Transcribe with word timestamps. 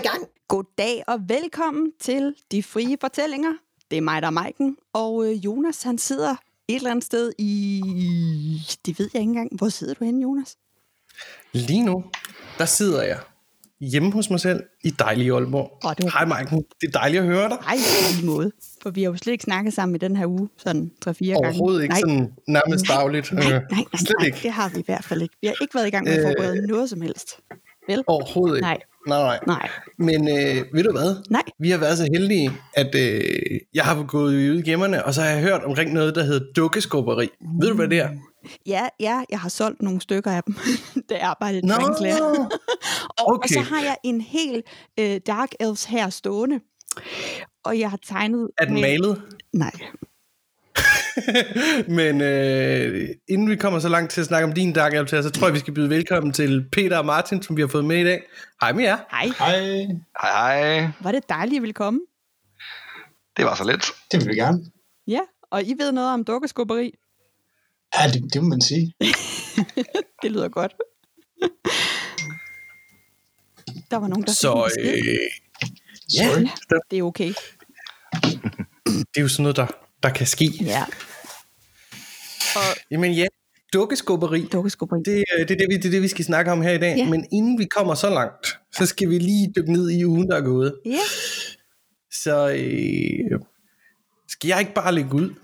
i 0.00 0.06
gang. 0.06 0.24
Goddag 0.48 1.02
og 1.06 1.18
velkommen 1.28 1.92
til 2.00 2.34
De 2.52 2.62
Frie 2.62 2.96
Fortællinger. 3.00 3.52
Det 3.90 3.96
er 3.98 4.02
mig, 4.02 4.22
der 4.22 4.28
er 4.28 4.32
Maiken, 4.32 4.76
og 4.92 5.26
øh, 5.26 5.44
Jonas 5.44 5.82
han 5.82 5.98
sidder 5.98 6.30
et 6.68 6.74
eller 6.76 6.90
andet 6.90 7.04
sted 7.04 7.32
i... 7.38 7.82
Det 8.86 8.98
ved 8.98 9.10
jeg 9.14 9.20
ikke 9.20 9.28
engang. 9.30 9.48
Hvor 9.58 9.68
sidder 9.68 9.94
du 9.94 10.04
henne, 10.04 10.22
Jonas? 10.22 10.56
Lige 11.52 11.84
nu, 11.84 12.04
der 12.58 12.64
sidder 12.64 13.02
jeg 13.02 13.18
hjemme 13.80 14.12
hos 14.12 14.30
mig 14.30 14.40
selv 14.40 14.62
i 14.84 14.90
dejlige 14.90 15.32
Aalborg. 15.34 15.78
Åh, 15.84 15.92
det 15.96 16.04
var- 16.04 16.10
Hej 16.10 16.24
Maiken, 16.24 16.64
det 16.80 16.86
er 16.86 16.90
dejligt 16.92 17.20
at 17.20 17.26
høre 17.26 17.48
dig. 17.48 17.58
Nej, 17.60 17.76
på 17.76 18.14
lige 18.16 18.26
måde. 18.26 18.52
For 18.82 18.90
vi 18.90 19.02
har 19.02 19.10
jo 19.10 19.16
slet 19.16 19.32
ikke 19.32 19.44
snakket 19.44 19.72
sammen 19.74 19.94
i 19.94 19.98
den 19.98 20.16
her 20.16 20.26
uge, 20.26 20.48
sådan 20.56 20.90
3-4 21.06 21.12
gange. 21.24 21.36
Overhovedet 21.36 21.82
ikke 21.82 21.92
nej, 21.92 22.00
sådan 22.00 22.32
nærmest 22.48 22.84
dagligt. 22.88 23.32
Nej, 23.32 23.44
Øh, 23.44 23.50
nej, 23.50 23.60
nej, 23.70 23.84
Slet 23.98 24.14
nej, 24.18 24.26
ikke. 24.26 24.38
det 24.42 24.52
har 24.52 24.68
vi 24.68 24.78
i 24.78 24.82
hvert 24.86 25.04
fald 25.04 25.22
ikke. 25.22 25.36
Vi 25.40 25.46
har 25.46 25.54
ikke 25.60 25.74
været 25.74 25.86
i 25.86 25.90
gang 25.90 26.04
med 26.04 26.12
at 26.12 26.18
Øh, 26.20 26.26
forberede 26.26 26.66
noget 26.66 26.90
som 26.90 27.00
helst. 27.00 27.28
Vel? 27.88 28.04
Overhovedet 28.06 28.56
ikke. 28.56 28.62
Nej. 28.66 28.78
Nej, 29.06 29.18
nej. 29.22 29.38
Nej. 29.46 29.68
Men 29.98 30.28
øh, 30.28 30.64
ved 30.74 30.84
du 30.84 30.92
hvad? 30.92 31.16
Nej. 31.30 31.42
Vi 31.58 31.70
har 31.70 31.78
været 31.78 31.98
så 31.98 32.08
heldige, 32.14 32.50
at 32.74 32.94
øh, 32.94 33.22
jeg 33.74 33.84
har 33.84 34.04
gået 34.06 34.34
ud 34.34 34.58
i 34.58 34.62
gemmerne, 34.70 35.04
og 35.04 35.14
så 35.14 35.22
har 35.22 35.28
jeg 35.30 35.40
hørt 35.42 35.64
omkring 35.64 35.92
noget, 35.92 36.14
der 36.14 36.22
hedder 36.22 36.52
dukkeskubberi. 36.56 37.28
Ved 37.60 37.68
du, 37.68 37.74
hvad 37.74 37.88
det 37.88 37.98
er? 37.98 38.10
Ja, 38.66 38.88
ja, 39.00 39.22
jeg 39.30 39.40
har 39.40 39.48
solgt 39.48 39.82
nogle 39.82 40.00
stykker 40.00 40.30
af 40.30 40.42
dem, 40.42 40.54
da 41.10 41.14
jeg 41.14 41.22
arbejdede 41.26 41.58
i 41.58 41.66
Nå, 41.66 41.74
træningslærer. 41.74 42.20
Og, 43.18 43.26
okay. 43.34 43.42
og 43.42 43.48
så 43.48 43.60
har 43.74 43.82
jeg 43.82 43.96
en 44.04 44.20
hel 44.20 44.62
øh, 45.00 45.20
Dark 45.26 45.48
Elves 45.60 45.84
her 45.84 46.10
stående. 46.10 46.60
Og 47.64 47.78
jeg 47.78 47.90
har 47.90 47.98
tegnet... 48.06 48.48
er 48.58 48.64
den 48.64 48.74
med- 48.74 48.82
malet? 48.82 49.22
Nej. 49.52 49.70
Men 51.98 52.20
øh, 52.20 53.08
inden 53.28 53.50
vi 53.50 53.56
kommer 53.56 53.78
så 53.78 53.88
langt 53.88 54.10
til 54.12 54.20
at 54.20 54.26
snakke 54.26 54.48
om 54.48 54.52
din 54.52 54.72
Dark 54.72 55.08
så 55.08 55.30
tror 55.30 55.46
jeg, 55.46 55.54
vi 55.54 55.58
skal 55.58 55.74
byde 55.74 55.90
velkommen 55.90 56.32
til 56.32 56.64
Peter 56.72 56.98
og 56.98 57.06
Martin, 57.06 57.42
som 57.42 57.56
vi 57.56 57.62
har 57.62 57.68
fået 57.68 57.84
med 57.84 57.96
i 58.00 58.04
dag. 58.04 58.22
Hej 58.60 58.72
med 58.72 58.84
jer. 58.84 58.98
Hej. 59.10 59.26
Hej, 59.38 59.60
Hej, 60.22 60.80
hej. 60.80 60.88
Var 61.00 61.12
det 61.12 61.28
dejligt, 61.28 61.54
at 61.54 61.56
I 61.56 61.60
ville 61.60 61.74
komme? 61.74 62.00
Det 63.36 63.44
var 63.44 63.54
så 63.54 63.64
let. 63.64 63.84
det 64.12 64.20
vil 64.20 64.28
vi 64.28 64.34
gerne. 64.34 64.58
Ja, 65.06 65.20
og 65.50 65.62
I 65.62 65.74
ved 65.78 65.92
noget 65.92 66.14
om 66.14 66.24
dukkeskubberi. 66.24 66.94
Ja, 67.98 68.10
det, 68.12 68.34
det 68.34 68.42
må 68.42 68.48
man 68.48 68.60
sige. 68.60 68.94
Det 70.22 70.32
lyder 70.32 70.48
godt. 70.48 70.72
Der 73.90 73.96
var 73.96 74.08
nogen, 74.08 74.24
der 74.24 74.32
Så 74.32 74.70
øh, 74.80 74.94
ja, 76.14 76.48
Det 76.90 76.98
er 76.98 77.02
okay. 77.02 77.32
det 78.84 79.16
er 79.16 79.20
jo 79.20 79.28
sådan 79.28 79.42
noget, 79.42 79.56
der, 79.56 79.66
der 80.02 80.10
kan 80.10 80.26
ske. 80.26 80.44
Ja, 80.60 80.84
Jamen 82.90 83.12
ja, 83.12 83.26
dukkeskubberi. 83.72 84.48
dukkeskubberi. 84.52 85.00
Det, 85.04 85.24
øh, 85.38 85.48
det, 85.48 85.50
er 85.50 85.56
det, 85.56 85.66
vi, 85.68 85.76
det 85.76 85.84
er 85.84 85.90
det, 85.90 86.02
vi 86.02 86.08
skal 86.08 86.24
snakke 86.24 86.52
om 86.52 86.62
her 86.62 86.72
i 86.72 86.78
dag. 86.78 86.96
Ja. 86.96 87.08
Men 87.08 87.26
inden 87.32 87.58
vi 87.58 87.64
kommer 87.64 87.94
så 87.94 88.10
langt, 88.10 88.58
så 88.72 88.86
skal 88.86 89.08
vi 89.10 89.18
lige 89.18 89.52
dykke 89.56 89.72
ned 89.72 89.90
i 89.90 90.04
ugen, 90.04 90.28
der 90.30 90.36
er 90.36 90.40
gået. 90.40 90.74
Ja, 90.86 90.98
Så 92.12 92.48
øh, 92.48 93.40
skal 94.28 94.48
jeg 94.48 94.60
ikke 94.60 94.74
bare 94.74 94.94
lægge 94.94 95.14
ud? 95.14 95.34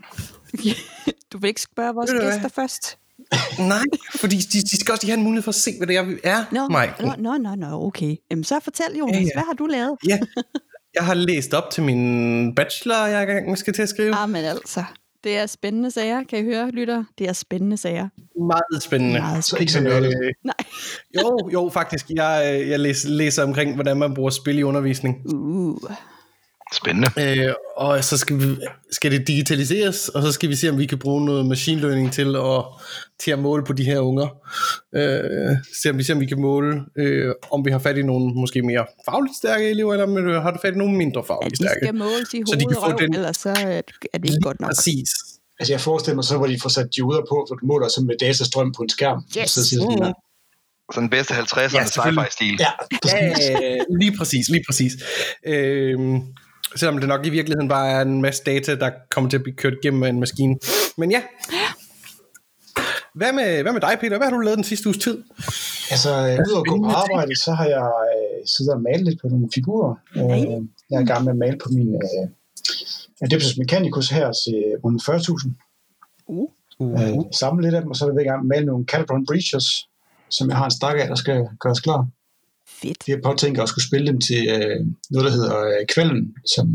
du 1.33 1.39
vil 1.39 1.49
ikke 1.49 1.61
spørge 1.63 1.95
vores 1.95 2.13
Ved 2.13 2.21
gæster 2.21 2.49
først? 2.49 2.99
Nej, 3.59 3.83
fordi 4.21 4.37
de, 4.37 4.61
de 4.63 4.81
skal 4.81 4.93
også 4.93 5.05
lige 5.07 5.11
have 5.11 5.19
en 5.19 5.25
mulighed 5.25 5.43
for 5.43 5.51
at 5.51 5.55
se, 5.55 5.71
hvad 5.79 5.87
det 5.87 5.97
er, 5.97 6.03
vi 6.03 6.17
er, 6.25 6.45
Nå, 6.53 6.69
Mike. 6.69 7.23
nå, 7.23 7.37
nå, 7.37 7.55
nå, 7.55 7.87
okay. 7.87 8.17
Jamen, 8.31 8.45
så 8.45 8.61
fortæl, 8.65 8.87
Jonas, 8.99 9.15
Ja, 9.17 9.21
ja. 9.21 9.29
hvad 9.35 9.43
har 9.47 9.53
du 9.53 9.67
lavet? 9.67 9.97
Ja, 10.09 10.19
jeg 10.95 11.05
har 11.05 11.15
læst 11.15 11.55
op 11.55 11.71
til 11.71 11.83
min 11.83 12.55
bachelor, 12.55 13.07
jeg 13.07 13.19
er 13.19 13.23
i 13.23 13.25
gang 13.33 13.59
skal 13.59 13.73
til 13.73 13.83
at 13.83 13.89
skrive. 13.89 14.15
Ah, 14.15 14.31
men 14.31 14.45
altså, 14.45 14.85
det 15.25 15.37
er 15.37 15.47
spændende 15.47 15.91
sager, 15.91 16.25
kan 16.25 16.39
I 16.39 16.43
høre, 16.43 16.71
lytter? 16.71 17.05
Det 17.19 17.29
er 17.29 17.33
spændende 17.33 17.77
sager. 17.77 18.09
Meget 18.47 18.83
spændende. 18.83 19.21
Meget 19.21 19.45
Så 19.45 19.57
ikke 19.57 19.73
så 19.73 19.81
nørdet. 19.81 20.15
Øh, 20.23 20.33
Nej. 20.45 20.55
jo, 21.15 21.51
jo, 21.53 21.71
faktisk. 21.73 22.11
Jeg, 22.11 22.61
øh, 22.61 22.69
jeg 22.69 22.81
læser, 22.81 23.09
læser 23.09 23.43
omkring, 23.43 23.75
hvordan 23.75 23.97
man 23.97 24.15
bruger 24.15 24.31
spil 24.31 24.59
i 24.59 24.63
undervisning. 24.63 25.35
Uh, 25.35 25.79
Spændende. 26.73 27.09
Øh, 27.47 27.55
og 27.77 28.05
så 28.05 28.19
skal, 28.19 28.39
vi, 28.41 28.57
skal 28.91 29.11
det 29.13 29.27
digitaliseres, 29.29 30.09
og 30.09 30.23
så 30.23 30.33
skal 30.33 30.49
vi 30.49 30.57
se, 30.57 30.69
om 30.71 30.79
vi 30.79 30.87
kan 30.87 30.99
bruge 30.99 31.25
noget 31.25 31.47
machine 31.47 31.81
learning 31.81 32.13
til 32.13 32.37
at, 32.37 32.65
til 33.21 33.31
at 33.31 33.39
måle 33.39 33.65
på 33.65 33.73
de 33.73 33.85
her 33.85 33.99
unger. 34.01 34.29
Øh, 34.95 35.57
se 35.83 35.91
om 35.91 35.99
vi, 35.99 36.03
se, 36.03 36.13
om 36.13 36.21
vi 36.21 36.27
kan 36.27 36.41
måle, 36.41 36.81
øh, 36.99 37.35
om 37.51 37.65
vi 37.65 37.71
har 37.71 37.79
fat 37.79 37.97
i 37.99 38.03
nogle 38.03 38.35
måske 38.35 38.63
mere 38.63 38.87
fagligt 39.11 39.37
stærke 39.37 39.71
elever, 39.71 39.93
eller 39.93 40.07
om 40.07 40.19
øh, 40.19 40.43
har 40.43 40.51
du 40.51 40.59
fat 40.63 40.75
i 40.75 40.79
nogle 40.79 40.97
mindre 40.97 41.25
fagligt 41.27 41.51
de 41.53 41.57
stærke. 41.57 41.81
skal 41.83 41.95
måles 41.95 42.35
i 42.35 42.43
Så 42.47 42.57
de 42.57 42.65
kan 42.65 42.75
få 42.75 42.87
røv, 42.87 42.99
den- 42.99 43.15
ellers 43.15 43.37
så 43.37 43.49
er 43.49 43.55
det 43.81 43.95
er 44.13 44.19
det 44.19 44.25
ikke 44.31 44.41
godt 44.43 44.61
nok. 44.61 44.69
Præcis. 44.71 45.11
Altså, 45.61 45.73
jeg 45.73 45.81
forestiller 45.81 46.15
mig 46.15 46.25
så, 46.25 46.37
hvor 46.37 46.47
de 46.47 46.59
får 46.63 46.69
sat 46.69 46.89
dioder 46.97 47.21
på, 47.31 47.47
for 47.49 47.55
du 47.55 47.67
måler 47.67 47.89
så 47.89 48.01
med 48.01 48.15
datastrøm 48.21 48.73
på 48.77 48.83
en 48.83 48.89
skærm. 48.89 49.23
Yes. 49.39 49.51
Så 49.51 49.67
siger 49.69 49.81
sådan, 49.81 50.15
Mm. 50.89 50.93
Sådan 50.95 51.03
den 51.03 51.11
bedste 51.11 51.35
50'erne 51.35 51.61
Ja, 51.77 51.81
ja, 51.81 51.85
sci-fi-stil. 51.87 52.57
Ja, 52.61 52.71
præcis. 53.03 53.51
Øh, 53.51 53.99
lige 54.01 54.17
præcis, 54.19 54.49
lige 54.49 54.65
præcis. 54.69 54.93
Øh, 55.47 55.99
selvom 56.77 56.99
det 56.99 57.09
nok 57.09 57.27
i 57.27 57.31
virkeligheden 57.31 57.69
bare 57.69 57.91
er 57.91 58.03
en 58.03 58.23
masse 58.23 58.43
data, 58.47 58.75
der 58.75 58.91
kommer 59.11 59.31
til 59.31 59.37
at 59.37 59.43
blive 59.43 59.57
kørt 59.57 59.75
igennem 59.83 60.03
af 60.03 60.09
en 60.09 60.21
maskine. 60.21 60.57
Men 60.97 61.11
ja. 61.11 61.23
Hvad 63.15 63.33
med, 63.33 63.63
hvad 63.63 63.73
med 63.73 63.81
dig, 63.81 63.97
Peter? 64.01 64.17
Hvad 64.19 64.27
har 64.27 64.37
du 64.37 64.41
lavet 64.41 64.57
den 64.57 64.65
sidste 64.65 64.87
uges 64.89 64.99
tid? 64.99 65.23
Altså, 65.91 66.11
øh, 66.11 66.39
udover 66.49 66.61
at 66.61 66.69
gå 66.69 66.77
på 66.79 66.91
arbejde, 66.91 67.37
så 67.37 67.53
har 67.53 67.67
jeg 67.67 67.91
øh, 68.13 68.47
siddet 68.47 68.75
og 68.75 68.83
malet 68.83 69.05
lidt 69.05 69.21
på 69.21 69.29
nogle 69.29 69.49
figurer. 69.55 69.95
Øh, 70.17 70.23
jeg 70.91 70.97
er 70.97 71.01
i 71.01 71.11
gang 71.13 71.25
med 71.25 71.33
at 71.33 71.39
male 71.39 71.59
på 71.65 71.69
min 71.69 71.95
øh, 71.95 72.29
Adeptus 73.23 73.59
Mechanicus 73.59 74.09
her 74.09 74.33
til 74.33 74.59
under 74.83 75.01
40.000. 75.01 75.51
Uh, 76.27 76.49
Øh, 76.81 77.19
samle 77.41 77.63
lidt 77.63 77.75
af 77.75 77.83
dem, 77.83 77.91
og 77.91 77.97
så 77.97 78.05
er 78.05 78.13
jeg 78.13 78.23
i 78.23 78.29
gang 78.29 78.47
med 78.47 78.57
at 78.57 78.59
male 78.59 78.67
nogle 78.67 78.85
Calibron 78.85 79.27
Breachers, 79.27 79.89
som 80.31 80.49
jeg 80.49 80.57
har 80.57 80.65
en 80.65 80.71
stak 80.71 80.97
af, 81.01 81.09
der 81.09 81.15
skal 81.15 81.49
gøres 81.61 81.81
klar. 81.81 82.07
Fedt. 82.83 83.07
Vi 83.07 83.13
har 83.13 83.21
påtænkt 83.25 83.61
at 83.61 83.69
skulle 83.69 83.87
spille 83.89 84.07
dem 84.13 84.21
til 84.21 84.41
øh, 84.55 84.77
noget, 85.11 85.25
der 85.27 85.31
hedder 85.39 85.57
øh, 85.67 85.87
Kvelden, 85.95 86.35
som 86.55 86.67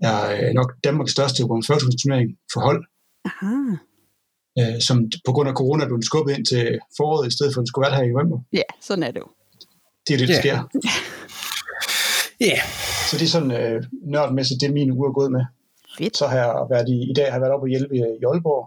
er 0.00 0.18
øh, 0.36 0.50
nok 0.54 0.70
Danmarks 0.84 1.12
største 1.12 1.42
40 1.42 1.78
turnering 2.02 2.28
for 2.52 2.60
hold, 2.60 2.80
Aha. 3.28 3.54
øh, 4.58 4.80
som 4.80 4.96
på 5.26 5.32
grund 5.32 5.48
af 5.48 5.54
corona 5.54 5.84
er 5.84 5.88
blevet 5.88 6.04
skubbet 6.04 6.36
ind 6.38 6.46
til 6.46 6.78
foråret, 6.96 7.26
i 7.28 7.30
stedet 7.36 7.54
for 7.54 7.58
at 7.60 7.62
den 7.62 7.66
skulle 7.66 7.86
være 7.86 7.96
her 7.96 8.04
i 8.04 8.08
november. 8.12 8.38
Ja, 8.52 8.62
sådan 8.80 9.02
er 9.02 9.10
det 9.10 9.20
jo. 9.20 9.28
Det 10.08 10.14
er 10.14 10.18
det, 10.18 10.28
der 10.28 10.34
Ja. 10.34 10.40
sker. 10.40 10.56
Ja, 12.40 12.46
yeah. 12.46 12.58
Så 13.10 13.16
det 13.18 13.24
er 13.24 13.28
sådan 13.36 13.50
øh, 13.60 13.84
nørdmæssigt, 14.12 14.60
det 14.60 14.68
er 14.68 14.72
min 14.72 14.90
uge 14.92 15.08
er 15.08 15.12
gået 15.12 15.32
med. 15.32 15.44
Fedt. 15.98 16.16
Så 16.16 16.26
har 16.26 16.36
jeg 16.36 16.52
været 16.70 16.88
i, 16.88 17.10
i 17.10 17.14
dag 17.18 17.24
har 17.26 17.32
jeg 17.32 17.40
været 17.40 17.52
oppe 17.54 17.64
og 17.64 17.68
hjælpe 17.68 17.94
i, 17.96 17.98
i 18.20 18.24
Aalborg, 18.30 18.62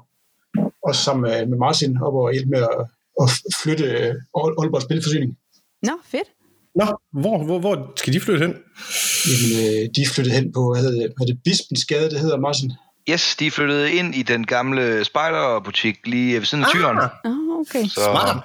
og 0.87 0.95
sammen 0.95 1.49
med, 1.49 1.57
Martin 1.57 2.01
op 2.01 2.13
og 2.13 2.31
hjælpe 2.33 2.49
med 2.49 2.59
at, 2.61 2.85
at 3.21 3.27
flytte 3.63 3.85
øh, 3.85 4.09
Aal- 4.39 4.55
Aalborg 4.61 4.81
Spilforsyning. 4.81 5.37
Nå, 5.83 5.93
fedt. 6.05 6.29
Nå, 6.75 6.97
hvor, 7.11 7.43
hvor, 7.45 7.59
hvor 7.59 7.93
skal 7.95 8.13
de 8.13 8.19
flytte 8.19 8.45
hen? 8.45 8.55
Jamen, 9.29 9.49
øh, 9.65 9.89
de 9.95 10.01
er 10.01 10.09
flyttet 10.13 10.33
hen 10.33 10.53
på, 10.53 10.71
hvad 10.73 10.81
hedder 10.83 10.99
det, 11.01 11.13
hvad 11.17 11.27
er 11.27 11.33
det 11.33 11.39
Bispens 11.43 11.85
Gade, 11.85 12.09
det 12.09 12.19
hedder 12.19 12.39
Martin. 12.39 12.71
Yes, 13.09 13.35
de 13.35 13.51
flyttede 13.51 13.91
ind 13.93 14.15
i 14.15 14.23
den 14.23 14.45
gamle 14.45 15.05
spejderbutik 15.05 16.07
lige 16.07 16.37
ved 16.39 16.45
siden 16.45 16.63
af 16.63 16.69
tyren. 16.71 16.97
Ah, 16.97 17.09
Ah, 17.25 17.31
okay. 17.59 17.83
Så 17.87 17.93
smart. 18.03 18.43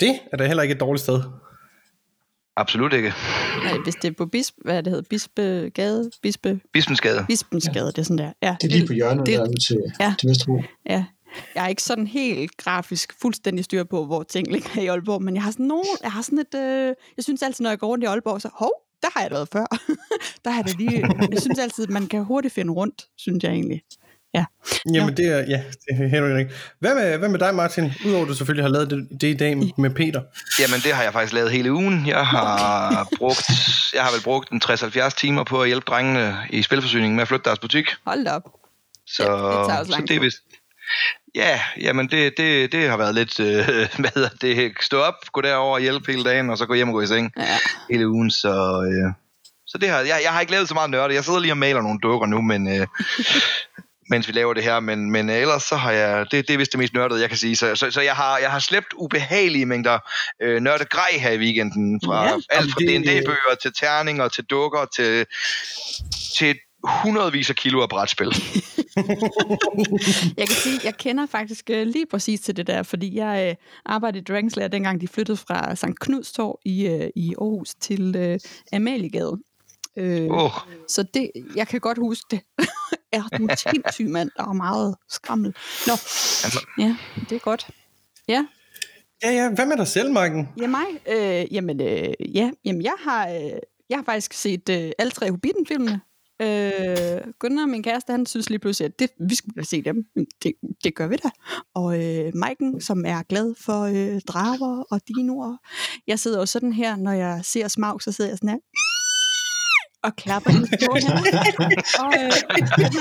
Det 0.00 0.18
er 0.32 0.36
da 0.36 0.46
heller 0.46 0.62
ikke 0.62 0.72
et 0.74 0.80
dårligt 0.80 1.02
sted. 1.02 1.22
absolut 2.56 2.92
ikke. 2.92 3.12
Nej, 3.64 3.76
hvis 3.84 3.94
det 3.94 4.08
er 4.08 4.12
på 4.18 4.26
Bispe, 4.26 4.56
hvad 4.64 4.82
det 4.82 4.90
hedder, 4.90 5.06
Bispegade, 5.10 6.10
Bispe, 6.22 6.60
Bispensgade. 6.72 7.24
Bispensgade, 7.28 7.86
det 7.86 7.98
er 7.98 8.02
sådan 8.02 8.18
der. 8.18 8.32
Ja, 8.42 8.56
Det 8.62 8.66
er 8.72 8.76
lige 8.76 8.86
på 8.86 8.92
hjørnet 8.92 9.26
det- 9.26 9.38
derude 9.38 9.60
til, 9.68 9.78
ja. 10.00 10.14
til 10.20 10.28
Vesterbro. 10.28 10.62
Ja. 10.88 11.04
Jeg 11.54 11.64
er 11.64 11.68
ikke 11.68 11.82
sådan 11.82 12.06
helt 12.06 12.56
grafisk 12.56 13.14
fuldstændig 13.22 13.64
styr 13.64 13.84
på, 13.84 14.04
hvor 14.06 14.22
ting 14.22 14.52
ligger 14.52 14.80
i 14.82 14.86
Aalborg, 14.86 15.22
men 15.22 15.34
jeg 15.34 15.42
har 15.42 15.50
sådan 15.50 15.66
nogen, 15.66 15.86
jeg 16.02 16.12
har 16.12 16.22
sådan 16.22 16.38
et, 16.38 16.54
øh, 16.54 16.94
jeg 17.16 17.24
synes 17.24 17.42
altid, 17.42 17.62
når 17.62 17.70
jeg 17.70 17.78
går 17.78 17.86
rundt 17.86 18.04
i 18.04 18.06
Aalborg, 18.06 18.40
så, 18.42 18.48
hov, 18.52 18.72
der 19.02 19.08
har 19.14 19.22
jeg 19.22 19.30
været 19.30 19.48
før. 19.52 19.66
der 20.44 20.50
har 20.50 20.62
jeg 20.62 20.66
da 20.66 20.72
lige, 20.78 21.06
jeg 21.30 21.40
synes 21.40 21.58
altid, 21.58 21.84
at 21.84 21.90
man 21.90 22.06
kan 22.06 22.24
hurtigt 22.24 22.54
finde 22.54 22.72
rundt, 22.72 23.06
synes 23.16 23.44
jeg 23.44 23.52
egentlig. 23.52 23.82
Ja. 24.34 24.44
Jamen, 24.94 25.16
det 25.16 25.26
er, 25.26 25.38
ja, 25.38 25.62
det 25.84 26.04
er 26.04 26.08
helt 26.08 26.22
rigtigt. 26.24 26.74
Hvad 26.78 26.94
med, 26.94 27.18
hvad 27.18 27.28
med 27.28 27.38
dig, 27.38 27.54
Martin? 27.54 27.92
Udover 28.06 28.22
at 28.22 28.28
du 28.28 28.34
selvfølgelig 28.34 28.64
har 28.64 28.70
lavet 28.70 28.90
det, 28.90 29.08
det 29.20 29.28
i 29.28 29.34
dag 29.34 29.56
med 29.56 29.90
Peter. 29.90 30.22
Jamen, 30.60 30.80
det 30.84 30.92
har 30.92 31.02
jeg 31.02 31.12
faktisk 31.12 31.32
lavet 31.32 31.50
hele 31.50 31.72
ugen. 31.72 32.06
Jeg 32.06 32.26
har 32.26 33.08
brugt, 33.18 33.50
jeg 33.94 34.02
har 34.02 34.12
vel 34.12 34.22
brugt 34.22 34.50
en 34.50 34.62
60-70 34.64 35.08
timer 35.08 35.44
på 35.44 35.62
at 35.62 35.66
hjælpe 35.68 35.84
drengene 35.84 36.36
i 36.50 36.62
spilforsyningen 36.62 37.16
med 37.16 37.22
at 37.22 37.28
flytte 37.28 37.44
deres 37.44 37.58
butik. 37.58 37.86
Hold 38.06 38.24
da 38.24 38.30
op. 38.30 38.42
Så, 39.06 39.22
Ja, 39.22 39.32
det 39.32 39.66
tager 39.68 39.78
også 39.78 39.92
så 39.92 40.04
det 40.08 40.16
er 40.16 40.20
vist... 40.20 40.38
Ja, 41.34 41.60
jamen 41.80 42.08
det, 42.08 42.34
det, 42.36 42.72
det 42.72 42.88
har 42.90 42.96
været 42.96 43.14
lidt, 43.14 43.40
øh, 43.40 43.66
hvad 44.02 44.10
hedder 44.14 44.28
det, 44.40 44.72
stå 44.80 44.98
op, 45.00 45.14
gå 45.32 45.40
derover 45.40 45.74
og 45.74 45.80
hjælpe 45.80 46.12
hele 46.12 46.24
dagen, 46.24 46.50
og 46.50 46.58
så 46.58 46.66
gå 46.66 46.74
hjem 46.74 46.88
og 46.88 46.94
gå 46.94 47.00
i 47.00 47.06
seng 47.06 47.32
Ja. 47.36 47.58
hele 47.90 48.08
ugen, 48.08 48.30
så... 48.30 48.82
Øh, 48.92 49.12
så 49.66 49.78
det 49.78 49.88
har, 49.88 49.98
jeg, 49.98 50.20
jeg 50.24 50.32
har 50.32 50.40
ikke 50.40 50.52
lavet 50.52 50.68
så 50.68 50.74
meget 50.74 50.90
nørde. 50.90 51.14
Jeg 51.14 51.24
sidder 51.24 51.40
lige 51.40 51.52
og 51.52 51.58
maler 51.58 51.80
nogle 51.82 51.98
dukker 52.02 52.26
nu, 52.26 52.40
men, 52.42 52.80
øh, 52.80 52.86
mens 54.10 54.28
vi 54.28 54.32
laver 54.32 54.54
det 54.54 54.62
her, 54.64 54.80
men, 54.80 55.10
men 55.10 55.30
ellers 55.30 55.62
så 55.62 55.76
har 55.76 55.90
jeg, 55.92 56.26
det, 56.30 56.48
det 56.48 56.54
er 56.54 56.58
vist 56.58 56.72
det 56.72 56.78
mest 56.78 56.94
nørdede, 56.94 57.20
jeg 57.20 57.28
kan 57.28 57.38
sige. 57.38 57.56
Så, 57.56 57.74
så, 57.76 57.90
så 57.90 58.00
jeg, 58.00 58.14
har, 58.16 58.38
jeg 58.38 58.50
har 58.50 58.58
slæbt 58.58 58.86
ubehagelige 58.96 59.66
mængder 59.66 59.98
øh, 60.42 60.60
nørdegrej 60.62 61.08
her 61.18 61.30
i 61.30 61.38
weekenden, 61.38 62.00
fra 62.04 62.24
Ja. 62.24 62.34
alt 62.50 62.70
fra 62.72 62.80
D&D-bøger 62.80 63.54
til 63.62 63.72
terninger, 63.80 64.28
til 64.28 64.44
dukker, 64.44 64.84
til, 64.96 65.26
til 66.38 66.58
hundredvis 67.02 67.50
af 67.50 67.56
kilo 67.56 67.82
af 67.82 67.88
brætspil. 67.88 68.26
jeg 70.38 70.46
kan 70.48 70.56
sige, 70.56 70.80
jeg 70.84 70.94
kender 70.98 71.26
faktisk 71.26 71.70
uh, 71.72 71.76
lige 71.82 72.06
præcis 72.06 72.40
til 72.40 72.56
det 72.56 72.66
der, 72.66 72.82
fordi 72.82 73.16
jeg 73.16 73.56
uh, 73.60 73.64
arbejdede 73.84 74.20
i 74.20 74.24
Dragon 74.24 74.50
Slayer, 74.50 74.68
dengang 74.68 75.00
de 75.00 75.08
flyttede 75.08 75.36
fra 75.36 75.74
St. 75.74 76.00
Knudstorv 76.00 76.58
i, 76.64 76.88
uh, 76.88 77.08
i 77.16 77.34
Aarhus 77.40 77.74
til 77.74 78.32
uh, 78.32 78.76
Amaliegade. 78.76 79.38
Uh, 79.96 80.04
Oh, 80.30 80.50
Så 80.88 81.02
det, 81.14 81.30
jeg 81.56 81.68
kan 81.68 81.80
godt 81.80 81.98
huske 81.98 82.26
det. 82.30 82.40
er 83.12 83.22
du 83.38 83.42
en 83.42 83.56
sindssyg 83.56 84.08
mand, 84.08 84.30
der 84.36 84.48
er 84.48 84.52
meget 84.52 84.96
skrammel. 85.08 85.54
Nå, 85.86 85.92
ja, 86.78 86.96
det 87.30 87.36
er 87.36 87.40
godt. 87.40 87.66
Ja, 88.28 88.46
Ja, 89.24 89.30
ja. 89.30 89.50
Hvad 89.50 89.66
med 89.66 89.76
dig 89.76 89.86
selv, 89.86 90.12
Marken? 90.12 90.48
ja 90.60 90.66
mig. 90.66 90.86
Øh, 91.08 91.54
jamen, 91.54 91.80
øh, 91.80 92.14
ja, 92.34 92.50
jamen, 92.64 92.82
jeg 92.82 92.94
har, 93.04 93.28
øh, 93.28 93.58
jeg 93.90 93.98
har 93.98 94.02
faktisk 94.04 94.32
set 94.32 94.68
øh, 94.68 94.90
alle 94.98 95.10
tre 95.10 95.30
Hobbiten-filmene. 95.30 96.00
Øh, 96.42 97.32
Gunnar, 97.38 97.66
min 97.66 97.82
kæreste, 97.82 98.10
han 98.10 98.26
synes 98.26 98.50
lige 98.50 98.58
pludselig, 98.58 98.86
at 98.86 98.98
det, 98.98 99.10
vi 99.28 99.34
skulle 99.34 99.54
da 99.56 99.62
se 99.62 99.82
dem. 99.82 99.96
Det, 100.42 100.52
det 100.84 100.94
gør 100.94 101.06
vi 101.06 101.16
da. 101.16 101.30
Og 101.74 102.04
øh, 102.04 102.32
Maiken, 102.34 102.80
som 102.80 103.04
er 103.06 103.22
glad 103.22 103.54
for 103.60 103.80
øh, 103.82 104.20
drager 104.20 104.84
og 104.90 105.00
dinoer. 105.08 105.56
Jeg 106.06 106.18
sidder 106.18 106.38
jo 106.38 106.46
sådan 106.46 106.72
her, 106.72 106.96
når 106.96 107.12
jeg 107.12 107.40
ser 107.44 107.68
smag, 107.68 108.02
så 108.02 108.12
sidder 108.12 108.30
jeg 108.30 108.38
sådan 108.38 108.48
her 108.48 108.58
og 110.04 110.16
klapper 110.16 110.50
hans 110.50 110.68
store 110.68 111.00
her. 111.00 111.16
og 112.04 112.12
øh, 112.20 112.32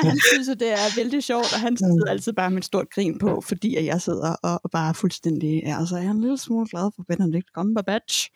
han 0.04 0.20
synes, 0.34 0.50
at 0.50 0.60
det 0.60 0.72
er 0.72 0.96
vældig 0.96 1.24
sjovt, 1.24 1.54
og 1.54 1.60
han 1.60 1.78
sidder 1.78 2.10
altid 2.10 2.34
bare 2.34 2.50
med 2.50 2.58
et 2.58 2.66
stort 2.66 2.90
grin 2.90 3.20
på, 3.20 3.42
fordi 3.42 3.76
at 3.76 3.86
jeg 3.86 4.02
sidder 4.02 4.36
og, 4.44 4.60
og 4.64 4.72
bare 4.72 4.94
fuldstændig 4.94 5.64
er, 5.64 5.78
altså, 5.78 5.90
så 5.90 5.98
er 5.98 6.02
jeg 6.02 6.12
en 6.12 6.22
lille 6.22 6.38
smule 6.38 6.68
glad 6.68 6.92
for 6.96 7.04
Benedict 7.08 7.48
Cumberbatch. 7.56 8.30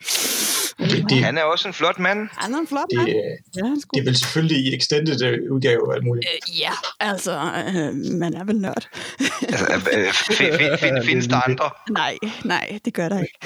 Det, 0.78 1.04
det, 1.10 1.24
han 1.24 1.38
er 1.38 1.42
også 1.42 1.68
en 1.68 1.74
flot 1.74 1.98
mand. 1.98 2.28
Han 2.32 2.54
er 2.54 2.58
en 2.58 2.66
flot 2.66 2.86
det, 2.90 2.96
mand. 2.96 3.08
Ja, 3.56 3.62
han 3.64 3.74
det 3.74 3.82
skulle. 3.82 4.00
er 4.00 4.04
vel 4.04 4.16
selvfølgelig 4.16 4.56
i 4.56 4.74
extended 4.76 5.22
øh, 5.24 5.52
udgave 5.52 5.88
og 5.88 5.94
alt 5.94 6.04
muligt. 6.04 6.26
Øh, 6.34 6.60
ja, 6.60 6.70
altså, 7.00 7.32
øh, 7.68 8.14
man 8.18 8.34
er 8.34 8.44
vel 8.44 8.60
nørd. 8.60 8.88
Altså, 9.48 9.66
øh, 9.96 9.98
øh, 10.06 10.12
fin- 10.12 10.52
fin- 10.58 10.78
fin- 10.78 11.04
findes 11.04 11.26
der 11.26 11.48
andre? 11.48 11.70
Nej, 11.90 12.16
nej, 12.44 12.78
det 12.84 12.94
gør 12.94 13.08
der 13.08 13.20
ikke. 13.20 13.38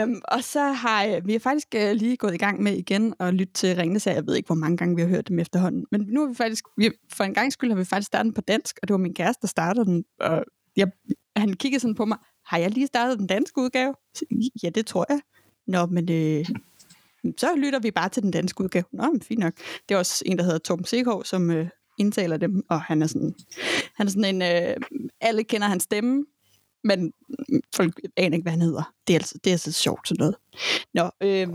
Øhm, 0.00 0.20
og 0.24 0.44
så 0.44 0.60
har 0.72 1.20
vi 1.24 1.32
har 1.32 1.38
faktisk 1.40 1.66
lige 1.74 2.16
gået 2.16 2.34
i 2.34 2.38
gang 2.38 2.62
med 2.62 2.72
igen 2.72 3.14
at 3.20 3.34
lytte 3.34 3.52
til 3.52 3.76
Ringnes 3.76 4.06
Jeg 4.06 4.26
ved 4.26 4.36
ikke, 4.36 4.46
hvor 4.46 4.54
mange 4.54 4.76
gange 4.76 4.96
vi 4.96 5.02
har 5.02 5.08
hørt 5.08 5.28
dem 5.28 5.38
efterhånden. 5.38 5.84
Men 5.92 6.00
nu 6.08 6.20
har 6.20 6.28
vi 6.28 6.34
faktisk, 6.34 6.64
vi, 6.76 6.90
for 7.12 7.24
en 7.24 7.34
gang 7.34 7.52
skyld 7.52 7.70
har 7.70 7.78
vi 7.78 7.84
faktisk 7.84 8.06
startet 8.06 8.24
den 8.24 8.34
på 8.34 8.40
dansk, 8.40 8.78
og 8.82 8.88
det 8.88 8.94
var 8.94 8.98
min 8.98 9.14
kæreste, 9.14 9.40
der 9.42 9.48
startede 9.48 9.84
den. 9.84 10.04
Og 10.20 10.44
jeg, 10.76 10.86
han 11.36 11.52
kiggede 11.52 11.80
sådan 11.80 11.94
på 11.94 12.04
mig, 12.04 12.18
har 12.46 12.58
jeg 12.58 12.70
lige 12.70 12.86
startet 12.86 13.18
den 13.18 13.26
danske 13.26 13.58
udgave? 13.60 13.94
Så, 14.16 14.24
Ja, 14.62 14.68
det 14.68 14.86
tror 14.86 15.06
jeg. 15.08 15.20
Nå, 15.66 15.86
men 15.86 16.12
øh, 16.12 16.44
så 17.38 17.56
lytter 17.56 17.78
vi 17.78 17.90
bare 17.90 18.08
til 18.08 18.22
den 18.22 18.30
danske 18.30 18.64
udgave. 18.64 18.84
Nå, 18.92 19.10
men 19.10 19.22
fint 19.22 19.40
nok. 19.40 19.52
Det 19.88 19.94
er 19.94 19.98
også 19.98 20.22
en, 20.26 20.38
der 20.38 20.44
hedder 20.44 20.58
Torben 20.58 20.84
Sekov, 20.84 21.24
som 21.24 21.50
øh, 21.50 21.68
indtaler 21.98 22.36
dem, 22.36 22.62
og 22.70 22.80
han 22.80 23.02
er 23.02 23.06
sådan, 23.06 23.34
han 23.94 24.06
er 24.06 24.10
sådan 24.10 24.34
en, 24.34 24.42
øh, 24.42 24.76
alle 25.20 25.44
kender 25.44 25.68
hans 25.68 25.82
stemme, 25.82 26.24
men 26.84 27.12
mm, 27.28 27.60
folk 27.74 28.00
aner 28.16 28.36
ikke, 28.36 28.44
hvad 28.44 28.52
han 28.52 28.60
hedder. 28.60 28.92
Det 29.06 29.14
er 29.14 29.18
altså, 29.18 29.38
det 29.44 29.50
er 29.50 29.54
altså 29.54 29.72
sjovt 29.72 30.08
sådan 30.08 30.20
noget. 30.20 30.36
Nå, 30.94 31.10
øh, 31.20 31.48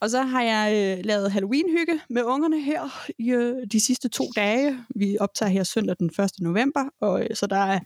og 0.00 0.10
så 0.10 0.22
har 0.22 0.42
jeg 0.42 0.96
øh, 0.98 1.04
lavet 1.04 1.32
Halloween-hygge 1.32 2.00
med 2.10 2.22
ungerne 2.22 2.60
her 2.62 3.08
i 3.18 3.30
øh, 3.30 3.56
de 3.72 3.80
sidste 3.80 4.08
to 4.08 4.24
dage. 4.36 4.78
Vi 4.96 5.16
optager 5.20 5.50
her 5.50 5.62
søndag 5.62 5.96
den 5.98 6.06
1. 6.06 6.30
november, 6.40 6.84
og 7.00 7.22
øh, 7.22 7.36
så 7.36 7.46
der 7.46 7.56
er 7.56 7.80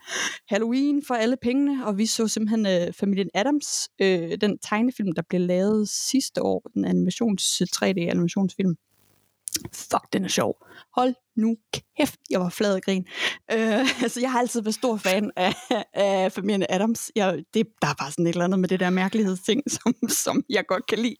Halloween 0.48 1.02
for 1.06 1.14
alle 1.14 1.36
pengene, 1.42 1.86
og 1.86 1.98
vi 1.98 2.06
så 2.06 2.28
simpelthen 2.28 2.66
øh, 2.66 2.92
Familien 2.92 3.30
Adams, 3.34 3.88
øh, 4.00 4.38
den 4.40 4.58
tegnefilm, 4.58 5.12
der 5.12 5.22
blev 5.28 5.40
lavet 5.40 5.88
sidste 5.88 6.42
år, 6.42 6.70
den 6.74 6.84
animations 6.84 7.62
3D-animationsfilm. 7.62 8.85
Fuck, 9.74 10.12
den 10.12 10.24
er 10.24 10.28
sjov. 10.28 10.66
Hold 10.96 11.14
nu 11.36 11.56
kæft, 11.98 12.20
jeg 12.30 12.40
var 12.40 12.48
flad 12.48 12.74
af 12.74 12.82
grin. 12.82 13.06
Øh, 13.52 14.02
altså, 14.04 14.20
jeg 14.20 14.32
har 14.32 14.38
altid 14.38 14.62
været 14.62 14.74
stor 14.74 14.96
fan 14.96 15.30
af, 15.36 15.54
af 15.94 16.32
familien 16.32 16.66
Adams. 16.68 17.10
Jeg, 17.16 17.42
det, 17.54 17.66
der 17.82 17.88
er 17.88 17.94
bare 17.94 18.10
sådan 18.10 18.26
et 18.26 18.30
eller 18.30 18.44
andet 18.44 18.60
med 18.60 18.68
det 18.68 18.80
der 18.80 18.90
mærkelighedsting, 18.90 19.62
som, 19.76 19.94
som 20.08 20.42
jeg 20.48 20.64
godt 20.66 20.86
kan 20.86 20.98
lide. 20.98 21.16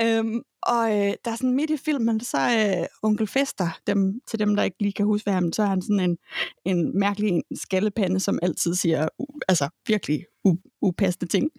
Øhm, 0.00 0.42
og 0.62 0.90
øh, 0.90 1.14
der 1.24 1.30
er 1.30 1.36
sådan 1.36 1.54
midt 1.54 1.70
i 1.70 1.76
filmen, 1.76 2.20
så 2.20 2.38
er 2.38 2.80
øh, 2.80 2.86
onkel 3.02 3.26
Fester, 3.26 3.78
dem, 3.86 4.20
til 4.28 4.38
dem, 4.38 4.56
der 4.56 4.62
ikke 4.62 4.76
lige 4.80 4.92
kan 4.92 5.06
huske, 5.06 5.24
hvad 5.24 5.34
han, 5.34 5.52
så 5.52 5.62
er 5.62 5.66
han 5.66 5.82
sådan 5.82 6.00
en, 6.00 6.16
en 6.64 6.98
mærkelig 6.98 7.28
en 7.28 7.42
skallepande, 7.54 8.20
som 8.20 8.38
altid 8.42 8.74
siger 8.74 9.08
altså 9.48 9.68
virkelig 9.86 10.24
u- 10.46 10.78
upassende 10.82 11.26
ting. 11.32 11.50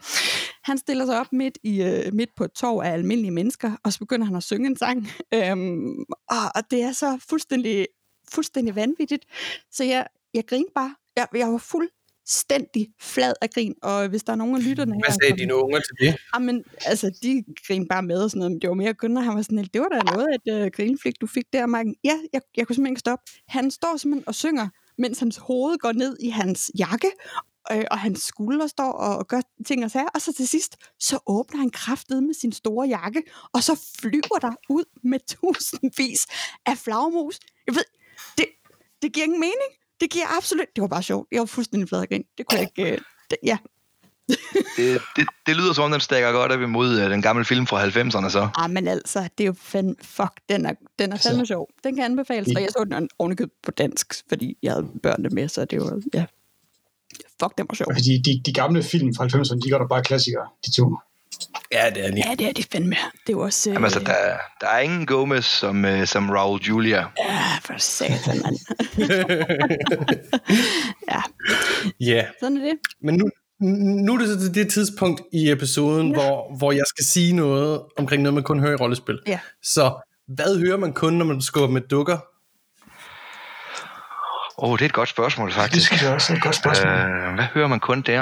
Han 0.63 0.77
stiller 0.77 1.05
sig 1.05 1.19
op 1.19 1.33
midt, 1.33 1.57
i, 1.63 1.81
øh, 1.83 2.13
midt 2.13 2.29
på 2.37 2.43
et 2.43 2.51
torv 2.51 2.79
af 2.79 2.91
almindelige 2.91 3.31
mennesker, 3.31 3.71
og 3.83 3.93
så 3.93 3.99
begynder 3.99 4.25
han 4.25 4.35
at 4.35 4.43
synge 4.43 4.67
en 4.69 4.77
sang. 4.77 5.07
Øhm, 5.33 5.99
og, 6.29 6.43
og 6.55 6.61
det 6.71 6.81
er 6.81 6.91
så 6.91 7.17
fuldstændig, 7.29 7.87
fuldstændig 8.33 8.75
vanvittigt. 8.75 9.25
Så 9.71 9.83
jeg, 9.83 10.07
jeg 10.33 10.43
grinede 10.47 10.71
bare. 10.75 10.95
Jeg, 11.17 11.27
jeg 11.35 11.47
var 11.51 11.57
fuldstændig 11.57 12.87
flad 13.01 13.33
af 13.41 13.49
grin, 13.49 13.73
og 13.83 14.07
hvis 14.07 14.23
der 14.23 14.31
er 14.31 14.35
nogen 14.37 14.55
af 14.55 14.69
lytterne 14.69 14.93
her... 14.93 15.01
Hvad 15.05 15.11
sagde 15.21 15.29
som- 15.31 15.37
dine 15.37 15.55
unger 15.55 15.79
til 15.79 16.07
det? 16.07 16.17
Jamen, 16.35 16.63
altså, 16.85 17.19
de 17.23 17.43
grinede 17.67 17.87
bare 17.87 18.03
med 18.03 18.23
og 18.23 18.29
sådan 18.29 18.39
noget, 18.39 18.51
men 18.51 18.61
det 18.61 18.69
var 18.69 18.75
mere 18.75 18.93
kun, 18.93 19.17
han 19.17 19.35
var 19.35 19.41
sådan, 19.41 19.67
det 19.73 19.81
var 19.81 19.87
da 19.87 19.99
noget 20.13 20.27
af 20.31 20.35
et 20.53 20.65
uh, 20.65 20.71
grinflik, 20.71 21.21
du 21.21 21.27
fik 21.27 21.43
der, 21.53 21.65
Marken. 21.65 21.95
Ja, 22.03 22.19
jeg, 22.33 22.41
jeg 22.57 22.67
kunne 22.67 22.75
simpelthen 22.75 22.91
ikke 22.93 22.99
stoppe. 22.99 23.23
Han 23.47 23.71
står 23.71 23.97
simpelthen 23.97 24.27
og 24.27 24.35
synger, 24.35 24.67
mens 24.97 25.19
hans 25.19 25.37
hoved 25.37 25.77
går 25.77 25.91
ned 25.91 26.17
i 26.19 26.29
hans 26.29 26.71
jakke, 26.79 27.07
øh, 27.71 27.83
og 27.91 27.99
hans 27.99 28.21
skuldre 28.21 28.69
står 28.69 28.91
og, 28.91 29.17
og 29.17 29.27
gør 29.27 29.41
ting 29.67 29.83
og 29.85 29.91
sager, 29.91 30.07
og 30.15 30.21
så 30.21 30.33
til 30.33 30.47
sidst, 30.47 30.75
så 30.99 31.19
åbner 31.27 31.59
han 31.59 31.69
kraftet 31.69 32.23
med 32.23 32.33
sin 32.33 32.51
store 32.51 32.87
jakke, 32.87 33.23
og 33.53 33.63
så 33.63 33.79
flyver 33.99 34.39
der 34.41 34.53
ud 34.69 34.83
med 35.03 35.19
tusindvis 35.27 36.27
af 36.65 36.77
flagmus. 36.77 37.39
Jeg 37.67 37.75
ved, 37.75 37.83
det, 38.37 38.45
det 39.01 39.13
giver 39.13 39.25
ingen 39.25 39.39
mening. 39.39 39.71
Det 40.01 40.09
giver 40.09 40.37
absolut... 40.37 40.67
Det 40.75 40.81
var 40.81 40.87
bare 40.87 41.03
sjovt. 41.03 41.27
Jeg 41.31 41.39
var 41.39 41.45
fuldstændig 41.45 41.89
flad 41.89 42.07
grin. 42.07 42.23
Det 42.37 42.47
kunne 42.47 42.59
jeg 42.59 42.69
ikke... 42.77 42.91
Øh, 42.91 43.01
det, 43.29 43.37
ja, 43.43 43.57
Det, 44.77 45.01
det, 45.15 45.27
det 45.45 45.55
lyder 45.55 45.73
som 45.73 45.83
om, 45.83 45.91
den 45.91 46.01
stikker 46.01 46.31
godt 46.31 46.51
op 46.51 46.61
imod 46.61 46.99
øh, 46.99 47.09
den 47.09 47.21
gamle 47.21 47.45
film 47.45 47.67
fra 47.67 47.85
90'erne 47.85 48.29
så. 48.29 48.49
Ah, 48.55 48.71
men 48.71 48.87
altså, 48.87 49.29
det 49.37 49.43
er 49.43 49.47
jo 49.47 49.53
fandme, 49.53 49.95
fuck, 50.01 50.31
den 50.49 50.65
er, 50.65 50.73
den 50.99 51.09
er 51.09 51.13
Altså, 51.13 51.29
fandme 51.29 51.45
sjov. 51.45 51.69
Den 51.83 51.95
kan 51.95 52.05
anbefales, 52.05 52.47
og 52.55 52.61
jeg 52.61 52.69
så 52.69 52.83
den 52.91 53.09
ovenikøbet 53.19 53.53
på 53.63 53.71
dansk, 53.71 54.13
fordi 54.29 54.57
jeg 54.63 54.73
havde 54.73 54.87
børnene 55.03 55.29
med, 55.29 55.47
så 55.47 55.65
det 55.65 55.81
var, 55.81 56.01
ja. 56.13 56.25
Fuck, 57.41 57.57
den 57.57 57.65
var 57.69 57.75
sjov. 57.75 57.87
Altså, 57.91 58.11
de, 58.11 58.23
de, 58.31 58.41
de 58.45 58.53
gamle 58.53 58.83
film 58.83 59.15
fra 59.15 59.25
90'erne, 59.25 59.59
de 59.65 59.69
gør 59.69 59.77
da 59.77 59.85
bare 59.89 60.03
klassikere, 60.03 60.47
de 60.65 60.71
to. 60.75 60.97
Ja, 61.71 61.89
det 61.95 62.05
er 62.05 62.11
lige. 62.11 62.29
Ja, 62.29 62.35
det 62.35 62.47
er 62.47 62.53
det 62.53 62.67
fandme. 62.71 62.95
Det 63.27 63.33
er 63.33 63.37
også... 63.37 63.69
Øh, 63.69 63.73
Jamen 63.73 63.83
altså, 63.85 63.99
der, 63.99 64.13
der 64.61 64.67
er 64.67 64.79
ingen 64.79 65.05
Gomez 65.05 65.45
som, 65.45 65.85
øh, 65.85 66.07
som 66.07 66.29
Raul 66.29 66.59
Julia. 66.61 66.97
Ja, 67.19 67.41
for 67.63 67.73
satan, 67.77 68.41
mand. 68.43 68.57
ja, 71.11 71.21
Ja, 71.99 72.25
sådan 72.39 72.57
er 72.57 72.61
det. 72.61 72.73
men 73.03 73.15
nu, 73.15 73.29
nu 74.05 74.13
er 74.13 74.17
det 74.17 74.27
så 74.27 74.39
til 74.39 74.55
det 74.55 74.71
tidspunkt 74.73 75.21
i 75.33 75.51
episoden, 75.51 76.07
Ja. 76.07 76.13
hvor, 76.13 76.57
hvor 76.57 76.71
jeg 76.71 76.83
skal 76.87 77.05
sige 77.05 77.33
noget 77.33 77.81
omkring 77.97 78.23
noget, 78.23 78.33
man 78.33 78.43
kun 78.43 78.59
hører 78.59 78.73
i 78.73 78.75
rollespil. 78.75 79.19
Ja. 79.27 79.39
Så 79.63 80.01
hvad 80.35 80.59
hører 80.59 80.77
man 80.77 80.93
kun, 80.93 81.13
når 81.13 81.25
man 81.25 81.41
skubber 81.41 81.69
med 81.69 81.81
dukker? 81.81 82.17
Åh, 84.59 84.69
oh, 84.69 84.77
det 84.77 84.81
er 84.81 84.89
et 84.89 84.93
godt 84.93 85.09
spørgsmål, 85.09 85.47
Det 85.47 85.55
faktisk. 85.55 85.87
synes 85.87 86.03
jeg 86.03 86.13
også 86.13 86.33
er 86.33 86.37
et 86.37 86.43
godt 86.43 86.55
spørgsmål. 86.55 86.91
Øh, 86.93 87.33
hvad 87.35 87.43
hører 87.53 87.67
man 87.67 87.79
kun 87.79 88.01
der? 88.01 88.13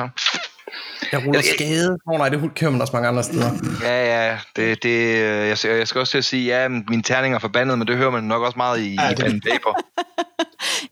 Jeg 1.12 1.26
ruller 1.26 1.40
Jeg- 1.40 1.46
jeg- 1.46 1.54
skade. 1.60 1.92
Åh 2.08 2.14
oh, 2.14 2.18
nej, 2.18 2.30
det 2.30 2.52
kører 2.56 2.72
man 2.72 2.82
også 2.82 2.94
mange 2.94 3.08
andre 3.08 3.24
steder. 3.24 3.52
Ja, 3.82 4.28
ja, 4.30 4.38
det, 4.56 4.84
det, 4.84 4.90
øh, 4.90 5.48
jeg, 5.48 5.58
jeg 5.66 5.88
skal 5.88 6.00
også 6.02 6.12
til 6.12 6.18
at 6.18 6.26
sige, 6.26 6.46
ja, 6.46 6.68
mine 6.68 7.04
terninger 7.04 7.36
er 7.36 7.40
forbandet, 7.40 7.78
men 7.80 7.88
det 7.88 7.98
hører 7.98 8.10
man 8.12 8.24
nok 8.24 8.42
også 8.44 8.58
meget 8.58 8.80
i, 8.80 8.96
Ja, 8.96 9.04
ja, 9.04 9.10
i 9.12 9.16
det- 9.16 9.44
paper. 9.52 9.74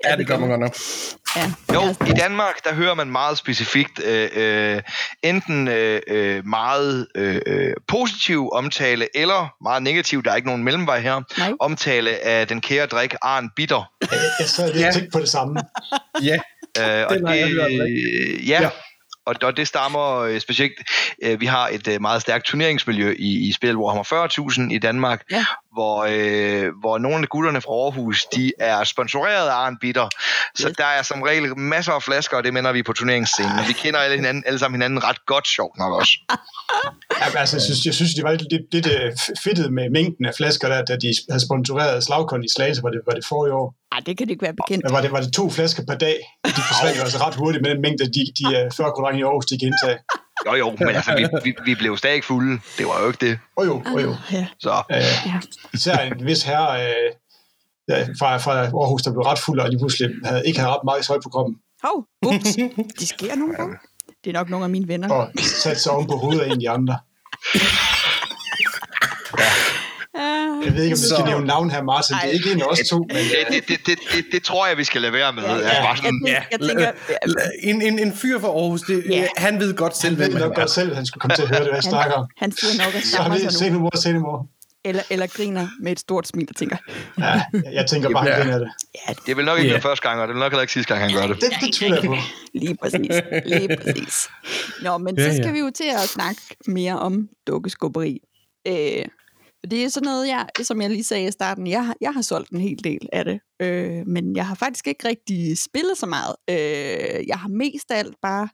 Ja, 0.06 0.16
det 0.16 0.28
gør 0.28 0.38
man 0.38 0.50
godt 0.50 0.60
nok. 0.62 0.76
Ja. 1.36 1.52
Jo, 1.74 1.96
i 2.08 2.12
Danmark, 2.12 2.64
der 2.64 2.74
hører 2.74 2.94
man 2.94 3.10
meget 3.10 3.38
specifikt 3.38 4.00
øh, 4.04 4.30
øh, 4.34 4.82
enten 5.24 5.68
øh, 5.68 6.02
øh, 6.08 6.46
meget 6.46 7.08
øh, 7.16 7.42
øh, 7.46 7.74
positiv 7.88 8.50
omtale, 8.54 9.08
eller 9.18 9.54
meget 9.64 9.84
negativ, 9.84 10.24
der 10.24 10.32
er 10.32 10.36
ikke 10.36 10.48
nogen 10.48 10.64
mellemvej 10.64 11.00
her, 11.00 11.22
Nej. 11.38 11.52
omtale 11.60 12.26
af 12.26 12.48
den 12.48 12.62
kære 12.62 12.86
drik 12.86 13.14
Arn 13.22 13.50
Bitter. 13.56 13.92
Jeg 14.40 14.48
sad 14.48 14.72
lige 14.74 14.82
Ja. 14.82 14.88
og 14.88 14.94
tænkte 14.94 15.12
på 15.12 15.20
det 15.20 15.30
samme. 15.30 15.60
Ja, 16.24 16.38
Øh, 16.80 17.06
og 17.08 17.16
har 17.28 17.34
jeg 17.34 17.48
hørt 17.48 17.72
det, 17.72 18.48
ja, 18.48 18.62
Ja. 18.62 18.70
og, 19.26 19.36
og 19.42 19.58
det 19.58 19.68
stammer 19.68 20.18
øh, 20.20 20.40
specielt, 20.40 20.74
øh, 21.24 21.42
vi 21.42 21.46
har 21.46 21.68
et 21.68 21.88
øh, 21.88 22.02
meget 22.02 22.22
stærkt 22.22 22.46
turneringsmiljø 22.46 23.16
i, 23.20 23.48
i 23.50 23.52
spil, 23.52 23.76
hvor 23.76 23.92
har 23.94 24.28
40.000 24.68 24.74
i 24.74 24.78
Danmark, 24.78 25.22
Ja. 25.32 25.46
Hvor, 25.74 26.06
øh, 26.10 26.72
hvor 26.82 26.98
nogle 26.98 27.18
af 27.18 27.30
gutterne 27.30 27.62
fra 27.62 27.74
Aarhus, 27.74 28.26
de 28.36 28.52
er 28.60 28.84
sponsoreret 28.84 29.48
af 29.50 29.54
Arn 29.54 29.78
Bitter, 29.82 30.08
så 30.56 30.68
Yes. 30.68 30.78
der 30.78 30.86
er 30.86 31.02
som 31.02 31.22
regel 31.22 31.58
masser 31.58 31.92
af 31.92 32.04
flasker, 32.04 32.38
og 32.38 32.44
det 32.44 32.54
mener 32.54 32.72
vi 32.72 32.84
på 32.84 32.94
turneringsscenen. 32.94 33.52
Vi 33.68 33.74
kender 33.74 34.00
alle, 34.00 34.16
hinanden, 34.16 34.44
alle 34.48 34.60
sammen 34.60 34.76
hinanden 34.82 35.04
ret 35.04 35.26
godt, 35.26 35.48
sjovt 35.48 35.78
nok 35.78 35.94
også. 36.00 36.12
Ja, 37.22 37.40
altså, 37.40 37.56
jeg, 37.56 37.62
synes, 37.62 37.86
jeg 37.86 37.94
synes, 37.94 38.14
det 38.14 38.24
var 38.24 38.32
lidt, 38.32 38.52
lidt, 38.52 38.66
lidt 38.76 38.88
øh, 38.88 39.12
fedtet 39.44 39.74
med 39.74 39.90
mængden 39.90 40.26
af 40.26 40.34
flasker, 40.38 40.68
der, 40.70 40.86
da 40.86 40.96
de 41.04 41.10
havde 41.30 41.46
sponsoreret 41.48 42.04
slagkon 42.04 42.44
i 42.44 42.48
Slagelse, 42.56 42.84
var 42.84 42.90
det, 42.90 43.02
var 43.08 43.14
det 43.14 43.26
forrige 43.26 43.54
år. 43.54 43.68
ej, 43.92 44.00
det 44.06 44.18
kan 44.18 44.28
det 44.28 44.32
ikke 44.36 44.42
være 44.50 44.58
bekendt. 44.62 44.84
Var, 44.96 45.02
det, 45.02 45.12
var 45.12 45.22
det 45.22 45.34
to 45.34 45.50
flasker 45.50 45.84
per 45.90 45.98
dag? 46.06 46.18
De 46.58 46.62
forsvandt 46.70 46.98
jo 46.98 47.04
altså 47.08 47.20
ret 47.26 47.36
hurtigt 47.36 47.62
med 47.64 47.72
den 47.72 47.82
mængde, 47.82 48.06
de, 48.16 48.22
de 48.40 48.46
øh, 48.58 48.72
40 48.78 48.92
kroner 48.96 49.10
i 49.20 49.22
Aarhus, 49.22 49.46
de 49.46 49.60
kan 49.60 49.68
indtage. 49.72 49.98
Jo 50.46 50.54
jo, 50.56 50.76
men 50.80 50.88
altså, 50.90 51.16
vi, 51.16 51.28
vi, 51.44 51.56
vi 51.66 51.76
blev 51.76 51.98
stadig 51.98 52.24
fulde. 52.24 52.62
Det 52.78 52.86
var 52.86 53.02
jo 53.02 53.08
ikke 53.08 53.26
det. 53.26 53.40
Åh 53.58 53.68
jo, 53.68 53.82
åh 53.96 54.02
jo. 54.04 54.16
Ja, 54.32 54.48
Så 54.60 54.84
Øh, 54.92 54.98
ja. 54.98 55.40
især 55.74 55.98
en 55.98 56.26
vis 56.26 56.44
herre, 56.44 56.86
øh, 56.88 57.12
ja, 57.88 58.04
fra, 58.20 58.38
fra 58.38 58.52
Aarhus, 58.60 59.02
der 59.02 59.12
blev 59.12 59.22
ret 59.22 59.40
fuld, 59.40 59.60
og 59.60 59.70
lige 59.70 59.80
pludselig 59.80 60.10
havde, 60.26 60.48
ikke 60.48 60.60
havde 60.60 60.72
ret 60.72 60.84
meget 60.84 61.06
tøj 61.06 61.18
på 61.24 61.30
kroppen, 61.30 61.56
Hov, 61.84 62.06
ups. 62.26 62.56
De 63.00 63.08
sker 63.08 63.36
nogle 63.36 63.56
gange. 63.56 63.78
Det 64.24 64.30
er 64.30 64.34
nok 64.34 64.50
nogle 64.50 64.64
af 64.64 64.70
mine 64.70 64.88
venner. 64.88 65.10
og 65.14 65.30
satte 65.40 65.82
sig 65.82 65.92
oven 65.92 66.08
på 66.08 66.14
hovedet 66.18 66.42
af 66.42 66.46
en 66.46 66.52
af 66.52 66.60
de 66.60 66.70
andre. 66.70 66.98
Uh, 69.34 69.63
Jeg 70.66 70.76
ved 70.76 70.84
ikke, 70.84 70.94
om 70.96 71.00
vi 71.02 71.06
skal 71.06 71.18
Så- 71.18 71.26
nævne 71.26 71.48
navn 71.48 71.72
her, 71.72 71.84
Martin. 71.84 72.16
Det 72.22 72.30
er 72.30 72.34
ikke 72.34 72.52
en 72.52 72.62
af 72.62 72.66
os 72.66 72.80
to, 72.90 72.98
men 72.98 73.10
Det, 73.10 73.16
øh, 73.16 73.54
det, 73.56 73.68
det, 73.68 73.80
det, 73.88 73.98
det, 74.14 74.26
det 74.32 74.44
tror 74.44 74.68
jeg, 74.68 74.78
vi 74.78 74.84
skal 74.84 75.02
lade 75.02 75.14
være 75.14 75.34
med. 75.34 75.44
Ja, 75.44 75.50
Ja, 75.52 75.58
ja. 75.60 75.68
ja. 75.68 75.82
Bare 75.82 75.90
jeg, 75.90 75.98
sådan, 75.98 76.22
tænker, 76.26 76.42
jeg 76.52 76.60
tænker, 76.70 76.92
En, 77.64 77.82
en, 77.82 78.00
en 78.00 78.14
fyr 78.14 78.40
fra 78.40 78.48
Aarhus, 78.48 78.82
det, 78.82 79.04
Ja. 79.10 79.28
han 79.38 79.60
ved 79.60 79.74
godt 79.76 79.98
selv, 79.98 80.22
han 80.22 80.34
ved 80.34 80.40
nok 80.40 80.56
godt 80.56 80.70
selv, 80.72 80.90
at 80.90 80.96
han 80.96 81.06
skulle 81.06 81.22
komme 81.22 81.36
til 81.36 81.42
at 81.44 81.48
høre 81.50 81.60
det, 81.60 81.68
hvad 81.68 81.76
jeg 81.78 81.84
snakker 81.84 82.16
om. 82.16 82.26
han 82.38 82.52
sidder 82.52 82.84
nok 82.86 82.94
Så 83.04 83.08
stammer 83.10 83.38
se 83.38 83.52
sig 83.52 83.68
nu. 83.72 83.74
nu, 83.78 83.80
mor, 83.84 83.98
se 83.98 84.14
nu, 84.14 84.20
mor. 84.20 84.48
Eller, 84.86 85.04
eller 85.10 85.28
griner 85.28 85.68
med 85.82 85.92
et 85.92 86.00
stort 86.00 86.28
smil 86.28 86.48
og 86.50 86.56
tænker, 86.56 86.78
Ja, 87.20 87.42
jeg 87.74 87.86
tænker 87.90 88.10
bare, 88.10 88.28
Ja. 88.28 88.34
han 88.34 88.42
griner 88.44 88.60
det. 88.60 88.68
det 89.26 89.32
er 89.32 89.36
vel 89.36 89.46
nok 89.46 89.58
ikke 89.58 89.68
Ja. 89.70 89.74
yeah. 89.74 89.82
første 89.84 90.08
gang, 90.10 90.22
og 90.22 90.28
det 90.28 90.34
er 90.36 90.40
nok 90.40 90.52
heller 90.52 90.62
ikke 90.62 90.74
sidste 90.74 90.94
gang, 90.94 91.12
han 91.12 91.22
gør 91.22 91.28
det. 91.34 91.42
Det, 91.42 91.50
det 91.62 91.74
tvivler 91.74 91.98
jeg 91.98 92.06
på. 92.06 92.16
lige 92.54 92.78
præcis, 92.82 93.22
lige 93.46 93.78
præcis. 93.78 94.30
Nå, 94.82 94.98
men 94.98 95.16
Ja, 95.18 95.24
så 95.30 95.36
ja. 95.36 95.42
skal 95.44 95.54
vi 95.54 95.60
jo 95.60 95.72
til 95.76 95.90
at 96.04 96.10
snakke 96.10 96.42
mere 96.68 97.00
om 97.00 97.28
dukkeskubberi. 97.48 98.20
Øh, 98.68 99.06
det 99.72 99.84
er 99.84 99.90
sådan 99.90 100.06
noget, 100.06 100.28
jeg, 100.28 100.48
som 100.64 100.82
jeg 100.82 100.90
lige 100.90 101.04
sagde 101.04 101.28
i 101.28 101.32
starten, 101.32 101.68
jeg, 101.68 101.86
har- 101.86 101.96
jeg 102.02 102.14
har 102.14 102.22
solgt 102.22 102.50
en 102.50 102.62
hel 102.62 102.84
del 102.84 103.10
af 103.14 103.26
det, 103.26 103.40
øh, 103.62 104.08
men 104.08 104.36
jeg 104.36 104.48
har 104.48 104.56
faktisk 104.56 104.88
ikke 104.88 105.08
rigtig 105.08 105.58
spillet 105.58 105.98
så 105.98 106.06
meget. 106.06 106.36
Øh, 106.50 107.28
jeg 107.28 107.38
har 107.40 107.48
mest 107.48 107.92
af 107.92 107.98
alt 108.00 108.16
bare 108.22 108.50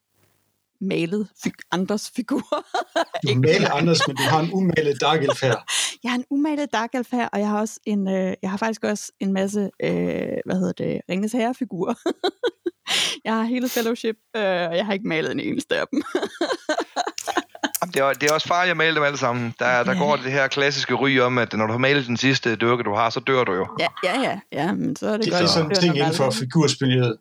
malet 0.81 1.27
fig- 1.43 1.63
andres 1.71 2.11
figurer. 2.15 2.63
Du 3.27 3.35
maler 3.39 3.71
Anders, 3.71 4.07
men 4.07 4.15
du 4.15 4.21
har 4.23 4.39
en 4.39 4.49
umalet 4.53 5.01
Dark 5.01 5.23
Elf 5.23 5.41
her. 5.41 5.55
Jeg 6.03 6.11
har 6.11 6.17
en 6.17 6.25
umalet 6.29 6.73
Dark 6.73 6.89
Elf 6.95 7.11
her, 7.11 7.27
og 7.27 7.39
jeg 7.39 7.47
har 7.49 7.59
også 7.59 7.79
en, 7.85 8.07
øh, 8.07 8.33
jeg 8.41 8.49
har 8.49 8.57
faktisk 8.57 8.83
også 8.83 9.11
en 9.19 9.33
masse, 9.33 9.69
øh, 9.83 10.37
hvad 10.45 10.55
hedder 10.55 10.71
det, 10.71 11.01
Ringens 11.09 11.31
Herre-figurer. 11.31 11.93
jeg 13.25 13.33
har 13.35 13.43
hele 13.43 13.69
Fellowship, 13.69 14.15
øh, 14.35 14.41
og 14.43 14.75
jeg 14.77 14.85
har 14.85 14.93
ikke 14.93 15.07
malet 15.07 15.31
en 15.31 15.39
eneste 15.39 15.77
af 15.77 15.85
dem. 15.91 16.03
Det 17.99 18.07
er, 18.07 18.13
det 18.13 18.29
er 18.29 18.33
også 18.33 18.47
farligt 18.47 18.71
at 18.71 18.77
male 18.77 18.95
dem 18.95 19.03
alle 19.03 19.17
sammen. 19.17 19.53
Der, 19.59 19.83
der 19.83 19.91
Ja. 19.93 19.97
går 19.99 20.15
det 20.15 20.31
her 20.31 20.47
klassiske 20.47 20.93
ry 20.93 21.19
om, 21.19 21.37
at 21.37 21.53
når 21.53 21.65
du 21.65 21.71
har 21.71 21.77
malet 21.79 22.07
den 22.07 22.17
sidste 22.17 22.55
dukke, 22.55 22.83
du 22.83 22.95
har, 22.95 23.09
så 23.09 23.19
dør 23.19 23.43
du 23.43 23.53
jo. 23.53 23.67
ja, 23.79 23.87
ja, 24.03 24.21
ja, 24.21 24.39
ja, 24.51 24.71
men 24.73 24.95
så 24.95 25.07
er 25.07 25.11
det, 25.17 25.23
Det 25.25 25.31
godt. 25.33 25.43
er 25.43 25.47
sådan 25.47 25.71
en 25.71 25.75
ting 25.77 25.97
inden 25.97 26.13
for 26.13 26.31
figurspillet. 26.31 27.17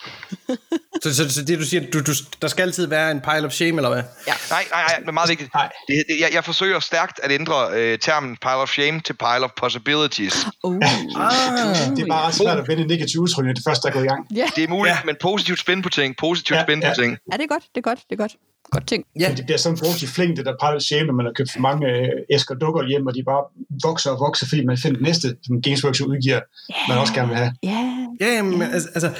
Så, 1.02 1.14
så, 1.14 1.30
så 1.30 1.44
det 1.44 1.58
du 1.58 1.64
siger, 1.64 1.90
du, 1.92 2.00
du, 2.00 2.12
der 2.42 2.48
skal 2.48 2.62
altid 2.62 2.86
være 2.86 3.10
en 3.10 3.20
pile 3.20 3.46
of 3.46 3.52
shame, 3.52 3.76
eller 3.76 3.88
hvad? 3.88 4.02
Ja. 4.26 4.32
Nej, 4.50 4.64
nej, 4.72 4.82
nej, 4.88 4.96
det 4.98 5.08
er 5.08 5.12
meget 5.12 5.28
vigtigt. 5.30 5.54
Nej. 5.54 5.68
Det, 5.88 6.04
det, 6.08 6.20
jeg, 6.20 6.30
jeg 6.34 6.44
forsøger 6.44 6.80
stærkt 6.80 7.20
at 7.22 7.30
ændre 7.32 7.68
øh, 7.72 7.98
termen 7.98 8.36
pile 8.36 8.54
of 8.54 8.68
shame 8.70 9.00
til 9.00 9.12
pile 9.12 9.44
of 9.44 9.50
possibilities. 9.56 10.46
Uh, 10.64 10.74
Ah. 11.16 11.96
Det 11.96 12.02
er 12.02 12.06
bare 12.08 12.26
ret 12.26 12.34
svært 12.34 12.58
at 12.58 12.68
vende 12.68 12.86
negative 12.86 13.22
udtryk, 13.22 13.44
det 13.46 13.62
første 13.68 13.88
er 13.88 13.92
gået 13.92 14.04
i 14.04 14.06
gang. 14.08 14.26
ja, 14.36 14.46
Det 14.56 14.64
er 14.64 14.68
muligt, 14.68 14.94
Ja. 14.94 14.98
men 15.04 15.16
positivt 15.20 15.58
spin 15.60 15.82
på 15.82 15.88
ting, 15.88 16.16
positivt 16.16 16.56
Ja, 16.56 16.64
ja. 16.68 16.88
på 16.88 16.94
ting. 17.00 17.18
ja, 17.32 17.36
det 17.36 17.42
er 17.42 17.46
godt, 17.48 17.62
det 17.62 17.76
er 17.76 17.80
godt, 17.90 17.98
det 18.10 18.12
er 18.12 18.16
godt. 18.16 18.32
Godt 18.70 18.86
ting. 18.86 19.04
Ja, 19.20 19.28
Men 19.28 19.36
det 19.36 19.44
bliver 19.44 19.58
sådan 19.58 19.78
i 20.02 20.06
flæng, 20.06 20.36
det 20.36 20.46
der 20.46 20.54
pile 20.64 20.80
shame, 20.80 21.06
når 21.06 21.14
man 21.14 21.26
har 21.26 21.32
købt 21.32 21.52
for 21.52 21.60
mange 21.60 21.86
øh, 21.88 22.08
æsker 22.34 22.54
dukker 22.54 22.88
hjem, 22.88 23.06
og 23.06 23.14
de 23.14 23.22
bare 23.24 23.44
vokser 23.82 24.10
og 24.10 24.20
vokser, 24.20 24.46
fordi 24.46 24.64
man 24.64 24.78
finder 24.78 24.96
det 24.96 25.06
næste, 25.06 25.36
som 25.42 25.62
Games 25.62 25.84
Workshop 25.84 26.08
udgiver, 26.08 26.40
man 26.88 26.98
også 26.98 27.14
gerne 27.14 27.28
vil 27.28 27.36
have. 27.36 27.52
Ja, 27.62 28.00
Ja, 28.20 28.42
men 28.42 28.62
altså, 28.62 28.88
altså 28.94 29.10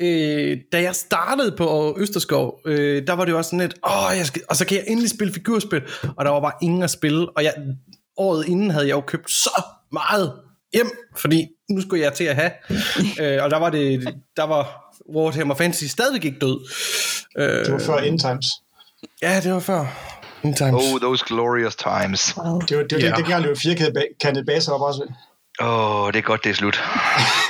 øh, 0.00 0.56
da 0.72 0.82
jeg 0.82 0.94
startede 0.94 1.56
på 1.56 1.96
Østerskov, 2.00 2.60
øh, 2.66 3.06
der 3.06 3.12
var 3.12 3.24
det 3.24 3.32
jo 3.32 3.36
også 3.36 3.48
sådan 3.48 3.60
lidt, 3.60 3.74
åh, 3.86 4.16
jeg 4.16 4.26
skal, 4.26 4.42
og 4.48 4.56
så 4.56 4.66
kan 4.66 4.76
jeg 4.76 4.84
endelig 4.88 5.10
spille 5.10 5.34
figurspil, 5.34 5.82
og 6.16 6.24
der 6.24 6.30
var 6.30 6.40
bare 6.40 6.52
ingen 6.62 6.82
at 6.82 6.90
spille, 6.90 7.28
og 7.36 7.44
jeg, 7.44 7.54
året 8.16 8.48
inden 8.48 8.70
havde 8.70 8.86
jeg 8.86 8.92
jo 8.92 9.00
købt 9.00 9.30
så 9.30 9.62
meget 9.92 10.32
hjem, 10.72 10.90
fordi 11.16 11.46
nu 11.70 11.80
skulle 11.80 12.04
jeg 12.04 12.12
til 12.12 12.24
at 12.24 12.36
have, 12.36 12.50
øh, 13.20 13.44
og 13.44 13.50
der 13.50 13.58
var 13.58 13.70
det, 13.70 14.14
der 14.36 14.44
var 14.44 14.92
Warhammer 15.16 15.54
Fantasy 15.54 15.84
stadigvæk 15.84 16.24
ikke 16.24 16.38
død. 16.38 16.68
Øh, 17.38 17.64
Det 17.64 17.72
var 17.72 17.78
før 17.78 17.98
End 17.98 18.18
Times. 18.18 18.46
Ja, 19.22 19.40
det 19.40 19.52
var 19.52 19.60
før. 19.60 19.84
In 20.42 20.54
times. 20.54 20.74
Oh, 20.74 21.00
those 21.00 21.24
glorious 21.26 21.76
times. 21.76 22.34
wow. 22.36 22.60
Det 22.60 22.76
var, 22.76 22.82
det 22.82 22.92
var 22.92 23.00
yeah. 23.00 23.16
det, 23.16 23.26
det, 23.26 23.48
det 23.48 23.58
firkantede 23.58 24.46
baser 24.46 24.72
op 24.72 24.80
også. 24.80 25.12
Åh, 25.60 26.02
oh, 26.04 26.12
det 26.12 26.18
er 26.18 26.22
godt, 26.22 26.44
det 26.44 26.50
er 26.50 26.54
slut. 26.54 26.80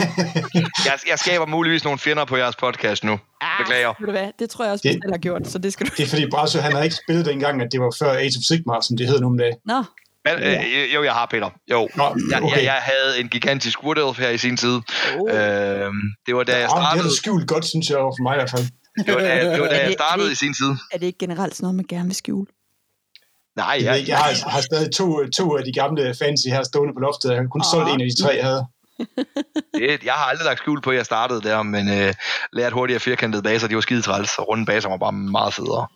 jeg, 0.87 0.99
jeg 1.11 1.19
skaber 1.19 1.47
muligvis 1.47 1.85
nogle 1.85 1.99
fjender 1.99 2.25
på 2.25 2.37
jeres 2.37 2.57
podcast 2.57 3.04
nu. 3.04 3.19
Beklager. 3.59 3.88
Ah, 3.88 3.95
Ved 4.00 4.07
du 4.07 4.12
hvad, 4.12 4.28
det 4.38 4.50
tror 4.50 4.64
jeg 4.64 4.73
også, 4.73 4.83
Det- 4.88 5.00
har 5.12 5.19
gjort, 5.19 5.47
så 5.47 5.59
det 5.59 5.73
skal 5.73 5.87
du... 5.87 5.92
Det 5.97 6.02
er 6.04 6.09
fordi 6.09 6.30
Brasso, 6.30 6.59
han 6.61 6.73
havde 6.73 6.85
ikke 6.85 6.97
spillet 7.04 7.26
dengang, 7.26 7.62
at 7.62 7.69
det 7.73 7.80
var 7.80 7.95
før 7.99 8.11
Age 8.12 8.33
of 8.38 8.42
Sigmar, 8.49 8.80
som 8.80 8.97
det 8.97 9.07
hed 9.07 9.21
nu 9.21 9.26
om 9.26 9.38
dagen. 9.38 9.54
Nå, 9.66 9.85
Men, 10.25 10.35
øh, 10.42 10.95
jo, 10.95 11.04
jeg 11.04 11.12
har, 11.12 11.26
Peter. 11.30 11.50
Jo. 11.71 11.88
Nå, 11.97 12.16
Jeg, 12.30 12.42
okay. 12.42 12.57
jeg, 12.57 12.64
jeg 12.64 12.78
havde 12.83 13.21
en 13.21 13.28
gigantisk 13.28 13.83
Wood 13.85 13.97
Elf 14.09 14.19
her 14.19 14.28
i 14.30 14.38
sin 14.38 14.57
tid. 14.57 14.75
Oh. 15.19 15.35
Øh, 15.35 15.37
det 16.26 16.35
var 16.37 16.42
da 16.42 16.52
jeg 16.59 16.62
Ah, 16.62 16.69
det 16.69 16.71
har 16.71 16.71
startede, 16.71 17.04
du 17.09 17.14
skjult 17.16 17.49
godt, 17.49 17.64
synes 17.64 17.90
jeg, 17.90 17.99
over 17.99 18.12
for 18.19 18.23
mig 18.23 18.35
i 18.35 18.38
hvert 18.38 18.50
fald. 18.50 18.66
Det 19.06 19.14
var 19.14 19.20
da, 19.20 19.52
det 19.52 19.61
var, 19.61 19.66
da 19.68 19.75
Er 19.76 19.82
jeg 19.85 19.92
startede 19.92 20.25
er 20.25 20.28
det- 20.28 20.32
i 20.32 20.44
sin 20.44 20.54
tid. 20.54 20.70
er 20.92 20.99
det 20.99 21.06
ikke 21.06 21.18
generelt 21.18 21.54
sådan 21.54 21.64
noget, 21.64 21.76
man 21.76 21.85
gerne 21.88 22.06
vil 22.06 22.16
skjule? 22.16 22.47
Nej, 23.56 23.66
Jeg, 23.66 23.85
jeg, 23.85 24.09
jeg 24.09 24.18
har, 24.18 24.50
har 24.50 24.61
stadig 24.61 24.92
to, 24.94 25.26
to 25.28 25.56
af 25.56 25.64
de 25.64 25.73
gamle 25.73 26.14
fancy 26.18 26.47
her 26.49 26.62
stående 26.62 26.94
på 26.94 27.00
loftet. 27.00 27.30
Jeg 27.30 27.38
har 27.38 27.47
kun 27.47 27.61
Åh. 27.61 27.70
solgt 27.73 27.88
en 27.94 28.00
af 28.00 28.06
de 28.16 28.23
tre, 28.23 28.28
jeg 28.37 28.44
havde. 28.44 28.66
det, 29.75 30.04
jeg 30.04 30.12
har 30.12 30.25
aldrig 30.25 30.44
lagt 30.44 30.59
skjul 30.59 30.80
på, 30.82 30.90
at 30.90 30.97
jeg 30.97 31.04
startede 31.04 31.42
der, 31.42 31.62
men 31.62 31.88
øh, 31.88 32.14
lærte 32.52 32.75
hurtigt 32.75 32.94
at 32.97 33.02
firkantede 33.02 33.42
baser, 33.42 33.68
de 33.68 33.75
var 33.75 33.80
skide 33.80 34.02
træls, 34.02 34.38
og 34.38 34.49
runde 34.49 34.66
baser 34.66 34.88
var 34.88 34.97
bare 34.97 35.12
meget 35.12 35.54
federe. 35.54 35.87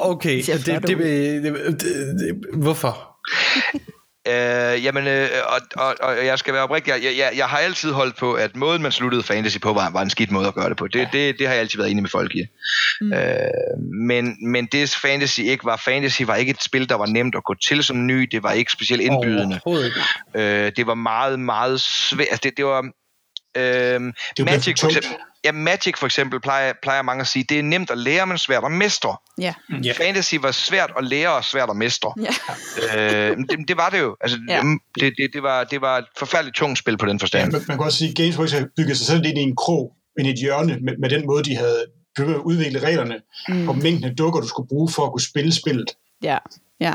Okay, 0.00 0.42
det, 0.46 0.66
det, 0.66 0.82
det, 0.88 1.80
det, 1.80 2.34
hvorfor? 2.54 3.16
Øh, 4.30 4.84
jamen, 4.84 5.06
øh, 5.06 5.28
og, 5.46 5.60
og, 5.76 5.94
og 6.00 6.26
jeg 6.26 6.38
skal 6.38 6.54
være 6.54 6.62
oprigtig, 6.62 6.90
jeg, 6.90 7.16
jeg, 7.16 7.32
jeg 7.36 7.46
har 7.46 7.58
altid 7.58 7.92
holdt 7.92 8.16
på, 8.16 8.34
at 8.34 8.56
måden 8.56 8.82
man 8.82 8.92
sluttede 8.92 9.22
fantasy 9.22 9.58
på, 9.58 9.72
var, 9.72 9.90
var 9.90 10.02
en 10.02 10.10
skidt 10.10 10.30
måde 10.30 10.48
at 10.48 10.54
gøre 10.54 10.68
det 10.68 10.76
på. 10.76 10.86
Det, 10.86 11.08
det, 11.12 11.38
det 11.38 11.46
har 11.46 11.54
jeg 11.54 11.60
altid 11.60 11.78
været 11.78 11.90
enig 11.90 12.02
med 12.02 12.10
folk 12.10 12.34
i. 12.34 12.44
Mm. 13.00 13.12
Øh, 13.12 13.78
men, 14.06 14.50
men 14.50 14.66
det 14.66 14.90
fantasy 15.02 15.40
ikke 15.40 15.64
var, 15.64 15.76
fantasy 15.76 16.22
var 16.22 16.34
ikke 16.34 16.50
et 16.50 16.62
spil, 16.62 16.88
der 16.88 16.94
var 16.94 17.06
nemt 17.06 17.34
at 17.34 17.44
gå 17.44 17.54
til 17.68 17.84
som 17.84 18.06
ny, 18.06 18.28
det 18.32 18.42
var 18.42 18.52
ikke 18.52 18.72
specielt 18.72 19.02
indbydende. 19.02 19.60
Ikke. 19.66 20.00
Øh, 20.34 20.72
det 20.76 20.86
var 20.86 20.94
meget, 20.94 21.40
meget 21.40 21.80
svært. 21.80 22.26
Altså, 22.30 22.40
det, 22.42 22.56
det 22.56 22.64
var... 22.64 22.82
Øh, 23.56 24.00
blevet 24.00 24.12
Magic, 24.38 24.80
for 24.80 24.86
eksempel, 24.86 25.10
ja, 25.44 25.52
Magic 25.52 25.98
for 25.98 26.06
eksempel 26.06 26.40
plejer, 26.40 26.72
plejer 26.82 27.02
mange 27.02 27.20
at 27.20 27.26
sige, 27.26 27.44
det 27.48 27.58
er 27.58 27.62
nemt 27.62 27.90
at 27.90 27.98
lære, 27.98 28.26
men 28.26 28.38
svært 28.38 28.64
at 28.64 28.72
mestre. 28.72 29.16
Ja. 29.38 29.54
Ja. 29.84 29.92
Fantasy 29.92 30.34
var 30.40 30.50
svært 30.50 30.92
at 30.98 31.04
lære 31.04 31.32
og 31.32 31.44
svært 31.44 31.70
at 31.70 31.76
mestre. 31.76 32.12
ja. 32.96 33.30
øh, 33.30 33.36
det, 33.36 33.68
det 33.68 33.76
var 33.76 33.90
det 33.90 33.98
jo. 34.00 34.16
Altså, 34.20 34.38
Ja. 34.48 34.56
ja. 34.56 34.62
det, 35.00 35.12
det, 35.18 35.30
det, 35.32 35.42
var, 35.42 35.64
det 35.64 35.80
var 35.80 35.98
et 35.98 36.04
forfærdeligt 36.18 36.56
tungt 36.56 36.78
spil 36.78 36.96
på 36.98 37.06
den 37.06 37.16
Ja, 37.16 37.22
forstand. 37.22 37.52
man, 37.52 37.62
man 37.68 37.76
kan 37.78 37.84
også 37.86 37.98
sige, 37.98 38.10
at 38.10 38.16
Games 38.16 38.38
Workshop 38.38 38.62
bygget 38.76 38.96
sig 38.98 39.06
selv 39.06 39.26
ind 39.26 39.38
i 39.38 39.42
en 39.42 39.56
krog, 39.56 39.92
ind 40.18 40.28
i 40.28 40.30
et 40.30 40.38
hjørne, 40.38 40.78
med, 40.82 40.92
med 40.98 41.10
den 41.10 41.26
måde, 41.26 41.44
de 41.44 41.56
havde 41.56 41.84
prøvet 42.16 42.34
at 42.34 42.40
udvikle 42.40 42.78
reglerne, 42.78 43.16
mm. 43.48 43.68
og 43.68 43.78
mængden 43.78 44.04
af 44.04 44.16
dukker, 44.16 44.40
du 44.40 44.48
skulle 44.48 44.68
bruge 44.68 44.90
for 44.90 45.06
at 45.06 45.12
kunne 45.12 45.22
spille 45.22 45.54
spillet. 45.54 45.90
Ja, 46.22 46.38
ja. 46.80 46.94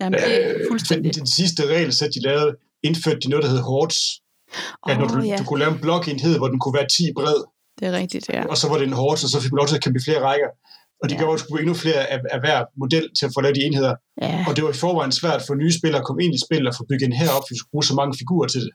Jamen, 0.00 0.12
det 0.20 0.46
er 0.46 0.54
Øh, 0.54 0.60
fuldstændig. 0.70 1.14
Det, 1.14 1.22
det 1.22 1.28
sidste 1.34 1.66
regelsæt, 1.66 2.10
de 2.14 2.22
lavede, 2.22 2.56
indførte 2.82 3.20
de 3.20 3.28
noget, 3.28 3.42
der 3.44 3.50
hed 3.50 3.60
Hordes. 3.60 3.98
At 4.88 4.98
når 4.98 5.04
Åh, 5.04 5.10
du, 5.12 5.18
ja. 5.20 5.36
du 5.36 5.44
kunne 5.44 5.58
lave 5.58 5.72
en 5.72 5.78
blokenhed, 5.78 6.36
hvor 6.38 6.48
den 6.48 6.58
kunne 6.60 6.74
være 6.74 6.86
10 6.88 7.12
bred, 7.16 7.34
Det 7.80 7.88
er 7.88 7.92
rigtigt, 7.92 8.28
ja. 8.28 8.44
og 8.46 8.56
så 8.56 8.68
var 8.68 8.78
det 8.78 8.86
en 8.86 8.92
Hordes, 8.92 9.24
og 9.24 9.30
så 9.30 9.40
fik 9.40 9.52
man 9.52 9.56
lov 9.56 9.66
til 9.68 9.76
at 9.76 9.82
kæmpe 9.84 10.00
flere 10.04 10.20
rækker. 10.22 10.48
Og 11.02 11.08
det 11.08 11.14
Ja. 11.14 11.20
gjorde, 11.20 11.32
at 11.34 11.38
du 11.38 11.44
skulle 11.44 11.60
endnu 11.62 11.74
flere 11.74 12.06
af, 12.12 12.18
af 12.30 12.40
hver 12.40 12.64
model 12.82 13.08
til 13.18 13.26
at 13.26 13.32
få 13.34 13.40
lavet 13.40 13.56
de 13.56 13.62
enheder. 13.62 13.94
Ja, 14.22 14.44
Og 14.48 14.56
det 14.56 14.64
var 14.64 14.70
i 14.70 14.78
forvejen 14.84 15.12
svært 15.12 15.42
for 15.46 15.54
nye 15.54 15.72
spillere 15.78 16.00
at 16.00 16.06
komme 16.06 16.24
ind 16.24 16.34
i 16.34 16.38
spillet 16.46 16.68
og 16.68 16.74
få 16.76 16.84
bygget 16.88 17.06
en 17.06 17.12
her 17.12 17.30
op, 17.36 17.42
hvis 17.48 17.56
du 17.56 17.58
skulle 17.60 17.70
bruge 17.70 17.84
så 17.84 17.94
mange 17.94 18.14
figurer 18.18 18.48
til 18.48 18.60
det. 18.60 18.70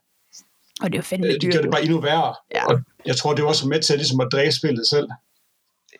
og 0.81 0.87
det 0.91 0.95
er 0.95 0.99
jo 0.99 1.03
fandme 1.03 1.27
Øh, 1.27 1.33
Det 1.33 1.41
dyrt. 1.41 1.51
gjorde 1.51 1.63
det 1.67 1.71
bare 1.71 1.83
endnu 1.83 1.99
værre. 2.01 2.33
Ja. 2.55 2.65
Og 2.65 2.79
jeg 3.05 3.15
tror, 3.15 3.33
det 3.33 3.43
var 3.43 3.49
også 3.49 3.67
med 3.67 3.79
til 3.81 3.93
at, 3.93 3.99
ligesom 3.99 4.19
at 4.19 4.27
dræbe 4.31 4.51
spillet 4.51 4.87
selv. 4.89 5.07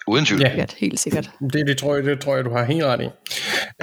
Uden 0.08 0.26
tvivl. 0.26 0.42
Ja. 0.42 0.50
Sikkert, 0.50 0.74
helt 0.74 1.00
sikkert. 1.00 1.32
Det, 1.54 1.68
det, 1.68 1.78
tror 1.78 1.96
jeg, 1.96 2.04
det 2.04 2.22
tror 2.22 2.36
jeg, 2.36 2.46
du 2.46 2.52
har 2.52 2.64
helt 2.64 2.84
ret 2.84 3.02
i. 3.02 3.10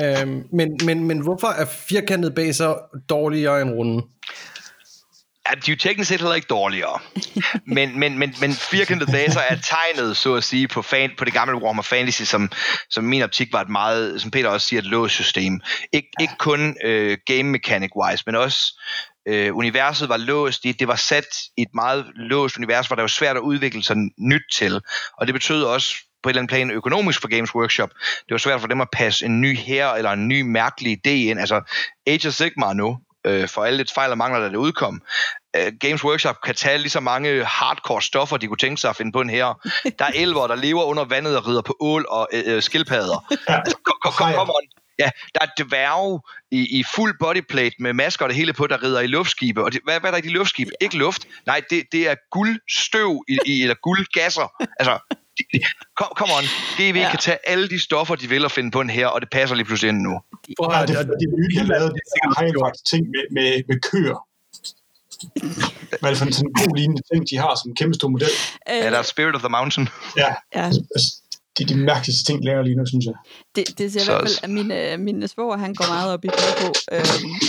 Øhm, 0.02 0.42
men, 0.52 0.78
men, 0.84 1.04
men 1.04 1.18
hvorfor 1.18 1.46
er 1.46 1.64
firkantede 1.64 2.34
baser 2.34 2.74
dårligere 3.08 3.62
end 3.62 3.70
runde? 3.70 4.02
Ja, 5.50 5.54
de 5.54 5.70
er 5.70 5.74
jo 5.74 5.76
teknisk 5.76 6.08
set 6.08 6.20
heller 6.20 6.34
ikke 6.34 6.46
dårligere. 6.50 6.98
men, 7.76 7.98
men, 7.98 8.18
men, 8.18 8.34
men 8.40 8.52
firkantede 8.52 9.12
baser 9.12 9.40
er 9.40 9.56
tegnet, 9.56 10.16
så 10.16 10.34
at 10.34 10.44
sige, 10.44 10.68
på, 10.68 10.82
fan, 10.82 11.10
på 11.18 11.24
det 11.24 11.32
gamle 11.32 11.56
Warhammer 11.56 11.82
Fantasy, 11.82 12.22
som, 12.22 12.50
som 12.90 13.04
min 13.04 13.22
optik 13.22 13.52
var 13.52 13.60
et 13.60 13.68
meget, 13.68 14.22
som 14.22 14.30
Peter 14.30 14.48
også 14.48 14.66
siger, 14.66 14.80
et 14.80 14.86
låst 14.86 15.14
system. 15.14 15.60
Ik, 15.92 16.04
ikke 16.20 16.34
kun 16.38 16.76
øh, 16.84 17.18
game 17.26 17.42
mechanic 17.42 17.90
wise, 17.96 18.22
men 18.26 18.34
også 18.34 18.80
øh, 19.28 19.56
universet 19.56 20.08
var 20.08 20.16
låst 20.16 20.64
i, 20.64 20.72
det 20.72 20.88
var 20.88 20.96
sat 20.96 21.26
i 21.56 21.62
et 21.62 21.74
meget 21.74 22.06
låst 22.16 22.56
univers, 22.56 22.86
hvor 22.86 22.96
det 22.96 23.02
var 23.02 23.08
svært 23.08 23.36
at 23.36 23.40
udvikle 23.42 23.82
sig 23.82 23.96
nyt 24.18 24.44
til. 24.52 24.80
Og 25.18 25.26
det 25.26 25.34
betød 25.34 25.62
også 25.62 25.94
på 26.22 26.28
et 26.28 26.32
eller 26.32 26.40
andet 26.40 26.50
plan 26.50 26.70
økonomisk 26.70 27.20
for 27.20 27.28
Games 27.28 27.54
Workshop. 27.54 27.90
Det 27.98 28.30
var 28.30 28.38
svært 28.38 28.60
for 28.60 28.68
dem 28.68 28.80
at 28.80 28.88
passe 28.92 29.26
en 29.26 29.40
ny 29.40 29.56
her 29.56 29.88
eller 29.88 30.10
en 30.10 30.28
ny 30.28 30.40
mærkelig 30.40 30.92
idé 30.92 31.10
ind. 31.10 31.40
Altså 31.40 31.72
Age 32.06 32.28
of 32.28 32.34
Sigmar 32.34 32.72
nu, 32.72 32.98
øh, 33.26 33.48
for 33.48 33.64
alle 33.64 33.76
lidt 33.76 33.92
fejl 33.92 34.10
og 34.10 34.18
mangler, 34.18 34.40
da 34.40 34.48
det 34.48 34.56
udkom. 34.56 35.02
Øh, 35.56 35.72
Games 35.80 36.04
Workshop 36.04 36.36
kan 36.44 36.54
tage 36.54 36.78
lige 36.78 36.90
så 36.90 37.00
mange 37.00 37.44
hardcore 37.44 38.02
stoffer, 38.02 38.36
de 38.36 38.46
kunne 38.46 38.56
tænke 38.56 38.80
sig 38.80 38.90
at 38.90 38.96
finde 38.96 39.12
på 39.12 39.20
en 39.20 39.30
her. 39.30 39.68
Der 39.98 40.04
er 40.04 40.12
elver, 40.14 40.46
der 40.46 40.54
lever 40.54 40.84
under 40.84 41.04
vandet 41.04 41.36
og 41.36 41.46
rider 41.46 41.62
på 41.62 41.76
ål 41.80 42.06
og 42.08 42.28
øh, 42.32 42.42
øh, 42.46 42.62
skildpadder. 42.62 43.24
Altså, 43.48 43.76
kom, 43.84 43.96
kom, 44.02 44.12
kom, 44.12 44.32
kom 44.32 44.50
on. 44.50 44.62
Ja, 44.98 45.10
der 45.34 45.40
er 45.40 45.64
dværge 45.64 46.20
i, 46.50 46.78
i 46.78 46.84
fuld 46.94 47.18
bodyplate 47.20 47.74
med 47.78 47.92
masker 47.92 48.24
og 48.24 48.28
det 48.28 48.36
hele 48.36 48.52
på, 48.52 48.66
der 48.66 48.82
rider 48.82 49.00
i 49.00 49.06
luftskibe. 49.06 49.64
Og 49.64 49.72
det, 49.72 49.80
hvad, 49.84 50.00
hvad 50.00 50.10
er 50.10 50.14
der 50.14 50.18
i 50.18 50.28
de 50.28 50.32
luftskibe? 50.32 50.70
Ikke 50.80 50.96
luft. 50.96 51.28
Nej, 51.46 51.60
det, 51.70 51.84
det 51.92 52.08
er 52.08 52.14
guldstøv 52.30 53.24
i, 53.28 53.38
i, 53.46 53.62
eller 53.62 53.74
guldgasser. 53.74 54.64
Altså, 54.80 54.98
kom, 55.98 56.08
come 56.16 56.32
on. 56.38 56.44
DV 56.78 56.96
ja. 56.96 57.10
kan 57.10 57.18
tage 57.18 57.38
alle 57.48 57.68
de 57.68 57.78
stoffer, 57.80 58.14
de 58.14 58.28
vil 58.28 58.44
og 58.44 58.50
finde 58.50 58.70
på 58.70 58.80
en 58.80 58.90
her, 58.90 59.06
og 59.06 59.20
det 59.20 59.28
passer 59.30 59.56
lige 59.56 59.66
pludselig 59.66 59.88
ind 59.88 60.00
nu. 60.08 60.14
Ja, 60.72 60.80
det, 60.80 60.88
det, 60.88 61.16
det 61.20 61.28
nye, 61.38 61.48
de 61.52 61.58
har 61.58 61.68
lavet, 61.74 61.92
det 61.94 62.00
er 62.62 62.70
ting 62.90 63.02
med, 63.14 63.24
med, 63.36 63.62
med 63.68 63.80
køer. 63.90 64.18
Hvad 66.00 66.08
er 66.08 66.08
det 66.08 66.18
for 66.18 66.26
en 66.26 66.32
sådan 66.32 66.52
god 66.52 66.76
lignende 66.76 67.02
ting, 67.12 67.30
de 67.30 67.36
har 67.36 67.54
som 67.54 67.70
en 67.70 67.76
kæmpe 67.76 67.94
stor 67.94 68.08
model? 68.08 68.28
Ja, 68.68 68.90
der 68.90 68.98
er 68.98 69.02
Spirit 69.02 69.34
of 69.34 69.40
the 69.40 69.48
Mountain. 69.48 69.88
Ja, 70.16 70.34
Ja. 70.54 70.70
Altså, 71.58 71.64
det 71.64 71.70
er 71.70 71.74
de 71.76 71.84
mærkeligste 71.84 72.24
ting, 72.24 72.40
de 72.42 72.46
laver 72.46 72.62
lige 72.62 72.76
nu, 72.76 72.86
synes 72.86 73.04
jeg. 73.04 73.14
Det, 73.56 73.78
det 73.78 73.92
ser 73.92 74.00
i 74.00 74.04
hvert 74.04 74.20
fald, 74.20 74.38
at 74.42 74.50
min, 74.50 74.70
øh, 74.72 75.00
min 75.00 75.28
svoger, 75.28 75.56
han 75.56 75.74
går 75.74 75.86
meget 75.88 76.12
op 76.12 76.24
i 76.24 76.28
4K. 76.28 76.64
Øh, 76.92 76.98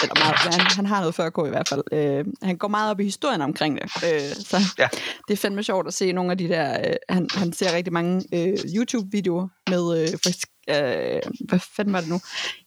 eller 0.04 0.20
meget, 0.26 0.36
han, 0.54 0.62
han 0.76 0.86
har 0.86 1.00
noget 1.02 1.20
4K 1.20 1.46
i 1.46 1.50
hvert 1.50 1.68
fald. 1.70 1.84
Øh, 1.92 2.26
han 2.44 2.58
går 2.58 2.68
meget 2.68 2.92
op 2.92 3.00
i 3.00 3.04
historien 3.04 3.42
omkring 3.42 3.76
det. 3.82 3.84
Øh, 3.84 4.36
så 4.36 4.58
Ja. 4.80 4.88
det 5.28 5.34
er 5.34 5.38
fandme 5.38 5.64
sjovt 5.64 5.88
at 5.88 5.94
se 5.94 6.12
nogle 6.12 6.32
af 6.32 6.38
de 6.38 6.48
der... 6.48 6.80
Øh, 6.90 6.96
han, 7.10 7.28
han 7.34 7.54
ser 7.54 7.76
rigtig 7.76 7.94
mange 7.94 8.24
øh, 8.34 8.58
YouTube-videoer 8.76 9.48
med... 9.70 10.02
Øh, 10.02 10.08
for, 10.24 10.30
øh, 10.70 11.22
hvad 11.48 11.60
fanden 11.76 11.94
var 11.94 12.00
det 12.00 12.10
nu? 12.10 12.20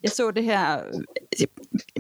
Jeg 0.03 0.11
så 0.11 0.31
det 0.31 0.45
her... 0.45 0.77
Øh, 1.41 1.47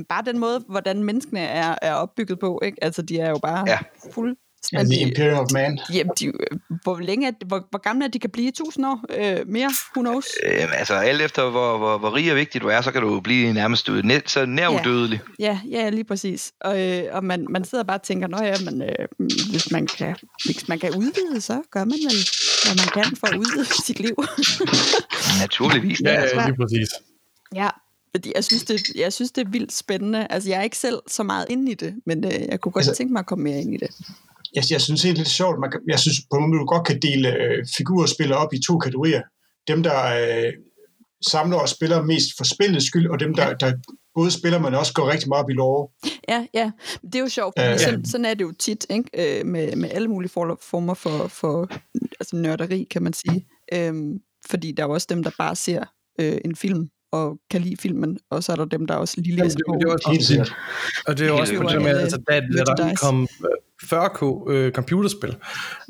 bare 0.08 0.22
den 0.26 0.38
måde, 0.38 0.64
hvordan 0.68 1.04
menneskene 1.04 1.40
er, 1.40 1.74
er 1.82 1.94
opbygget 1.94 2.38
på. 2.38 2.60
Ikke? 2.64 2.84
Altså, 2.84 3.02
de 3.02 3.18
er 3.18 3.30
jo 3.30 3.38
bare 3.38 3.64
Ja. 3.68 3.78
fuld 4.12 4.36
Ja, 4.72 4.82
The 4.84 5.00
Imperium 5.00 5.38
of 5.38 5.50
Man. 5.52 5.78
Jamen, 5.94 6.12
de, 6.20 6.32
hvor, 6.82 6.98
længe 6.98 7.26
er, 7.28 7.32
hvor, 7.46 7.66
hvor 7.70 7.78
gamle 7.78 8.04
er 8.04 8.08
de 8.08 8.18
kan 8.18 8.30
blive? 8.30 8.48
1000 8.48 8.86
år? 8.86 9.00
Øh, 9.18 9.48
mere? 9.48 9.70
Who 9.96 10.02
knows? 10.02 10.26
Øh, 10.46 10.78
altså, 10.78 10.94
alt 10.94 11.22
efter 11.22 11.50
hvor, 11.50 11.78
hvor, 11.78 11.98
hvor 11.98 12.14
rig 12.14 12.30
og 12.30 12.36
vigtig 12.36 12.60
du 12.60 12.68
er, 12.68 12.80
så 12.80 12.92
kan 12.92 13.02
du 13.02 13.20
blive 13.20 13.52
nærmest 13.52 13.86
død, 13.86 14.02
net, 14.02 14.30
så 14.30 14.46
nær 14.46 14.70
Ja. 14.70 15.18
Ja, 15.38 15.60
ja, 15.70 15.88
lige 15.88 16.04
præcis. 16.04 16.52
Og, 16.60 16.88
øh, 16.88 17.04
og 17.12 17.24
man, 17.24 17.46
man 17.50 17.64
sidder 17.64 17.84
bare 17.84 17.96
og 17.98 18.02
tænker, 18.02 18.26
nå 18.26 18.38
ja, 18.42 18.54
men, 18.64 18.82
øh, 18.82 19.08
hvis, 19.50 19.70
man 19.70 19.86
kan, 19.86 20.16
hvis 20.44 20.68
man 20.68 20.78
kan 20.78 20.94
udvide, 20.94 21.40
så 21.40 21.62
gør 21.70 21.84
man 21.84 21.98
vel, 22.04 22.18
hvad 22.64 22.74
man 22.76 23.04
kan 23.04 23.16
for 23.16 23.26
at 23.26 23.36
udvide 23.36 23.64
sit 23.86 24.00
liv. 24.00 24.14
Naturligvis. 25.40 26.00
Ja, 26.04 26.12
Ja, 26.12 26.46
lige 26.46 26.56
præcis. 26.56 26.88
ja, 27.54 27.68
fordi 28.14 28.32
jeg 28.34 28.44
synes, 28.44 28.64
det, 28.64 28.80
jeg 28.96 29.12
synes, 29.12 29.30
det 29.32 29.46
er 29.46 29.50
vildt 29.50 29.72
spændende. 29.72 30.26
Altså, 30.30 30.48
jeg 30.48 30.58
er 30.58 30.62
ikke 30.62 30.78
selv 30.78 30.98
så 31.06 31.22
meget 31.22 31.46
inde 31.50 31.72
i 31.72 31.74
det, 31.74 31.94
men 32.06 32.24
øh, 32.24 32.32
jeg 32.32 32.60
kunne 32.60 32.72
godt 32.72 32.82
altså, 32.82 32.94
tænke 32.98 33.12
mig 33.12 33.20
at 33.20 33.26
komme 33.26 33.44
mere 33.44 33.60
ind 33.60 33.74
i 33.74 33.76
det. 33.76 33.90
Jeg, 34.54 34.64
jeg 34.70 34.80
synes 34.80 35.02
det 35.02 35.10
er 35.10 35.14
lidt 35.14 35.28
sjovt. 35.28 35.60
Man 35.60 35.70
kan, 35.70 35.80
jeg 35.88 35.98
synes 35.98 36.16
på 36.30 36.36
en 36.36 36.50
måde, 36.50 36.60
du 36.60 36.66
godt 36.66 36.86
kan 36.86 36.98
dele 37.02 37.28
øh, 37.42 37.66
figurspillere 37.76 38.38
op 38.38 38.52
i 38.54 38.60
to 38.66 38.78
kategorier. 38.78 39.22
Dem, 39.68 39.82
der 39.82 39.98
øh, 40.20 40.52
samler 41.28 41.56
og 41.56 41.68
spiller 41.68 42.02
mest 42.02 42.28
for 42.36 42.44
spillets 42.44 42.86
skyld, 42.86 43.06
og 43.10 43.20
dem, 43.20 43.34
der, 43.34 43.54
der 43.54 43.72
både 44.14 44.30
spiller, 44.30 44.58
men 44.58 44.74
også 44.74 44.92
går 44.92 45.10
rigtig 45.12 45.28
meget 45.28 45.44
op 45.44 45.50
i 45.50 45.52
lore. 45.52 45.88
Ja, 46.28 46.46
ja. 46.54 46.70
Det 47.02 47.14
er 47.14 47.18
jo 47.20 47.28
sjovt, 47.28 47.54
Øh, 47.58 47.64
øh, 47.64 47.70
ja. 47.70 47.78
sådan, 47.78 48.04
sådan 48.04 48.24
er 48.24 48.34
det 48.34 48.44
jo 48.44 48.52
tit, 48.58 48.86
ikke? 48.90 49.38
Øh, 49.40 49.46
med, 49.46 49.76
med 49.76 49.90
alle 49.90 50.08
mulige 50.08 50.30
for- 50.30 50.58
former 50.62 50.94
for, 50.94 51.26
for 51.28 51.68
altså 52.20 52.36
nørderi, 52.36 52.86
kan 52.90 53.02
man 53.02 53.12
sige. 53.12 53.46
Øhm, 53.74 54.12
fordi 54.50 54.72
der 54.72 54.82
er 54.82 54.86
jo 54.86 54.92
også 54.92 55.06
dem, 55.10 55.22
der 55.22 55.30
bare 55.38 55.56
ser 55.56 55.84
øh, 56.20 56.38
en 56.44 56.56
film 56.56 56.88
og 57.12 57.38
kan 57.50 57.60
lide 57.60 57.76
filmen, 57.76 58.18
og 58.30 58.44
så 58.44 58.52
er 58.52 58.56
der 58.56 58.64
dem, 58.64 58.86
der 58.86 58.94
også 58.94 59.14
lige 59.20 59.36
læser 59.36 59.56
det, 59.56 59.64
på. 59.68 59.76
det 59.80 59.88
er 59.88 59.92
også 59.92 60.10
Helt 60.10 60.24
sikkert. 60.26 60.54
Og 61.06 61.18
det 61.18 61.24
er 61.24 61.28
jo 61.28 61.36
også 61.38 61.56
på 61.56 61.62
det 61.62 61.82
med, 61.82 61.94
Øh, 61.96 62.02
altså, 62.02 62.18
da, 62.30 62.40
da 62.40 62.64
der 62.82 62.94
kom 62.96 63.28
øh, 63.44 63.48
40k 63.84 64.50
øh, 64.52 64.72
computerspil, 64.72 65.36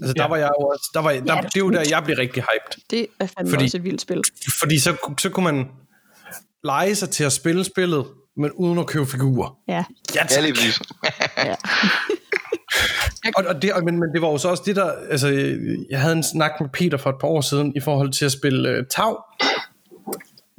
altså 0.03 0.15
der 0.15 0.23
Ja. 0.23 0.29
var 0.29 0.37
jeg 0.37 0.51
jo 0.61 0.67
også, 0.67 0.91
der 0.95 1.01
var, 1.01 1.11
der, 1.11 1.17
Ja, 1.35 1.41
det 1.41 1.57
er 1.57 1.61
jo 1.61 1.71
der, 1.71 1.85
jeg 1.91 2.03
blev 2.05 2.17
rigtig 2.17 2.43
hyped. 2.43 2.83
Det 2.91 3.07
er 3.21 3.27
fandme 3.27 3.51
Fordi- 3.53 3.65
også 3.65 3.77
et 3.77 3.85
vildt 3.85 4.01
spil. 4.01 4.23
Fordi 4.61 4.79
så, 4.79 5.15
så 5.19 5.31
kunne 5.31 5.45
man 5.45 5.69
lege 6.65 6.95
sig 6.95 7.11
til 7.11 7.25
at 7.25 7.33
spille 7.33 7.65
spillet, 7.65 8.05
men 8.37 8.51
uden 8.53 8.79
at 8.79 8.87
købe 8.87 9.07
figurer. 9.07 9.57
Ja, 9.69 9.73
Ja, 9.75 9.85
Ja, 10.15 10.27
tak. 10.29 10.43
lige 10.43 10.55
præcis. 10.55 10.81
ja. 11.37 11.55
Og, 13.37 13.45
og 13.49 13.63
det, 13.63 13.73
og- 13.73 13.85
men, 13.85 13.99
men 14.01 14.09
det 14.15 14.23
var 14.23 14.29
jo 14.29 14.39
så 14.39 14.49
også 14.49 14.63
det 14.67 14.77
der, 14.77 14.93
altså 15.11 15.29
jeg 15.91 16.01
havde 16.01 16.13
en 16.17 16.23
snak 16.23 16.51
med 16.61 16.69
Peter 16.69 16.99
for 16.99 17.11
et 17.11 17.17
par 17.21 17.29
år 17.29 17.41
siden, 17.41 17.73
i 17.77 17.81
forhold 17.81 18.13
til 18.13 18.25
at 18.25 18.33
spille 18.33 18.69
øh, 18.69 18.85
tag. 18.91 19.15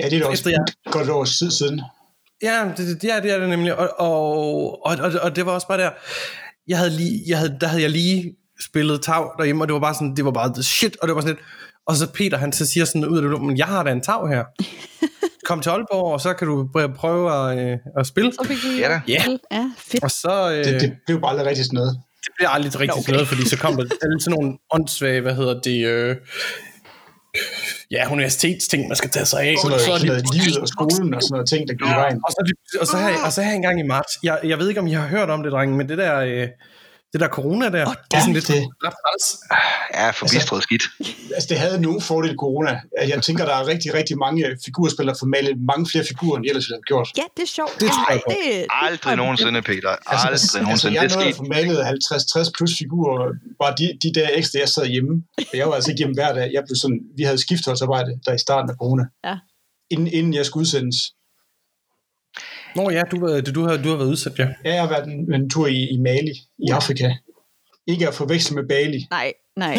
Ja, 0.01 0.09
det 0.09 0.13
er 0.15 0.19
da 0.19 0.25
også 0.25 0.49
Efter 0.49 0.49
jeg- 0.49 0.91
godt 0.93 1.05
et 1.07 1.11
års 1.13 1.37
tid 1.37 1.51
siden. 1.51 1.81
Ja, 2.43 2.71
det, 2.77 3.01
det, 3.01 3.07
ja, 3.07 3.19
det 3.19 3.31
er 3.31 3.39
det 3.39 3.49
nemlig. 3.49 3.75
Og, 3.75 3.89
og, 3.99 4.85
og, 4.85 4.97
og, 5.01 5.11
og 5.21 5.35
det 5.35 5.45
var 5.45 5.51
også 5.51 5.67
bare 5.67 5.77
der, 5.77 5.89
jeg 6.67 6.77
havde 6.77 6.89
lige, 6.91 7.23
jeg 7.27 7.37
havde, 7.37 7.57
der 7.61 7.67
havde 7.67 7.81
jeg 7.81 7.89
lige 7.91 8.33
spillet 8.61 9.01
tag 9.01 9.23
derhjemme, 9.37 9.63
og 9.63 9.67
det 9.67 9.73
var 9.73 9.79
bare 9.79 9.93
sådan, 9.93 10.15
det 10.15 10.25
var 10.25 10.31
bare 10.31 10.53
the 10.53 10.63
shit, 10.63 10.97
og 11.01 11.07
det 11.07 11.15
var 11.15 11.21
sådan 11.21 11.35
lidt, 11.35 11.45
og 11.87 11.95
så 11.95 12.07
Peter, 12.11 12.37
han 12.37 12.53
så 12.53 12.65
siger 12.65 12.85
sådan 12.85 13.05
ud 13.05 13.17
af 13.17 13.21
det, 13.29 13.41
men 13.41 13.57
jeg 13.57 13.65
har 13.65 13.83
da 13.83 13.91
en 13.91 14.01
tag 14.01 14.27
her. 14.27 14.43
Kom 15.47 15.61
til 15.61 15.69
Aalborg, 15.69 16.13
og 16.13 16.21
så 16.21 16.33
kan 16.33 16.47
du 16.47 16.69
prøve- 16.95 17.51
at, 17.51 17.71
øh, 17.71 17.77
at 17.99 18.07
spille. 18.07 18.31
Vi 18.47 18.55
Ja 18.81 18.87
da. 18.89 19.01
Ja. 19.07 19.23
ja, 19.51 19.71
fedt. 19.77 20.03
Og 20.03 20.11
så, 20.11 20.51
øh, 20.51 20.65
Det, 20.65 20.81
det 20.81 20.93
blev 21.05 21.21
bare 21.21 21.31
aldrig 21.31 21.47
rigtig 21.47 21.65
sådan 21.65 21.77
noget. 21.77 21.99
det 22.25 22.29
bliver 22.37 22.49
aldrig 22.49 22.79
rigtig 22.79 22.91
okay. 22.93 23.01
okay. 23.01 23.11
noget, 23.13 23.27
fordi 23.27 23.49
så 23.49 23.57
kom 23.57 23.75
der 23.75 23.83
sådan 24.19 24.37
nogle 24.39 24.57
åndssvage, 24.71 25.21
hvad 25.21 25.35
hedder 25.35 25.59
det, 25.61 25.85
øh, 25.85 26.15
ja, 27.91 28.11
universitetsting, 28.11 28.87
man 28.87 28.95
skal 28.95 29.09
tage 29.09 29.25
sig 29.25 29.39
af. 29.41 29.53
Sådan 29.57 29.69
noget, 29.69 29.81
Så 29.81 29.91
er 29.91 29.97
sådan 29.97 30.15
det- 30.15 30.23
noget 30.25 30.45
livet 30.45 30.57
og 30.57 30.67
skolen 30.67 31.13
og 31.13 31.21
sådan 31.21 31.33
noget 31.35 31.49
ting, 31.49 31.67
der 31.67 31.73
gik 31.73 31.87
i 31.87 31.97
vejen. 32.03 32.19
Og 32.27 32.31
så, 32.31 32.53
og 32.81 32.87
så, 32.87 32.97
her, 32.97 33.25
og 33.25 33.31
så 33.33 33.41
her 33.41 33.51
engang 33.53 33.79
i 33.79 33.83
marts, 33.83 34.13
jeg, 34.23 34.39
jeg 34.43 34.57
ved 34.59 34.69
ikke, 34.69 34.79
om 34.81 34.87
I 34.87 34.91
har 34.93 35.07
hørt 35.07 35.29
om 35.29 35.43
det, 35.43 35.51
drenge, 35.51 35.77
men 35.77 35.89
det 35.89 35.97
der, 35.97 36.15
øh, 36.19 36.47
det 37.13 37.19
der 37.23 37.27
corona 37.27 37.65
der, 37.69 37.85
oh, 37.87 37.93
det 38.11 38.17
er 38.17 38.21
sådan 38.21 38.33
lidt 38.33 38.47
det- 38.47 38.67
ret 38.85 38.95
træls. 39.01 39.25
Ja, 39.99 40.09
forbistret 40.21 40.63
skidt. 40.63 40.83
Altså, 41.35 41.47
det 41.51 41.57
havde 41.63 41.81
nogen 41.81 42.01
fordel 42.01 42.35
corona. 42.43 42.71
Jeg 43.11 43.23
tænker, 43.27 43.45
der 43.45 43.55
er 43.61 43.67
rigtig, 43.67 43.93
rigtig 43.93 44.17
mange 44.17 44.41
figurspillere 44.65 45.15
for 45.19 45.25
malet 45.25 45.55
mange 45.71 45.83
flere 45.91 46.05
figurer, 46.11 46.37
end 46.37 46.45
ellers 46.49 46.65
ville 46.67 46.77
have 46.79 46.87
gjort. 46.91 47.07
Ja, 47.17 47.25
det 47.37 47.43
er 47.43 47.51
sjovt. 47.59 47.73
Det 47.83 47.89
tror 47.95 48.11
jeg 48.13 48.21
på. 48.27 48.31
det, 48.31 48.37
det, 48.59 48.65
Aldrig 48.87 49.15
nogensinde, 49.23 49.61
Peter. 49.61 49.89
Altså, 49.89 50.27
Aldrig 50.27 50.31
altså, 50.31 50.61
nogensinde. 50.61 50.95
jeg 50.95 51.03
Det 51.03 51.11
er 51.11 51.15
nåede 51.17 51.29
at 51.29 51.35
få 51.35 51.43
malet 51.43 51.77
50-60 52.47 52.51
plus 52.57 52.71
figurer, 52.81 53.17
bare 53.61 53.73
de, 53.79 53.85
de 54.03 54.09
dage 54.19 54.31
ekstra, 54.39 54.59
jeg 54.59 54.69
sad 54.69 54.85
hjemme. 54.95 55.13
Og 55.51 55.57
Jeg 55.59 55.67
var 55.67 55.73
altså 55.77 55.89
ikke 55.91 55.99
hjemme 56.03 56.15
hver 56.19 56.31
dag. 56.37 56.47
Jeg 56.55 56.61
blev 56.67 56.75
sådan, 56.83 56.99
vi 57.17 57.23
havde 57.23 57.39
skiftholdsarbejde 57.45 58.11
der 58.25 58.33
i 58.33 58.41
starten 58.47 58.69
af 58.69 58.75
corona. 58.81 59.03
Ja. 59.27 59.35
Inden, 59.93 60.07
inden 60.07 60.33
jeg 60.33 60.45
skulle 60.45 60.61
udsendes. 60.61 60.97
Nå 62.75 62.89
ja, 62.89 63.01
du, 63.11 63.27
øh, 63.35 63.55
du, 63.55 63.61
har, 63.67 63.77
du 63.77 63.89
har 63.89 63.95
været 63.97 64.07
udsat, 64.07 64.39
ja. 64.39 64.47
Ja, 64.65 64.73
jeg 64.73 64.81
har 64.81 64.89
været 64.89 65.07
en, 65.07 65.33
en 65.33 65.49
tur 65.49 65.67
i, 65.67 65.87
i 65.89 65.97
Mali, 65.97 66.31
i 66.59 66.69
Afrika. 66.71 67.13
Ikke 67.87 68.07
at 68.07 68.13
forveksle 68.13 68.55
med 68.55 68.67
Bali. 68.67 69.07
Nej, 69.09 69.33
nej, 69.55 69.75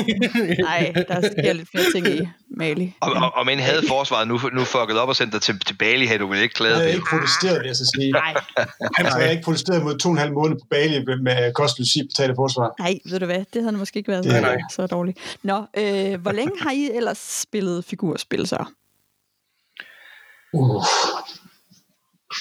nej, 0.59 0.93
der 1.09 1.21
sker 1.33 1.53
lidt 1.53 1.69
flere 1.71 1.85
ting 1.95 2.07
i 2.09 2.29
Mali. 2.57 2.93
Og, 3.01 3.13
og, 3.13 3.33
og 3.35 3.47
men 3.47 3.59
havde 3.59 3.83
forsvaret 3.89 4.29
nu, 4.29 4.41
nu 4.53 4.65
fucket 4.65 4.99
op 4.99 5.09
og 5.09 5.17
sendt 5.17 5.33
dig 5.33 5.43
til, 5.43 5.61
til 5.61 5.75
Bali, 5.75 6.07
havde 6.07 6.19
du 6.19 6.27
vel 6.27 6.35
ikke 6.39 6.43
Jeg 6.43 6.51
klaget 6.57 6.77
havde 6.77 6.89
det? 6.89 6.95
ikke 6.95 7.07
protesteret, 7.11 7.61
vil 7.61 7.67
jeg 7.67 7.77
så 7.77 7.91
sige. 7.97 8.13
Nej, 8.13 8.35
jeg 8.99 9.11
har 9.13 9.21
ikke 9.31 9.43
protesteret 9.43 9.83
mod 9.85 9.99
to 9.99 10.09
og 10.09 10.13
en 10.13 10.19
halv 10.19 10.33
måned 10.33 10.57
på 10.57 10.67
Bali 10.71 11.05
med 11.23 11.53
kost, 11.53 11.79
logi, 11.79 12.03
betale 12.09 12.35
forsvar. 12.37 12.75
nej, 12.79 12.99
ved 13.11 13.21
du 13.21 13.27
hvad, 13.27 13.45
det 13.55 13.63
havde 13.63 13.77
måske 13.77 13.97
ikke 13.99 14.11
været 14.13 14.25
Det- 14.25 14.43
nej. 14.43 14.57
så 14.73 14.87
dårligt. 14.87 15.39
Nå, 15.43 15.57
øh, 15.77 16.21
hvor 16.21 16.33
længe 16.33 16.53
har 16.61 16.71
I 16.73 16.91
ellers 16.95 17.19
spillet 17.43 17.85
figurspil 17.85 18.47
så? 18.47 18.65
Uh, 20.55 20.85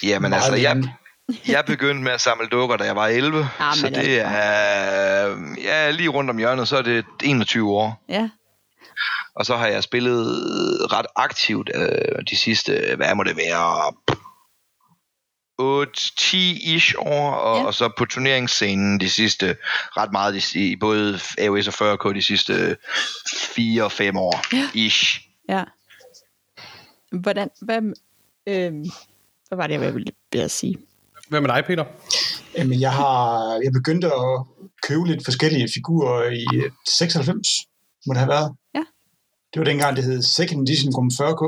Jamen 0.04 0.34
altså, 0.34 0.56
jeg, 0.56 0.84
jeg 1.48 1.66
begyndte 1.66 2.04
med 2.04 2.12
at 2.12 2.22
samle 2.22 2.48
dukker, 2.48 2.78
da 2.78 2.84
jeg 2.84 2.96
var 2.96 3.08
11. 3.08 3.50
Ah, 3.60 3.76
så 3.76 3.90
det 3.90 4.20
er 4.20 5.56
ja, 5.64 5.92
lige 5.92 6.10
rundt 6.10 6.30
om 6.30 6.38
hjørnet, 6.38 6.68
så 6.68 6.78
er 6.78 6.82
det 6.82 7.06
21 7.24 7.72
år. 7.72 8.04
Ja, 8.10 8.30
Og 9.36 9.46
så 9.46 9.58
har 9.58 9.68
jeg 9.68 9.84
spillet 9.84 10.28
ret 10.94 11.06
aktivt 11.16 11.70
øh, 11.76 12.22
de 12.30 12.38
sidste, 12.38 12.94
hvad 12.96 13.16
må 13.16 13.24
det 13.24 13.38
være, 13.38 13.94
8-10-ish 15.62 16.94
år, 16.98 17.32
og, 17.32 17.58
Ja. 17.60 17.66
og 17.66 17.74
så 17.74 17.90
på 17.98 18.06
turneringsscenen 18.06 19.00
de 19.00 19.10
sidste, 19.10 19.58
ret 19.98 20.12
meget 20.12 20.56
i 20.56 20.76
både 20.76 21.20
AOS 21.38 21.68
og 21.68 21.94
40K 21.94 22.14
de 22.16 22.22
sidste 22.22 22.78
4-5 23.28 24.18
år, 24.18 24.56
Ja. 24.56 24.70
ish. 24.74 25.22
ja. 25.50 25.64
Hvordan, 27.12 27.50
hvad, 27.62 27.82
øh, 28.48 28.72
hvad 29.52 29.58
var 29.58 29.68
det, 29.68 29.74
jeg 29.74 29.94
ville, 29.94 30.12
ville 30.32 30.50
sige? 30.50 30.76
Hvad 31.30 31.42
med 31.42 31.50
dig, 31.50 31.64
Peter? 31.68 31.86
Jamen, 32.58 32.82
jeg 32.82 32.94
har 32.94 33.20
jeg 33.64 33.72
begyndte 33.74 34.08
at 34.08 34.46
købe 34.88 35.08
lidt 35.08 35.24
forskellige 35.26 35.68
figurer 35.74 36.30
i 36.32 36.46
øh, 36.56 36.72
96, 36.88 37.48
må 38.08 38.14
det 38.14 38.20
have 38.20 38.30
været. 38.30 38.50
Ja. 38.76 38.84
Det 39.54 39.60
var 39.60 39.64
dengang, 39.64 39.96
det 39.96 40.04
hed 40.04 40.22
Second 40.22 40.62
Edition 40.70 40.92
Grum 40.94 41.12
40K. 41.20 41.44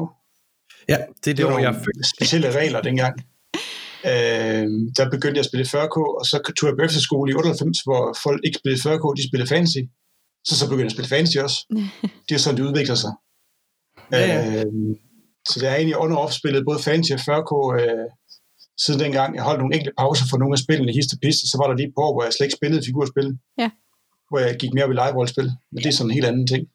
Ja, 0.90 0.98
det 0.98 1.02
er 1.02 1.08
Det 1.26 1.38
det, 1.38 1.46
var 1.46 1.60
jeg 1.60 1.76
født. 1.76 2.08
specielle 2.16 2.52
regler 2.60 2.82
dengang. 2.82 3.16
Øh, 4.12 4.66
der 4.98 5.06
begyndte 5.12 5.38
jeg 5.38 5.46
at 5.46 5.52
spille 5.52 5.66
40K, 5.66 5.98
og 6.20 6.26
så 6.26 6.54
tog 6.58 6.68
jeg 6.70 6.76
på 6.80 6.84
efterskole 6.86 7.32
i 7.32 7.36
98, 7.36 7.80
hvor 7.88 8.18
folk 8.24 8.42
ikke 8.46 8.60
spillede 8.62 8.82
40K, 8.90 9.06
de 9.18 9.28
spillede 9.30 9.50
fantasy. 9.50 9.82
Så 10.48 10.54
så 10.60 10.66
begyndte 10.70 10.84
jeg 10.84 10.92
at 10.94 10.98
spille 10.98 11.10
fantasy 11.16 11.38
også. 11.38 11.58
Det 12.30 12.36
er 12.36 12.40
sådan, 12.40 12.58
det 12.58 12.64
udvikler 12.70 12.96
sig. 12.96 13.12
Ja, 14.12 14.20
ja. 14.34 14.64
Øh, 14.64 14.66
så 15.50 15.56
det 15.60 15.68
er 15.70 15.76
egentlig 15.76 15.98
on 15.98 16.12
og 16.12 16.22
off 16.24 16.34
spillet 16.34 16.68
både 16.70 16.80
fantasy 16.88 17.14
og 17.14 17.22
40K 17.30 17.52
øh, 17.82 18.08
siden 18.84 19.00
dengang. 19.00 19.36
Jeg 19.36 19.44
holdt 19.44 19.60
nogle 19.60 19.76
enkelte 19.76 19.98
pauser 20.02 20.26
for 20.30 20.38
nogle 20.38 20.54
af 20.54 20.62
spillene 20.66 20.92
hist 20.98 21.14
og 21.14 21.20
pist, 21.24 21.44
og 21.44 21.48
så 21.52 21.58
var 21.62 21.68
der 21.68 21.76
lige 21.78 21.94
år, 21.98 22.12
hvor 22.14 22.24
jeg 22.24 22.34
slet 22.34 22.46
ikke 22.48 22.60
spillede 22.60 22.86
figurspil. 22.86 23.30
Ja. 23.62 23.70
Hvor 24.30 24.40
jeg 24.40 24.56
gik 24.62 24.74
mere 24.74 24.86
op 24.86 24.92
i 24.92 25.00
live-rollespil. 25.02 25.50
Men 25.72 25.80
det 25.84 25.90
er 25.90 25.98
sådan 25.98 26.10
en 26.10 26.18
helt 26.18 26.30
anden 26.32 26.48
ting. 26.48 26.64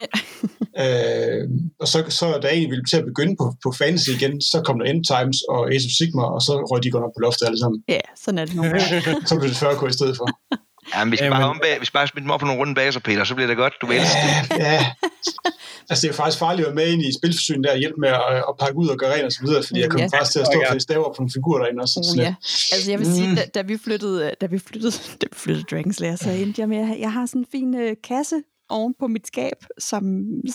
Øh, 0.86 1.44
og 1.80 1.88
så, 1.92 1.98
så 2.18 2.26
da 2.42 2.46
jeg 2.46 2.54
egentlig 2.56 2.70
ville 2.70 2.84
til 2.90 2.96
at 2.96 3.04
begynde 3.04 3.34
på, 3.40 3.46
på 3.64 3.68
fantasy 3.80 4.10
igen, 4.10 4.40
så 4.40 4.62
kom 4.66 4.78
der 4.78 4.86
End 4.86 5.04
Times 5.04 5.38
og 5.42 5.60
Age 5.72 5.86
of 5.88 5.94
Sigma, 5.98 6.24
og 6.36 6.40
så 6.46 6.52
røg 6.70 6.82
de 6.82 6.90
godt 6.90 7.04
op 7.04 7.14
på 7.16 7.20
loftet 7.20 7.46
alle 7.46 7.58
sammen. 7.58 7.78
Ja, 7.88 8.00
sådan 8.22 8.38
er 8.38 8.44
det 8.44 8.54
nogle. 8.56 8.80
Så 9.28 9.34
blev 9.38 9.48
det 9.48 9.56
40 9.56 9.88
i 9.88 9.92
stedet 9.92 10.16
for. 10.16 10.26
Ja, 10.94 11.04
men 11.04 11.12
vi 11.12 11.16
skal 11.16 11.24
Jamen- 11.24 11.38
bare, 11.40 11.50
ombag, 11.50 11.80
vi 11.80 11.86
skal 11.86 11.98
bare 11.98 12.06
smide 12.08 12.22
dem 12.24 12.30
op 12.30 12.40
på 12.40 12.46
nogle 12.46 12.60
runde 12.60 12.74
baser, 12.74 13.00
Peter, 13.00 13.24
så 13.24 13.34
bliver 13.34 13.46
det 13.48 13.56
godt. 13.56 13.74
Du 13.80 13.86
vil 13.86 13.96
elske 13.96 14.18
det. 14.50 14.58
Ja, 14.58 14.86
altså 15.90 16.00
det 16.06 16.12
er 16.12 16.16
faktisk 16.16 16.38
farligt 16.38 16.68
at 16.68 16.76
være 16.76 16.84
med 16.84 16.92
ind 16.92 17.02
i 17.02 17.12
spilforsynet 17.18 17.64
der 17.64 17.72
og 17.72 17.78
hjælpe 17.78 18.00
med 18.00 18.08
at, 18.08 18.22
at 18.48 18.54
pakke 18.60 18.76
ud 18.76 18.88
og 18.88 18.96
gøre 18.98 19.14
rent 19.14 19.24
og 19.24 19.32
så 19.32 19.40
videre, 19.46 19.62
fordi 19.66 19.80
jeg 19.80 19.90
kommer 19.90 20.08
Ja. 20.12 20.18
faktisk 20.18 20.32
til 20.32 20.40
at 20.40 20.46
stå 20.46 20.58
og 20.74 20.80
staver 20.80 21.04
på 21.08 21.14
nogle 21.18 21.30
figurer 21.34 21.58
derinde 21.62 21.82
også. 21.82 22.00
Sådan 22.10 22.24
ja. 22.24 22.34
Altså 22.74 22.90
jeg 22.90 22.98
vil 22.98 23.06
sige, 23.14 23.36
da, 23.36 23.44
da 23.54 23.62
vi 23.62 23.78
flyttede, 23.84 24.32
da 24.40 24.46
vi 24.46 24.58
flyttede, 24.58 24.92
da 25.20 25.26
vi 25.32 25.36
flyttede 25.44 25.66
Dragon 25.70 25.92
Slayer, 25.92 26.16
så 26.16 26.30
endte 26.30 26.60
jeg 26.60 26.68
med, 26.68 26.78
at 26.92 27.00
jeg 27.00 27.12
har 27.12 27.26
sådan 27.26 27.40
en 27.42 27.46
fin 27.52 27.74
øh, 27.74 27.96
kasse 28.04 28.36
oven 28.68 28.94
på 29.00 29.06
mit 29.06 29.26
skab, 29.26 29.56
som 29.78 30.02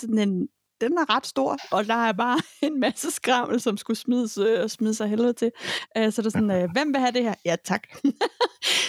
sådan 0.01 0.19
en, 0.19 0.47
den 0.89 0.97
er 0.97 1.15
ret 1.15 1.27
stor, 1.27 1.57
og 1.71 1.87
der 1.87 1.93
er 1.93 2.11
bare 2.11 2.39
en 2.67 2.79
masse 2.79 3.11
skrammel, 3.11 3.61
som 3.61 3.77
skulle 3.77 3.97
smides, 3.97 4.37
øh, 4.37 4.69
smide 4.69 4.93
sig 4.93 5.07
helvede 5.07 5.33
til. 5.33 5.51
Øh, 5.97 6.11
så 6.11 6.21
er 6.21 6.23
der 6.23 6.29
sådan, 6.29 6.51
øh, 6.51 6.69
hvem 6.73 6.93
vil 6.93 6.99
have 6.99 7.11
det 7.11 7.23
her? 7.23 7.33
Ja, 7.45 7.55
tak. 7.65 7.83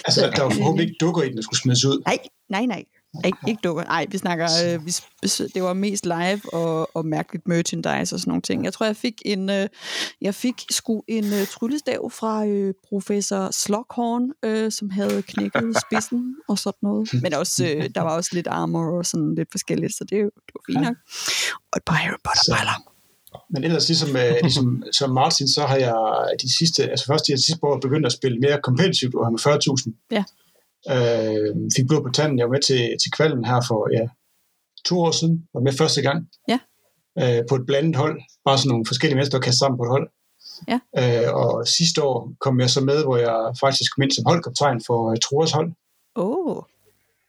Altså, 0.06 0.32
der 0.36 0.42
var 0.42 0.50
forhåbentlig 0.50 0.88
ikke 0.88 0.96
dukker 1.00 1.22
i 1.22 1.28
den, 1.28 1.36
der 1.36 1.42
skulle 1.42 1.60
smides 1.60 1.84
ud. 1.84 2.02
Nej, 2.06 2.18
nej, 2.48 2.66
nej. 2.66 2.84
Ikke, 3.24 3.38
ikke 3.48 3.60
dukker. 3.64 3.84
Nej, 3.84 4.06
vi 4.10 4.18
snakker, 4.18 4.46
øh, 4.64 4.86
vi, 4.86 4.92
det 5.54 5.62
var 5.62 5.72
mest 5.72 6.06
live 6.06 6.54
og, 6.54 6.96
og 6.96 7.06
mærkeligt 7.06 7.48
merchandise 7.48 8.14
og 8.14 8.20
sådan 8.20 8.28
nogle 8.28 8.42
ting. 8.42 8.64
Jeg 8.64 8.72
tror, 8.72 8.86
jeg 8.86 8.96
fik 8.96 9.22
en, 9.24 9.50
øh, 9.50 9.68
jeg 10.20 10.34
fik 10.34 10.54
sgu 10.70 11.02
en 11.08 11.24
øh, 11.24 11.46
tryllestav 11.46 12.10
fra 12.10 12.46
øh, 12.46 12.74
professor 12.88 13.50
Slockhorn, 13.50 14.32
øh, 14.44 14.72
som 14.72 14.90
havde 14.90 15.22
knækket 15.22 15.76
spidsen 15.86 16.36
og 16.48 16.58
sådan 16.58 16.78
noget. 16.82 17.08
Men 17.22 17.34
også, 17.34 17.64
øh, 17.66 17.90
der 17.94 18.00
var 18.00 18.16
også 18.16 18.30
lidt 18.32 18.46
armor 18.46 18.98
og 18.98 19.06
sådan 19.06 19.34
lidt 19.34 19.48
forskelligt, 19.50 19.94
så 19.94 20.04
det, 20.04 20.10
det 20.10 20.52
var 20.54 20.60
fint 20.66 20.80
nok. 20.86 20.96
Og 21.72 21.76
et 21.76 21.82
par 21.86 21.94
Harry 21.94 22.20
Potter-briller. 22.24 22.94
Men 23.50 23.64
ellers 23.64 23.88
ligesom, 23.88 24.16
øh, 24.16 24.34
ligesom 24.48 24.82
som 24.92 25.10
Martin, 25.10 25.48
så 25.48 25.66
har 25.66 25.76
jeg 25.76 25.94
de 26.42 26.56
sidste, 26.58 26.90
altså 26.90 27.06
først 27.06 27.26
de 27.26 27.46
sidste 27.46 27.64
år 27.64 27.80
begyndt 27.80 28.06
at 28.06 28.12
spille 28.12 28.38
mere 28.38 28.58
competitivt 28.62 29.14
og 29.14 29.26
har 29.26 29.30
med 29.30 29.40
40.000. 29.40 30.08
Ja. 30.10 30.24
Øh, 30.90 31.54
fik 31.76 31.86
blod 31.88 32.02
på 32.02 32.12
tanden. 32.14 32.38
Jeg 32.38 32.46
var 32.46 32.52
med 32.52 32.62
til, 32.62 32.82
til 33.02 33.10
kvalden 33.16 33.44
her 33.44 33.60
for 33.68 33.80
ja, 33.96 34.04
to 34.84 35.00
år 35.00 35.10
siden. 35.10 35.48
Var 35.54 35.60
med 35.60 35.72
første 35.72 36.02
gang. 36.02 36.28
Ja. 36.48 36.58
Øh, 37.20 37.42
på 37.48 37.54
et 37.54 37.66
blandet 37.66 37.96
hold. 37.96 38.20
Bare 38.44 38.58
sådan 38.58 38.68
nogle 38.68 38.86
forskellige 38.86 39.16
mennesker, 39.16 39.38
der 39.38 39.44
kastet 39.44 39.58
sammen 39.58 39.78
på 39.78 39.84
et 39.84 39.94
hold. 39.96 40.08
Ja. 40.72 40.78
Øh, 41.00 41.34
og 41.34 41.66
sidste 41.68 42.02
år 42.02 42.32
kom 42.40 42.60
jeg 42.60 42.70
så 42.70 42.80
med, 42.80 43.02
hvor 43.04 43.16
jeg 43.16 43.54
faktisk 43.60 43.88
kom 43.94 44.02
ind 44.02 44.12
som 44.12 44.24
holdkaptajn 44.26 44.80
for 44.86 45.10
uh, 45.10 45.16
Troers 45.24 45.52
hold. 45.52 45.72
Oh, 46.14 46.62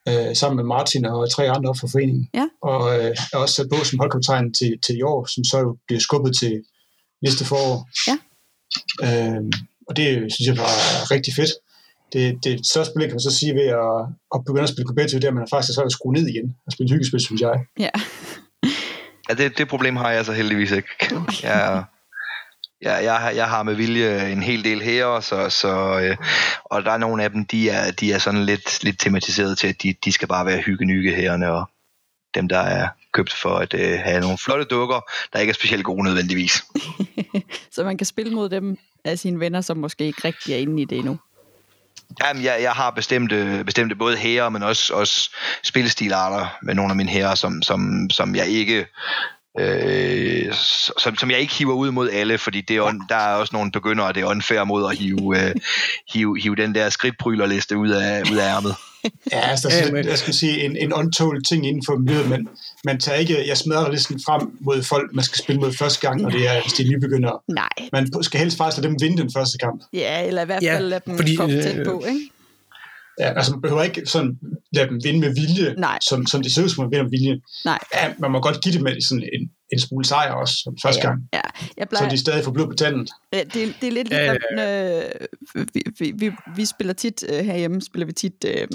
øh, 0.09 0.35
sammen 0.35 0.55
med 0.55 0.63
Martin 0.63 1.05
og 1.05 1.31
tre 1.31 1.49
andre 1.49 1.75
fra 1.75 1.87
foreningen. 1.87 2.29
Ja. 2.33 2.47
Og 2.61 2.81
øh, 2.95 3.03
jeg 3.03 3.33
er 3.33 3.37
også 3.37 3.55
sat 3.55 3.69
på 3.69 3.83
som 3.83 3.99
holdkaptajn 3.99 4.53
til, 4.53 4.71
til 4.85 4.97
i 4.97 5.01
år, 5.01 5.25
som 5.25 5.43
så 5.43 5.57
jo 5.59 5.77
bliver 5.87 5.99
skubbet 5.99 6.37
til 6.41 6.63
næste 7.21 7.45
forår. 7.45 7.77
Ja. 8.09 8.15
Øh, 9.05 9.43
og 9.87 9.95
det 9.97 10.07
synes 10.33 10.47
jeg 10.47 10.57
var 10.57 10.71
rigtig 11.11 11.33
fedt. 11.35 11.51
Det, 12.13 12.43
det 12.43 12.67
største 12.71 12.91
problem, 12.91 13.09
kan 13.09 13.15
man 13.15 13.29
så 13.29 13.37
sige, 13.39 13.53
ved 13.55 13.67
at, 13.83 13.95
at 14.35 14.39
begynde 14.45 14.63
at 14.63 14.69
spille 14.69 14.87
competitive, 14.87 15.19
det 15.19 15.27
er, 15.27 15.33
at 15.33 15.39
man 15.41 15.47
faktisk 15.53 15.69
er 15.69 15.75
svært 15.75 15.91
at 15.91 15.97
skrue 15.97 16.13
ned 16.13 16.27
igen 16.27 16.55
og 16.65 16.71
spille 16.71 16.93
hyggespil, 16.93 17.19
synes 17.19 17.41
jeg. 17.41 17.55
ja. 17.85 17.89
Ja, 19.29 19.33
det, 19.33 19.57
det 19.57 19.67
problem 19.67 19.95
har 19.95 20.11
jeg 20.11 20.25
så 20.25 20.33
heldigvis 20.33 20.71
ikke. 20.71 20.89
Jeg, 21.43 21.83
jeg, 22.81 23.03
jeg, 23.03 23.15
har, 23.15 23.29
jeg 23.29 23.49
har 23.49 23.63
med 23.63 23.75
vilje 23.75 24.31
en 24.31 24.43
hel 24.43 24.63
del 24.63 24.81
her, 24.81 25.19
så, 25.19 25.49
så, 25.49 25.99
øh, 25.99 26.17
og 26.63 26.83
der 26.83 26.91
er 26.91 26.97
nogle 26.97 27.23
af 27.23 27.31
dem, 27.31 27.45
de 27.45 27.69
er, 27.69 27.91
de 27.91 28.13
er 28.13 28.17
sådan 28.17 28.45
lidt, 28.45 28.83
lidt 28.83 28.99
tematiseret 28.99 29.57
til, 29.57 29.67
at 29.67 29.83
de, 29.83 29.95
de 30.05 30.11
skal 30.11 30.27
bare 30.27 30.45
være 30.45 30.61
hygge 30.61 31.15
herrerne, 31.15 31.51
og 31.51 31.69
dem, 32.35 32.49
der 32.49 32.59
er 32.59 32.87
købt 33.13 33.33
for 33.33 33.49
at 33.49 33.73
øh, 33.73 33.99
have 33.99 34.21
nogle 34.21 34.37
flotte 34.37 34.65
dukker, 34.65 34.99
der 35.33 35.39
ikke 35.39 35.51
er 35.51 35.53
specielt 35.53 35.83
gode 35.83 36.03
nødvendigvis. 36.03 36.53
Så 37.75 37.83
man 37.83 37.97
kan 37.97 38.05
spille 38.05 38.33
mod 38.33 38.49
dem 38.49 38.77
af 39.05 39.19
sine 39.19 39.39
venner, 39.39 39.61
som 39.61 39.77
måske 39.77 40.05
ikke 40.05 40.21
rigtig 40.25 40.53
er 40.53 40.57
inde 40.57 40.81
i 40.81 40.85
det 40.85 40.97
endnu. 40.97 41.17
Jamen, 42.23 42.43
jeg, 42.43 42.57
jeg 42.61 42.71
har 42.71 42.89
bestemte, 42.89 43.63
bestemte 43.65 43.95
både 43.95 44.17
herrer, 44.17 44.49
men 44.49 44.63
også, 44.63 44.93
også 44.93 45.29
spillestilarter 45.63 46.57
med 46.61 46.75
nogle 46.75 46.91
af 46.91 46.95
mine 46.95 47.09
herrer, 47.09 47.35
som, 47.35 47.61
som, 47.61 48.09
som 48.09 48.35
jeg 48.35 48.47
ikke 48.47 48.85
øh, 49.59 50.53
som, 50.97 51.17
som 51.17 51.31
jeg 51.31 51.39
ikke 51.39 51.53
hiver 51.53 51.73
ud 51.73 51.91
mod 51.91 52.09
alle, 52.09 52.37
fordi 52.37 52.61
det 52.61 52.75
er, 52.75 52.81
on, 52.81 53.01
der 53.09 53.15
er 53.15 53.35
også 53.35 53.55
nogle 53.55 53.71
begyndere, 53.71 54.13
det 54.13 54.21
er 54.21 54.25
unfair 54.25 54.63
mod 54.63 54.91
at 54.91 54.97
hive, 54.97 55.47
øh, 55.47 55.55
hive, 56.13 56.39
hive 56.41 56.55
den 56.55 56.75
der 56.75 56.89
skridtbrylerliste 56.89 57.77
ud 57.77 57.89
af, 57.89 58.31
ud 58.31 58.37
af 58.37 58.55
ærmet. 58.55 58.75
Ja, 59.31 59.39
altså, 59.39 59.89
men- 59.93 60.07
jeg 60.07 60.17
skal 60.17 60.33
sige, 60.33 60.65
en, 60.65 60.77
en 60.77 60.93
untold 60.93 61.43
ting 61.43 61.67
inden 61.67 61.83
for 61.85 61.97
miljøet, 61.97 62.29
men 62.29 62.47
man 62.85 62.99
tager 62.99 63.17
ikke, 63.17 63.47
jeg 63.47 63.57
smadrer 63.57 63.91
listen 63.91 64.19
frem 64.25 64.57
mod 64.59 64.83
folk, 64.83 65.13
man 65.13 65.23
skal 65.23 65.43
spille 65.43 65.61
mod 65.61 65.73
første 65.73 66.07
gang, 66.07 66.25
og 66.25 66.31
det 66.31 66.47
er, 66.49 66.61
hvis 66.61 66.73
de 66.73 66.83
er 66.83 66.87
nybegyndere. 66.89 67.39
Nej. 67.47 67.89
Man 67.91 68.23
skal 68.23 68.39
helst 68.39 68.57
faktisk 68.57 68.77
lade 68.81 68.87
dem 68.87 68.97
vinde 69.01 69.21
den 69.21 69.31
første 69.33 69.57
kamp. 69.57 69.83
Ja, 69.93 70.27
eller 70.27 70.41
i 70.41 70.45
hvert 70.45 70.63
Ja, 70.63 70.75
fald 70.75 70.87
lade 70.87 71.01
dem 71.05 71.17
fordi, 71.17 71.35
komme 71.35 71.55
øh, 71.55 71.63
tæt 71.63 71.85
på, 71.85 72.03
ikke? 72.07 72.29
Ja, 73.19 73.33
altså 73.37 73.51
man 73.51 73.61
behøver 73.61 73.83
ikke 73.83 74.01
sådan 74.05 74.39
lade 74.73 74.89
dem 74.89 75.03
vinde 75.03 75.19
med 75.19 75.33
vilje, 75.33 75.73
Nej. 75.77 75.97
som, 76.01 76.25
som 76.25 76.43
det 76.43 76.53
ser 76.53 76.63
ud 76.63 76.69
som, 76.69 76.83
man 76.83 76.91
vinder 76.91 77.03
med 77.03 77.11
vilje. 77.11 77.41
Nej. 77.65 77.79
Ja, 77.93 78.13
man 78.19 78.31
må 78.31 78.39
godt 78.41 78.61
give 78.63 78.77
dem 78.77 79.01
sådan 79.01 79.23
en, 79.33 79.51
en 79.73 79.79
smule 79.79 80.05
sejr 80.05 80.31
også, 80.31 80.55
som 80.63 80.77
første 80.81 81.01
ja, 81.03 81.07
gang, 81.07 81.21
Ja, 81.33 81.41
jeg 81.77 81.83
så 81.83 81.89
plejer, 81.89 82.09
de 82.09 82.17
stadig 82.17 82.43
får 82.43 82.51
blod 82.51 82.67
på 82.67 82.73
tanden. 82.73 83.07
Ja, 83.33 83.43
det, 83.43 83.73
det 83.81 83.87
er 83.87 83.91
lidt 83.91 84.11
Ja, 84.11 84.23
ja, 84.23 84.31
ligesom, 84.31 85.61
øh, 85.61 85.67
vi, 85.73 85.81
vi, 85.99 86.13
vi, 86.17 86.31
vi 86.55 86.65
spiller 86.65 86.93
tit 86.93 87.23
øh, 87.29 87.45
herhjemme, 87.45 87.81
spiller 87.81 88.05
vi 88.05 88.13
tit 88.13 88.45
øh, 88.47 88.67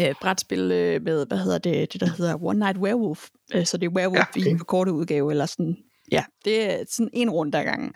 øh, 0.00 0.14
brætspil 0.20 0.72
øh, 0.72 1.02
med, 1.02 1.26
hvad 1.26 1.38
hedder 1.38 1.58
det, 1.58 1.92
det 1.92 2.00
der 2.00 2.06
hedder 2.06 2.44
One 2.44 2.58
Night 2.58 2.78
Werewolf. 2.78 3.28
Øh, 3.54 3.66
så 3.66 3.76
det 3.76 3.86
er 3.86 3.90
Werewolf 3.90 4.36
Ja, 4.36 4.40
okay. 4.40 4.54
i 4.54 4.58
korte 4.58 4.92
udgave, 4.92 5.30
eller 5.30 5.46
sådan, 5.46 5.76
ja, 6.12 6.24
det 6.44 6.70
er 6.70 6.84
sådan 6.90 7.10
en 7.12 7.30
runde 7.30 7.58
ad 7.58 7.64
gangen. 7.64 7.92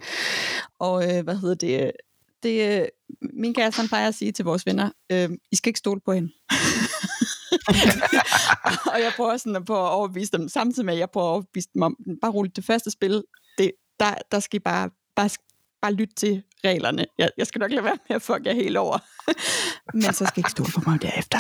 Og 0.79 1.17
øh, 1.17 1.25
hvad 1.25 1.37
hedder 1.37 1.55
det, 1.55 1.93
det 2.43 2.81
øh, 2.81 2.87
min 3.33 3.55
kæreste 3.55 3.81
han 3.81 3.89
plejer 3.89 4.09
at 4.09 4.15
sige 4.15 4.33
til 4.33 4.45
vores 4.45 4.67
venner, 4.67 4.91
øh, 5.13 5.31
I 5.53 5.57
skal 5.57 5.71
ikke 5.71 5.79
stole 5.79 6.01
på 6.05 6.13
hende. 6.13 6.31
og 8.93 9.01
jeg 9.01 9.13
prøver 9.17 9.37
sådan 9.37 9.57
at, 9.57 9.65
på 9.65 9.75
at 9.87 9.91
overbevise 9.91 10.33
dem, 10.33 10.49
samtidig 10.49 10.87
med, 10.87 10.95
at 10.95 11.01
jeg 11.01 11.11
prøver 11.11 11.27
at 11.27 11.31
overbevise 11.31 11.69
dem 11.75 11.83
om, 11.83 11.97
bare 12.23 12.33
roligt, 12.33 12.57
det 12.57 12.65
første 12.65 12.91
spil, 12.91 13.25
det, 13.59 13.73
der, 14.01 14.15
der 14.33 14.41
skal 14.41 14.57
I 14.57 14.61
bare, 14.61 14.91
bare, 15.17 15.31
bare 15.83 15.93
lytte 15.93 16.15
til 16.15 16.43
reglerne. 16.65 17.07
Jeg, 17.19 17.31
jeg 17.39 17.47
skal 17.47 17.59
nok 17.59 17.71
lade 17.71 17.85
være 17.85 17.97
med 18.09 18.17
at 18.17 18.23
fuck 18.23 18.47
jer 18.47 18.55
helt 18.55 18.77
over. 18.77 18.99
Men 19.95 20.03
så 20.03 20.27
skal 20.27 20.33
I 20.37 20.41
ikke 20.41 20.51
stole 20.51 20.71
på 20.75 20.91
mig 20.91 21.03
derefter. 21.03 21.39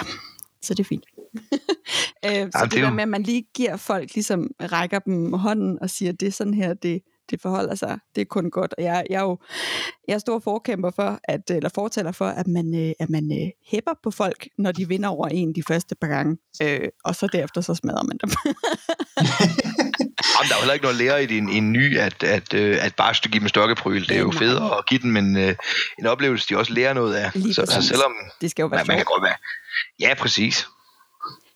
Så 0.64 0.74
det 0.74 0.80
er 0.80 0.88
fint. 0.88 1.04
øh, 2.26 2.30
så 2.30 2.36
det 2.52 2.54
er 2.54 2.66
det 2.66 2.82
der 2.82 2.90
med, 2.90 3.02
at 3.02 3.08
man 3.08 3.22
lige 3.22 3.46
giver 3.54 3.76
folk, 3.76 4.14
ligesom 4.14 4.50
rækker 4.62 4.98
dem 4.98 5.32
hånden 5.32 5.78
og 5.82 5.90
siger, 5.90 6.12
det 6.12 6.28
er 6.28 6.32
sådan 6.32 6.54
her, 6.54 6.74
det, 6.74 7.02
det 7.30 7.40
forholder 7.40 7.74
sig. 7.74 7.98
Det 8.14 8.20
er 8.20 8.24
kun 8.24 8.50
godt. 8.50 8.74
Og 8.78 8.84
jeg, 8.84 9.06
jeg 9.10 9.16
er 9.16 9.22
jo 9.22 9.38
jeg 10.08 10.14
er 10.14 10.18
stor 10.18 10.38
forkæmper 10.38 10.90
for, 10.90 11.20
at, 11.24 11.50
eller 11.50 11.70
fortæller 11.74 12.12
for, 12.12 12.26
at 12.26 12.46
man, 12.46 12.74
øh, 12.74 12.92
at 12.98 13.10
man 13.10 13.32
øh, 13.32 13.50
hæpper 13.66 13.92
på 14.02 14.10
folk, 14.10 14.48
når 14.58 14.72
de 14.72 14.88
vinder 14.88 15.08
over 15.08 15.28
en 15.28 15.54
de 15.54 15.62
første 15.62 15.94
par 15.94 16.08
gange. 16.08 16.36
Øh, 16.62 16.88
og 17.04 17.14
så 17.14 17.26
derefter 17.32 17.60
så 17.60 17.74
smadrer 17.74 18.02
man 18.02 18.18
dem. 18.22 18.30
Jamen, 20.44 20.48
der 20.48 20.54
er 20.54 20.58
jo 20.58 20.62
heller 20.62 20.74
ikke 20.74 20.84
noget 20.84 20.98
lære 20.98 21.22
i 21.22 21.26
din, 21.26 21.48
en 21.48 21.72
ny, 21.72 21.98
at, 21.98 22.22
at, 22.22 22.54
øh, 22.54 22.78
at 22.84 22.94
bare 22.94 23.14
give 23.30 23.40
dem 23.40 23.48
stokkepryl. 23.48 24.02
Det 24.08 24.16
er 24.16 24.20
jo 24.20 24.30
federe 24.30 24.78
at 24.78 24.86
give 24.86 25.00
dem 25.00 25.16
en, 25.16 25.36
øh, 25.36 25.54
en 25.98 26.06
oplevelse, 26.06 26.46
de 26.48 26.58
også 26.58 26.72
lærer 26.72 26.92
noget 26.94 27.14
af. 27.14 27.30
Lige 27.34 27.54
Så, 27.54 27.66
så 27.66 27.74
præcis. 27.74 27.88
selvom 27.88 28.12
det 28.40 28.50
skal 28.50 28.62
jo 28.62 28.66
være 28.66 28.78
man, 28.80 28.86
man 28.86 28.96
kan 28.96 29.04
godt 29.04 29.22
være... 29.22 29.34
Ja, 30.00 30.14
præcis. 30.14 30.66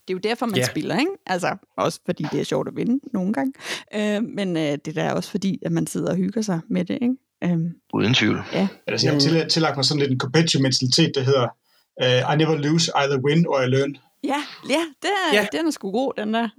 Det 0.08 0.14
er 0.14 0.18
jo 0.18 0.18
derfor, 0.30 0.46
man 0.46 0.54
Ja. 0.54 0.60
yeah. 0.60 0.70
spiller, 0.70 0.98
ikke? 0.98 1.10
Altså, 1.26 1.56
også 1.76 2.00
fordi 2.06 2.26
det 2.32 2.40
er 2.40 2.44
sjovt 2.44 2.68
at 2.68 2.76
vinde 2.76 3.00
nogle 3.12 3.32
gange. 3.32 3.52
Øh, 3.94 4.22
men 4.22 4.56
øh, 4.56 4.62
det 4.62 4.88
er 4.88 4.92
da 4.92 5.12
også 5.12 5.30
fordi, 5.30 5.58
at 5.66 5.72
man 5.72 5.86
sidder 5.86 6.10
og 6.10 6.16
hygger 6.16 6.42
sig 6.42 6.60
med 6.70 6.84
det, 6.84 6.98
ikke? 7.02 7.14
Øh, 7.44 7.58
Uden 7.94 8.14
tvivl. 8.14 8.42
Altså, 8.86 9.06
jeg 9.06 9.12
har 9.14 9.20
til, 9.20 9.48
tillagt 9.50 9.76
mig 9.76 9.84
sådan 9.84 9.98
lidt 10.00 10.10
en 10.12 10.18
competitive 10.18 10.62
mentalitet, 10.62 11.12
der 11.14 11.20
hedder 11.22 11.48
uh, 12.02 12.34
I 12.34 12.36
never 12.36 12.56
lose, 12.56 12.90
either 12.96 13.18
win 13.18 13.46
or 13.46 13.60
I 13.60 13.66
learn. 13.66 13.96
ja, 14.24 14.42
ja, 14.68 14.80
det 15.02 15.10
er, 15.10 15.34
Ja. 15.34 15.40
ja. 15.52 15.58
den 15.58 15.66
er 15.66 15.70
sgu 15.70 15.90
god, 15.92 16.12
den 16.18 16.34
der. 16.34 16.48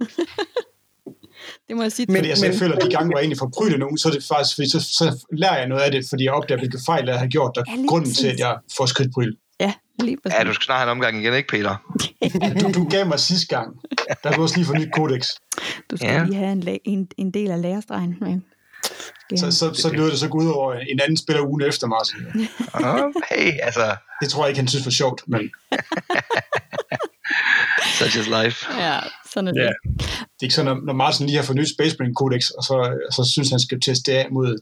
det 1.68 1.76
må 1.76 1.82
jeg 1.82 1.92
sige. 1.92 2.06
Men- 2.08 2.16
Fordi 2.16 2.28
altså, 2.30 2.44
jeg 2.46 2.52
men- 2.52 2.58
føler, 2.58 2.76
at 2.76 2.82
de 2.82 2.90
gange, 2.90 3.06
hvor 3.08 3.18
jeg 3.18 3.22
egentlig 3.22 3.38
forpryder 3.38 3.78
nogen, 3.78 3.98
så 3.98 4.08
er 4.08 4.12
det 4.12 4.24
faktisk, 4.32 4.54
fordi 4.56 4.70
så, 4.70 4.80
så 4.80 5.26
lærer 5.32 5.58
jeg 5.58 5.68
noget 5.68 5.82
af 5.82 5.90
det, 5.92 6.06
fordi 6.08 6.24
jeg 6.24 6.32
opdager, 6.32 6.58
hvilke 6.58 6.78
fejl 6.86 7.08
jeg 7.08 7.18
har 7.18 7.26
gjort, 7.26 7.52
der 7.54 7.62
Ja, 7.68 7.72
er 7.82 7.86
grunden 7.86 8.14
til, 8.14 8.26
at 8.26 8.38
jeg 8.38 8.56
får 8.76 8.86
skridtpryl. 8.86 9.36
Ja, 9.60 9.72
lige 9.98 10.16
præcis. 10.22 10.38
Ja, 10.38 10.44
du 10.44 10.52
skal 10.54 10.64
snart 10.64 10.78
have 10.78 10.86
en 10.86 10.90
omgang 10.90 11.20
igen, 11.22 11.34
ikke 11.34 11.48
Peter? 11.48 11.76
Du, 12.60 12.72
du 12.72 12.88
gav 12.88 13.06
mig 13.06 13.20
sidste 13.20 13.56
gang. 13.56 13.68
Der 14.24 14.32
kunne 14.32 14.44
også 14.44 14.56
lige 14.56 14.66
få 14.66 14.74
nyt 14.74 14.88
kodex. 14.96 15.26
Du 15.90 15.96
skal 15.96 16.08
Ja. 16.08 16.24
lige 16.24 16.34
have 16.36 16.52
en, 16.52 16.78
en, 16.84 17.08
en 17.16 17.30
del 17.30 17.50
af 17.50 17.62
lærestregen. 17.62 18.16
Men... 18.20 18.44
Så, 19.36 19.50
så, 19.52 19.74
så 19.74 19.92
lød 19.92 20.10
det 20.10 20.18
så 20.18 20.28
gå 20.28 20.38
ud 20.38 20.48
over 20.48 20.74
en 20.74 21.00
anden 21.00 21.16
spiller 21.16 21.42
ugen 21.42 21.62
efter, 21.62 21.86
Martin. 21.86 22.16
Hey, 23.30 23.52
altså, 23.62 23.96
Det 24.20 24.28
tror 24.30 24.44
jeg 24.44 24.48
ikke, 24.48 24.58
han 24.60 24.68
synes 24.68 24.84
var 24.86 24.90
sjovt, 24.90 25.22
men 25.26 25.40
such 27.98 28.18
is 28.18 28.26
life. 28.26 28.80
Ja, 28.82 28.98
sådan 29.32 29.48
er 29.48 29.52
det. 29.52 29.60
Ja. 29.60 29.72
det 30.18 30.40
er 30.40 30.42
ikke 30.42 30.54
sådan, 30.54 30.76
når, 30.76 30.82
når 30.86 30.92
Martin 30.92 31.26
lige 31.26 31.36
har 31.36 31.44
fået 31.44 31.56
nyt 31.58 31.70
Space 31.76 31.96
Marine 31.98 32.14
Codex, 32.14 32.50
og 32.58 32.62
så, 32.64 32.76
så 33.16 33.30
synes 33.32 33.50
han 33.50 33.60
skal 33.60 33.80
teste 33.80 34.12
det 34.12 34.16
af 34.18 34.26
mod, 34.32 34.58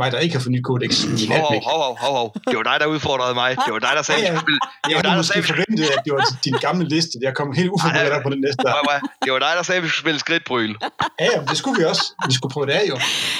mig, 0.00 0.12
der 0.12 0.18
ikke 0.18 0.34
har 0.36 0.42
fornyet 0.42 0.64
Codex. 0.64 0.92
i 1.04 1.26
Hov, 1.32 1.38
hov, 1.40 1.62
hov, 1.64 1.98
hov, 2.04 2.14
hov. 2.20 2.28
Det 2.50 2.56
var 2.60 2.62
dig, 2.70 2.76
der 2.80 2.86
udfordrede 2.86 3.34
mig. 3.34 3.50
Det 3.64 3.72
var 3.76 3.78
dig, 3.86 3.92
der 3.98 4.02
sagde, 4.02 4.20
Ja, 4.20 4.32
ja. 4.32 4.38
Det 4.38 4.58
Jeg 4.90 4.96
var 4.96 5.02
dig, 5.02 5.10
havde 5.10 5.10
der 5.10 5.16
måske 5.16 5.32
sagde, 5.32 5.46
forventet, 5.52 5.84
at 5.96 6.00
det 6.04 6.12
var 6.16 6.22
din 6.44 6.56
gamle 6.66 6.84
liste. 6.94 7.12
Jeg 7.26 7.32
kom 7.38 7.48
helt 7.60 7.70
uforberedt 7.76 8.12
op 8.16 8.22
på 8.22 8.30
den 8.34 8.40
næste 8.46 8.60
der. 8.64 8.72
Prøv 8.72 8.94
at- 8.96 9.02
Det 9.24 9.32
var 9.32 9.38
dig, 9.46 9.52
der 9.56 9.62
sagde, 9.62 9.76
at 9.78 9.82
vi 9.84 9.88
skulle 9.88 10.04
spille 10.06 10.20
skridtbryl. 10.26 10.72
Ja, 11.20 11.26
ja, 11.34 11.40
det 11.50 11.56
skulle 11.62 11.76
vi 11.80 11.84
også. 11.92 12.04
Vi 12.28 12.34
skulle 12.38 12.52
prøve 12.52 12.66
det 12.66 12.72
af, 12.72 12.84
jo. 12.92 12.96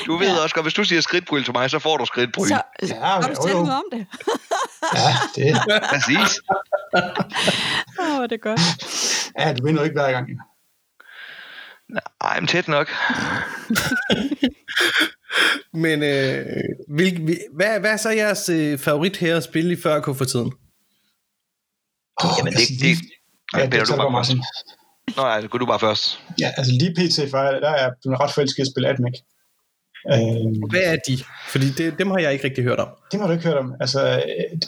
Du 0.06 0.16
ved 0.16 0.30
også 0.44 0.54
godt, 0.54 0.64
hvis 0.64 0.74
du 0.74 0.84
siger 0.84 1.00
skridtbryl 1.08 1.44
til 1.44 1.52
mig, 1.58 1.70
så 1.70 1.78
får 1.78 1.96
du 1.96 2.04
skridtbryl. 2.06 2.48
Så 2.48 2.60
Ja, 2.82 2.94
har 3.00 3.20
men 3.20 3.36
du 3.36 3.48
jo, 3.48 3.58
om 3.82 3.84
det? 3.92 4.06
Ja, 5.02 5.10
det 5.36 5.46
Præcis. 5.92 6.30
Åh, 8.00 8.18
oh, 8.18 8.22
det 8.22 8.32
er 8.32 8.42
godt. 8.48 8.60
ja, 9.40 9.52
du 9.54 9.64
vinder 9.66 9.80
jo 9.82 9.84
ikke 9.84 9.98
hver 10.00 10.12
gang. 10.12 10.26
Ej, 12.20 12.40
men 12.40 12.48
tæt 12.48 12.68
nok. 12.68 12.88
Men 15.72 16.02
øh, 16.02 16.46
hvil, 16.88 17.38
hvad, 17.52 17.80
hvad 17.80 17.92
er 17.92 17.96
så 17.96 18.10
jeres 18.10 18.48
øh, 18.48 18.78
favorit 18.78 19.16
her 19.16 19.36
at 19.36 19.42
spille 19.44 19.72
i 19.72 19.76
før 19.76 20.00
for 20.02 20.24
tiden? 20.24 20.52
Oh, 22.16 22.30
Jamen, 22.38 22.52
det, 22.52 22.68
det, 22.80 22.96
Ja, 23.54 23.58
Nej, 23.58 23.66
det 23.66 23.80
er 23.80 23.84
du 23.84 23.96
bare 23.96 24.24
først. 24.24 24.36
Nå, 25.16 25.26
ja, 25.26 25.46
gå 25.46 25.58
du 25.58 25.66
bare 25.66 25.80
først. 25.80 26.20
Ja, 26.40 26.52
altså 26.56 26.72
lige 26.72 26.94
pt. 26.98 27.30
for 27.30 27.38
der 27.38 27.70
er 27.70 27.78
jeg 27.82 27.92
ret 28.20 28.32
forelsket 28.34 28.58
i 28.58 28.60
at 28.60 28.70
spille 28.72 28.88
Atmec. 28.88 29.14
Øh, 30.12 30.70
Hvad 30.70 30.84
er 30.92 30.96
de? 31.08 31.14
Fordi 31.48 31.70
det, 31.78 31.98
dem 31.98 32.10
har 32.10 32.18
jeg 32.18 32.32
ikke 32.32 32.44
rigtig 32.44 32.64
hørt 32.64 32.78
om. 32.78 32.88
det 33.12 33.20
har 33.20 33.26
du 33.26 33.32
ikke 33.32 33.44
hørt 33.48 33.56
om. 33.56 33.74
Altså, 33.80 34.00
øh, 34.16 34.58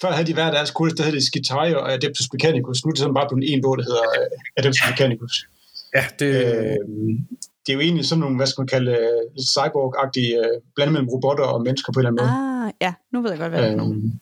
før 0.00 0.10
havde 0.12 0.26
de 0.26 0.34
hver 0.34 0.50
deres 0.50 0.70
kurs, 0.70 0.92
der 0.92 1.04
hed 1.04 1.12
det 1.12 1.22
Skitario 1.22 1.78
og 1.80 1.92
Adeptus 1.92 2.32
Mechanicus. 2.32 2.84
Nu 2.84 2.88
er 2.88 2.92
det 2.92 2.98
sådan 2.98 3.14
bare 3.14 3.28
blevet 3.28 3.52
en 3.52 3.62
bog, 3.62 3.78
der 3.78 3.84
hedder 3.84 4.04
øh, 4.18 4.26
Adeptus 4.58 4.82
Mechanicus. 4.90 5.34
Ja, 5.94 6.04
det, 6.18 6.26
Øh, 6.26 6.76
det 7.66 7.72
er 7.72 7.74
jo 7.74 7.80
egentlig 7.80 8.04
sådan 8.06 8.20
nogle, 8.20 8.36
hvad 8.36 8.46
skal 8.46 8.60
man 8.62 8.66
kalde, 8.68 8.90
øh, 8.90 9.22
cyborg-agtige, 9.54 10.32
øh, 10.44 10.60
blandet 10.74 10.92
mellem 10.92 11.08
robotter 11.08 11.44
og 11.44 11.62
mennesker 11.62 11.92
på 11.92 12.00
en 12.00 12.06
eller 12.06 12.10
anden 12.10 12.22
måde. 12.24 12.66
Ah, 12.66 12.72
ja, 12.80 12.92
nu 13.12 13.22
ved 13.22 13.30
jeg 13.30 13.38
godt, 13.38 13.52
hvad 13.52 13.62
det 13.62 13.70
er 13.72 13.76
nogen. 13.76 14.20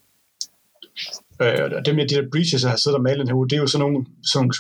Øh, 1.43 1.77
og 1.79 1.87
dem 1.87 1.95
med 1.97 2.09
de 2.09 2.15
der 2.15 2.31
breaches, 2.33 2.63
jeg 2.63 2.71
har 2.71 2.77
siddet 2.77 2.97
og 2.97 3.03
malet 3.03 3.19
den 3.19 3.29
her 3.29 3.35
uge, 3.35 3.49
det 3.49 3.57
er 3.57 3.61
jo 3.61 3.67
sådan 3.67 3.83
nogle, 3.87 4.07
sådan 4.31 4.39
nogle 4.43 4.55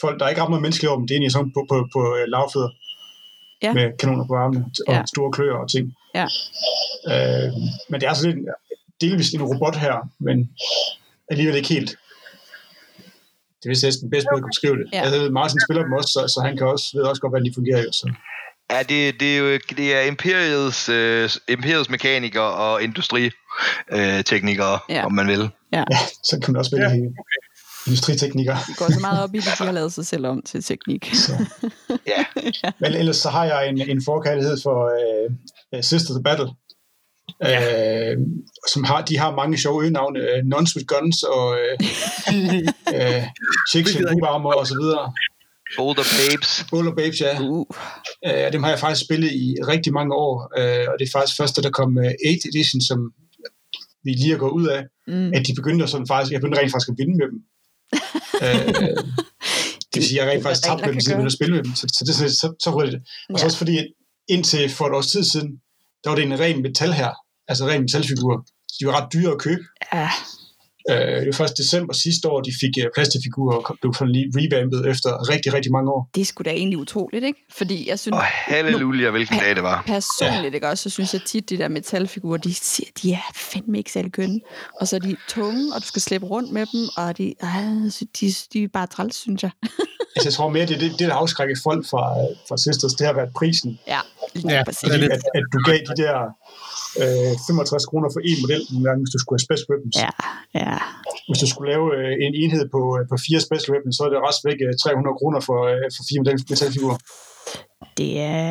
folk, 0.00 0.18
der 0.18 0.24
er 0.24 0.30
ikke 0.30 0.42
ret 0.42 0.48
meget 0.50 0.62
menneskelige 0.62 0.90
over 0.90 0.98
dem. 0.98 1.06
Det 1.06 1.14
er 1.14 1.16
egentlig 1.18 1.32
sådan 1.32 1.52
på, 1.56 1.66
på, 1.70 1.76
på 1.94 2.00
øh, 2.16 2.24
lavfødder. 2.28 2.70
Ja. 3.62 3.72
Med 3.72 3.86
kanoner 3.98 4.26
på 4.26 4.34
armene 4.34 4.64
og 4.88 4.94
Ja. 4.94 5.02
store 5.14 5.32
kløer 5.32 5.54
og 5.54 5.70
ting. 5.70 5.94
Ja. 6.14 6.26
Øh, 7.12 7.52
men 7.88 8.00
det 8.00 8.06
er 8.06 8.08
altså 8.08 8.26
lidt 8.28 8.38
delvist 9.00 9.34
en 9.34 9.42
robot 9.42 9.76
her, 9.76 10.08
men 10.18 10.50
alligevel 11.30 11.56
ikke 11.56 11.68
helt. 11.68 11.96
Det 13.58 13.64
er 13.66 13.68
vist 13.68 13.84
næsten 13.84 14.10
bedst 14.10 14.26
måde 14.30 14.38
at 14.38 14.42
kunne 14.42 14.54
beskrive 14.56 14.76
det. 14.80 14.86
Ja. 14.92 14.98
Ja. 14.98 15.04
Altså, 15.04 15.30
Martin 15.38 15.60
spiller 15.66 15.82
dem 15.82 15.92
også, 15.92 16.10
så, 16.16 16.20
så 16.34 16.38
han 16.46 16.56
kan 16.56 16.66
også, 16.66 16.86
ved 16.94 17.02
også 17.10 17.20
godt, 17.22 17.32
hvordan 17.32 17.46
de 17.46 17.52
fungerer. 17.54 17.82
Jo, 17.82 17.92
så. 17.92 18.06
Ja, 18.72 18.78
det, 18.90 19.20
det 19.20 19.28
er 19.36 19.38
jo 19.38 19.58
det 19.76 19.94
er 19.96 20.00
imperiets, 20.00 20.88
øh, 20.88 21.30
imperiets 21.48 21.90
mekanikere 21.90 22.50
og 22.64 22.82
industriteknikere, 22.82 24.18
øh, 24.18 24.24
teknikere, 24.24 24.78
Ja. 24.88 25.04
om 25.06 25.12
man 25.12 25.26
vil. 25.26 25.50
Ja, 25.72 25.84
så 26.24 26.38
kan 26.42 26.52
man 26.52 26.58
også 26.58 26.70
vælge 26.76 26.90
ja. 26.90 27.10
industriteknikere. 27.86 28.58
De 28.68 28.74
går 28.74 28.92
så 28.92 29.00
meget 29.00 29.22
op 29.24 29.34
i 29.34 29.38
det, 29.38 29.52
de 29.58 29.64
har 29.64 29.72
lavet 29.72 29.92
sig 29.92 30.06
selv 30.06 30.26
om 30.26 30.42
til 30.42 30.64
teknik. 30.64 31.14
Så. 31.14 31.32
Ja, 32.06 32.24
Men 32.80 32.92
ellers 32.94 33.16
så 33.16 33.30
har 33.30 33.44
jeg 33.44 33.68
en, 33.68 33.90
en 33.90 34.02
forkærlighed 34.04 34.56
for 34.62 34.90
uh, 35.76 35.80
Sister 35.82 36.14
the 36.14 36.22
Battle. 36.22 36.48
Ja. 37.44 38.14
Uh, 38.14 38.22
som 38.72 38.84
har, 38.84 39.04
de 39.04 39.18
har 39.18 39.34
mange 39.36 39.58
sjove 39.58 39.82
øgenavne. 39.82 40.20
Uh, 40.20 40.48
Nuns 40.50 40.76
with 40.76 40.86
Guns 40.86 41.22
og 41.22 41.46
uh, 41.48 41.86
uh, 42.32 43.22
Chicks 43.70 43.96
Armor 44.22 44.52
og 44.52 44.66
så 44.66 44.74
videre. 44.82 45.12
Boulder 45.76 46.02
Babes. 46.18 46.66
Boulder 46.70 46.94
Babes, 46.94 47.20
ja. 47.20 47.40
Uh, 47.40 47.66
Uh, 48.26 48.52
dem 48.52 48.62
har 48.62 48.70
jeg 48.70 48.78
faktisk 48.78 49.04
spillet 49.06 49.30
i 49.32 49.54
rigtig 49.72 49.92
mange 49.92 50.14
år. 50.14 50.34
Uh, 50.58 50.84
og 50.90 50.94
det 50.98 51.04
er 51.06 51.12
faktisk 51.16 51.36
først, 51.36 51.56
da 51.56 51.60
der 51.62 51.70
kom 51.70 51.90
uh, 51.96 52.04
8 52.04 52.48
Edition, 52.50 52.80
som 52.88 52.98
vi 54.04 54.10
lige 54.10 54.34
er 54.34 54.38
gået 54.38 54.50
ud 54.60 54.66
af, 54.66 54.82
mm. 55.08 55.32
at 55.36 55.46
de 55.46 55.54
begyndte 55.54 55.82
at 55.84 55.90
sådan 55.90 56.06
faktisk, 56.06 56.32
jeg 56.32 56.40
begyndte 56.40 56.60
rent 56.60 56.72
faktisk 56.72 56.88
at 56.92 56.98
vinde 57.00 57.14
med 57.20 57.26
dem. 57.32 57.38
uh, 58.46 59.04
det 59.90 59.96
vil 59.96 60.04
sige, 60.08 60.20
at 60.20 60.26
jeg 60.26 60.32
rent 60.32 60.42
faktisk 60.42 60.64
tabte 60.64 60.84
med 60.86 60.92
dem, 60.92 61.00
siden 61.00 61.10
jeg 61.12 61.16
begyndte 61.18 61.34
at 61.34 61.38
spille 61.38 61.54
med 61.56 61.62
dem. 61.64 61.74
Så, 61.80 61.84
så, 61.96 62.00
det, 62.04 62.10
er 62.14 62.18
sådan- 62.20 62.40
så, 62.42 62.48
så 62.64 62.70
hurtigt. 62.70 62.96
Og 63.32 63.38
så 63.38 63.42
Ja. 63.44 63.46
også 63.48 63.58
fordi, 63.62 63.76
indtil 64.34 64.70
for 64.76 64.84
et 64.86 64.94
års 64.98 65.06
tid 65.14 65.24
siden, 65.32 65.50
der 66.04 66.08
var 66.10 66.16
det 66.16 66.24
en 66.24 66.40
ren 66.40 66.62
metal 66.62 66.92
her, 66.92 67.12
altså 67.48 67.66
ren 67.66 67.80
metalfigur. 67.80 68.46
De 68.80 68.86
var 68.86 69.00
ret 69.00 69.12
dyre 69.12 69.32
at 69.32 69.38
købe. 69.38 69.62
ja, 69.94 70.08
Øh, 70.90 70.96
det 71.20 71.26
var 71.26 71.32
først 71.32 71.58
december 71.58 71.92
sidste 71.94 72.28
år, 72.28 72.40
de 72.40 72.52
fik 72.60 72.70
uh, 72.84 72.90
plastikfigurer 72.94 73.56
og 73.56 73.76
blev 73.80 73.94
sådan 73.94 74.12
lige 74.12 74.32
revampet 74.36 74.86
efter 74.90 75.28
rigtig, 75.30 75.52
rigtig 75.52 75.72
mange 75.72 75.90
år. 75.92 76.10
det 76.14 76.20
er 76.20 76.24
sgu 76.24 76.42
da 76.42 76.50
egentlig 76.50 76.78
utroligt, 76.78 77.24
ikke? 77.24 77.40
Fordi 77.52 77.88
jeg 77.88 77.98
synes, 77.98 78.14
Og 78.14 78.22
halleluja, 78.22 79.10
hvilken 79.10 79.38
dag 79.38 79.54
det 79.54 79.62
var. 79.62 79.82
personligt, 79.86 80.54
ikke 80.54 80.68
også, 80.68 80.82
så 80.82 80.90
synes 80.90 81.12
jeg 81.14 81.22
tit, 81.26 81.50
de 81.50 81.58
der 81.58 81.68
metalfigurer, 81.68 82.36
de, 82.38 82.54
siger, 82.54 82.90
de 83.02 83.12
er 83.12 83.26
fandme 83.34 83.78
ikke 83.78 83.92
særlig 83.92 84.12
kønne. 84.12 84.40
Og 84.80 84.88
så 84.88 84.96
er 84.96 85.00
de 85.00 85.16
tunge, 85.28 85.74
og 85.74 85.80
du 85.82 85.86
skal 85.86 86.02
slippe 86.02 86.26
rundt 86.26 86.52
med 86.52 86.66
dem, 86.72 86.88
og 86.96 87.18
de, 87.18 87.34
øh, 87.44 87.92
de, 88.20 88.34
de 88.52 88.62
er 88.64 88.68
bare 88.72 88.86
træls, 88.86 89.16
synes 89.16 89.42
jeg. 89.42 89.50
Altså, 90.16 90.28
jeg 90.28 90.34
tror 90.34 90.48
mere, 90.48 90.66
det 90.66 90.74
er 90.74 90.78
det, 90.78 90.90
det 90.98 91.08
der 91.08 91.14
afskrækker 91.14 91.56
folk 91.62 91.86
fra, 91.90 92.04
øh, 92.20 92.36
fra 92.48 92.56
Sisters, 92.56 92.92
det 92.94 93.06
har 93.06 93.14
været 93.14 93.30
prisen. 93.36 93.78
Ja, 93.86 94.00
lige 94.34 94.48
Ja, 94.50 94.56
ja, 94.56 94.64
præcis. 94.64 94.90
at, 94.92 95.02
at 95.38 95.44
du 95.52 95.58
gav 95.66 95.78
de 95.90 96.02
der 96.02 96.16
øh, 97.02 97.32
65 97.46 97.90
kroner 97.90 98.08
for 98.14 98.20
en 98.30 98.38
model, 98.44 98.62
nogle 98.72 98.84
gange, 98.88 99.00
hvis 99.02 99.12
du 99.14 99.18
skulle 99.20 99.36
have 99.36 99.46
special 99.48 99.68
weapons. 99.72 99.96
Ja, 100.04 100.12
ja. 100.60 100.76
Hvis 101.28 101.40
du 101.42 101.48
skulle 101.52 101.68
lave 101.74 101.86
øh, 101.98 102.12
en 102.26 102.32
enhed 102.42 102.64
på, 102.74 102.80
øh, 102.96 103.02
på 103.10 103.16
fire 103.26 103.40
special 103.46 103.70
weapons, 103.74 103.94
så 103.96 104.02
er 104.06 104.10
det 104.12 104.18
rest 104.28 104.42
væk 104.48 104.58
øh, 104.66 104.72
300 104.82 105.18
kroner 105.20 105.40
for, 105.48 105.60
øh, 105.72 105.86
for 105.96 106.02
fire 106.08 106.20
metalfigurer. 106.50 106.98
Det 108.00 108.10
er... 108.20 108.44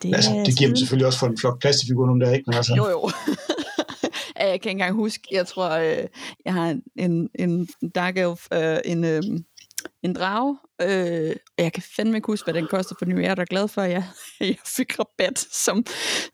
Det, 0.00 0.08
Altså, 0.18 0.30
det 0.46 0.52
giver 0.58 0.68
dem 0.70 0.78
selvfølgelig 0.80 1.08
også 1.10 1.20
for 1.22 1.28
en 1.32 1.38
flok 1.42 1.56
plastikfigur, 1.62 2.04
nogle 2.06 2.20
der 2.22 2.36
ikke, 2.36 2.46
men 2.48 2.54
altså... 2.60 2.74
Jo, 2.80 2.86
jo. 2.96 3.00
Jeg 4.40 4.46
kan 4.46 4.54
ikke 4.54 4.70
engang 4.70 4.94
huske, 4.94 5.22
jeg 5.32 5.46
tror, 5.46 5.70
øh, 5.70 6.06
jeg 6.44 6.52
har 6.54 6.78
en, 6.96 7.28
en, 7.34 7.68
Dark 7.94 8.18
Elf, 8.18 8.46
øh, 8.52 8.78
en, 8.84 9.04
øh, 9.04 9.22
en 10.02 10.12
drage, 10.14 10.58
øh, 10.82 11.36
og 11.58 11.64
jeg 11.64 11.72
kan 11.72 11.82
fandme 11.96 12.16
ikke 12.16 12.26
huske, 12.26 12.46
hvad 12.46 12.54
den 12.54 12.66
koster 12.66 12.94
for 12.98 13.06
nu. 13.06 13.20
Jeg 13.20 13.30
er 13.30 13.34
da 13.34 13.44
glad 13.50 13.68
for, 13.68 13.80
at 13.82 13.90
jeg, 13.90 14.04
jeg 14.40 14.56
fik 14.76 14.98
rabat 14.98 15.38
som, 15.38 15.84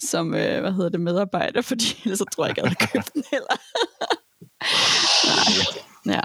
som 0.01 0.35
øh, 0.35 0.61
hvad 0.61 0.73
hedder 0.73 0.89
det, 0.89 1.01
medarbejder, 1.01 1.63
fordi 1.63 1.85
ellers 2.05 2.19
så 2.19 2.25
tror 2.33 2.45
jeg 2.45 2.51
ikke, 2.51 2.61
jeg 2.63 2.69
havde 2.69 2.87
købt 2.93 3.15
den 3.15 3.25
heller. 3.31 3.55
Nej. 6.07 6.17
Ja, 6.17 6.21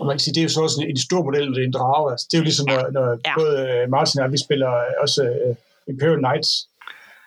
Og 0.00 0.06
man 0.06 0.14
kan 0.14 0.20
sige, 0.20 0.34
det 0.34 0.40
er 0.40 0.48
jo 0.48 0.48
så 0.56 0.60
også 0.66 0.80
en, 0.82 0.88
en 0.90 0.96
stor 1.08 1.22
model, 1.28 1.46
det 1.54 1.60
er 1.62 1.66
en 1.66 1.72
drage. 1.80 2.06
Altså, 2.12 2.26
det 2.30 2.34
er 2.36 2.40
jo 2.42 2.44
ligesom, 2.50 2.66
når, 2.72 2.80
når 2.96 3.06
Ja. 3.26 3.32
både 3.40 3.54
øh, 3.68 3.90
Martin 3.94 4.20
og 4.20 4.24
jeg, 4.24 4.32
vi 4.32 4.38
spiller 4.46 4.70
øh, 4.86 4.92
også 5.04 5.20
øh, 5.24 5.54
Imperial 5.92 6.18
Knights. 6.24 6.50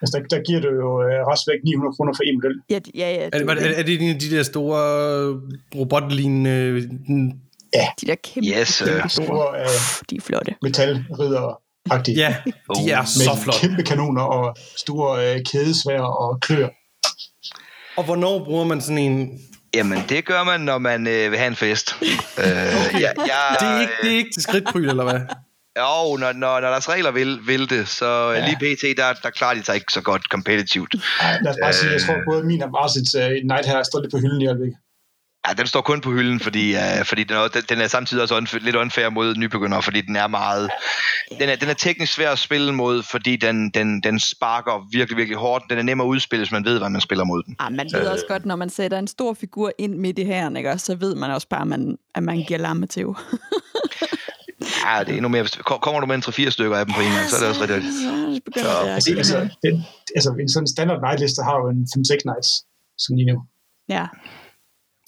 Altså, 0.02 0.12
der, 0.18 0.20
der 0.34 0.40
giver 0.48 0.60
det 0.66 0.72
jo 0.84 0.90
øh, 1.06 1.18
rest 1.30 1.44
væk 1.50 1.60
900 1.64 1.94
kroner 1.96 2.12
for 2.18 2.22
en 2.28 2.34
model. 2.38 2.54
ja, 2.72 2.78
ja, 3.02 3.08
ja 3.18 3.24
er, 3.26 3.30
det, 3.30 3.66
er, 3.66 3.78
er 3.80 3.82
det 3.88 3.94
en 4.02 4.14
af 4.14 4.20
de 4.24 4.30
der 4.36 4.42
store 4.52 4.80
robotlignende... 5.80 6.54
de 8.00 8.06
der 8.06 8.14
kæmpe, 8.24 8.48
Yes, 8.60 8.68
sir. 8.68 8.86
kæmpe 8.86 9.08
store, 9.08 9.60
øh, 9.60 9.66
de 10.10 10.16
er 10.16 10.20
flotte. 10.20 10.54
metalridder-agtige. 10.64 12.14
Ja, 12.16 12.36
de 12.76 12.90
er 12.90 13.04
så 13.04 13.30
med 13.34 13.42
flot. 13.42 13.54
kæmpe 13.60 13.82
kanoner 13.82 14.22
og 14.22 14.56
store 14.76 15.34
øh, 15.34 15.40
kædesvær 15.52 16.00
og 16.00 16.40
klør. 16.40 16.68
Og 17.96 18.04
hvornår 18.04 18.44
bruger 18.44 18.64
man 18.64 18.80
sådan 18.80 18.98
en... 18.98 19.40
Jamen, 19.74 19.98
det 20.08 20.24
gør 20.24 20.44
man, 20.44 20.60
når 20.60 20.78
man 20.78 21.06
øh, 21.06 21.30
vil 21.30 21.38
have 21.38 21.46
en 21.48 21.56
fest. 21.56 21.94
Øh, 22.02 22.06
okay. 22.38 23.00
jeg, 23.00 23.12
jeg, 23.16 23.56
Det 23.60 23.68
er 23.68 23.80
ikke, 23.80 23.92
det 24.02 24.12
er 24.12 24.16
ikke 24.16 24.30
til 24.34 24.42
skridtpryl, 24.42 24.88
eller 24.88 25.04
hvad? 25.04 25.20
Jo, 25.78 26.16
når, 26.16 26.32
når, 26.32 26.60
når 26.60 26.68
deres 26.70 26.88
regler 26.88 27.10
vil, 27.10 27.38
vil 27.46 27.70
det, 27.70 27.88
så 27.88 28.06
ja. 28.06 28.38
Ja. 28.38 28.44
lige 28.46 28.56
pt, 28.56 28.98
der, 28.98 29.12
der 29.22 29.30
klarer 29.30 29.54
de 29.54 29.64
sig 29.64 29.74
ikke 29.74 29.92
så 29.92 30.00
godt 30.00 30.28
kompetitivt. 30.30 30.94
Lad 31.42 31.50
os 31.50 31.56
bare 31.62 31.72
sige, 31.72 31.92
jeg 31.92 32.00
tror 32.00 32.14
både 32.32 32.44
min 32.44 32.62
og 32.62 32.70
Martins 32.70 33.14
øh, 33.14 33.30
Night 33.44 33.66
her 33.66 33.82
står 33.82 34.00
lidt 34.00 34.12
på 34.12 34.18
hylden 34.18 34.42
i 34.42 34.46
øjeblikket. 34.46 34.78
Ja, 35.48 35.52
den 35.52 35.66
står 35.66 35.80
kun 35.80 36.00
på 36.00 36.10
hylden, 36.10 36.40
fordi, 36.40 36.74
uh, 36.74 37.04
fordi 37.06 37.24
den, 37.24 37.36
er, 37.36 37.48
den- 37.68 37.80
er 37.80 37.86
samtidig 37.86 38.22
også 38.22 38.36
unfair, 38.36 38.60
lidt 38.60 38.76
unfair 38.76 39.10
mod 39.10 39.34
nybegyndere, 39.36 39.82
fordi 39.82 40.00
den 40.00 40.16
er 40.16 40.26
meget... 40.26 40.70
Den 41.40 41.48
er, 41.48 41.56
den 41.56 41.68
er 41.68 41.74
teknisk 41.74 42.12
svær 42.12 42.30
at 42.30 42.38
spille 42.38 42.72
mod, 42.74 43.02
fordi 43.02 43.36
den, 43.36 43.70
den, 43.70 44.00
den 44.00 44.20
sparker 44.20 44.88
virkelig, 44.92 45.16
virkelig 45.16 45.38
hårdt. 45.38 45.64
Den 45.70 45.78
er 45.78 45.82
nem 45.82 46.00
at 46.00 46.04
udspille, 46.04 46.40
hvis 46.40 46.52
man 46.52 46.64
ved, 46.64 46.78
hvad 46.78 46.90
man 46.90 47.00
spiller 47.00 47.24
mod 47.24 47.42
den. 47.42 47.56
Ah, 47.58 47.72
man 47.72 47.88
ved 47.92 48.06
også 48.06 48.24
godt, 48.28 48.46
når 48.46 48.56
man 48.56 48.70
sætter 48.70 48.98
en 48.98 49.06
stor 49.06 49.34
figur 49.34 49.72
ind 49.78 49.94
midt 49.94 50.18
i 50.18 50.24
hæren, 50.24 50.56
ikke? 50.56 50.78
så 50.78 50.94
ved 50.94 51.14
man 51.14 51.30
også 51.30 51.48
bare, 51.48 51.60
at 51.60 51.66
man, 51.66 51.96
at 52.14 52.22
man 52.22 52.44
giver 52.48 52.58
lamme 52.60 52.86
til. 52.86 53.04
Ja, 54.86 55.00
det 55.04 55.08
er 55.12 55.16
endnu 55.16 55.28
mere... 55.28 55.44
Kommer 55.84 56.00
du 56.00 56.06
med 56.06 56.14
en 56.16 56.22
3-4 56.26 56.50
stykker 56.50 56.76
af 56.76 56.86
dem 56.86 56.94
på 56.94 57.00
en 57.00 57.12
gang, 57.16 57.28
så 57.30 57.36
er 57.36 57.40
det 57.40 57.48
også 57.48 57.60
rigtig... 57.62 57.82
Så 57.92 58.40
begynder 58.44 58.70
Så- 58.70 58.82
det 58.82 58.88
at 58.88 58.94
Altså, 58.94 59.14
altså, 59.16 59.38
den, 59.64 59.74
altså, 60.16 60.30
en 60.40 60.48
sådan 60.48 60.66
standard 60.74 61.00
nightliste 61.06 61.42
har 61.42 61.54
jo 61.60 61.66
en 61.74 61.80
5-6 61.96 62.16
nights, 62.30 62.50
som 63.02 63.10
lige 63.16 63.28
nu. 63.32 63.36
Ja, 63.88 64.04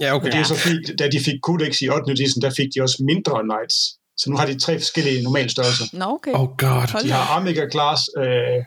Ja, 0.00 0.14
okay. 0.14 0.26
Og 0.26 0.32
det 0.32 0.40
er 0.40 0.44
så 0.44 0.56
fordi, 0.56 0.96
da 0.98 1.08
de 1.08 1.20
fik 1.20 1.34
Codex 1.42 1.80
i 1.82 1.88
8. 1.88 2.12
edition, 2.12 2.42
der 2.42 2.50
fik 2.50 2.68
de 2.76 2.82
også 2.82 2.96
mindre 3.06 3.46
nights. 3.46 3.76
Så 4.16 4.30
nu 4.30 4.36
har 4.36 4.46
de 4.46 4.58
tre 4.58 4.78
forskellige 4.78 5.22
normale 5.22 5.48
størrelser. 5.50 5.84
nå 5.92 6.04
okay. 6.04 6.32
Oh 6.34 6.48
god. 6.58 6.90
Hold 6.92 7.04
De 7.04 7.10
har 7.12 7.40
Omega 7.40 7.64
Class, 7.72 8.02
øh, 8.18 8.64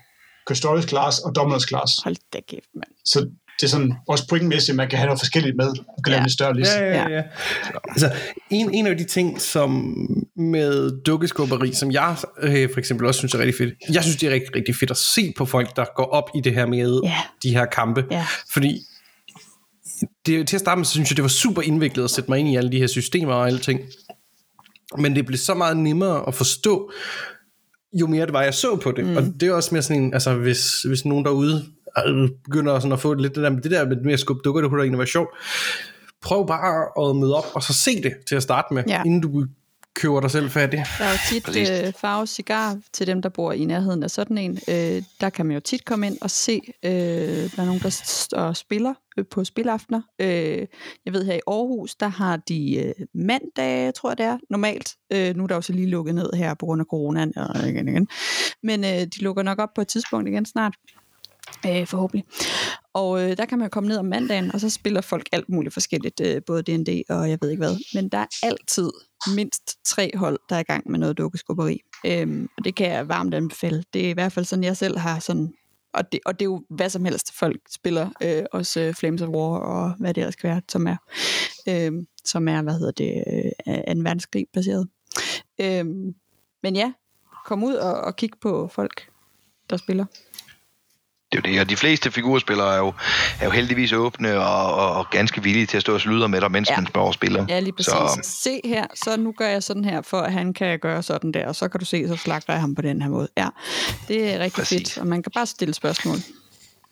Custodes 0.47 0.85
Class 0.89 1.19
og 1.19 1.35
Dominus 1.35 1.67
Class. 1.67 1.91
hold 2.03 2.15
da 2.33 2.39
kæft, 2.49 2.69
mand. 2.75 2.91
Så 3.05 3.19
det 3.59 3.63
er 3.63 3.67
sådan, 3.67 3.93
også 4.07 4.27
pointmæssigt, 4.27 4.75
man 4.75 4.89
kan 4.89 4.97
have 4.99 5.05
noget 5.05 5.19
forskelligt 5.19 5.55
med, 5.55 5.67
og 5.67 6.03
kan 6.03 6.11
ja. 6.11 6.11
lave 6.11 6.23
en 6.23 6.29
større 6.29 6.55
liste. 6.55 6.73
Ja, 6.79 6.93
ja, 7.01 7.09
ja. 7.09 7.23
Altså, 7.89 8.11
en, 8.49 8.73
en 8.73 8.87
af 8.87 8.97
de 8.97 9.03
ting, 9.03 9.41
som 9.41 9.71
med 10.37 11.01
dukkeskubberi, 11.05 11.73
som 11.73 11.91
jeg 11.91 12.15
øh, 12.41 12.69
for 12.73 12.79
eksempel 12.79 13.07
også 13.07 13.17
synes 13.17 13.33
er 13.33 13.39
rigtig 13.39 13.55
fedt, 13.57 13.73
jeg 13.93 14.03
synes, 14.03 14.17
det 14.17 14.29
er 14.29 14.33
rigtig, 14.33 14.55
rigtig 14.55 14.75
fedt 14.75 14.91
at 14.91 14.97
se 14.97 15.33
på 15.37 15.45
folk, 15.45 15.75
der 15.75 15.85
går 15.95 16.03
op 16.05 16.29
i 16.35 16.41
det 16.41 16.53
her 16.53 16.65
med 16.65 16.99
Ja. 17.03 17.15
de 17.43 17.49
her 17.49 17.65
kampe. 17.65 18.05
Ja. 18.11 18.25
Fordi 18.53 18.81
det, 20.25 20.47
til 20.47 20.55
at 20.55 20.62
starte 20.62 20.79
med, 20.79 20.86
så 20.86 20.91
synes 20.91 21.12
jeg, 21.12 21.15
det 21.17 21.23
var 21.23 21.29
super 21.29 21.62
indviklet 21.62 22.03
at 22.03 22.10
sætte 22.10 22.31
mig 22.31 22.39
ind 22.39 22.49
i 22.49 22.55
alle 22.55 22.71
de 22.71 22.77
her 22.79 22.88
systemer 22.88 23.33
og 23.33 23.47
alting. 23.47 23.79
Men 24.97 25.15
det 25.15 25.25
blev 25.25 25.38
så 25.38 25.53
meget 25.53 25.77
nemmere 25.77 26.27
at 26.27 26.36
forstå, 26.36 26.91
jo 27.93 28.07
mere 28.07 28.25
det 28.25 28.33
var, 28.33 28.43
jeg 28.43 28.53
så 28.53 28.75
på 28.75 28.91
det. 28.91 29.05
Mm. 29.05 29.17
Og 29.17 29.23
det 29.39 29.49
er 29.49 29.53
også 29.53 29.75
mere 29.75 29.81
sådan 29.81 30.03
en, 30.03 30.13
altså 30.13 30.33
hvis, 30.33 30.81
hvis 30.81 31.05
nogen 31.05 31.25
derude 31.25 31.65
øh, 32.07 32.29
begynder 32.43 32.79
sådan 32.79 32.93
at 32.93 32.99
få 32.99 33.13
lidt 33.13 33.36
det 33.36 33.43
der, 33.43 33.49
det 33.49 33.71
der 33.71 33.86
med, 34.03 34.13
at 34.13 34.19
skubbe 34.19 34.41
dukker, 34.45 34.62
det 34.62 34.69
kunne 34.69 34.79
da 34.79 34.83
egentlig 34.83 34.97
være 34.99 35.07
sjovt. 35.07 35.29
Prøv 36.21 36.47
bare 36.47 37.10
at 37.10 37.15
møde 37.15 37.36
op, 37.36 37.45
og 37.53 37.63
så 37.63 37.73
se 37.73 38.03
det 38.03 38.13
til 38.27 38.36
at 38.36 38.43
starte 38.43 38.73
med, 38.73 38.83
Ja. 38.88 39.03
inden 39.05 39.21
du 39.21 39.45
køber 39.97 40.21
dig 40.21 40.31
selv 40.31 40.49
færdig. 40.49 40.86
Der 40.99 41.05
er 41.05 41.12
jo 41.12 41.17
tit 41.29 41.86
øh, 41.88 41.93
farve 41.93 42.27
cigar 42.27 42.77
til 42.93 43.07
dem, 43.07 43.21
der 43.21 43.29
bor 43.29 43.51
i 43.51 43.65
nærheden 43.65 44.03
af 44.03 44.12
sådan 44.12 44.38
en. 44.38 44.60
Øh, 44.67 45.03
der 45.21 45.29
kan 45.29 45.45
man 45.45 45.53
jo 45.53 45.60
tit 45.60 45.86
komme 45.86 46.07
ind 46.07 46.17
og 46.21 46.31
se, 46.31 46.62
øh, 46.83 46.91
der 46.91 47.62
er 47.62 47.65
nogen, 47.65 47.81
der 47.81 47.89
s- 47.89 48.33
og 48.33 48.57
spiller 48.57 48.93
øh, 49.17 49.25
på 49.31 49.43
spilaftener. 49.43 50.01
Øh, 50.19 50.67
jeg 51.05 51.13
ved 51.13 51.25
her 51.25 51.33
i 51.33 51.39
Aarhus, 51.47 51.95
der 51.95 52.07
har 52.07 52.38
de 52.38 52.75
øh, 52.75 52.93
mandag, 53.13 53.93
tror 53.93 54.10
jeg 54.10 54.17
det 54.17 54.25
er, 54.25 54.38
normalt. 54.49 54.95
Øh, 55.13 55.36
nu 55.36 55.43
er 55.43 55.47
der 55.47 55.55
jo 55.55 55.62
så 55.62 55.73
lige 55.73 55.88
lukket 55.88 56.15
ned 56.15 56.29
her 56.33 56.53
på 56.53 56.65
grund 56.65 56.81
af 56.81 56.86
coronaen. 56.89 57.38
Og 57.38 57.69
igen, 57.69 57.88
igen. 57.88 58.07
Men 58.63 58.83
øh, 58.83 58.89
de 58.91 59.19
lukker 59.19 59.43
nok 59.43 59.60
op 59.60 59.69
på 59.75 59.81
et 59.81 59.88
tidspunkt 59.88 60.27
igen 60.29 60.45
snart. 60.45 60.73
Øh, 61.67 61.88
forhåbentlig. 61.88 62.25
Og 62.93 63.23
øh, 63.23 63.38
der 63.38 63.45
kan 63.45 63.60
man 63.60 63.69
komme 63.69 63.89
ned 63.89 63.97
om 63.97 64.05
mandagen, 64.05 64.51
og 64.53 64.60
så 64.60 64.69
spiller 64.69 65.01
folk 65.01 65.29
alt 65.31 65.49
muligt 65.49 65.73
forskelligt, 65.73 66.19
øh, 66.19 66.41
både 66.47 66.62
D&D 66.63 67.03
og 67.10 67.29
jeg 67.29 67.38
ved 67.41 67.49
ikke 67.49 67.62
hvad. 67.63 67.75
Men 67.93 68.10
der 68.10 68.17
er 68.17 68.25
altid 68.43 68.89
mindst 69.36 69.86
tre 69.86 70.12
hold, 70.15 70.39
der 70.49 70.56
er 70.56 70.60
i 70.60 70.63
gang 70.63 70.91
med 70.91 70.99
noget 70.99 71.17
dukkeskubberi. 71.17 71.82
Øhm, 72.06 72.49
og 72.58 72.65
det 72.65 72.75
kan 72.75 72.91
jeg 72.91 73.08
varmt 73.08 73.34
anbefale. 73.34 73.84
Det 73.93 74.06
er 74.06 74.10
i 74.10 74.13
hvert 74.13 74.32
fald 74.32 74.45
sådan, 74.45 74.63
jeg 74.63 74.77
selv 74.77 74.97
har 74.97 75.19
sådan... 75.19 75.53
Og 75.93 76.12
det, 76.12 76.19
og 76.25 76.39
det 76.39 76.45
er 76.45 76.49
jo 76.49 76.63
hvad 76.69 76.89
som 76.89 77.06
helst, 77.06 77.34
folk 77.34 77.62
spiller. 77.71 78.10
Øh, 78.23 78.43
også 78.51 78.80
øh, 78.80 78.93
Flames 78.93 79.21
of 79.21 79.30
War 79.30 79.60
og 79.60 79.93
hvad 79.99 80.13
det 80.13 80.21
ellers 80.21 80.36
kan 80.36 80.49
være, 80.49 80.62
som 80.69 80.88
er, 80.88 80.95
øh, 81.69 81.91
som 82.25 82.47
er 82.47 82.62
hvad 82.62 82.73
hedder 82.73 82.91
det, 82.91 83.23
øh, 83.67 83.80
en 83.88 84.03
verdenskrig 84.03 84.45
baseret. 84.53 84.88
Øh, 85.62 85.86
men 86.63 86.75
ja, 86.75 86.93
kom 87.45 87.63
ud 87.63 87.73
og, 87.73 87.93
og 87.93 88.15
kig 88.15 88.30
på 88.41 88.67
folk, 88.67 89.10
der 89.69 89.77
spiller. 89.77 90.06
Det 91.31 91.37
er 91.45 91.49
jo 91.49 91.53
det, 91.53 91.61
og 91.61 91.69
de 91.69 91.75
fleste 91.75 92.11
figurspillere 92.11 92.73
er 92.73 92.77
jo, 92.77 92.93
er 93.41 93.45
jo 93.45 93.51
heldigvis 93.51 93.93
åbne 93.93 94.39
og, 94.39 94.73
og, 94.73 94.91
og 94.93 95.05
ganske 95.11 95.43
villige 95.43 95.65
til 95.65 95.77
at 95.77 95.81
stå 95.81 95.93
og 95.93 96.01
sludre 96.01 96.29
med 96.29 96.41
dig, 96.41 96.51
mens 96.51 96.69
Ja. 96.69 96.75
man 96.75 96.87
spørger 96.87 97.11
spiller. 97.11 97.45
Ja, 97.49 97.59
lige 97.59 97.73
præcis. 97.73 97.93
Så... 97.93 98.19
Se 98.23 98.61
her, 98.65 98.85
så 98.95 99.17
nu 99.17 99.31
gør 99.37 99.47
jeg 99.47 99.63
sådan 99.63 99.85
her, 99.85 100.01
for 100.01 100.19
at 100.21 100.33
han 100.33 100.53
kan 100.53 100.79
gøre 100.79 101.03
sådan 101.03 101.31
der, 101.31 101.47
og 101.47 101.55
så 101.55 101.67
kan 101.67 101.79
du 101.79 101.85
se, 101.85 102.07
så 102.07 102.15
slagter 102.15 102.53
jeg 102.53 102.61
ham 102.61 102.75
på 102.75 102.81
den 102.81 103.01
her 103.01 103.09
måde. 103.09 103.27
Ja, 103.37 103.47
det 104.07 104.33
er 104.33 104.39
rigtig 104.39 104.53
Præcis. 104.61 104.77
fedt, 104.93 104.97
og 104.97 105.07
man 105.07 105.23
kan 105.23 105.31
bare 105.35 105.45
stille 105.45 105.73
spørgsmål. 105.73 106.17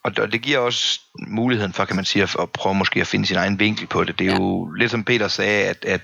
Og, 0.05 0.11
og 0.23 0.31
det 0.31 0.41
giver 0.41 0.57
også 0.59 0.99
muligheden 1.27 1.73
for, 1.73 1.85
kan 1.85 1.95
man 1.95 2.05
sige, 2.05 2.23
at, 2.23 2.35
at 2.39 2.49
prøve 2.49 2.75
måske 2.75 3.01
at 3.01 3.07
finde 3.07 3.25
sin 3.25 3.35
egen 3.37 3.59
vinkel 3.59 3.87
på 3.87 4.03
det. 4.03 4.19
Det 4.19 4.27
er 4.27 4.31
Ja. 4.31 4.37
jo 4.37 4.71
lidt 4.71 4.91
som 4.91 5.03
Peter 5.03 5.27
sagde, 5.27 5.63
at, 5.65 5.85
at 5.85 6.01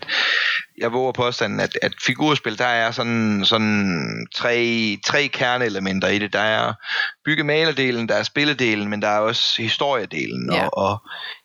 jeg 0.77 0.91
våger 0.93 1.11
påstanden, 1.11 1.59
at, 1.59 1.77
at 1.81 1.91
figurspil, 2.05 2.57
der 2.57 2.65
er 2.65 2.91
sådan, 2.91 3.41
sådan 3.45 4.27
tre, 4.35 4.97
tre 5.05 5.27
kerneelementer 5.27 6.07
i 6.07 6.19
det. 6.19 6.33
Der 6.33 6.39
er 6.39 6.73
bygge-maler-delen, 7.25 8.07
der 8.07 8.15
er 8.15 8.23
spilledelen, 8.23 8.89
men 8.89 9.01
der 9.01 9.07
er 9.07 9.19
også 9.19 9.61
historiedelen. 9.61 10.53
Ja. 10.53 10.63
Og, 10.67 10.77
og 10.77 10.97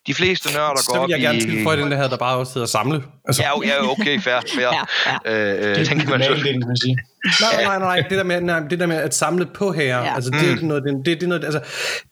de 0.06 0.14
fleste 0.14 0.52
nørder 0.54 0.76
Så 0.76 0.90
går 0.94 1.06
vil 1.06 1.10
jeg 1.20 1.28
op 1.28 1.34
gerne 1.34 1.38
i... 1.38 1.40
tilføje 1.40 1.76
den 1.82 1.90
der 1.90 1.96
her, 1.96 2.08
der 2.08 2.16
bare 2.16 2.36
også 2.36 2.52
hedder 2.54 2.66
samle. 2.68 3.02
Altså, 3.28 3.42
Ja, 3.42 3.90
okay, 3.90 4.20
fair, 4.20 4.40
fair. 4.54 4.62
Ja, 4.62 4.72
ja. 5.26 5.54
Øh, 5.54 5.70
øh, 5.70 5.76
Det 5.78 5.88
den 5.90 5.98
er 6.00 6.02
kan 6.04 6.10
man 6.10 6.22
så, 6.22 6.28
normaldelen, 6.28 6.60
kan 6.60 6.68
man 6.68 6.76
sige. 6.76 6.96
Nej, 7.40 7.64
nej, 7.64 7.78
nej, 7.78 8.00
det 8.08 8.18
der 8.18 8.24
med, 8.24 8.40
nej, 8.40 8.60
det 8.60 8.80
der 8.80 8.86
med 8.86 8.96
at 8.96 9.14
samle 9.14 9.46
på 9.54 9.72
her, 9.72 9.82
Ja. 9.84 10.04
ja. 10.04 10.14
altså 10.14 10.30
det 10.30 10.46
er 10.46 10.50
ikke 10.50 10.66
noget, 10.66 10.82
det, 10.84 11.06
det 11.06 11.22
er 11.22 11.26
noget, 11.26 11.44
altså 11.44 11.60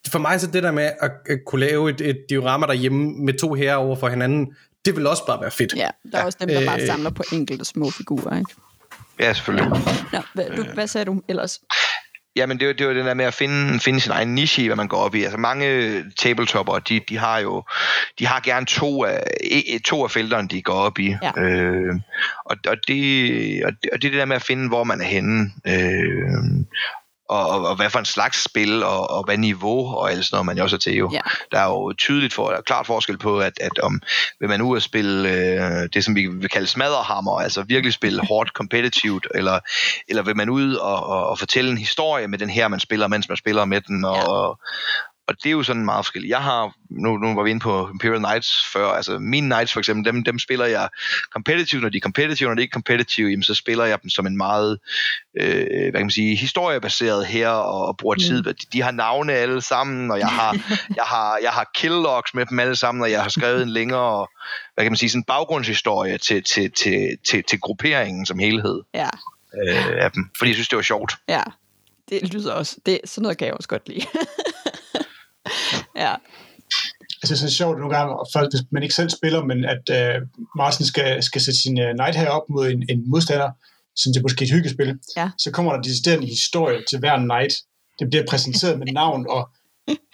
for 0.09 0.19
mig 0.19 0.41
så 0.41 0.47
det 0.47 0.63
der 0.63 0.71
med 0.71 0.83
at, 1.01 1.11
at 1.27 1.39
kunne 1.47 1.61
lave 1.61 1.91
et, 1.91 2.01
et 2.01 2.19
diorama 2.31 2.67
derhjemme 2.67 3.13
med 3.25 3.35
to 3.39 3.55
herrer 3.55 3.77
over 3.77 3.97
for 3.97 4.09
hinanden, 4.09 4.47
det 4.85 4.97
vil 4.97 5.07
også 5.07 5.27
bare 5.27 5.41
være 5.41 5.51
fedt. 5.51 5.75
Ja, 5.77 5.89
der 6.13 6.19
er 6.19 6.25
også 6.25 6.39
dem, 6.41 6.49
der 6.49 6.67
bare 6.67 6.81
Øh. 6.81 6.87
samler 6.87 7.11
på 7.11 7.23
enkelte 7.33 7.65
små 7.65 7.91
figurer, 7.91 8.39
ikke? 8.39 8.51
ja, 9.21 9.33
selvfølgelig. 9.33 9.69
Nå, 10.13 10.19
hvad, 10.35 10.45
du, 10.57 10.65
hvad 10.75 10.87
sagde 10.87 11.05
du 11.05 11.23
ellers? 11.29 11.61
Jamen, 12.37 12.61
det 12.61 12.69
er, 12.69 12.73
det 12.73 12.81
er 12.81 12.85
jo 12.85 12.95
den 12.95 13.07
der 13.07 13.15
med 13.15 13.25
at 13.25 13.35
finde, 13.35 13.81
finde 13.81 14.01
sin 14.01 14.13
egen 14.13 14.35
niche 14.35 14.63
i, 14.63 14.67
hvad 14.67 14.77
man 14.77 14.89
går 14.89 14.97
op 14.97 15.15
i. 15.15 15.23
Altså 15.23 15.39
mange 15.39 16.05
tabletopper, 16.19 16.79
de, 16.79 17.01
de 17.09 17.19
har 17.19 17.39
jo 17.39 17.65
de 18.19 18.27
har 18.27 18.41
gerne 18.41 18.67
to 18.67 19.05
af, 19.05 19.21
e- 19.45 19.81
to 19.85 20.05
af 20.05 20.11
felterne, 20.11 20.49
de 20.49 20.63
går 20.63 20.75
op 20.75 20.99
i. 20.99 21.17
Ja. 21.23 21.43
Øh, 21.43 21.95
og, 22.45 22.57
og, 22.67 22.77
det, 22.89 23.65
og, 23.65 23.73
det, 23.83 23.91
og 23.93 24.03
det 24.03 24.07
er 24.07 24.11
det 24.11 24.13
der 24.13 24.25
med 24.25 24.37
at 24.37 24.43
finde, 24.43 24.69
hvor 24.69 24.85
man 24.85 25.01
er 25.01 25.05
henne. 25.05 25.51
Øh, 25.67 26.65
og, 27.29 27.49
og, 27.49 27.67
og 27.69 27.77
hvad 27.77 27.91
for 27.91 27.99
en 27.99 28.05
slags 28.05 28.45
spil, 28.45 28.83
og, 28.83 29.11
og 29.11 29.25
hvad 29.25 29.39
niveau, 29.39 29.95
og 29.97 30.11
alt 30.11 30.25
sådan 30.25 30.37
noget, 30.37 30.47
man 30.47 30.57
jo 30.57 30.63
også 30.63 30.77
er 30.77 30.81
til 30.81 30.95
jo. 30.95 31.11
Ja. 31.13 31.21
Der 31.53 31.59
er 31.59 31.67
jo 31.67 31.93
tydeligt 31.99 32.35
for, 32.35 32.49
der 32.49 32.57
er 32.57 32.63
klart 32.63 32.87
forskel 32.87 33.19
på, 33.19 33.41
at, 33.41 33.53
at 33.61 33.79
om 33.79 34.01
vil 34.41 34.49
man 34.49 34.63
ud 34.63 34.77
og 34.77 34.83
spille 34.83 35.31
øh, 35.31 35.89
det, 35.95 36.05
som 36.05 36.15
vi 36.15 36.27
vil 36.27 36.49
kalde 36.49 36.67
smadderhammer, 36.67 37.41
altså 37.41 37.63
virkelig 37.63 37.93
spille 37.93 38.23
hårdt 38.29 38.51
competitivt, 38.51 39.27
eller, 39.35 39.59
eller 40.09 40.23
vil 40.23 40.37
man 40.37 40.51
ud 40.51 40.75
og, 40.75 41.07
og, 41.07 41.27
og 41.27 41.39
fortælle 41.39 41.71
en 41.71 41.79
historie 41.79 42.29
med 42.29 42.39
den 42.39 42.51
her, 42.51 42.69
man 42.69 42.81
spiller, 42.81 43.09
mens 43.09 43.29
man 43.29 43.37
spiller 43.37 43.65
med 43.65 43.81
den, 43.81 44.05
og, 44.05 44.15
Ja. 44.15 44.21
ja. 44.21 44.29
og, 44.29 44.59
og 45.27 45.35
det 45.43 45.47
er 45.47 45.51
jo 45.51 45.63
sådan 45.63 45.85
meget 45.85 46.05
forskelligt. 46.05 46.31
Jeg 46.31 46.43
har, 46.43 46.75
nu, 46.91 47.17
nu 47.17 47.35
var 47.35 47.43
vi 47.43 47.51
inde 47.51 47.61
på 47.61 47.89
Imperial 47.93 48.19
Knights 48.19 48.67
før, 48.73 48.87
altså 48.89 49.19
mine 49.19 49.47
Knights 49.55 49.73
for 49.73 49.81
eksempel, 49.81 50.05
dem, 50.13 50.25
dem 50.25 50.39
spiller 50.39 50.67
jeg 50.67 50.89
competitive, 51.31 51.81
når 51.81 51.89
de 51.89 51.97
er 51.97 52.01
competitive, 52.01 52.49
når 52.49 52.55
de 52.55 52.63
ikke 52.63 52.71
er 52.73 52.75
competitive, 52.75 53.31
jamen, 53.31 53.43
så 53.43 53.55
spiller 53.55 53.85
jeg 53.85 54.03
dem 54.03 54.11
som 54.11 54.27
en 54.27 54.37
meget, 54.37 54.79
øh, 55.41 55.67
hvad 55.67 55.93
kan 55.93 56.01
man 56.01 56.11
sige, 56.11 56.37
historiebaseret 56.37 57.27
her, 57.27 57.49
og, 57.49 57.87
og 57.87 57.97
bruger 57.97 58.15
tid. 58.15 58.43
De, 58.43 58.55
de 58.73 58.83
har 58.83 58.91
navne 58.91 59.33
alle 59.33 59.61
sammen, 59.63 60.11
og 60.11 60.19
jeg 60.19 60.29
har, 60.29 60.53
jeg 61.01 61.05
har, 61.05 61.39
jeg 61.43 61.51
har 61.51 61.71
kill 61.75 61.93
logs 61.95 62.35
med 62.35 62.47
dem 62.47 62.59
alle 62.59 62.77
sammen, 62.77 63.03
og 63.03 63.11
jeg 63.11 63.23
har 63.23 63.29
skrevet 63.29 63.63
en 63.63 63.71
længere, 63.71 64.27
hvad 64.75 64.85
kan 64.85 64.93
man 64.93 64.97
sige, 64.97 65.11
sådan 65.11 65.25
baggrundshistorie 65.25 66.19
til, 66.19 66.43
til, 66.43 66.71
til, 66.71 67.17
til, 67.31 67.45
til 67.49 67.61
grupperingen 67.61 68.27
som 68.27 68.39
helhed 68.39 68.83
Ja, 68.95 69.09
øh, 69.67 70.05
af 70.05 70.11
dem, 70.13 70.31
fordi 70.39 70.49
jeg 70.49 70.55
synes, 70.55 70.69
det 70.69 70.77
var 70.77 70.83
sjovt. 70.83 71.13
ja. 71.29 71.43
Det 72.09 72.35
lyder 72.35 72.53
også. 72.53 72.77
Det, 72.87 73.01
sådan 73.05 73.23
noget 73.23 73.39
kan 73.39 73.47
jeg 73.47 73.55
også 73.55 73.69
godt 73.69 73.89
lide. 73.89 74.01
ja, 76.05 76.13
Jeg 77.23 77.27
synes, 77.29 77.41
det 77.41 77.47
er 77.47 77.53
sjovt 77.53 77.79
nogle 77.79 77.97
gange, 77.97 78.19
og 78.21 78.27
folk, 78.33 78.53
hvis 78.53 78.63
man 78.71 78.83
ikke 78.83 78.95
selv 78.95 79.11
spiller, 79.11 79.45
men 79.45 79.65
at 79.65 79.85
uh, 79.99 80.29
Martin 80.57 80.87
skal, 80.87 81.23
skal 81.23 81.41
sætte 81.41 81.61
sin 81.61 81.79
uh, 81.85 81.91
knight 81.99 82.17
her 82.17 82.29
op 82.29 82.43
mod 82.51 82.67
en, 82.71 82.85
en 82.89 83.11
modstander, 83.11 83.51
som 83.97 84.13
det 84.13 84.19
er 84.19 84.23
måske 84.23 84.45
et 84.45 84.51
hyggespil, 84.51 84.99
Ja. 85.17 85.31
så 85.39 85.51
kommer 85.51 85.73
der 85.73 85.83
decideret 85.83 86.19
en 86.21 86.29
historie 86.29 86.79
til 86.91 86.99
hver 86.99 87.17
knight. 87.17 87.55
Det 87.99 88.11
bliver 88.11 88.25
præsenteret 88.31 88.79
med 88.79 88.87
navn, 88.87 89.27
og 89.31 89.49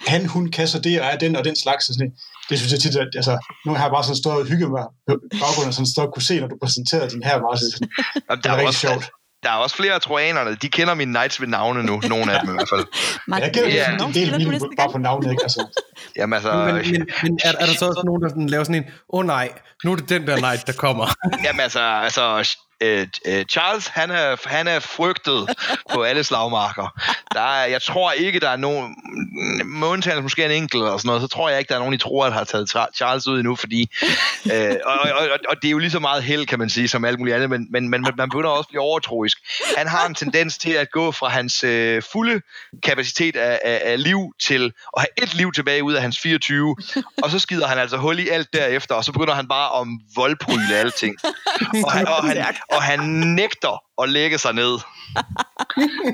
han, 0.07 0.25
hun 0.25 0.51
kan 0.51 0.67
så 0.67 0.79
det, 0.79 1.01
og 1.01 1.05
er 1.07 1.17
den 1.17 1.35
og 1.35 1.43
den 1.45 1.55
slags. 1.55 1.89
Og 1.89 1.93
sådan, 1.95 2.13
det 2.49 2.59
synes 2.59 2.71
jeg 2.73 2.79
tit, 2.79 2.95
at 2.95 3.07
altså, 3.15 3.35
nu 3.65 3.73
har 3.73 3.83
jeg 3.85 3.91
bare 3.91 4.03
sådan 4.03 4.15
stået 4.23 4.35
og 4.35 4.45
hygget 4.45 4.69
mig 4.71 4.85
på 5.07 5.13
baggrunden, 5.41 5.67
og 5.67 5.73
sådan 5.73 5.91
stået 5.93 6.07
og 6.07 6.13
kunne 6.13 6.23
se, 6.23 6.39
når 6.39 6.47
du 6.47 6.57
præsenterede 6.63 7.09
din 7.09 7.23
her, 7.23 7.35
Martin. 7.41 7.71
Sådan, 7.71 7.89
Og 8.29 8.37
det 8.37 8.43
der 8.43 8.49
er 8.49 8.53
er 8.53 8.57
rigtig 8.57 8.67
også, 8.67 8.79
sjovt. 8.79 9.05
Der 9.43 9.49
er 9.49 9.53
også 9.55 9.75
flere 9.75 9.93
af 9.93 10.01
trojanerne, 10.01 10.55
de 10.55 10.69
kender 10.69 10.93
mine 10.93 11.11
knights 11.13 11.41
ved 11.41 11.47
navne 11.47 11.83
nu, 11.83 12.01
nogle 12.09 12.33
af 12.33 12.39
dem 12.41 12.49
i 12.49 12.53
hvert 12.53 12.69
fald. 12.69 12.85
Martin, 13.27 13.43
Jeg 13.45 13.53
kender 13.53 13.69
Ja. 13.69 14.05
en 14.07 14.13
del 14.13 14.33
af 14.33 14.39
mine 14.39 14.59
bare 14.77 14.89
på 14.91 14.97
navnet, 14.97 15.31
ikke? 15.31 15.43
Altså, 15.43 15.67
Jamen 16.17 16.33
altså, 16.33 16.53
Men, 16.53 16.75
men, 16.75 17.07
men 17.23 17.39
er, 17.43 17.51
er 17.59 17.65
der 17.65 17.73
så 17.73 17.85
også 17.87 18.01
nogen, 18.05 18.21
der 18.21 18.29
sådan 18.29 18.47
laver 18.47 18.63
sådan 18.63 18.75
en, 18.75 18.83
åh 18.83 19.19
oh, 19.19 19.25
nej, 19.25 19.49
nu 19.83 19.91
er 19.91 19.95
det 19.95 20.09
den 20.09 20.27
der 20.27 20.37
night, 20.39 20.67
der 20.67 20.73
kommer. 20.73 21.07
jamen 21.43 21.59
altså, 21.59 21.79
altså 21.79 22.55
øh, 22.81 23.07
øh, 23.25 23.45
Charles, 23.45 23.87
han 23.87 24.11
er, 24.11 24.35
han 24.45 24.67
er 24.67 24.79
frygtet 24.79 25.49
på 25.93 26.03
alle 26.03 26.23
slagmarker. 26.23 27.01
Der 27.33 27.41
er, 27.41 27.65
jeg 27.65 27.81
tror 27.81 28.11
ikke, 28.11 28.39
der 28.39 28.49
er 28.49 28.55
nogen, 28.55 28.95
med 29.65 29.87
undtagelse 29.87 30.21
måske 30.21 30.45
en 30.45 30.51
enkelt 30.51 30.83
eller 30.83 30.97
sådan 30.97 31.07
noget, 31.07 31.21
så 31.21 31.27
tror 31.27 31.49
jeg 31.49 31.59
ikke, 31.59 31.69
der 31.69 31.75
er 31.75 31.79
nogen, 31.79 31.93
I 31.93 31.97
tror, 31.97 32.25
der 32.25 32.31
har 32.31 32.43
taget 32.43 32.69
Charles 32.95 33.27
ud 33.27 33.39
endnu, 33.39 33.55
fordi, 33.55 33.89
øh, 34.53 34.75
og, 34.85 34.93
og, 34.93 35.09
og, 35.11 35.39
og, 35.49 35.55
det 35.61 35.67
er 35.67 35.71
jo 35.71 35.77
lige 35.77 35.91
så 35.91 35.99
meget 35.99 36.23
held, 36.23 36.45
kan 36.45 36.59
man 36.59 36.69
sige, 36.69 36.87
som 36.87 37.05
alt 37.05 37.19
muligt 37.19 37.35
andet, 37.35 37.49
men, 37.49 37.67
men, 37.69 37.89
men 37.89 38.05
man 38.17 38.29
begynder 38.29 38.49
også 38.49 38.67
at 38.67 38.69
blive 38.69 38.81
overtroisk. 38.81 39.37
Han 39.77 39.87
har 39.87 40.07
en 40.07 40.15
tendens 40.15 40.57
til 40.57 40.71
at 40.71 40.91
gå 40.91 41.11
fra 41.11 41.27
hans 41.27 41.63
øh, 41.63 42.03
fulde 42.11 42.41
kapacitet 42.83 43.35
af, 43.35 43.59
af, 43.65 43.81
af 43.85 44.03
liv 44.03 44.33
til 44.39 44.73
at 44.97 45.01
have 45.01 45.23
et 45.23 45.35
liv 45.35 45.51
tilbage 45.51 45.83
ud 45.83 45.93
af 45.93 46.01
hans 46.01 46.19
24, 46.19 46.75
og 47.23 47.29
så 47.29 47.39
skider 47.39 47.67
han 47.67 47.77
altså 47.77 47.97
hul 47.97 48.19
i 48.19 48.29
alt 48.29 48.53
derefter, 48.53 48.95
og 48.95 49.03
så 49.03 49.11
begynder 49.11 49.33
han 49.33 49.47
bare 49.47 49.69
om 49.69 50.01
voldpryle 50.15 50.75
alting. 50.75 51.15
Og 51.85 51.91
han, 51.91 52.07
og, 52.07 52.23
han, 52.23 52.55
og 52.71 52.81
han 52.83 52.99
nægter 53.35 53.83
at 54.03 54.09
lægge 54.09 54.37
sig 54.37 54.53
ned. 54.53 54.77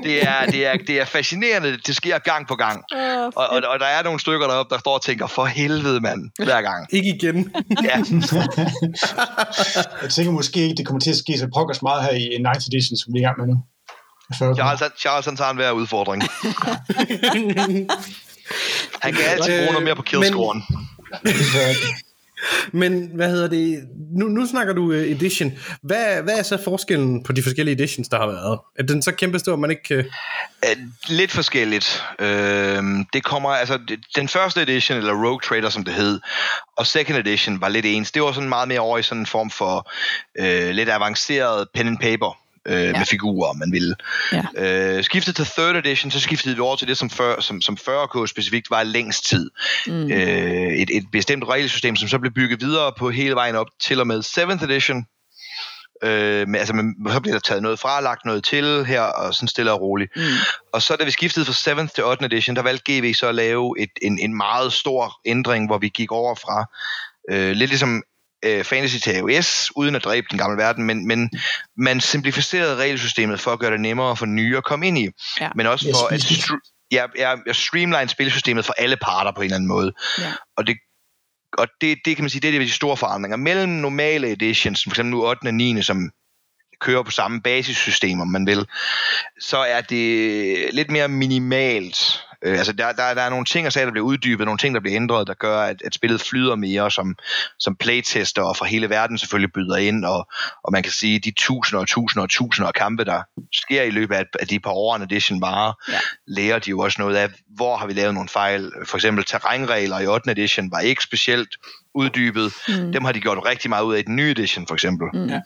Det 0.04 0.22
er, 0.28 0.46
det 0.46 0.66
er, 0.66 0.76
det 0.86 1.00
er 1.00 1.04
fascinerende, 1.04 1.78
det 1.86 1.96
sker 1.96 2.18
gang 2.18 2.48
på 2.48 2.54
gang. 2.54 2.84
Og, 3.36 3.46
og, 3.50 3.62
og 3.68 3.80
der 3.80 3.86
er 3.86 4.02
nogle 4.02 4.20
stykker 4.20 4.46
deroppe, 4.46 4.74
der 4.74 4.80
står 4.80 4.94
og 4.94 5.02
tænker, 5.02 5.26
for 5.26 5.44
helvede 5.44 6.00
mand, 6.00 6.30
hver 6.44 6.62
gang. 6.62 6.86
Ikke 6.92 7.08
igen. 7.14 7.54
Ja, 7.84 7.96
jeg 10.02 10.10
tænker 10.10 10.32
måske 10.32 10.60
ikke, 10.60 10.74
det 10.74 10.86
kommer 10.86 11.00
til 11.00 11.10
at 11.10 11.16
ske 11.16 11.38
så 11.38 11.48
pokkers 11.54 11.82
meget 11.82 12.02
her 12.04 12.10
i 12.12 12.28
9th 12.46 12.66
edition, 12.68 12.96
som 12.96 13.14
vi 13.14 13.18
er 13.18 13.22
i 13.22 13.24
gang 13.24 13.38
med 13.38 13.46
nu. 13.46 13.62
Charles, 14.54 14.80
han- 14.80 14.90
Charles 14.98 15.26
han 15.26 15.36
tager 15.36 15.50
en 15.50 15.56
hver 15.56 15.70
udfordring. 15.70 16.22
Han 19.02 19.12
kan 19.14 19.24
altid 19.24 19.58
bruge 19.58 19.72
noget 19.72 19.82
mere 19.84 19.96
på 19.96 20.02
killscoren. 20.02 20.62
Men 21.24 21.32
men 22.72 23.10
hvad 23.14 23.30
hedder 23.30 23.48
det? 23.48 23.88
Nu, 24.10 24.26
nu 24.26 24.46
snakker 24.46 24.72
du 24.72 24.82
uh, 24.82 24.96
edition. 24.96 25.52
Hvad, 25.82 26.22
hvad 26.22 26.38
er 26.38 26.42
så 26.42 26.58
forskellen 26.64 27.22
på 27.22 27.32
de 27.32 27.42
forskellige 27.42 27.74
editions, 27.74 28.08
der 28.08 28.18
har 28.18 28.26
været? 28.26 28.58
Er 28.78 28.82
den 28.82 29.02
så 29.02 29.12
kæmpe 29.12 29.38
stor, 29.38 29.52
at 29.52 29.58
man 29.58 29.70
ikke... 29.70 29.98
Uh... 29.98 30.04
Lidt 31.08 31.30
forskelligt. 31.30 32.04
Øh, 32.18 32.82
det 33.12 33.24
kommer, 33.24 33.50
altså, 33.50 33.78
den 34.16 34.28
første 34.28 34.62
edition, 34.62 34.98
eller 34.98 35.24
Rogue 35.26 35.40
Trader, 35.40 35.68
som 35.68 35.84
det 35.84 35.94
hed, 35.94 36.20
og 36.76 36.86
second 36.86 37.18
edition 37.18 37.60
var 37.60 37.68
lidt 37.68 37.86
ens. 37.86 38.12
Det 38.12 38.22
var 38.22 38.32
sådan 38.32 38.48
meget 38.48 38.68
mere 38.68 38.80
over 38.80 38.98
i 38.98 39.02
sådan 39.02 39.22
en 39.22 39.26
form 39.26 39.50
for 39.50 39.90
øh, 40.38 40.70
lidt 40.70 40.88
avanceret 40.88 41.66
pen 41.74 41.86
and 41.86 41.98
paper 41.98 42.36
øh, 42.68 42.82
ja. 42.82 42.92
med 42.98 43.06
figurer, 43.06 43.52
man 43.52 43.72
ville. 43.72 43.94
Ja. 44.32 44.96
Øh, 44.96 45.04
skiftet 45.04 45.36
til 45.36 45.44
third 45.44 45.76
edition, 45.76 46.10
så 46.10 46.20
skiftede 46.20 46.54
vi 46.54 46.60
over 46.60 46.76
til 46.76 46.88
det, 46.88 46.98
som, 46.98 47.10
før, 47.10 47.40
som, 47.40 47.62
som 47.62 47.78
40K 47.88 48.26
specifikt 48.26 48.70
var 48.70 48.82
længst 48.82 49.26
tid. 49.26 49.50
Mm. 49.86 50.12
Øh, 50.12 50.72
et, 50.72 50.90
et 50.92 51.04
bestemt 51.12 51.44
regelsystem, 51.48 51.96
som 51.96 52.08
så 52.08 52.18
blev 52.18 52.32
bygget 52.32 52.60
videre 52.60 52.92
på 52.98 53.10
hele 53.10 53.34
vejen 53.34 53.54
op 53.54 53.68
til 53.80 54.00
og 54.00 54.06
med 54.06 54.22
7th 54.38 54.64
edition. 54.64 55.06
Øh, 56.02 56.48
men, 56.48 56.54
altså, 56.54 56.74
men, 56.74 56.94
så 57.08 57.20
bliver 57.20 57.34
der 57.34 57.40
taget 57.40 57.62
noget 57.62 57.78
fra, 57.78 58.00
lagt 58.00 58.24
noget 58.24 58.44
til 58.44 58.84
her, 58.84 59.02
og 59.02 59.34
sådan 59.34 59.48
stille 59.48 59.72
og 59.72 59.80
roligt. 59.80 60.10
Mm. 60.16 60.22
Og 60.72 60.82
så 60.82 60.96
da 60.96 61.04
vi 61.04 61.10
skiftede 61.10 61.46
fra 61.46 61.82
7th 61.82 61.88
til 61.94 62.04
8. 62.04 62.24
edition, 62.24 62.56
der 62.56 62.62
valgte 62.62 62.92
GV 62.92 63.14
så 63.14 63.28
at 63.28 63.34
lave 63.34 63.74
et, 63.78 63.90
en, 64.02 64.18
en 64.18 64.36
meget 64.36 64.72
stor 64.72 65.20
ændring, 65.24 65.66
hvor 65.66 65.78
vi 65.78 65.88
gik 65.88 66.12
over 66.12 66.34
fra 66.34 66.64
øh, 67.30 67.50
lidt 67.50 67.70
ligesom 67.70 68.02
øh, 68.44 68.64
fantasy 68.64 68.96
til 68.96 69.10
AOS, 69.10 69.72
uden 69.76 69.94
at 69.94 70.04
dræbe 70.04 70.26
den 70.30 70.38
gamle 70.38 70.56
verden, 70.56 70.84
men, 70.84 71.06
men 71.06 71.30
man 71.76 72.00
simplificerede 72.00 72.76
regelsystemet 72.76 73.40
for 73.40 73.52
at 73.52 73.58
gøre 73.58 73.70
det 73.70 73.80
nemmere 73.80 74.16
for 74.16 74.26
nye 74.26 74.56
at 74.56 74.64
komme 74.64 74.86
ind 74.86 74.98
i, 74.98 75.08
ja. 75.40 75.50
men 75.54 75.66
også 75.66 75.88
for 75.94 76.14
at 76.14 76.20
stru- 76.20 76.88
ja, 76.90 77.06
ja, 77.16 77.52
streamline 77.52 78.08
spilsystemet 78.08 78.64
for 78.64 78.74
alle 78.78 78.96
parter 78.96 79.32
på 79.32 79.40
en 79.40 79.44
eller 79.44 79.56
anden 79.56 79.68
måde. 79.68 79.92
Ja. 80.18 80.32
Og 80.56 80.66
det 80.66 80.76
og 81.52 81.68
det, 81.80 81.98
det 82.04 82.16
kan 82.16 82.22
man 82.22 82.30
sige, 82.30 82.40
det 82.40 82.54
er 82.54 82.58
de 82.58 82.70
store 82.70 82.96
forandringer. 82.96 83.36
Mellem 83.36 83.68
normale 83.68 84.30
editions, 84.30 84.82
for 84.82 84.90
eksempel 84.90 85.10
nu 85.10 85.26
8. 85.26 85.46
og 85.46 85.54
9. 85.54 85.82
som 85.82 86.10
kører 86.80 87.02
på 87.02 87.10
samme 87.10 87.42
basissystem, 87.42 88.20
om 88.20 88.28
man 88.28 88.46
vil, 88.46 88.66
så 89.40 89.58
er 89.58 89.80
det 89.80 90.74
lidt 90.74 90.90
mere 90.90 91.08
minimalt 91.08 92.24
Øh, 92.44 92.58
altså 92.58 92.72
der, 92.72 92.92
der, 92.92 93.14
der 93.14 93.22
er 93.22 93.30
nogle 93.30 93.44
ting 93.44 93.66
og 93.66 93.72
sager, 93.72 93.86
der 93.86 93.92
bliver 93.92 94.06
uddybet, 94.06 94.44
nogle 94.44 94.58
ting, 94.58 94.74
der 94.74 94.80
bliver 94.80 94.96
ændret, 94.96 95.26
der 95.26 95.34
gør, 95.34 95.60
at, 95.60 95.82
at 95.84 95.94
spillet 95.94 96.20
flyder 96.20 96.56
mere, 96.56 96.90
som, 96.90 97.16
som 97.58 97.76
playtester 97.76 98.42
og 98.42 98.56
fra 98.56 98.66
hele 98.66 98.90
verden 98.90 99.18
selvfølgelig 99.18 99.52
byder 99.52 99.76
ind, 99.76 100.04
og, 100.04 100.28
og 100.64 100.72
man 100.72 100.82
kan 100.82 100.92
sige, 100.92 101.18
de 101.18 101.32
tusinder 101.36 101.80
og 101.80 101.88
tusinder 101.88 102.22
og 102.22 102.30
tusinder 102.30 102.68
af 102.68 102.74
kampe, 102.74 103.04
der 103.04 103.22
sker 103.52 103.82
i 103.82 103.90
løbet 103.90 104.14
af, 104.14 104.24
af 104.40 104.46
de 104.46 104.60
par 104.60 104.70
år, 104.70 104.96
en 104.96 105.02
edition 105.02 105.40
bare, 105.40 105.74
ja. 105.88 105.98
lærer 106.26 106.58
de 106.58 106.70
jo 106.70 106.78
også 106.78 107.02
noget 107.02 107.16
af, 107.16 107.28
hvor 107.56 107.76
har 107.76 107.86
vi 107.86 107.92
lavet 107.92 108.14
nogle 108.14 108.28
fejl. 108.28 108.72
For 108.84 108.96
eksempel 108.96 109.24
terrænregler 109.24 109.98
i 109.98 110.06
8. 110.06 110.30
edition 110.30 110.70
var 110.70 110.80
ikke 110.80 111.02
specielt 111.02 111.48
uddybet. 111.94 112.52
Mm. 112.68 112.92
Dem 112.92 113.04
har 113.04 113.12
de 113.12 113.20
gjort 113.20 113.38
rigtig 113.44 113.70
meget 113.70 113.84
ud 113.84 113.94
af 113.94 113.98
i 113.98 114.02
den 114.02 114.16
nye 114.16 114.30
edition, 114.30 114.66
for 114.66 114.74
eksempel. 114.74 115.08
Mm. 115.14 115.28
Ja. 115.28 115.40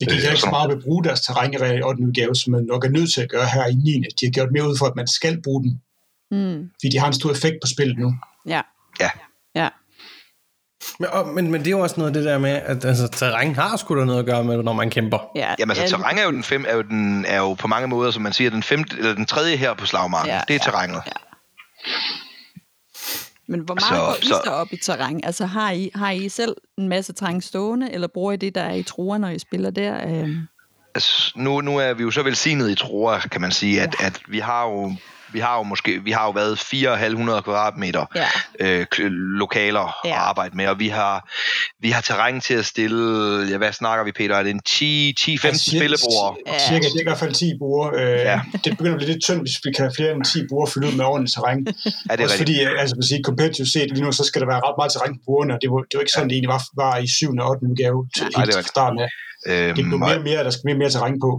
Det 0.00 0.08
gik 0.08 0.24
ikke 0.24 0.36
så 0.36 0.50
meget 0.50 0.68
ved 0.70 0.76
at 0.76 0.82
bruge 0.82 1.04
deres 1.04 1.20
terrænregler 1.20 1.78
i 1.78 1.82
8. 1.82 2.02
udgave, 2.02 2.34
som 2.34 2.50
man 2.50 2.64
nok 2.64 2.84
er 2.84 2.88
nødt 2.88 3.12
til 3.14 3.20
at 3.20 3.30
gøre 3.30 3.46
her 3.46 3.66
i 3.66 3.74
9. 3.74 4.02
De 4.20 4.26
har 4.26 4.30
gjort 4.30 4.52
mere 4.52 4.68
ud 4.68 4.76
for, 4.78 4.86
at 4.86 4.96
man 4.96 5.06
skal 5.06 5.42
bruge 5.42 5.62
den. 5.64 5.80
Mm. 6.30 6.70
Fordi 6.80 6.92
de 6.92 6.98
har 6.98 7.06
en 7.06 7.12
stor 7.12 7.30
effekt 7.30 7.56
på 7.62 7.66
spillet 7.66 7.98
nu. 7.98 8.14
Ja. 8.46 8.62
Ja. 9.00 9.10
Ja. 9.54 9.68
Men, 10.98 11.10
og, 11.10 11.26
men, 11.26 11.50
men 11.50 11.60
det 11.60 11.66
er 11.66 11.70
jo 11.70 11.80
også 11.80 11.94
noget 11.98 12.10
af 12.10 12.14
det 12.14 12.24
der 12.24 12.38
med, 12.38 12.50
at 12.50 12.84
altså, 12.84 13.08
terræn 13.08 13.54
har 13.54 13.76
sgu 13.76 13.98
da 13.98 14.04
noget 14.04 14.18
at 14.18 14.26
gøre 14.26 14.44
med, 14.44 14.62
når 14.62 14.72
man 14.72 14.90
kæmper. 14.90 15.18
Ja, 15.34 15.54
Jamen 15.58 15.76
altså, 15.76 15.96
terræn 15.96 16.18
er 16.18 16.24
jo, 16.24 16.30
den 16.30 16.42
fem, 16.42 16.64
er, 16.68 16.74
jo 16.74 16.82
den, 16.82 17.24
er 17.24 17.38
jo 17.38 17.54
på 17.54 17.66
mange 17.66 17.88
måder, 17.88 18.10
som 18.10 18.22
man 18.22 18.32
siger, 18.32 18.50
den, 18.50 18.62
femte, 18.62 18.96
eller 18.98 19.14
den 19.14 19.26
tredje 19.26 19.56
her 19.56 19.74
på 19.74 19.86
slagmarken. 19.86 20.30
Ja, 20.30 20.40
det 20.48 20.54
er 20.54 20.58
ja, 20.64 20.70
terrænet. 20.70 21.02
Ja. 21.06 21.12
Men 23.48 23.60
hvor 23.60 23.74
meget 23.74 24.16
så, 24.22 24.28
går 24.30 24.38
I 24.40 24.42
så 24.44 24.50
op 24.50 24.72
i 24.72 24.76
terræn? 24.76 25.20
Altså 25.24 25.46
har 25.46 25.70
I, 25.70 25.90
har 25.94 26.10
I 26.10 26.28
selv 26.28 26.56
en 26.78 26.88
masse 26.88 27.12
terræn 27.12 27.40
stående, 27.40 27.92
eller 27.92 28.08
bruger 28.14 28.32
I 28.32 28.36
det, 28.36 28.54
der 28.54 28.62
er 28.62 28.74
i 28.74 28.82
truer, 28.82 29.18
når 29.18 29.28
I 29.28 29.38
spiller 29.38 29.70
der? 29.70 30.06
Øh... 30.06 30.28
Altså, 30.94 31.32
nu, 31.36 31.60
nu 31.60 31.78
er 31.78 31.94
vi 31.94 32.02
jo 32.02 32.10
så 32.10 32.22
velsignet 32.22 32.70
i 32.70 32.74
truer, 32.74 33.18
kan 33.18 33.40
man 33.40 33.52
sige, 33.52 33.82
at, 33.82 33.96
ja. 34.00 34.06
at 34.06 34.20
vi 34.28 34.38
har 34.38 34.64
jo 34.64 34.94
vi 35.36 35.40
har 35.40 35.54
jo 35.60 35.62
måske 35.62 35.90
vi 36.08 36.10
har 36.10 36.24
jo 36.28 36.30
været 36.30 36.54
4.500 36.58 37.40
kvadratmeter 37.46 38.04
ja. 38.14 38.28
øh, 38.60 38.86
lokaler 39.42 39.86
ja. 40.04 40.10
at 40.10 40.16
arbejde 40.30 40.56
med, 40.56 40.66
og 40.66 40.78
vi 40.78 40.88
har 40.88 41.14
vi 41.84 41.90
har 41.90 42.00
terræn 42.00 42.40
til 42.40 42.54
at 42.54 42.66
stille, 42.66 43.02
ja, 43.50 43.56
hvad 43.58 43.72
snakker 43.72 44.04
vi 44.04 44.12
Peter, 44.12 44.34
er 44.36 44.42
det 44.42 44.50
en 44.50 44.62
10 44.66 45.14
10 45.18 45.38
15 45.38 45.72
ja, 45.72 45.78
spillebord? 45.78 46.36
Ja. 46.46 46.58
Cirka, 46.68 46.86
det 46.92 46.98
er 47.00 47.04
i 47.06 47.08
hvert 47.10 47.22
fald 47.24 47.34
10 47.34 47.58
bord. 47.58 47.88
Øh, 48.00 48.18
ja. 48.30 48.40
Det 48.64 48.70
begynder 48.76 48.96
at 48.96 49.00
blive 49.00 49.12
lidt 49.12 49.22
tyndt, 49.26 49.42
hvis 49.46 49.56
vi 49.64 49.70
kan 49.76 49.82
have 49.86 49.94
flere 49.98 50.12
end 50.14 50.24
10 50.24 50.40
bord 50.50 50.66
fyldt 50.72 50.86
ud 50.88 50.94
med 50.98 51.04
ordentligt 51.04 51.34
terræn. 51.34 51.60
ja, 51.66 52.12
det 52.16 52.20
er 52.20 52.24
Også 52.24 52.42
fordi, 52.44 52.56
altså 52.82 52.94
man 52.98 53.06
siger, 53.10 53.20
competitive 53.30 53.68
set 53.74 53.88
lige 53.94 54.04
nu, 54.06 54.12
så 54.20 54.24
skal 54.28 54.38
der 54.42 54.48
være 54.52 54.60
ret 54.66 54.76
meget 54.80 54.90
terræn 54.92 55.12
på 55.18 55.22
bordene, 55.28 55.52
og 55.54 55.58
det 55.62 55.68
var, 55.72 55.80
det 55.88 55.94
var 55.96 56.02
ikke 56.04 56.16
sådan, 56.16 56.28
ja. 56.28 56.30
det 56.30 56.36
egentlig 56.38 56.52
var, 56.56 56.62
var 56.82 56.94
i 57.04 57.08
7. 57.08 57.26
og 57.42 57.50
8. 57.50 57.66
udgave 57.70 57.98
til, 58.16 58.26
ja, 58.32 58.40
helt 58.40 58.52
til 58.52 58.64
starten 58.74 58.98
af. 59.04 59.10
Øhm, 59.50 59.74
det 59.76 59.82
blev 59.88 59.98
mere 60.06 60.20
og 60.22 60.26
mere, 60.30 60.40
der 60.46 60.52
skal 60.54 60.64
mere 60.66 60.76
og 60.78 60.82
mere 60.82 60.92
terræn 60.96 61.16
på. 61.26 61.30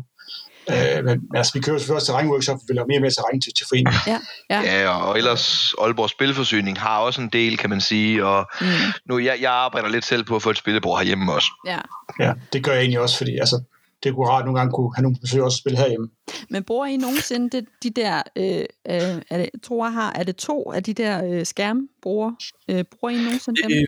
Øh, 0.72 1.06
men 1.06 1.22
altså, 1.36 1.54
vi 1.54 1.60
kører 1.60 1.78
selvfølgelig 1.78 1.96
også 1.96 2.12
terrænworkshop, 2.12 2.58
vi 2.68 2.78
have 2.78 2.88
mere 2.88 2.98
og 2.98 3.02
mere 3.02 3.12
terræn 3.12 3.42
til, 3.42 3.54
til 3.58 3.66
foreningen. 3.70 4.02
Ja, 4.08 4.20
ja. 4.50 4.82
ja, 4.82 4.90
og 4.90 5.18
ellers 5.18 5.74
Aalborg 5.82 6.10
Spilforsyning 6.10 6.80
har 6.80 6.98
også 6.98 7.22
en 7.22 7.30
del, 7.30 7.58
kan 7.58 7.70
man 7.70 7.82
sige, 7.82 8.26
og 8.26 8.46
mm. 8.62 8.68
nu, 9.06 9.20
jeg, 9.20 9.38
jeg 9.42 9.52
arbejder 9.52 9.90
lidt 9.90 10.06
selv 10.06 10.24
på 10.24 10.36
at 10.36 10.42
få 10.42 10.50
et 10.50 10.58
spillebord 10.58 11.00
herhjemme 11.00 11.34
også. 11.34 11.48
Ja. 11.68 11.80
ja, 12.20 12.34
det 12.54 12.64
gør 12.64 12.72
jeg 12.72 12.82
egentlig 12.82 13.00
også, 13.00 13.18
fordi 13.18 13.38
altså, 13.38 13.62
det 14.04 14.16
kunne 14.16 14.28
rart 14.28 14.46
nogle 14.46 14.60
gange 14.60 14.74
kunne 14.74 14.96
have 14.96 15.04
nogle 15.04 15.18
besøg 15.22 15.42
også 15.42 15.56
at 15.56 15.60
spille 15.60 15.78
herhjemme. 15.78 16.10
Men 16.50 16.64
bruger 16.64 16.86
I 16.86 16.98
nogensinde 16.98 17.58
det, 17.58 17.66
de 17.84 17.90
der, 17.90 18.22
øh, 18.36 18.60
øh, 18.90 19.22
er 19.30 19.38
det, 19.38 19.50
tror 19.64 19.86
jeg 19.86 19.94
har, 19.94 20.12
er 20.16 20.24
det 20.24 20.36
to 20.36 20.72
af 20.72 20.84
de 20.84 20.94
der 20.94 21.26
øh, 21.26 21.46
skærmbruger? 21.46 22.32
Øh, 22.70 22.84
bruger 23.00 23.10
I 23.10 23.24
nogensinde 23.24 23.62
dem? 23.62 23.86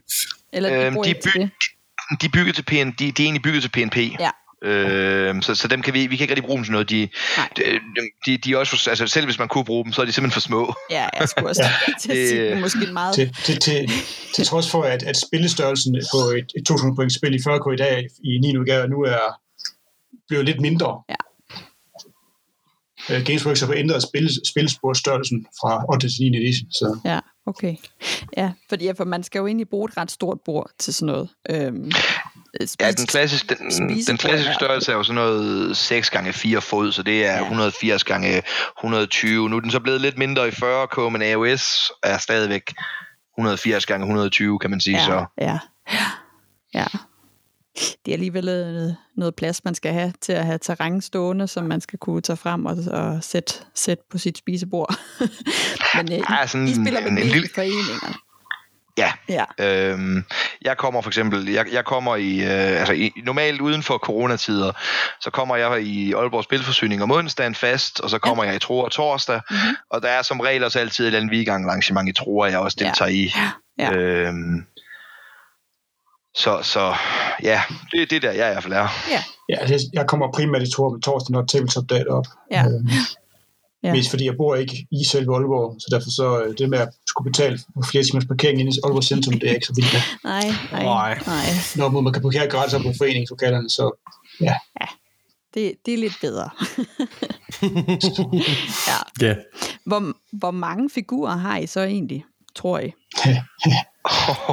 Eller 0.53 0.85
øhm, 0.85 0.95
de, 1.03 1.15
by, 1.23 1.39
de 2.21 2.25
er 2.25 2.29
bygget 2.33 2.55
til 2.55 2.63
PN, 2.63 2.73
de, 2.73 2.93
de 2.99 3.07
er 3.07 3.11
egentlig 3.19 3.41
bygget 3.41 3.61
til 3.61 3.69
PNP. 3.69 3.97
Ja, 3.97 4.29
Øh, 4.61 5.41
så, 5.41 5.55
så 5.55 5.67
dem 5.67 5.81
kan 5.81 5.93
vi, 5.93 6.07
vi 6.07 6.15
kan 6.15 6.23
ikke 6.23 6.31
rigtig 6.31 6.45
bruge 6.45 6.57
dem 6.57 6.63
til 6.63 6.71
noget. 6.71 6.89
De, 6.89 7.09
de, 7.57 7.63
de, 8.25 8.37
de 8.37 8.51
er 8.51 8.57
også 8.57 8.71
for, 8.71 8.89
altså 8.89 9.07
selv 9.07 9.25
hvis 9.25 9.39
man 9.39 9.47
kunne 9.47 9.65
bruge 9.65 9.83
dem, 9.83 9.93
så 9.93 10.01
er 10.01 10.05
de 10.05 10.11
simpelthen 10.11 10.33
for 10.33 10.47
små. 10.47 10.73
Ja, 10.91 11.07
jeg 11.19 11.29
skulle 11.29 11.49
også 11.49 11.63
ja. 11.63 11.93
til 12.01 12.11
at 12.11 12.29
sige 12.29 12.49
det, 12.49 12.61
måske 12.61 12.93
meget. 12.93 13.15
Til, 13.15 13.35
til, 13.43 13.59
til, 13.59 13.91
til 14.35 14.45
trods 14.45 14.71
for, 14.71 14.83
at, 14.83 15.03
at 15.03 15.17
spillestørrelsen 15.17 16.01
på 16.13 16.17
et, 16.17 16.51
et 16.57 16.65
200 16.65 16.95
point 16.95 17.13
spil 17.13 17.33
i 17.35 17.37
40K 17.37 17.73
i 17.73 17.77
dag 17.77 18.07
i 18.23 18.37
9 18.37 18.57
udgave 18.57 18.87
nu 18.87 19.01
er 19.01 19.39
blevet 20.27 20.45
lidt 20.45 20.61
mindre. 20.61 21.01
Ja. 21.09 21.15
Uh, 23.09 23.25
Games 23.25 23.45
Workshop 23.45 23.69
har 23.69 23.75
ændret 23.75 24.03
spil, 24.03 24.29
spilsportstørrelsen 24.47 25.45
fra 25.61 25.85
8 25.93 26.09
til 26.09 26.31
9 26.31 26.37
edition. 26.37 26.71
Så. 26.71 26.99
Ja, 27.05 27.19
okay. 27.45 27.75
Ja, 28.37 28.51
fordi 28.69 28.85
ja, 28.85 28.91
for 28.91 29.05
man 29.05 29.23
skal 29.23 29.39
jo 29.39 29.47
egentlig 29.47 29.69
bruge 29.69 29.89
et 29.89 29.97
ret 29.97 30.11
stort 30.11 30.37
bord 30.45 30.71
til 30.79 30.93
sådan 30.93 31.13
noget. 31.13 31.29
Øhm, 31.49 31.91
spise, 32.57 32.75
ja, 32.79 32.91
den 32.91 33.07
klassiske, 33.07 33.55
den, 33.55 33.89
den 34.07 34.17
klassiske 34.17 34.53
størrelse 34.53 34.91
er 34.91 34.95
jo 34.95 35.03
sådan 35.03 35.15
noget 35.15 35.77
6 35.77 36.09
gange 36.09 36.33
4 36.33 36.61
fod, 36.61 36.91
så 36.91 37.03
det 37.03 37.25
er 37.25 37.33
ja. 37.33 37.41
180 37.41 38.03
gange 38.03 38.43
120. 38.79 39.49
Nu 39.49 39.55
er 39.55 39.59
den 39.59 39.71
så 39.71 39.79
blevet 39.79 40.01
lidt 40.01 40.17
mindre 40.17 40.47
i 40.47 40.51
40K, 40.51 41.09
men 41.09 41.21
AOS 41.21 41.91
er 42.03 42.17
stadigvæk 42.17 42.73
180 43.37 43.85
gange 43.85 44.03
120, 44.03 44.59
kan 44.59 44.69
man 44.69 44.81
sige. 44.81 44.97
Ja, 44.97 45.05
så. 45.05 45.25
ja, 45.41 45.59
ja. 46.73 46.85
Det 47.75 48.11
er 48.11 48.13
alligevel 48.13 48.45
noget, 48.45 48.97
noget 49.17 49.35
plads, 49.35 49.65
man 49.65 49.75
skal 49.75 49.93
have 49.93 50.13
til 50.21 50.33
at 50.33 50.45
have 50.45 50.57
terræn 50.57 51.01
stående, 51.01 51.47
som 51.47 51.65
man 51.65 51.81
skal 51.81 51.99
kunne 51.99 52.21
tage 52.21 52.37
frem 52.37 52.65
og, 52.65 52.77
og 52.91 53.23
sætte, 53.23 53.53
sætte 53.75 54.03
på 54.11 54.17
sit 54.17 54.37
spisebord. 54.37 54.95
men 55.95 56.11
øh, 56.11 56.19
ja, 56.29 56.47
sådan 56.47 56.67
I, 56.67 56.73
spiller 56.73 57.01
med 57.01 57.11
en, 57.11 57.17
en 57.17 57.27
lille 57.27 57.49
foreningerne. 57.55 58.15
Ja. 58.99 59.45
ja. 59.59 59.65
Øhm, 59.91 60.23
jeg 60.61 60.77
kommer 60.77 61.01
for 61.01 61.09
eksempel, 61.09 61.49
jeg, 61.49 61.65
jeg 61.71 61.85
kommer 61.85 62.15
i, 62.15 62.39
øh, 62.39 62.79
altså 62.79 62.93
i, 62.93 63.11
normalt 63.23 63.61
uden 63.61 63.83
for 63.83 63.97
coronatider, 63.97 64.71
så 65.21 65.29
kommer 65.29 65.55
jeg 65.55 65.81
i 65.81 66.13
Aalborg 66.13 66.43
Spilforsyning 66.43 67.03
om 67.03 67.11
onsdagen 67.11 67.55
fast, 67.55 67.99
og 67.99 68.09
så 68.09 68.19
kommer 68.19 68.43
ja. 68.43 68.49
jeg 68.49 68.55
i 68.55 68.59
Troer 68.59 68.89
torsdag, 68.89 69.41
mm-hmm. 69.49 69.75
og 69.89 70.01
der 70.01 70.09
er 70.09 70.21
som 70.21 70.39
regel 70.39 70.63
også 70.63 70.79
altid 70.79 71.03
et 71.03 71.07
eller 71.07 71.19
andet 71.19 71.33
weekend 71.33 71.65
arrangement 71.65 72.09
i 72.09 72.11
Troer, 72.11 72.47
jeg 72.47 72.59
også 72.59 72.77
deltager 72.79 73.11
ja. 73.11 73.17
i. 73.17 73.33
Ja. 73.79 73.91
Øhm, 73.91 74.65
så, 76.35 76.59
så 76.63 76.95
ja, 77.43 77.61
det 77.91 78.01
er 78.01 78.05
det 78.05 78.21
der, 78.21 78.31
jeg 78.31 78.49
i 78.49 78.51
hvert 78.51 78.63
fald 78.63 78.73
er. 78.73 78.87
Ja. 79.11 79.23
ja 79.49 79.77
jeg 79.93 80.07
kommer 80.07 80.31
primært 80.31 80.61
i 80.61 80.71
Troer 80.71 80.91
med 80.93 81.01
torsdag, 81.01 81.31
når 81.31 81.45
tabletop 81.45 81.89
dag 81.89 82.09
op. 82.09 82.25
Ja. 82.51 82.63
Øhm, 82.65 82.89
Ja. 83.83 83.93
Mest 83.93 84.09
fordi 84.09 84.25
jeg 84.25 84.37
bor 84.37 84.55
ikke 84.55 84.87
i 84.91 85.03
selve 85.03 85.35
Aalborg, 85.35 85.75
så 85.79 85.87
derfor 85.91 86.09
så 86.09 86.43
øh, 86.43 86.57
det 86.57 86.69
med 86.69 86.79
at 86.79 86.89
skulle 87.07 87.31
betale 87.31 87.59
for 87.73 87.89
flere 87.91 88.03
timers 88.03 88.25
parkering 88.25 88.59
inde 88.59 88.71
i 88.71 88.79
Aalborg 88.83 89.03
Centrum, 89.03 89.39
det 89.39 89.49
er 89.49 89.53
ikke 89.53 89.65
så 89.65 89.73
vildt. 89.75 90.23
nej, 90.23 90.45
nej, 90.71 91.19
nej. 91.27 91.45
Når 91.75 92.01
man 92.01 92.13
kan 92.13 92.21
parkere 92.21 92.47
gratis 92.47 92.73
på 92.73 92.93
foreningslokalerne, 92.97 93.69
så 93.69 93.91
ja. 94.41 94.55
Ja, 94.81 94.87
det, 95.53 95.73
det 95.85 95.93
er 95.93 95.97
lidt 95.97 96.17
bedre. 96.21 96.49
ja. 98.89 99.25
Yeah. 99.25 99.37
Hvor, 99.85 100.13
hvor 100.31 100.51
mange 100.51 100.89
figurer 100.89 101.35
har 101.35 101.57
I 101.57 101.67
så 101.67 101.81
egentlig, 101.81 102.25
tror 102.55 102.79
I? 102.79 102.91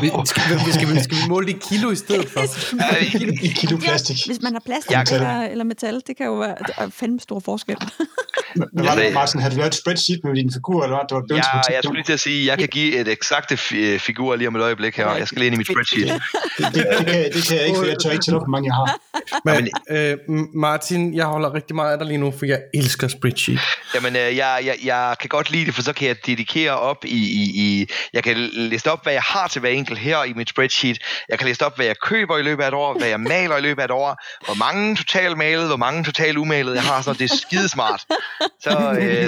Vi, 0.02 0.10
skal, 0.24 0.42
vi, 0.66 0.72
skal, 0.72 0.88
vi, 0.94 1.00
skal 1.02 1.16
vi 1.16 1.28
måle 1.28 1.46
det 1.46 1.52
i 1.52 1.58
kilo 1.68 1.90
i 1.90 1.96
stedet 1.96 2.28
for? 2.30 2.40
I 3.46 3.48
kilo 3.48 3.76
plastik. 3.76 4.16
Ja, 4.26 4.32
hvis 4.32 4.42
man 4.42 4.52
har 4.52 4.60
plastik 4.66 4.90
Jeg 4.90 5.04
eller, 5.12 5.42
eller 5.42 5.64
metal, 5.64 5.94
det 6.06 6.16
kan 6.16 6.26
jo 6.26 6.34
være 6.34 6.54
det 6.66 6.74
er 6.78 6.88
fandme 6.90 7.20
stor 7.20 7.40
forskel. 7.44 7.76
Men 8.56 8.68
var 8.86 8.94
det, 8.94 9.04
det- 9.04 9.14
Martin, 9.14 9.40
har 9.40 9.50
du 9.50 9.56
lavet 9.56 9.68
et 9.68 9.74
spreadsheet 9.74 10.20
med 10.24 10.34
din 10.34 10.52
figur, 10.52 10.82
eller 10.84 10.96
hvad? 10.96 11.04
Det 11.08 11.14
var 11.30 11.36
et 11.36 11.42
Ja, 11.70 11.74
jeg 11.74 11.80
skulle 11.84 11.98
lige 11.98 12.04
til 12.06 12.12
at 12.12 12.20
sige, 12.20 12.40
at 12.42 12.46
jeg 12.46 12.58
kan 12.58 12.68
give 12.68 12.96
et 13.00 13.08
eksakte 13.08 13.54
fi- 13.54 13.76
øh, 13.76 13.98
figur 14.00 14.36
lige 14.36 14.48
om 14.48 14.56
et 14.56 14.62
øjeblik 14.62 14.96
her. 14.96 15.14
Jeg 15.16 15.26
skal 15.28 15.38
lige 15.38 15.46
ind 15.46 15.54
i 15.54 15.58
mit 15.58 15.66
spreadsheet. 15.66 16.06
det, 16.58 16.74
det, 16.74 16.86
det, 16.98 17.06
kan, 17.06 17.32
det 17.32 17.48
kan 17.48 17.56
jeg 17.56 17.66
ikke, 17.66 17.78
for 17.78 17.84
jeg 17.84 17.96
tør 18.02 18.10
ikke 18.10 18.24
tælle 18.24 18.36
op, 18.38 18.42
hvor 18.42 18.50
mange 18.50 18.66
jeg 18.70 18.74
har. 18.74 18.98
Men, 19.44 19.68
øh, 19.90 20.16
Martin, 20.54 21.14
jeg 21.14 21.24
holder 21.26 21.54
rigtig 21.54 21.76
meget 21.76 21.92
af 21.92 21.98
dig 21.98 22.06
lige 22.06 22.18
nu, 22.18 22.30
for 22.38 22.46
jeg 22.46 22.58
elsker 22.74 23.08
spreadsheet. 23.08 23.60
Jamen, 23.94 24.16
øh, 24.16 24.36
jeg, 24.36 24.60
jeg, 24.64 24.76
jeg 24.84 25.14
kan 25.20 25.28
godt 25.28 25.50
lide 25.50 25.66
det, 25.66 25.74
for 25.74 25.82
så 25.82 25.92
kan 25.92 26.08
jeg 26.08 26.16
dedikere 26.26 26.78
op 26.78 27.04
i, 27.04 27.08
i, 27.42 27.42
i... 27.64 27.86
Jeg 28.12 28.22
kan 28.24 28.36
liste 28.54 28.92
op, 28.92 29.02
hvad 29.02 29.12
jeg 29.12 29.22
har 29.22 29.35
til 29.50 29.60
hver 29.60 29.70
enkelt 29.70 29.98
her 29.98 30.24
i 30.24 30.32
mit 30.32 30.48
spreadsheet. 30.48 30.98
Jeg 31.28 31.38
kan 31.38 31.48
liste 31.48 31.66
op, 31.66 31.76
hvad 31.76 31.86
jeg 31.86 31.96
køber 32.02 32.38
i 32.38 32.42
løbet 32.42 32.62
af 32.62 32.68
et 32.68 32.74
år, 32.74 32.98
hvad 32.98 33.08
jeg 33.08 33.20
maler 33.20 33.56
i 33.56 33.60
løbet 33.60 33.82
af 33.82 33.84
et 33.84 33.90
år, 33.90 34.16
hvor 34.44 34.54
mange 34.54 34.96
totalt 34.96 35.38
malede, 35.38 35.66
hvor 35.66 35.76
mange 35.76 36.04
totalt 36.04 36.36
umalede 36.36 36.74
jeg 36.74 36.82
har. 36.82 37.02
Så 37.02 37.12
det 37.12 37.32
er 37.32 37.36
skidesmart. 37.36 38.04
Så 38.60 38.70
øh, 39.00 39.26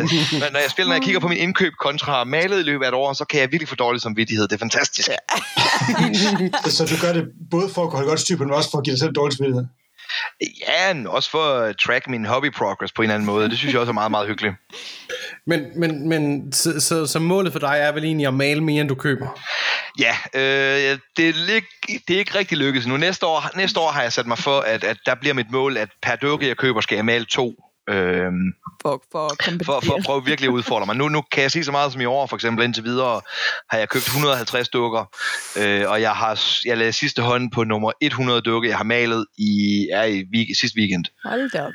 når 0.52 0.58
jeg 0.58 0.70
spiller, 0.70 0.88
når 0.88 0.94
jeg 0.94 1.02
kigger 1.02 1.20
på 1.20 1.28
min 1.28 1.38
indkøb 1.38 1.72
kontra 1.80 2.24
malet 2.24 2.58
i 2.60 2.62
løbet 2.62 2.84
af 2.84 2.88
et 2.88 2.94
år, 2.94 3.12
så 3.12 3.24
kan 3.24 3.40
jeg 3.40 3.52
virkelig 3.52 3.68
få 3.68 3.74
dårlig 3.74 4.00
samvittighed. 4.00 4.48
Det 4.48 4.54
er 4.54 4.58
fantastisk. 4.58 5.08
Så 6.76 6.84
du 6.90 7.06
gør 7.06 7.12
det 7.12 7.24
både 7.50 7.68
for 7.74 7.84
at 7.84 7.92
holde 7.92 8.08
godt 8.08 8.20
styr 8.20 8.36
på 8.36 8.44
men 8.44 8.52
også 8.52 8.70
for 8.70 8.78
at 8.78 8.84
give 8.84 8.92
dig 8.92 9.00
selv 9.00 9.12
dårlig 9.12 9.36
smittighed. 9.36 9.64
Ja, 10.68 10.94
men 10.94 11.06
også 11.06 11.30
for 11.30 11.44
at 11.44 11.76
track 11.76 12.08
min 12.08 12.24
hobby 12.24 12.52
progress 12.52 12.92
på 12.92 13.02
en 13.02 13.04
eller 13.04 13.14
anden 13.14 13.26
måde. 13.26 13.50
Det 13.50 13.58
synes 13.58 13.72
jeg 13.72 13.80
også 13.80 13.90
er 13.90 13.94
meget, 13.94 14.10
meget 14.10 14.28
hyggeligt. 14.28 14.54
Men, 15.48 15.66
men, 15.76 16.08
men 16.08 16.52
så, 16.52 16.80
så, 16.80 17.06
så 17.06 17.18
målet 17.18 17.52
for 17.52 17.58
dig 17.58 17.78
er 17.80 17.92
vel 17.92 18.04
egentlig 18.04 18.26
at 18.26 18.34
male 18.34 18.60
mere, 18.60 18.80
end 18.80 18.88
du 18.88 18.94
køber? 18.94 19.40
Ja, 19.98 20.14
øh, 20.34 20.98
det, 21.16 21.28
er 21.28 21.60
det 22.08 22.14
er 22.14 22.18
ikke 22.18 22.38
rigtig 22.38 22.58
lykkedes 22.58 22.86
nu. 22.86 22.96
Næste 22.96 23.26
år, 23.26 23.56
næste 23.56 23.80
år 23.80 23.90
har 23.90 24.02
jeg 24.02 24.12
sat 24.12 24.26
mig 24.26 24.38
for, 24.38 24.60
at, 24.60 24.84
at 24.84 24.96
der 25.06 25.14
bliver 25.14 25.34
mit 25.34 25.50
mål, 25.50 25.76
at 25.76 25.88
per 26.02 26.16
dukke, 26.16 26.48
jeg 26.48 26.56
køber, 26.56 26.80
skal 26.80 26.96
jeg 26.96 27.04
male 27.04 27.24
to. 27.24 27.54
Øh, 27.88 28.32
For, 28.82 29.02
for, 29.12 29.26
at 29.26 29.66
for, 29.66 29.80
for 29.86 29.94
at 29.94 30.04
prøve 30.04 30.24
virkelig 30.24 30.48
at 30.48 30.52
udfordre 30.52 30.86
mig. 30.86 30.96
Nu, 30.96 31.08
nu 31.08 31.22
kan 31.32 31.42
jeg 31.42 31.50
sige 31.50 31.64
så 31.64 31.72
meget 31.72 31.92
som 31.92 32.00
i 32.00 32.04
år, 32.04 32.26
for 32.26 32.36
eksempel 32.36 32.64
indtil 32.64 32.84
videre, 32.84 33.20
har 33.70 33.78
jeg 33.78 33.88
købt 33.88 34.06
150 34.06 34.68
dukker, 34.68 35.04
øh, 35.58 35.90
og 35.90 36.00
jeg 36.00 36.10
har 36.10 36.40
jeg 36.64 36.78
lavede 36.78 36.92
sidste 36.92 37.22
hånd 37.22 37.50
på 37.52 37.64
nummer 37.64 37.92
100 38.00 38.40
dukke, 38.40 38.68
jeg 38.68 38.76
har 38.76 38.84
malet 38.84 39.26
i, 39.38 39.88
er 39.92 40.04
i 40.04 40.24
week, 40.34 40.48
sidste 40.60 40.78
weekend. 40.78 41.04
Hold 41.24 41.50
da 41.50 41.62
op. 41.62 41.72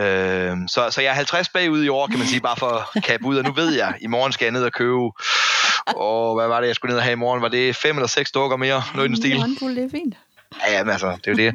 Øh, 0.00 0.56
så, 0.68 0.90
så 0.90 1.00
jeg 1.00 1.10
er 1.10 1.14
50 1.14 1.48
bagud 1.48 1.84
i 1.84 1.88
år, 1.88 2.06
kan 2.06 2.18
man 2.18 2.26
sige, 2.28 2.40
bare 2.40 2.56
for 2.56 2.88
at 2.96 3.02
kappe 3.04 3.26
ud. 3.26 3.36
Og 3.36 3.44
nu 3.44 3.52
ved 3.52 3.74
jeg, 3.74 3.94
i 4.00 4.06
morgen 4.06 4.32
skal 4.32 4.44
jeg 4.44 4.52
ned 4.52 4.64
og 4.64 4.72
købe, 4.72 5.10
og 5.96 6.34
hvad 6.34 6.48
var 6.48 6.60
det, 6.60 6.66
jeg 6.66 6.74
skulle 6.76 6.90
ned 6.90 6.98
og 6.98 7.02
have 7.04 7.12
i 7.12 7.16
morgen? 7.16 7.42
Var 7.42 7.48
det 7.48 7.76
fem 7.76 7.96
eller 7.96 8.08
seks 8.08 8.30
dukker 8.30 8.56
mere? 8.56 8.82
Noget 8.94 9.06
i 9.06 9.08
den 9.08 9.16
stil? 9.16 9.30
Det 9.30 9.84
er 9.84 9.88
fint. 9.90 10.14
Ja, 10.66 10.72
jamen, 10.72 10.90
altså, 10.92 11.16
det 11.24 11.38
er 11.38 11.44
jo 11.44 11.52
det. 11.52 11.54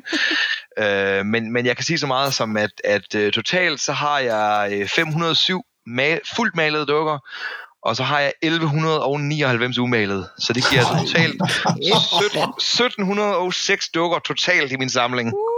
øh, 1.20 1.26
men, 1.26 1.54
men 1.54 1.66
jeg 1.66 1.76
kan 1.76 1.86
sige 1.86 1.98
så 2.00 2.08
meget 2.08 2.34
som, 2.34 2.58
at, 2.58 2.72
at 2.84 3.16
uh, 3.16 3.30
totalt 3.32 3.82
så 3.82 3.94
har 3.94 4.20
jeg 4.20 4.70
øh, 4.72 4.88
507 4.88 5.62
ma- 5.90 6.36
fuldt 6.36 6.56
malede 6.56 6.86
dukker, 6.86 7.18
og 7.84 7.96
så 7.96 8.04
har 8.04 8.20
jeg 8.20 8.34
1199 8.42 9.78
umalede. 9.78 10.30
Så 10.40 10.54
det 10.54 10.64
giver 10.70 10.82
totalt 10.82 11.42
17, 12.22 12.40
1706 12.42 13.90
dukker 13.90 14.20
totalt 14.20 14.72
i 14.72 14.76
min 14.76 14.90
samling. 14.90 15.34
Uh, 15.34 15.57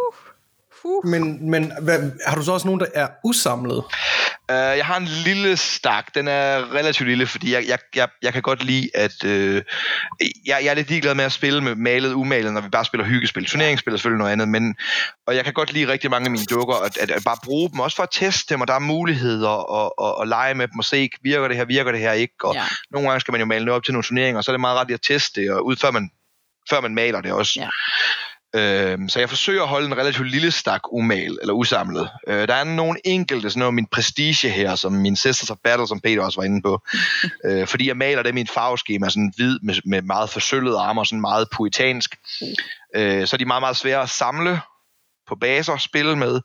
Men, 1.04 1.50
men 1.50 1.72
hvad, 1.82 2.12
har 2.28 2.36
du 2.36 2.44
så 2.44 2.52
også 2.52 2.68
nogen, 2.68 2.80
der 2.80 2.86
er 2.94 3.08
usamlet? 3.24 3.84
Uh, 4.52 4.56
jeg 4.56 4.86
har 4.86 4.98
en 4.98 5.06
lille 5.06 5.58
stak. 5.58 6.16
Den 6.16 6.28
er 6.28 6.74
relativt 6.74 7.10
lille, 7.10 7.28
fordi 7.28 7.54
jeg, 7.54 7.64
jeg, 7.68 7.80
jeg, 7.96 8.08
jeg 8.22 8.34
kan 8.34 8.42
godt 8.42 8.64
lide, 8.64 8.90
at... 8.94 9.24
Uh, 9.24 9.30
jeg, 9.32 9.62
jeg 10.48 10.66
er 10.66 10.74
lidt 10.74 10.90
ligeglad 10.90 11.16
med 11.16 11.26
at 11.26 11.32
spille 11.32 11.62
med 11.62 11.76
malet 11.76 12.14
umalet, 12.14 12.54
når 12.54 12.62
vi 12.62 12.70
bare 12.70 12.86
spiller 12.86 13.06
hyggespil. 13.06 13.46
Turneringsspil 13.46 13.94
er 13.94 13.98
selvfølgelig 13.98 14.20
noget 14.20 14.32
andet, 14.32 14.48
men... 14.48 14.76
Og 15.28 15.36
jeg 15.36 15.44
kan 15.44 15.54
godt 15.54 15.74
lide 15.74 15.88
rigtig 15.88 16.10
mange 16.10 16.26
af 16.26 16.32
mine 16.32 16.46
dukker, 16.46 16.76
at, 16.76 16.98
at, 16.98 17.12
at 17.12 17.24
bare 17.26 17.38
bruge 17.44 17.70
dem, 17.70 17.80
også 17.80 17.96
for 17.96 18.04
at 18.04 18.10
teste 18.12 18.54
dem, 18.54 18.62
og 18.62 18.68
der 18.68 18.74
er 18.74 18.80
muligheder, 18.80 19.50
og, 19.50 20.00
og, 20.00 20.18
og 20.18 20.28
lege 20.28 20.56
med 20.56 20.68
dem, 20.68 20.80
og 20.80 20.86
se, 20.86 21.10
virker 21.24 21.48
det 21.48 21.58
her, 21.58 21.66
virker 21.66 21.92
det 21.92 22.02
her 22.02 22.12
ikke, 22.12 22.34
og 22.44 22.56
Ja. 22.56 22.64
nogle 22.92 23.08
gange 23.08 23.22
skal 23.22 23.32
man 23.32 23.42
jo 23.42 23.46
male 23.46 23.66
noget 23.66 23.76
op 23.76 23.84
til 23.84 23.94
nogle 23.94 24.04
turneringer, 24.04 24.38
og 24.38 24.44
så 24.44 24.52
er 24.52 24.54
det 24.54 24.62
meget 24.62 24.78
ret 24.80 24.92
at 24.94 25.00
teste 25.08 25.42
det, 25.42 25.52
og 25.52 25.66
ud 25.66 25.76
før 25.76 25.92
man, 25.92 26.10
før 26.70 26.82
man 26.82 26.96
maler 26.96 27.22
det 27.22 27.32
også. 27.32 27.60
Ja. 27.60 27.70
Øhm, 28.56 29.10
så 29.10 29.20
jeg 29.20 29.30
forsøger 29.30 29.62
at 29.62 29.68
holde 29.68 29.88
en 29.88 29.97
relativt 29.97 30.32
lille 30.32 30.52
stak 30.52 30.82
umal, 30.91 31.38
eller 31.41 31.54
usamlet. 31.54 32.10
Øh, 32.28 32.47
der 32.47 32.54
er 32.54 32.64
nogle 32.64 33.00
enkelte, 33.06 33.50
sådan 33.50 33.60
noget 33.60 33.74
min 33.74 33.86
prestige 33.86 34.50
her, 34.50 34.76
som 34.76 34.93
min 34.93 35.16
Sisters 35.16 35.50
of 35.50 35.58
Battle, 35.64 35.88
som 35.88 36.00
Peter 36.00 36.22
også 36.22 36.41
var 36.41 36.45
inde 36.45 36.62
på. 36.62 36.82
øh, 37.45 37.68
fordi 37.68 37.88
jeg 37.88 37.97
maler 37.97 38.24
det 38.24 38.30
i 38.30 38.34
min 38.34 38.47
farveskema, 38.47 39.10
sådan 39.10 39.34
hvid 39.36 39.60
med, 39.64 39.76
med 39.86 40.02
meget 40.02 40.30
forsølvet 40.30 40.76
armer, 40.76 41.04
sådan 41.04 41.22
meget 41.22 41.47
puritansk. 41.52 42.16
Øh, 42.95 43.28
så 43.28 43.36
er 43.36 43.38
de 43.38 43.45
meget, 43.45 43.62
meget 43.62 43.78
svære 43.78 44.02
at 44.02 44.10
samle 44.10 44.62
på 45.30 45.36
baser, 45.42 45.78
spille 45.78 46.16
med, 46.16 46.42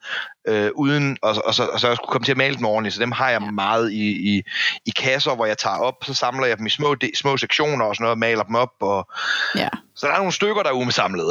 øh, 0.49 0.71
uden, 0.75 1.17
og, 1.23 1.35
og, 1.45 1.55
så, 1.55 1.63
og 1.67 1.81
så 1.81 1.87
jeg 1.89 1.97
skulle 1.97 2.11
komme 2.13 2.25
til 2.25 2.33
at 2.33 2.37
male 2.39 2.57
dem 2.57 2.65
ordentligt, 2.65 2.95
så 2.95 3.01
dem 3.01 3.13
har 3.13 3.31
jeg 3.31 3.41
Ja. 3.43 3.51
meget 3.51 3.93
i, 3.93 4.37
i, 4.37 4.43
i 4.87 4.91
kasser, 4.97 5.35
hvor 5.35 5.47
jeg 5.47 5.59
tager 5.59 5.77
op, 5.77 5.95
så 6.03 6.15
samler 6.15 6.47
jeg 6.47 6.59
dem 6.59 6.67
i 6.67 6.71
små, 6.71 6.95
de, 6.95 7.11
små 7.17 7.37
sektioner 7.37 7.85
og 7.85 7.95
sådan 7.97 8.03
noget, 8.05 8.15
og 8.15 8.19
maler 8.19 8.43
dem 8.43 8.55
op, 8.55 8.73
og 8.81 9.09
ja. 9.57 9.69
så 9.97 10.07
der 10.07 10.13
er 10.13 10.17
nogle 10.19 10.33
stykker, 10.33 10.63
der 10.63 10.71
er 10.71 10.75
usamlet. 10.87 11.27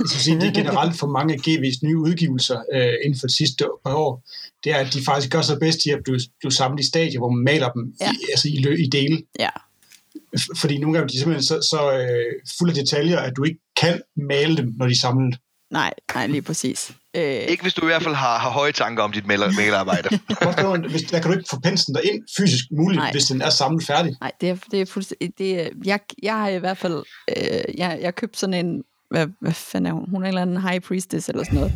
Jeg 0.00 0.08
skal 0.08 0.20
sige, 0.20 0.40
det 0.40 0.48
er 0.48 0.52
generelt 0.62 0.98
for 0.98 1.06
mange 1.06 1.34
af 1.34 1.38
GV's 1.48 1.78
nye 1.86 1.96
udgivelser 1.98 2.58
øh, 2.74 2.92
inden 3.04 3.20
for 3.20 3.26
de 3.26 3.36
sidste 3.36 3.64
par 3.86 3.94
år, 3.94 4.22
det 4.64 4.72
er, 4.72 4.76
at 4.76 4.92
de 4.92 5.04
faktisk 5.04 5.32
gør 5.32 5.40
sig 5.40 5.56
bedst 5.60 5.78
i 5.86 5.90
at 5.90 5.98
blive, 6.04 6.20
blive 6.40 6.52
samlet 6.52 6.80
i 6.84 6.88
stadier, 6.88 7.18
hvor 7.20 7.30
man 7.30 7.44
maler 7.44 7.68
dem 7.70 7.94
Ja. 8.00 8.10
i, 8.10 8.16
altså 8.30 8.48
i, 8.48 8.56
lø, 8.64 8.74
i 8.76 8.86
dele. 8.92 9.22
Ja. 9.38 9.48
Fordi 10.60 10.78
nogle 10.78 10.94
gange 10.94 11.04
er 11.04 11.08
de 11.08 11.18
simpelthen 11.18 11.44
så, 11.44 11.54
så 11.70 11.98
øh, 11.98 12.32
fulde 12.58 12.72
af 12.72 12.84
detaljer, 12.84 13.18
at 13.18 13.32
du 13.36 13.44
ikke 13.44 13.60
kan 13.80 14.00
male 14.16 14.56
dem, 14.56 14.72
når 14.78 14.86
de 14.86 14.92
er 14.92 14.96
samlet. 14.96 15.38
Nej, 15.70 15.94
nej, 16.14 16.26
lige 16.26 16.42
præcis. 16.42 16.92
Øh, 17.16 17.22
Ikke 17.24 17.62
hvis 17.62 17.74
du 17.74 17.82
i 17.82 17.86
hvert 17.86 18.02
fald 18.02 18.14
har, 18.14 18.38
har 18.38 18.50
høje 18.50 18.72
tanker 18.72 19.02
om 19.02 19.12
dit 19.12 19.26
maler, 19.26 19.52
malerarbejde. 19.52 20.08
Hvorfor, 20.42 20.76
hvis, 20.90 21.02
der 21.02 21.20
kan 21.20 21.30
du 21.30 21.36
ikke 21.38 21.48
få 21.50 21.60
penslen 21.60 21.94
derind 21.94 22.22
fysisk 22.38 22.64
muligt, 22.78 22.98
Nej. 22.98 23.06
Nej. 23.06 23.12
hvis 23.12 23.24
den 23.24 23.42
er 23.42 23.50
samlet 23.50 23.86
færdig. 23.86 24.16
Nej, 24.20 24.32
det 24.40 24.50
er, 24.50 24.56
det 24.70 24.80
er 24.80 24.86
fuldstændig... 24.86 25.38
Det 25.38 25.60
er, 25.60 25.68
jeg, 25.84 26.00
jeg 26.22 26.34
har 26.34 26.48
i 26.48 26.58
hvert 26.58 26.78
fald... 26.78 27.04
Øh, 27.36 27.78
jeg, 27.78 27.98
jeg 28.02 28.14
købte 28.14 28.38
sådan 28.38 28.66
en... 28.66 28.82
Hvad, 29.14 29.26
hvad 29.40 29.52
fanden 29.52 29.86
er 29.86 29.92
hun? 29.92 30.10
Hun 30.10 30.22
er 30.22 30.26
en 30.26 30.28
eller 30.28 30.42
anden 30.42 30.60
high 30.60 30.80
priestess 30.80 31.28
eller 31.28 31.44
sådan 31.44 31.58
noget. 31.58 31.72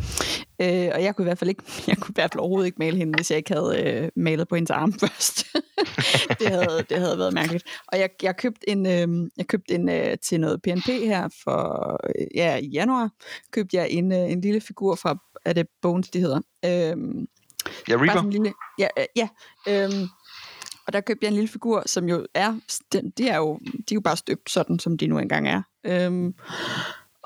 Øh, 0.61 0.91
og 0.95 1.03
jeg 1.03 1.15
kunne 1.15 1.23
i 1.23 1.27
hvert 1.27 1.37
fald 1.37 1.49
ikke... 1.49 1.63
Jeg 1.87 1.97
kunne 1.97 2.11
i 2.11 2.15
hvert 2.15 2.31
fald 2.33 2.39
overhovedet 2.39 2.65
ikke 2.65 2.79
male 2.79 2.97
hende, 2.97 3.13
hvis 3.17 3.31
jeg 3.31 3.37
ikke 3.37 3.53
havde 3.53 3.83
øh, 3.83 4.09
malet 4.15 4.47
på 4.47 4.55
hendes 4.55 4.69
arm 4.71 4.93
først. 4.99 5.45
det, 6.39 6.47
havde, 6.47 6.85
det 6.89 6.97
havde 6.99 7.17
været 7.17 7.33
mærkeligt. 7.33 7.63
Og 7.87 7.99
jeg, 7.99 8.09
jeg 8.23 8.37
købte 8.37 8.69
en, 8.69 8.85
øh, 8.85 9.29
jeg 9.37 9.47
købte 9.47 9.73
en 9.73 9.89
øh, 9.89 10.17
til 10.17 10.39
noget 10.39 10.61
PNP 10.61 10.85
her 10.85 11.29
for... 11.43 11.99
Øh, 12.09 12.27
ja, 12.35 12.55
i 12.57 12.67
januar 12.67 13.09
købte 13.51 13.77
jeg 13.77 13.89
en, 13.89 14.11
øh, 14.11 14.31
en 14.31 14.41
lille 14.41 14.61
figur 14.61 14.95
fra... 14.95 15.17
Er 15.45 15.53
det 15.53 15.67
Bones, 15.81 16.09
de 16.09 16.19
hedder? 16.19 16.39
Øh, 16.65 17.25
Ja, 17.89 17.95
Reaper. 17.95 18.29
lille, 18.29 18.53
ja, 18.79 18.87
øh, 18.97 19.05
ja. 19.15 19.27
Øhm, 19.67 20.07
og 20.87 20.93
der 20.93 21.01
købte 21.01 21.23
jeg 21.23 21.29
en 21.29 21.35
lille 21.35 21.47
figur, 21.47 21.83
som 21.85 22.09
jo 22.09 22.25
er, 22.33 22.59
den, 22.91 23.09
de 23.17 23.27
er 23.29 23.37
jo, 23.37 23.59
de 23.65 23.79
er 23.91 23.95
jo 23.95 24.01
bare 24.01 24.17
støbt 24.17 24.49
sådan, 24.49 24.79
som 24.79 24.97
de 24.97 25.07
nu 25.07 25.17
engang 25.19 25.47
er. 25.47 25.61
Øhm, 25.83 26.33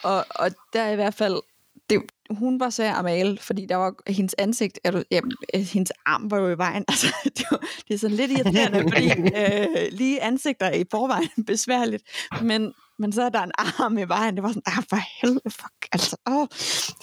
og, 0.04 0.26
og 0.30 0.52
der 0.74 0.90
i 0.90 0.96
hvert 0.96 1.14
fald, 1.14 1.42
det, 1.90 2.02
hun 2.30 2.60
var 2.60 2.70
svær 2.70 2.94
at 2.94 3.04
male, 3.04 3.38
fordi 3.42 3.66
der 3.66 3.76
var 3.76 3.94
hendes 4.08 4.36
ansigt, 4.38 4.80
er 4.84 4.92
du, 4.92 5.04
ja, 5.12 5.20
øh, 5.56 5.62
hendes 5.62 5.92
arm 6.06 6.32
var 6.32 6.38
jo 6.38 6.50
i 6.50 6.58
vejen. 6.58 6.86
Altså, 6.94 7.08
det, 7.24 7.46
var, 7.52 7.58
det 7.88 7.94
er 7.94 7.98
sådan 7.98 8.16
lidt 8.16 8.32
irriterende, 8.32 8.80
fordi 8.82 9.10
øh, 9.10 9.92
lige 9.92 10.22
ansigter 10.22 10.66
er 10.66 10.76
i 10.76 10.84
forvejen 10.92 11.46
besværligt, 11.48 12.04
men, 12.42 12.74
men 13.00 13.12
så 13.12 13.22
er 13.24 13.30
der 13.30 13.44
en 13.44 13.52
arm 13.58 13.98
i 13.98 14.04
vejen. 14.04 14.36
Det 14.36 14.44
var 14.44 14.50
sådan, 14.50 14.64
ah, 14.66 14.84
for 14.90 14.98
helvede, 15.22 15.50
fuck, 15.50 15.88
altså, 15.92 16.18
åh. 16.28 16.48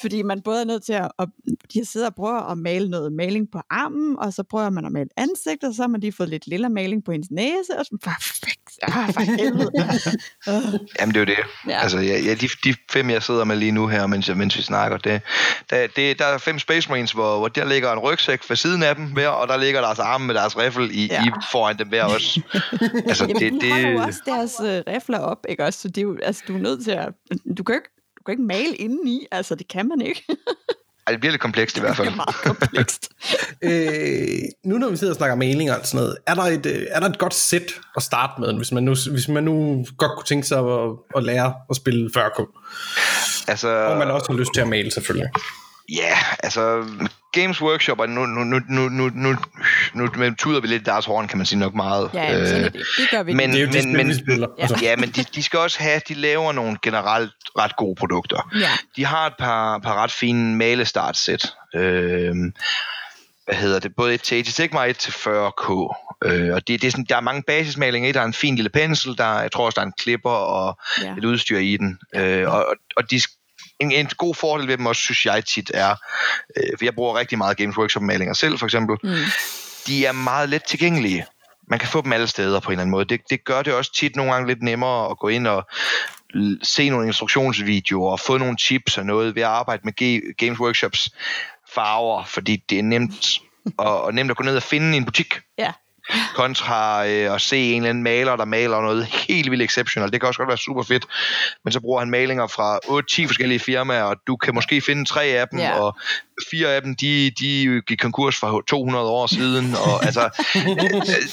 Fordi 0.00 0.22
man 0.22 0.42
både 0.42 0.60
er 0.60 0.64
nødt 0.64 0.84
til 0.84 0.92
at, 0.92 1.12
at 1.18 1.28
de 1.72 1.84
sidder 1.84 2.06
og 2.06 2.14
prøver 2.14 2.40
at 2.40 2.58
male 2.58 2.90
noget 2.90 3.12
maling 3.12 3.50
på 3.50 3.60
armen, 3.70 4.18
og 4.18 4.32
så 4.32 4.42
prøver 4.42 4.70
man 4.70 4.84
at 4.84 4.92
male 4.92 5.08
ansigt, 5.16 5.64
og 5.64 5.74
så 5.74 5.82
har 5.82 5.88
man 5.88 6.00
lige 6.00 6.12
fået 6.12 6.28
lidt 6.28 6.46
lille 6.46 6.68
maling 6.68 7.04
på 7.04 7.12
hendes 7.12 7.30
næse, 7.30 7.78
og 7.78 7.86
sådan, 7.86 7.98
perfekt, 7.98 8.59
ah, 8.88 9.12
for 9.14 9.20
helvede. 9.20 9.70
Jamen, 11.00 11.14
det 11.14 11.16
er 11.16 11.20
jo 11.20 11.24
det. 11.24 11.36
Ja. 11.68 11.80
Altså, 11.82 11.98
ja, 11.98 12.18
ja, 12.18 12.34
de, 12.34 12.48
de 12.64 12.74
fem, 12.90 13.10
jeg 13.10 13.22
sidder 13.22 13.44
med 13.44 13.56
lige 13.56 13.72
nu 13.72 13.86
her, 13.86 14.06
mens, 14.06 14.30
mens 14.36 14.56
vi 14.56 14.62
snakker, 14.62 14.96
det, 14.98 15.22
der, 15.70 15.86
det, 15.96 16.18
der 16.18 16.24
er 16.24 16.38
fem 16.38 16.58
Space 16.58 16.88
Marines, 16.88 17.12
hvor, 17.12 17.38
hvor 17.38 17.48
der 17.48 17.64
ligger 17.64 17.92
en 17.92 17.98
rygsæk 17.98 18.40
ved 18.48 18.56
siden 18.56 18.82
af 18.82 18.94
dem 18.96 19.04
hver, 19.04 19.28
og 19.28 19.48
der 19.48 19.56
ligger 19.56 19.80
deres 19.80 19.98
arme 19.98 20.26
med 20.26 20.34
deres 20.34 20.58
riffel 20.58 20.90
i, 20.92 21.06
Ja. 21.06 21.24
i 21.24 21.30
foran 21.52 21.78
dem 21.78 21.88
hver 21.88 22.04
også. 22.04 22.40
altså, 23.08 23.24
Jamen, 23.24 23.42
det, 23.42 23.52
det, 23.52 23.62
de 23.62 23.70
holder 23.72 23.88
jo 23.90 23.98
også 23.98 24.20
deres 24.26 24.52
øh, 24.64 24.94
rifler 24.94 25.18
op, 25.18 25.46
ikke 25.48 25.64
også? 25.64 25.80
Så 25.80 25.88
det 25.88 25.98
er 25.98 26.02
jo, 26.02 26.18
altså, 26.22 26.42
du 26.48 26.54
er 26.54 26.60
nødt 26.60 26.84
til 26.84 26.90
at... 26.90 27.08
Du 27.58 27.62
kan 27.62 27.74
ikke, 27.74 27.88
du 28.18 28.22
kan 28.26 28.32
ikke 28.32 28.42
male 28.42 28.74
indeni, 28.76 29.26
altså 29.32 29.54
det 29.54 29.68
kan 29.68 29.88
man 29.88 30.00
ikke. 30.00 30.24
ej, 31.10 31.12
det 31.12 31.20
bliver 31.20 31.32
lidt 31.32 31.42
komplekst 31.42 31.76
i 31.76 31.80
hvert 31.80 31.90
det 31.90 31.96
fald. 31.96 32.08
er 32.08 32.16
meget 32.16 32.34
komplekst. 32.34 33.08
Øh, 33.62 34.38
nu 34.64 34.78
når 34.78 34.90
vi 34.90 34.96
sidder 34.96 35.12
og 35.12 35.16
snakker 35.16 35.36
maling 35.36 35.70
og 35.70 35.76
sådan 35.84 36.00
noget, 36.00 36.16
er 36.26 36.34
der 36.34 36.42
et, 36.42 36.66
øh, 36.66 36.86
er 36.90 37.00
der 37.00 37.08
et 37.08 37.18
godt 37.18 37.34
sæt 37.34 37.62
at 37.96 38.02
starte 38.02 38.32
med, 38.40 38.54
hvis 38.54 38.72
man 38.72 38.82
nu, 38.82 38.94
hvis 39.10 39.28
man 39.28 39.44
nu 39.44 39.86
godt 39.98 40.12
kunne 40.16 40.24
tænke 40.26 40.46
sig 40.46 40.58
at, 40.58 40.90
at 41.16 41.22
lære 41.22 41.54
at 41.70 41.76
spille 41.76 42.10
40 42.14 42.30
Altså, 43.48 43.68
og 43.68 43.98
man 43.98 44.10
også 44.10 44.26
har 44.32 44.38
lyst 44.38 44.50
til 44.54 44.60
at 44.60 44.68
male 44.68 44.90
selvfølgelig. 44.90 45.30
Ja, 45.92 46.16
altså 46.42 46.84
Games 47.32 47.62
Workshop, 47.62 48.00
og 48.00 48.08
nu, 48.08 48.26
nu, 48.26 48.44
nu, 48.44 48.60
nu, 48.68 48.88
nu, 48.88 49.10
nu, 49.14 49.36
nu, 49.94 50.06
nu 50.16 50.34
tuder 50.38 50.60
vi 50.60 50.66
lidt 50.66 50.86
deres 50.86 51.04
horn, 51.06 51.28
kan 51.28 51.36
man 51.38 51.46
sige 51.46 51.58
nok 51.58 51.74
meget. 51.74 52.10
Ja, 52.14 52.40
Øh, 52.40 52.46
det. 52.46 52.72
Det 52.72 52.82
gør 53.10 53.22
vi. 53.22 53.32
men, 53.34 53.50
Det 53.50 53.56
er 53.56 53.60
jo 53.60 53.66
men, 53.72 53.82
spil, 53.82 53.96
men, 54.06 54.14
spiller. 54.18 54.46
Ja. 54.58 54.62
Altså, 54.62 54.78
ja, 54.82 54.96
men 54.96 55.08
de, 55.10 55.24
de 55.34 55.42
skal 55.42 55.58
også 55.58 55.78
have, 55.80 56.00
de 56.08 56.14
laver 56.14 56.52
nogle 56.52 56.76
generelt 56.82 57.32
ret 57.58 57.76
gode 57.76 57.94
produkter. 57.98 58.48
ja. 58.60 58.68
De 58.96 59.04
har 59.04 59.26
et 59.26 59.34
par, 59.38 59.78
par 59.78 59.94
ret 59.94 60.12
fine 60.12 60.56
malestartsæt. 60.56 61.52
Øh, 61.74 62.34
hvad 63.44 63.54
hedder 63.58 63.78
det? 63.78 63.92
Både 63.96 64.14
et 64.14 64.22
til 64.22 64.36
80 64.44 64.54
Sigma 64.54 64.78
og 64.80 64.90
et 64.90 64.96
til 64.98 65.10
40K. 65.12 65.70
Øh, 66.24 66.54
og 66.54 66.68
det, 66.68 66.82
det 66.82 66.84
er 66.84 66.90
sådan, 66.90 67.06
der 67.08 67.16
er 67.16 67.20
mange 67.20 67.42
basismalinger 67.46 68.08
i. 68.08 68.12
Der 68.12 68.20
er 68.20 68.24
en 68.24 68.32
fin 68.32 68.54
lille 68.56 68.70
pensel. 68.70 69.18
Der, 69.18 69.24
er- 69.24 69.40
jeg 69.42 69.52
tror 69.52 69.66
også, 69.66 69.76
der 69.76 69.82
er 69.82 69.86
en 69.86 69.92
klipper 69.98 70.30
og 70.30 70.78
Ja. 71.02 71.12
et 71.18 71.24
udstyr 71.24 71.58
i 71.58 71.76
den. 71.76 71.98
Øh, 72.14 72.48
og, 72.48 72.66
og- 72.66 72.76
og 72.96 73.10
de, 73.10 73.20
en, 73.80 73.92
en 73.92 74.08
god 74.18 74.34
fordel 74.34 74.68
ved 74.68 74.76
dem 74.76 74.86
også, 74.86 75.02
synes 75.02 75.26
jeg 75.26 75.44
tit 75.44 75.70
er, 75.74 75.90
øh, 76.56 76.78
for 76.78 76.84
jeg 76.84 76.94
bruger 76.94 77.18
rigtig 77.18 77.38
meget 77.38 77.56
Games 77.56 77.78
Workshop 77.78 78.02
malinger 78.02 78.34
selv, 78.34 78.58
for 78.58 78.66
eksempel. 78.66 78.96
Mm. 79.02 79.16
De 79.86 80.06
er 80.06 80.12
meget 80.12 80.48
let 80.48 80.64
tilgængelige. 80.64 81.26
Man 81.68 81.78
kan 81.78 81.88
få 81.88 82.02
dem 82.02 82.12
alle 82.12 82.26
steder 82.26 82.60
på 82.60 82.70
en 82.70 82.72
eller 82.72 82.82
anden 82.82 82.90
måde. 82.90 83.04
Det, 83.04 83.20
det 83.30 83.44
gør 83.44 83.62
det 83.62 83.74
også 83.74 83.94
tit 83.94 84.16
nogle 84.16 84.32
gange 84.32 84.48
lidt 84.48 84.62
nemmere 84.62 85.10
at 85.10 85.18
gå 85.18 85.28
ind 85.28 85.46
og 85.46 85.68
se 86.62 86.88
nogle 86.90 87.06
instruktionsvideoer 87.06 88.12
og 88.12 88.20
få 88.20 88.38
nogle 88.38 88.56
tips 88.56 88.98
og 88.98 89.06
noget 89.06 89.34
ved 89.34 89.42
at 89.42 89.48
arbejde 89.48 89.82
med 89.84 89.92
G- 90.02 90.32
Games 90.38 90.60
Workshops 90.60 91.10
farver, 91.74 92.24
fordi 92.24 92.56
det 92.70 92.78
er 92.78 92.82
nemt 92.82 93.38
og, 93.78 94.02
og 94.02 94.14
nemt 94.14 94.30
at 94.30 94.36
gå 94.36 94.42
ned 94.42 94.56
og 94.56 94.62
finde 94.62 94.94
i 94.94 94.96
en 94.96 95.04
butik 95.04 95.40
Ja. 95.58 95.72
Kontra 96.34 97.06
øh, 97.08 97.34
at 97.34 97.40
se 97.40 97.56
en 97.56 97.76
eller 97.76 97.90
anden 97.90 98.04
maler, 98.04 98.36
der 98.36 98.44
maler 98.44 98.80
noget 98.80 99.06
helt 99.06 99.50
vildt 99.50 99.62
exceptional. 99.62 100.12
Det 100.12 100.20
kan 100.20 100.26
også 100.28 100.38
godt 100.38 100.48
være 100.48 100.58
super 100.58 100.82
fedt, 100.82 101.06
men 101.64 101.72
så 101.72 101.80
bruger 101.80 101.98
han 101.98 102.10
malinger 102.10 102.46
fra 102.46 102.78
8-10 103.24 103.26
forskellige 103.26 103.58
firmaer, 103.58 104.02
og 104.02 104.16
du 104.26 104.36
kan 104.36 104.54
måske 104.54 104.80
finde 104.80 105.04
tre 105.04 105.24
af 105.24 105.48
dem, 105.48 105.58
Ja. 105.58 105.78
og 105.80 105.98
fire 106.50 106.68
af 106.68 106.82
dem, 106.82 106.96
de, 106.96 107.30
de 107.40 107.82
gik 107.86 107.98
konkurs 107.98 108.36
for 108.36 108.60
200 108.68 109.04
år 109.04 109.26
siden, 109.26 109.74
og 109.74 110.04
altså, 110.06 110.30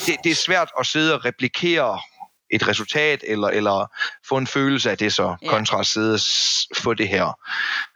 det, 0.05 0.15
det 0.23 0.31
er 0.31 0.35
svært 0.35 0.69
at 0.79 0.85
sidde 0.85 1.13
og 1.13 1.25
replikere 1.25 1.99
et 2.51 2.67
resultat, 2.67 3.23
eller, 3.27 3.47
eller 3.47 3.91
få 4.29 4.37
en 4.37 4.47
følelse 4.47 4.91
af 4.91 4.97
det 4.97 5.13
så, 5.13 5.35
kontra 5.47 5.79
at 5.79 5.85
sidde 5.85 6.13
og 6.13 6.19
få 6.77 6.93
det 6.93 7.07
her. 7.07 7.37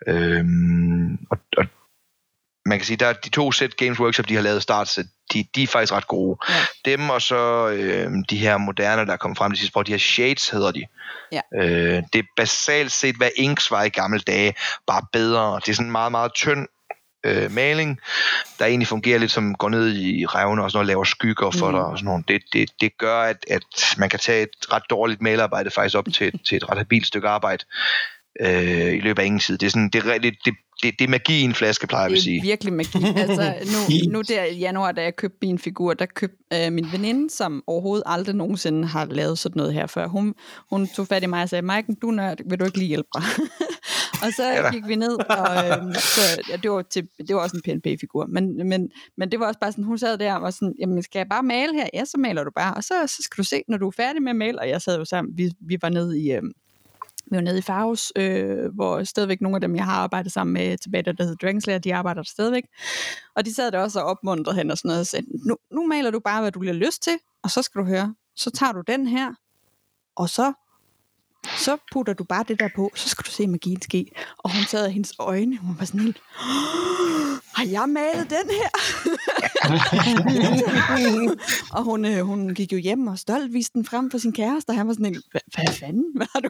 Øhm, 0.08 1.18
og, 1.32 1.38
og 1.58 1.66
man 2.66 2.80
kan 2.80 2.86
sige, 2.86 2.98
der 2.98 3.08
er 3.08 3.14
de 3.14 3.30
to 3.30 3.52
sæt 3.52 3.78
Games 3.78 4.00
Workshop, 4.00 4.30
de 4.30 4.36
har 4.36 4.42
lavet 4.42 4.64
startsæt, 4.64 5.06
de, 5.34 5.46
de 5.56 5.64
er 5.64 5.68
faktisk 5.68 5.94
ret 5.94 6.08
gode. 6.08 6.38
Ja. 6.50 6.54
Dem 6.86 7.10
og 7.10 7.22
så 7.22 7.68
øh, 7.68 8.12
de 8.30 8.38
her 8.38 8.58
moderne, 8.58 9.06
der 9.06 9.14
er 9.14 9.18
kommet 9.18 9.38
frem 9.38 9.52
de 9.52 9.58
sidste 9.58 9.78
år, 9.78 9.84
de 9.84 9.92
her 9.92 10.00
Shades 10.00 10.50
hedder 10.50 10.72
de. 10.72 10.86
Ja. 11.32 11.42
Øh, 11.56 12.04
det 12.14 12.20
er 12.20 12.24
basalt 12.38 12.92
set, 12.92 13.16
hvad 13.16 13.30
Inks 13.36 13.72
var 13.72 13.84
i 13.84 13.90
gamle 13.90 14.20
dage, 14.20 14.54
bare 14.88 15.02
bedre. 15.14 15.60
Det 15.66 15.70
er 15.72 15.74
sådan 15.74 15.86
en 15.86 15.92
meget, 15.92 16.12
meget 16.12 16.34
tynd 16.34 16.68
øh, 17.24 17.52
maling, 17.52 18.00
der 18.60 18.66
egentlig 18.66 18.88
fungerer 18.88 19.20
lidt 19.20 19.32
som 19.32 19.56
går 19.56 19.70
ned 19.70 19.94
i 19.96 20.26
revne 20.26 20.64
og 20.64 20.72
sådan 20.72 20.78
noget, 20.78 20.88
laver 20.88 21.04
skygger 21.04 21.52
for 21.52 21.68
Mm. 21.68 21.74
dig 21.74 21.84
og 21.84 21.98
sådan 21.98 22.06
noget. 22.06 22.28
Det, 22.28 22.42
det, 22.54 22.72
det 22.82 22.98
gør, 22.98 23.22
at, 23.22 23.46
at 23.50 23.64
man 23.98 24.10
kan 24.10 24.20
tage 24.20 24.44
et 24.44 24.74
ret 24.74 24.84
dårligt 24.90 25.22
mailarbejde 25.22 25.72
faktisk 25.72 25.98
op 25.98 26.06
til, 26.14 26.40
til 26.48 26.56
et 26.56 26.70
ret 26.70 26.78
habilt 26.78 27.08
stykke 27.08 27.28
arbejde 27.28 27.66
øh, 28.42 28.94
i 28.94 29.00
løbet 29.00 29.22
af 29.22 29.26
ingen 29.26 29.40
tid. 29.40 29.58
Det 29.58 29.66
er, 29.66 29.70
sådan, 29.70 29.90
det, 29.90 30.06
er, 30.06 30.18
det, 30.18 30.36
det, 30.46 30.54
det, 30.84 31.00
det 31.00 31.06
er 31.06 31.10
magi 31.10 31.40
i 31.40 31.44
en 31.44 31.54
flaske, 31.56 31.88
plejer 31.88 32.04
jeg 32.04 32.12
at 32.12 32.16
Det 32.16 32.24
sige. 32.24 32.38
er 32.38 32.42
virkelig 32.44 32.74
magi. 32.74 32.98
Altså, 33.16 33.54
nu, 33.66 34.12
nu 34.14 34.22
der 34.22 34.44
i 34.44 34.58
januar, 34.58 34.92
da 34.92 35.04
jeg 35.04 35.16
købte 35.16 35.38
min 35.42 35.60
figur, 35.60 35.94
der 35.94 36.06
købte 36.06 36.66
øh, 36.66 36.72
min 36.72 36.86
veninde, 36.92 37.30
som 37.30 37.64
overhovedet 37.68 38.04
aldrig 38.06 38.36
nogensinde 38.36 38.88
har 38.88 39.06
lavet 39.06 39.40
sådan 39.40 39.60
noget 39.60 39.74
her 39.74 39.88
før. 39.88 40.08
Hun, 40.08 40.34
hun 40.70 40.88
tog 40.88 41.08
fat 41.08 41.24
i 41.24 41.26
mig 41.26 41.44
og 41.44 41.50
sagde, 41.50 41.62
Maiken, 41.62 41.96
du 41.96 42.12
nørd, 42.12 42.38
vil 42.50 42.60
du 42.60 42.66
ikke 42.66 42.78
lige 42.78 42.88
hjælpe 42.88 43.10
mig? 43.16 43.24
og 44.24 44.34
så 44.34 44.44
Ja 44.44 44.72
gik 44.72 44.88
vi 44.88 44.96
ned, 44.96 45.14
og 45.30 45.68
øh, 45.68 45.96
så, 45.96 46.42
ja, 46.50 46.56
det, 46.56 46.72
var 46.72 46.82
til, 46.82 47.08
det 47.28 47.36
var 47.36 47.42
også 47.42 47.62
en 47.66 47.80
PNP-figur. 47.82 48.26
Men, 48.26 48.68
men, 48.70 48.90
men 49.18 49.32
det 49.32 49.40
var 49.40 49.48
også 49.48 49.60
bare 49.60 49.72
sådan, 49.72 49.84
hun 49.84 49.98
sad 49.98 50.18
der 50.18 50.34
og 50.34 50.42
var 50.42 50.50
sådan, 50.50 50.74
jamen 50.80 51.04
skal 51.04 51.20
jeg 51.20 51.28
bare 51.30 51.44
male 51.44 51.74
her? 51.74 51.88
Ja, 51.94 52.06
så 52.06 52.18
maler 52.18 52.44
du 52.44 52.52
bare. 52.56 52.74
Og 52.74 52.84
så, 52.84 52.94
så 53.08 53.18
skal 53.22 53.44
du 53.44 53.48
se, 53.48 53.62
når 53.68 53.78
du 53.78 53.88
er 53.88 53.92
færdig 53.98 54.22
med 54.22 54.30
at 54.30 54.36
male, 54.36 54.60
og 54.60 54.70
jeg 54.70 54.82
sad 54.82 54.98
jo 54.98 55.06
sammen, 55.06 55.38
vi, 55.38 55.52
vi 55.68 55.78
var 55.82 55.90
nede 55.90 56.22
i... 56.22 56.32
Øh, 56.32 56.42
vi 57.32 57.36
var 57.36 57.42
nede 57.42 57.58
i 57.58 57.62
Faros, 57.62 58.12
øh, 58.16 58.76
hvor 58.76 59.04
stadigvæk 59.04 59.42
nogle 59.42 59.56
af 59.56 59.62
dem, 59.62 59.76
jeg 59.76 59.86
har 59.86 59.94
arbejdet 59.94 60.32
sammen 60.32 60.54
med 60.54 60.78
tilbage, 60.78 61.04
der 61.04 61.14
hedder 61.20 61.36
Dragonslayer, 61.36 61.78
de 61.78 61.96
arbejder 61.96 62.22
der 62.22 62.30
stadigvæk. 62.30 62.64
Og 63.36 63.46
de 63.46 63.54
sad 63.54 63.72
der 63.72 63.80
også 63.80 64.00
og 64.00 64.06
opmuntrede 64.06 64.58
hende 64.58 64.72
og 64.72 64.78
sådan 64.78 64.90
noget, 64.90 65.00
og 65.00 65.08
sagde, 65.08 65.26
nu, 65.48 65.58
nu 65.72 65.88
maler 65.88 66.12
du 66.12 66.20
bare, 66.20 66.42
hvad 66.42 66.52
du 66.52 66.60
bliver 66.60 66.74
lyst 66.74 67.04
til, 67.04 67.18
og 67.44 67.52
så 67.52 67.62
skal 67.62 67.82
du 67.82 67.86
høre, 67.86 68.16
så 68.36 68.52
tager 68.52 68.72
du 68.72 68.82
den 68.88 69.08
her, 69.08 69.34
og 70.16 70.30
så, 70.30 70.54
så 71.58 71.78
putter 71.92 72.14
du 72.14 72.24
bare 72.24 72.46
det 72.48 72.60
der 72.60 72.70
på, 72.76 72.92
så 72.96 73.10
skal 73.10 73.24
du 73.26 73.32
se 73.32 73.48
magien 73.48 73.82
ske. 73.82 74.06
Og 74.38 74.56
hun 74.56 74.64
sad 74.64 74.86
af 74.86 74.92
hendes 74.94 75.14
øjne, 75.20 75.58
hun 75.58 75.76
var 75.80 75.86
sådan 75.86 76.00
helt, 76.00 76.18
har 77.56 77.66
jeg 77.66 77.90
malet 77.90 78.30
den 78.30 78.50
her? 78.50 78.70
og 81.78 81.84
hun, 81.84 82.06
øh, 82.06 82.20
hun 82.26 82.54
gik 82.56 82.72
jo 82.74 82.78
hjem 82.78 83.08
og 83.08 83.20
stolt 83.20 83.54
viste 83.54 83.74
den 83.74 83.86
frem 83.86 84.12
for 84.12 84.18
sin 84.18 84.34
kæreste, 84.34 84.70
og 84.70 84.76
han 84.76 84.88
var 84.88 84.94
sådan 84.94 85.06
helt, 85.06 85.26
"Hva- 85.36 85.48
hvad 85.56 85.74
fanden, 85.80 86.06
hvad 86.18 86.28
har 86.34 86.40
du 86.40 86.50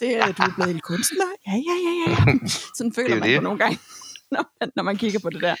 det 0.00 0.16
er, 0.16 0.32
du 0.32 0.42
er 0.42 0.52
blevet 0.56 0.70
en 0.70 0.80
kunstner? 0.80 1.26
Ja, 1.46 1.52
ja, 1.52 1.76
ja, 1.86 2.10
ja. 2.10 2.38
Sådan 2.76 2.92
føler 2.94 3.16
man 3.18 3.28
det. 3.28 3.38
på 3.38 3.42
nogle 3.42 3.58
gange, 3.58 3.78
når 4.32 4.44
man, 4.60 4.70
når 4.76 4.82
man 4.82 4.96
kigger 4.96 5.18
på 5.18 5.30
det 5.30 5.42
der. 5.42 5.54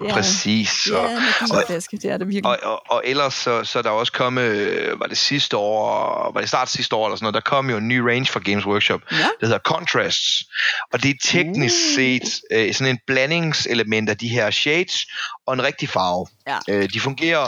Er, 0.00 0.12
Præcis. 0.12 0.68
Så. 0.68 1.02
Ja, 1.02 1.20
magiflaske, 1.52 1.96
det 1.96 2.10
er 2.10 2.16
det 2.16 2.26
virkelig. 2.28 2.46
Og, 2.46 2.58
og, 2.62 2.82
og 2.90 3.02
ellers 3.04 3.34
så, 3.34 3.64
så 3.64 3.78
er 3.78 3.82
der 3.82 3.90
også 3.90 4.12
kommet, 4.12 4.42
øh, 4.42 5.00
var 5.00 5.06
det 5.06 5.18
sidste 5.18 5.56
år, 5.56 6.30
var 6.34 6.40
det 6.40 6.48
start 6.48 6.68
sidste 6.70 6.96
år 6.96 7.06
eller 7.06 7.16
sådan 7.16 7.24
noget, 7.24 7.34
der 7.34 7.40
kom 7.40 7.70
jo 7.70 7.76
en 7.76 7.88
ny 7.88 7.98
range 7.98 8.26
fra 8.26 8.40
Games 8.44 8.66
Workshop, 8.66 9.00
Ja. 9.12 9.16
der 9.16 9.46
hedder 9.46 9.58
Contrasts. 9.58 10.42
Og 10.92 11.02
det 11.02 11.10
er 11.10 11.14
teknisk 11.24 11.74
Uh. 11.74 11.94
set 11.94 12.22
øh, 12.52 12.74
sådan 12.74 12.90
en 12.94 12.98
blandingselement 13.06 14.08
af 14.08 14.16
de 14.18 14.28
her 14.28 14.50
shades 14.50 15.06
og 15.46 15.54
en 15.54 15.62
rigtig 15.62 15.88
farve. 15.88 16.26
Ja. 16.46 16.58
Øh, 16.68 16.88
de 16.94 17.00
fungerer, 17.00 17.46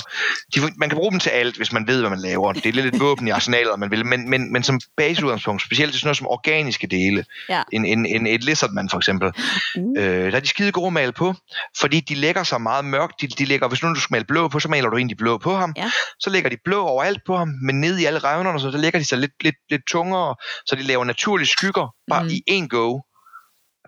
de 0.55 0.61
man 0.77 0.89
kan 0.89 0.97
bruge 0.99 1.11
dem 1.11 1.21
til 1.21 1.31
alt, 1.31 1.57
hvis 1.57 1.73
man 1.73 1.87
ved, 1.87 2.01
hvad 2.01 2.11
man 2.11 2.19
laver. 2.19 2.53
Det 2.53 2.67
er 2.67 2.73
lidt 2.73 2.95
et 2.95 3.01
våben 3.01 3.29
i 3.29 3.31
arsenalet, 3.31 3.79
man 3.79 3.91
vil, 3.91 4.07
men, 4.07 4.31
men, 4.31 4.53
men 4.53 4.63
som 4.63 4.81
baseudgangspunkt, 4.97 5.63
specielt 5.63 5.93
til 5.93 6.01
sådan 6.01 6.09
noget 6.09 6.17
som 6.17 6.27
organiske 6.27 6.87
dele, 6.87 7.25
Ja. 7.49 7.63
en, 7.73 7.85
en, 7.85 8.07
en, 8.07 8.27
et 8.27 8.45
lizardman 8.45 8.89
for 8.91 8.97
eksempel, 8.97 9.33
Uh. 9.77 10.03
Øh, 10.03 10.31
der 10.33 10.37
er 10.37 10.41
de 10.41 10.49
skide 10.49 10.73
gode 10.73 10.87
at 10.87 10.93
male 10.93 11.13
på, 11.13 11.35
fordi 11.81 12.01
de 12.01 12.15
lægger 12.15 12.43
sig 12.43 12.61
meget 12.61 12.85
mørkt. 12.85 13.21
De, 13.21 13.29
de 13.29 13.45
lægger, 13.45 13.69
hvis 13.69 13.83
nu 13.83 13.89
du 13.95 14.01
skal 14.01 14.15
male 14.15 14.25
blå 14.25 14.49
på, 14.49 14.61
så 14.61 14.69
maler 14.69 14.89
du 14.91 14.97
egentlig 14.97 15.17
blå 15.17 15.39
på 15.39 15.55
ham. 15.57 15.75
Ja. 15.77 15.91
Så 16.21 16.31
lægger 16.31 16.51
de 16.51 16.57
blå 16.65 16.83
overalt 16.83 17.21
på 17.27 17.37
ham, 17.37 17.49
men 17.63 17.81
ned 17.81 17.99
i 17.99 18.05
alle 18.05 18.19
revnerne, 18.19 18.61
så 18.61 18.71
der 18.71 18.79
lægger 18.79 18.99
de 18.99 19.05
sig 19.05 19.19
lidt, 19.19 19.43
lidt, 19.43 19.57
lidt 19.71 19.83
tungere, 19.91 20.35
så 20.67 20.77
de 20.77 20.83
laver 20.83 21.05
naturlige 21.05 21.49
skygger, 21.49 21.95
bare 22.11 22.23
mm. 22.23 22.29
i 22.29 22.43
én 22.51 22.67
go 22.67 23.01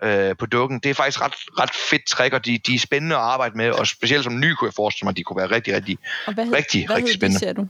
øh, 0.03 0.35
på 0.35 0.45
dukken. 0.45 0.79
Det 0.79 0.89
er 0.89 0.93
faktisk 0.93 1.21
ret, 1.21 1.33
ret 1.59 1.71
fedt 1.89 2.05
trick, 2.05 2.33
og 2.33 2.45
de, 2.45 2.57
de 2.57 2.75
er 2.75 2.79
spændende 2.79 3.15
at 3.15 3.21
arbejde 3.21 3.57
med, 3.57 3.69
og 3.71 3.87
specielt 3.87 4.23
som 4.23 4.39
ny 4.39 4.53
kunne 4.53 4.67
jeg 4.67 4.73
forestille 4.73 5.05
mig, 5.05 5.11
at 5.11 5.17
de 5.17 5.23
kunne 5.23 5.37
være 5.37 5.51
rigtig, 5.51 5.75
rigtig... 5.75 5.97
Og 6.27 6.33
hvad 6.33 6.45
hed, 6.45 6.53
rigtig, 6.53 6.85
hvad 6.85 6.95
rigtig 6.95 7.13
hed 7.13 7.19
spændende. 7.19 7.39
De, 7.39 7.45
ser 7.45 7.53
du? 7.53 7.67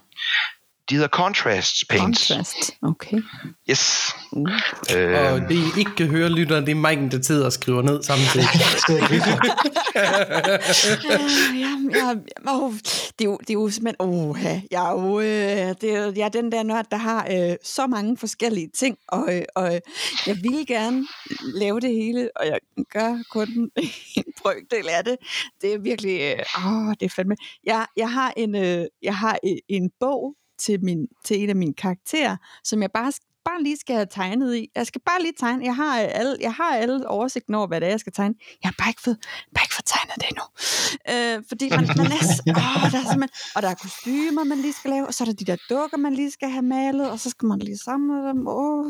De 0.89 0.95
hedder 0.95 1.07
Contrast 1.07 1.87
Paints. 1.89 2.27
Contrast. 2.27 2.71
Okay. 2.81 3.21
Yes. 3.69 4.11
Uh. 4.31 4.51
Øh, 4.95 5.33
Og 5.33 5.41
det 5.41 5.51
I 5.55 5.79
ikke 5.79 5.95
kan 5.97 6.07
høre, 6.07 6.29
lytter, 6.29 6.59
det 6.59 6.69
er 6.69 6.89
Mike'en, 6.89 7.09
der 7.11 7.21
sidder 7.21 7.45
og 7.45 7.53
skriver 7.53 7.81
ned 7.81 8.03
samtidig. 8.03 8.47
Er. 9.95 10.59
Øh, 11.13 11.59
ja, 11.59 11.97
ja, 11.99 12.13
oh, 12.47 12.73
det, 12.73 13.21
er 13.21 13.25
jo, 13.25 13.37
det 13.37 13.49
er 13.49 13.53
jo 13.53 13.69
simpelthen... 13.69 13.95
Oh, 13.99 14.37
ja, 14.43 14.61
jeg 14.71 14.89
er 14.89 14.91
jo 14.91 15.19
øh, 15.19 15.75
det 15.81 15.95
er, 15.95 16.11
jeg 16.15 16.25
er 16.25 16.29
den 16.29 16.51
der 16.51 16.63
nørd, 16.63 16.85
der 16.91 16.97
har 16.97 17.27
øh, 17.31 17.55
så 17.63 17.87
mange 17.87 18.17
forskellige 18.17 18.69
ting, 18.75 18.97
og, 19.07 19.35
øh, 19.35 19.41
og 19.55 19.75
øh, 19.75 19.81
jeg 20.27 20.37
vil 20.43 20.67
gerne 20.67 21.07
lave 21.53 21.79
det 21.79 21.89
hele, 21.89 22.29
og 22.35 22.47
jeg 22.47 22.59
gør 22.93 23.17
kun 23.31 23.71
en 24.15 24.23
brøkdel 24.41 24.89
af 24.89 25.03
det. 25.05 25.17
Det 25.61 25.73
er 25.73 25.77
virkelig... 25.77 26.21
Øh, 26.21 26.65
åh, 26.65 26.93
det 26.99 27.05
er 27.05 27.09
fandme... 27.09 27.35
Jeg, 27.63 27.85
jeg 27.97 28.11
har 28.11 28.33
en, 28.37 28.55
øh, 28.55 28.85
jeg 29.03 29.15
har 29.15 29.39
en, 29.43 29.59
en 29.69 29.89
bog 29.99 30.35
til, 30.59 30.83
min, 30.83 31.07
til 31.25 31.43
en 31.43 31.49
af 31.49 31.55
mine 31.55 31.73
karakterer, 31.73 32.37
som 32.63 32.81
jeg 32.81 32.91
bare 32.91 33.11
bare 33.45 33.63
lige 33.63 33.77
skal 33.77 33.95
have 33.95 34.07
tegnet 34.11 34.55
i. 34.55 34.67
Jeg 34.75 34.87
skal 34.87 35.01
bare 35.09 35.21
lige 35.21 35.33
tegne. 35.39 35.65
Jeg 35.65 35.75
har 35.75 35.99
alle, 35.99 36.35
jeg 36.41 36.53
har 36.53 36.71
alle 36.81 37.07
oversigten 37.07 37.55
over, 37.55 37.67
hvad 37.67 37.81
det 37.81 37.87
er, 37.87 37.89
jeg 37.89 37.99
skal 37.99 38.13
tegne. 38.13 38.35
Jeg 38.63 38.67
har 38.69 38.75
bare 38.79 38.89
ikke 38.89 39.01
fået, 39.01 39.17
bare 39.55 39.63
ikke 39.65 39.75
fået 39.75 39.89
tegnet 39.95 40.15
det 40.21 40.27
endnu. 40.31 40.45
Øh, 41.13 41.35
fordi 41.49 41.65
man, 41.77 41.83
man 42.01 42.11
er, 42.17 42.23
åh, 42.61 42.91
der 42.93 42.99
er 43.23 43.27
og 43.55 43.61
der 43.61 43.69
er 43.69 43.73
kostymer, 43.73 44.43
man 44.43 44.57
lige 44.57 44.73
skal 44.73 44.89
lave, 44.91 45.07
og 45.07 45.13
så 45.13 45.23
er 45.23 45.25
der 45.25 45.33
de 45.33 45.45
der 45.45 45.57
dukker, 45.69 45.97
man 45.97 46.13
lige 46.13 46.31
skal 46.31 46.49
have 46.49 46.67
malet, 46.77 47.11
og 47.11 47.19
så 47.19 47.29
skal 47.29 47.45
man 47.45 47.59
lige 47.59 47.77
samle 47.77 48.17
dem. 48.29 48.47
Oh. 48.47 48.85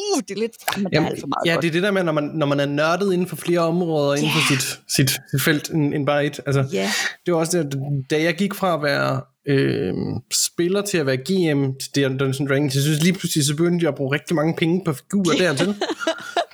Uh, 0.00 0.18
det 0.28 0.30
er 0.36 0.40
lidt, 0.44 0.56
men 0.76 0.84
det 0.84 0.98
er 0.98 1.06
alt 1.06 1.20
for 1.20 1.26
meget 1.26 1.46
ja, 1.46 1.52
godt. 1.52 1.62
det 1.62 1.68
er 1.68 1.72
det 1.72 1.82
der 1.82 1.90
med, 1.90 2.02
når 2.02 2.12
man, 2.12 2.24
når 2.24 2.46
man 2.46 2.60
er 2.60 2.66
nørdet 2.66 3.12
inden 3.12 3.26
for 3.26 3.36
flere 3.36 3.60
områder, 3.60 4.14
inden 4.14 4.30
for 4.30 4.48
sit, 4.48 4.80
sit, 4.96 5.10
sit 5.30 5.40
felt 5.42 5.70
end, 5.70 5.94
end 5.94 6.06
bare 6.06 6.26
et. 6.26 6.40
Altså, 6.46 6.64
Ja, 6.72 6.90
det 7.26 7.34
var 7.34 7.40
også 7.40 7.58
det, 7.58 7.74
da 8.10 8.22
jeg 8.22 8.34
gik 8.34 8.54
fra 8.54 8.74
at 8.74 8.82
være 8.82 9.20
øh, 9.48 9.94
spiller 10.32 10.82
til 10.82 10.98
at 10.98 11.06
være 11.06 11.16
GM 11.16 11.72
til 11.94 12.02
Dungeons 12.02 12.38
Dragons, 12.48 12.74
jeg 12.74 12.82
synes 12.82 13.02
lige 13.02 13.12
pludselig, 13.12 13.44
så 13.46 13.56
begyndte 13.56 13.82
jeg 13.84 13.88
at 13.88 13.94
bruge 13.94 14.14
rigtig 14.14 14.36
mange 14.36 14.54
penge 14.56 14.82
på 14.84 14.92
figurer 14.92 15.36
dertil. 15.42 15.74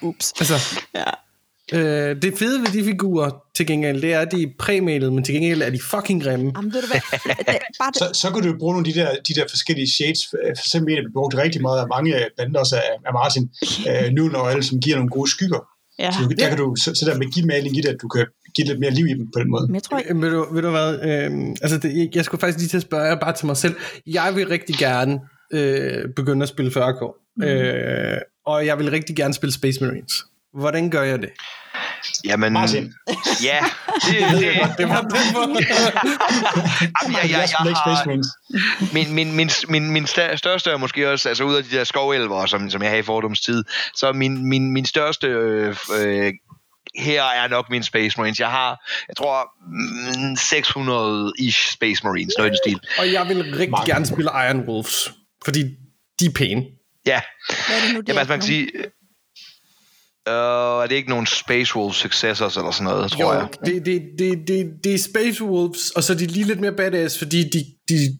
ups. 0.03 0.33
Altså, 0.39 0.55
Ja. 0.95 1.05
øh, 1.79 2.23
det 2.23 2.39
fede 2.39 2.61
ved 2.61 2.67
de 2.67 2.85
figurer 2.85 3.31
til 3.57 3.67
gengæld, 3.67 4.03
det 4.03 4.13
er, 4.13 4.21
at 4.21 4.33
de 4.33 4.43
er 4.43 4.47
præmailet, 4.59 5.13
men 5.13 5.25
til 5.25 5.35
gengæld 5.35 5.63
er 5.63 5.71
de 5.71 5.81
fucking 5.91 6.23
grimme. 6.23 6.53
Jamen, 6.57 6.73
ved 6.75 6.83
du 6.83 6.87
hvad? 6.89 7.01
Det, 7.39 7.59
bare 7.81 7.91
det, 7.91 7.97
Så, 7.97 8.11
så 8.15 8.31
kan 8.31 8.43
du 8.43 8.49
jo 8.49 8.57
bruge 8.59 8.73
nogle 8.75 8.89
af 8.89 8.93
de 8.95 9.01
der, 9.01 9.11
de 9.29 9.35
der 9.35 9.45
forskellige 9.51 9.91
shades. 9.95 10.21
For 10.31 10.37
eksempel 10.51 10.99
en, 10.99 11.05
der 11.05 11.11
brugt 11.15 11.35
rigtig 11.37 11.63
meget 11.63 11.81
af 11.81 11.89
mange, 11.89 12.11
blandt 12.11 12.33
andet 12.41 12.57
også 12.57 12.77
af, 12.77 12.91
af 13.07 13.13
Martin, 13.13 13.51
øh, 13.89 14.13
nu 14.13 14.31
og 14.35 14.51
alle, 14.51 14.63
som 14.63 14.81
giver 14.81 14.97
nogle 14.97 15.11
gode 15.11 15.31
skygger. 15.31 15.61
Ja. 15.99 16.11
Så 16.13 16.35
der 16.39 16.49
kan 16.49 16.59
du, 16.59 16.75
så, 16.85 16.95
så 16.95 17.11
der 17.11 17.19
med 17.19 17.27
gitmaling 17.33 17.77
i 17.79 17.81
det, 17.81 17.89
at 17.89 17.97
du 18.03 18.09
kan 18.09 18.27
give 18.57 18.67
lidt 18.67 18.81
mere 18.81 18.91
liv 18.91 19.07
i 19.07 19.11
dem 19.19 19.27
på 19.35 19.39
den 19.41 19.51
måde. 19.51 19.67
Men 19.67 19.75
jeg 19.75 19.83
tror 19.83 19.99
ikke, 19.99 20.15
Øh, 20.15 20.23
Ved 20.23 20.31
du, 20.31 20.47
ved 20.55 20.63
du 20.63 20.71
hvad? 20.71 20.95
Øh, 21.03 21.57
altså 21.63 21.79
det, 21.79 22.11
jeg- 22.15 22.25
skulle 22.25 22.41
faktisk 22.41 22.59
lige 22.59 22.69
til 22.69 22.77
at 22.77 22.83
spørge 22.83 23.17
bare 23.21 23.33
til 23.33 23.47
mig 23.47 23.57
selv. 23.57 23.75
Jeg 24.07 24.33
vil 24.35 24.49
rigtig 24.49 24.75
gerne 24.77 25.21
øh, 25.53 26.05
begynde 26.17 26.43
at 26.43 26.49
spille 26.49 26.71
40K. 26.71 27.33
Mm. 27.37 27.43
Øh, 27.45 28.19
og 28.47 28.67
jeg 28.67 28.79
vil 28.79 28.91
rigtig 28.91 29.17
gerne 29.17 29.35
spille 29.35 29.53
Space 29.53 29.85
Marines. 29.85 30.13
Hvordan 30.59 30.91
gør 30.91 31.03
jeg 31.03 31.19
det? 31.23 31.29
Jamen, 32.25 32.53
Martin. 32.53 32.95
ja, 33.43 33.59
det, 34.07 34.41
det, 34.41 34.79
Det 34.79 34.89
var 34.89 35.01
det. 35.03 35.17
Jamen, 37.03 37.17
jeg, 37.17 37.23
jeg, 37.23 37.31
Jeg 37.31 37.49
jeg 37.49 37.49
har, 37.59 38.07
min, 38.93 39.15
min, 39.15 39.33
min, 39.37 39.51
min, 39.69 39.91
min 39.91 40.07
største 40.07 40.71
er 40.71 40.77
måske 40.77 41.11
også, 41.11 41.29
altså 41.29 41.45
ud 41.45 41.55
af 41.55 41.65
de 41.65 41.77
der 41.77 41.85
skovelver, 41.85 42.47
som, 42.47 42.71
som 42.71 42.83
jeg 42.83 42.91
havde 42.91 43.01
i 43.01 43.03
fordomstid, 43.03 43.65
så 43.95 44.07
er 44.07 44.13
min, 44.13 44.49
min, 44.49 44.71
min 44.71 44.85
største 44.87 45.27
øh, 45.27 45.77
øh, 45.99 46.33
her 46.99 47.23
er 47.25 47.49
nok 47.49 47.71
min 47.71 47.83
Space 47.83 48.21
Marines. 48.21 48.41
Jeg 48.41 48.51
har, 48.51 48.87
jeg 49.09 49.17
tror, 49.17 49.49
mm, 49.69 50.33
600-ish 50.33 51.73
Space 51.73 52.01
Marines, 52.05 52.35
noget 52.39 52.51
i 52.51 52.53
den 52.53 52.59
stil. 52.65 52.89
og 52.99 53.13
jeg 53.13 53.29
vil 53.29 53.43
rigtig 53.45 53.71
Mange. 53.71 53.93
gerne 53.93 54.07
spille 54.07 54.31
Iron 54.35 54.61
Wolves. 54.61 55.13
Fordi 55.45 55.63
de 56.21 56.27
er 56.27 56.31
pæne. 56.35 56.63
Ja, 57.07 57.21
hvad 57.67 57.77
er 57.77 57.81
det 57.85 57.95
nu, 57.95 58.01
det 58.01 58.09
jamen 58.09 58.17
er 58.17 58.21
altså 58.21 58.33
man 58.33 58.39
kan 58.41 58.47
sige... 58.47 58.69
Øh, 60.29 60.83
er 60.83 60.87
det 60.89 60.95
ikke 60.97 61.09
nogen 61.11 61.27
Space 61.27 61.77
Wolves 61.77 61.97
successors 61.97 62.57
eller 62.57 62.71
sådan 62.71 62.85
noget, 62.85 63.11
tror 63.13 63.35
jeg? 63.35 63.49
Det, 63.67 63.87
det, 63.87 64.03
det, 64.19 64.49
det, 64.49 64.71
det 64.85 64.95
er 64.95 64.99
Space 64.99 65.45
Wolves, 65.45 65.91
og 65.91 66.03
så 66.05 66.13
er 66.13 66.17
de 66.17 66.27
lige 66.27 66.45
lidt 66.47 66.61
mere 66.61 66.73
badass, 66.73 67.19
fordi 67.19 67.43
de, 67.51 67.65
de, 67.89 68.19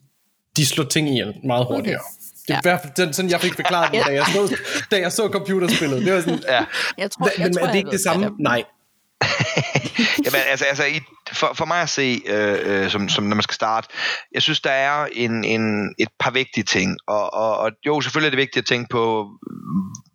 de 0.57 0.65
slår 0.65 0.85
ting 0.85 1.09
ihjel 1.09 1.33
meget 1.45 1.65
hurtigere. 1.65 2.01
Det 2.47 2.53
er 2.53 2.53
Ja. 2.53 2.59
i 2.59 2.61
hvert 2.63 2.81
fald 2.81 2.93
den- 3.05 3.13
sådan, 3.13 3.31
jeg 3.31 3.41
fik 3.41 3.53
forklaret 3.55 3.91
det, 3.91 4.01
da 4.07 4.13
jeg 4.13 4.25
så, 4.25 4.55
da 4.91 4.99
jeg 4.99 5.11
så 5.11 5.29
computerspillet. 5.31 6.05
Det 6.05 6.13
var 6.13 6.19
sådan, 6.21 6.39
Ja. 6.49 6.65
Jeg 6.97 7.11
tror, 7.11 7.29
jeg 7.37 7.45
men 7.45 7.53
tror, 7.53 7.65
er 7.67 7.71
det 7.71 7.77
ikke 7.77 7.91
det 7.91 7.99
samme? 8.01 8.25
det 8.25 8.33
Nej. 8.39 8.63
Jamen, 10.25 10.41
altså, 10.49 10.65
altså 10.65 10.83
i, 10.85 10.99
for, 11.31 11.51
for 11.55 11.65
mig 11.65 11.81
at 11.81 11.89
se, 11.89 12.21
øh, 12.27 12.57
øh, 12.63 12.89
som, 12.89 13.09
som 13.09 13.23
når 13.23 13.35
man 13.35 13.43
skal 13.43 13.53
starte, 13.55 13.87
jeg 14.33 14.41
synes, 14.41 14.61
der 14.61 14.69
er 14.71 15.05
en, 15.13 15.43
en, 15.43 15.93
et 15.99 16.07
par 16.19 16.31
vigtige 16.31 16.63
ting. 16.63 16.97
Og, 17.07 17.33
og, 17.33 17.57
og 17.57 17.71
jo, 17.85 18.01
selvfølgelig 18.01 18.27
er 18.27 18.31
det 18.31 18.37
vigtigt 18.37 18.63
at 18.63 18.67
tænke 18.67 18.89
på, 18.89 19.27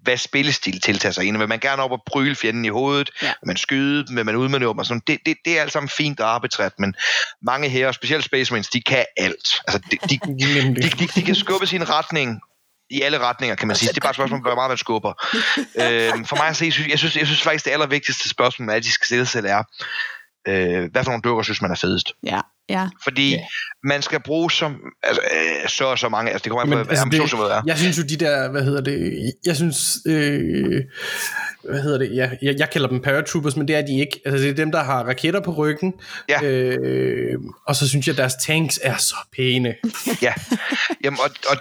hvad 0.03 0.17
spillestil 0.17 0.81
tiltager 0.81 1.13
sig 1.13 1.25
ind. 1.25 1.39
Vil 1.39 1.49
man 1.49 1.59
gerne 1.59 1.83
op 1.83 1.93
og 1.93 2.03
pryle 2.07 2.35
fjenden 2.35 2.65
i 2.65 2.69
hovedet? 2.69 3.11
Ja. 3.23 3.27
Vil 3.27 3.47
man 3.47 3.57
skyde 3.57 4.07
dem? 4.07 4.17
Vil 4.17 4.27
man 4.27 4.37
udmanøvre 4.37 4.73
dem? 4.73 4.79
og 4.79 4.87
Sådan. 4.87 5.03
Det, 5.07 5.19
det, 5.27 5.37
det 5.45 5.59
er 5.59 5.63
alt 5.63 5.73
sammen 5.73 5.89
fint 5.89 6.21
og 6.21 6.35
arbitræt, 6.35 6.73
men 6.79 6.95
mange 7.43 7.69
her, 7.69 7.93
specielt 7.93 8.25
Space 8.25 8.53
Marines, 8.53 8.69
de 8.69 8.83
kan 8.83 9.05
alt. 9.17 9.63
Altså, 9.69 9.81
de, 9.91 9.99
de, 10.09 10.19
Nemlig. 10.63 10.83
de, 10.83 10.89
de, 10.89 11.07
de 11.07 11.23
kan 11.23 11.35
skubbe 11.35 11.67
sin 11.67 11.89
retning 11.89 12.41
i 12.91 13.03
alle 13.03 13.19
retninger, 13.19 13.57
kan 13.57 13.69
man 13.69 13.77
sige. 13.77 13.89
Det 13.89 13.97
er 13.97 14.01
bare 14.01 14.11
et 14.11 14.17
spørgsmål 14.17 14.41
hvor 14.41 14.55
meget 14.55 14.71
man 14.71 14.79
skubber. 14.79 15.13
øhm, 15.83 16.25
for 16.25 16.37
mig 16.37 16.47
at 16.47 16.57
se, 16.57 16.65
jeg 16.65 16.73
synes, 16.73 16.89
jeg 16.89 16.99
synes, 16.99 17.17
jeg 17.17 17.27
synes 17.27 17.43
faktisk, 17.43 17.65
det 17.65 17.71
allervigtigste 17.71 18.29
spørgsmål, 18.29 18.71
at 18.71 18.83
de 18.83 18.93
skal 18.93 19.07
stille 19.07 19.27
selv 19.27 19.47
er, 19.47 19.63
øh, 20.49 20.91
hvad 20.93 21.05
for 21.05 21.11
nogle 21.11 21.23
dukker 21.23 21.43
synes 21.43 21.63
man 21.63 21.71
er 21.71 21.75
fedest? 21.75 22.13
Ja, 22.23 22.41
ja. 22.71 22.89
Fordi 23.05 23.31
Ja. 23.31 23.41
man 23.85 24.03
skal 24.03 24.21
bruge 24.23 24.51
som, 24.51 24.77
altså, 25.03 25.23
øh, 25.33 25.69
så 25.69 25.85
og 25.85 25.99
så 25.99 26.09
mange, 26.09 26.31
altså 26.31 26.45
det 26.45 26.51
kommer 26.51 26.63
an 26.63 26.69
på, 26.69 26.75
hvad 26.75 26.99
altså, 26.99 27.05
det, 27.11 27.53
er. 27.53 27.63
jeg 27.67 27.79
synes 27.79 27.99
jo, 27.99 28.03
de 28.03 28.17
der, 28.17 28.51
hvad 28.51 28.63
hedder 28.65 28.81
det, 28.81 29.33
jeg 29.47 29.57
synes, 29.57 29.99
øh, 30.07 30.81
hvad 31.71 31.83
hedder 31.83 31.99
det, 31.99 32.17
ja, 32.17 32.31
jeg, 32.43 32.55
jeg 32.59 32.71
kalder 32.71 32.89
dem 32.89 33.01
paratroopers, 33.01 33.57
men 33.57 33.69
det 33.69 33.77
er 33.77 33.83
de 33.87 34.01
ikke. 34.01 34.21
Altså, 34.25 34.39
det 34.43 34.51
er 34.51 34.55
dem, 34.55 34.73
der 34.73 34.83
har 34.83 35.05
raketter 35.05 35.41
på 35.41 35.53
ryggen, 35.53 35.95
Ja. 36.29 36.43
øh, 36.43 37.39
og 37.67 37.77
så 37.77 37.89
synes 37.89 38.07
jeg, 38.07 38.13
at 38.13 38.19
deres 38.19 38.35
tanks 38.35 38.81
er 38.83 38.97
så 38.97 39.17
pæne. 39.37 39.75
Ja, 40.23 40.33
Jamen, 41.05 41.19
og, 41.25 41.31
og 41.51 41.57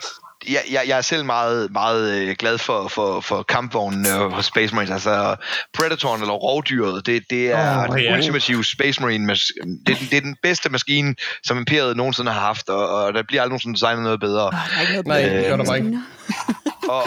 jeg, 0.49 0.61
jeg, 0.71 0.81
jeg 0.87 0.97
er 0.97 1.01
selv 1.01 1.25
meget, 1.25 1.71
meget 1.71 2.21
øh, 2.21 2.35
glad 2.39 2.57
for, 2.57 2.87
for, 2.87 3.21
for 3.21 3.43
kampvognen 3.43 4.05
øh, 4.07 4.31
hos 4.31 4.45
Space 4.45 4.75
Marines. 4.75 4.91
Altså 4.91 5.35
Predatoren 5.77 6.21
eller 6.21 6.33
rovdyret, 6.33 7.05
det, 7.05 7.23
det 7.29 7.51
er 7.51 7.87
oh, 7.89 7.95
den 7.95 8.03
ja. 8.03 8.15
ultimative 8.17 8.65
Space 8.65 9.01
Marine. 9.01 9.33
mas- 9.33 9.51
Det, 9.85 9.93
er 9.93 9.97
den- 9.99 10.07
det 10.11 10.17
er 10.17 10.21
den 10.21 10.35
bedste 10.43 10.69
maskine, 10.69 11.15
som 11.43 11.57
Imperiet 11.57 11.97
nogensinde 11.97 12.31
har 12.31 12.39
haft, 12.39 12.69
og, 12.69 12.89
og 12.89 13.13
der 13.13 13.23
bliver 13.27 13.41
aldrig 13.41 13.49
nogensinde 13.51 13.75
designet 13.75 14.03
noget 14.03 14.19
bedre. 14.19 14.45
Oh, 14.47 14.51
der 14.53 14.57
er 14.77 14.81
ikke 14.81 14.93
noget 14.93 15.07
Nej, 15.07 15.21
det 15.21 15.45
gør 15.45 15.57
der 15.57 15.75
ikke. 15.75 15.99
Og, 16.89 17.03
og, 17.03 17.05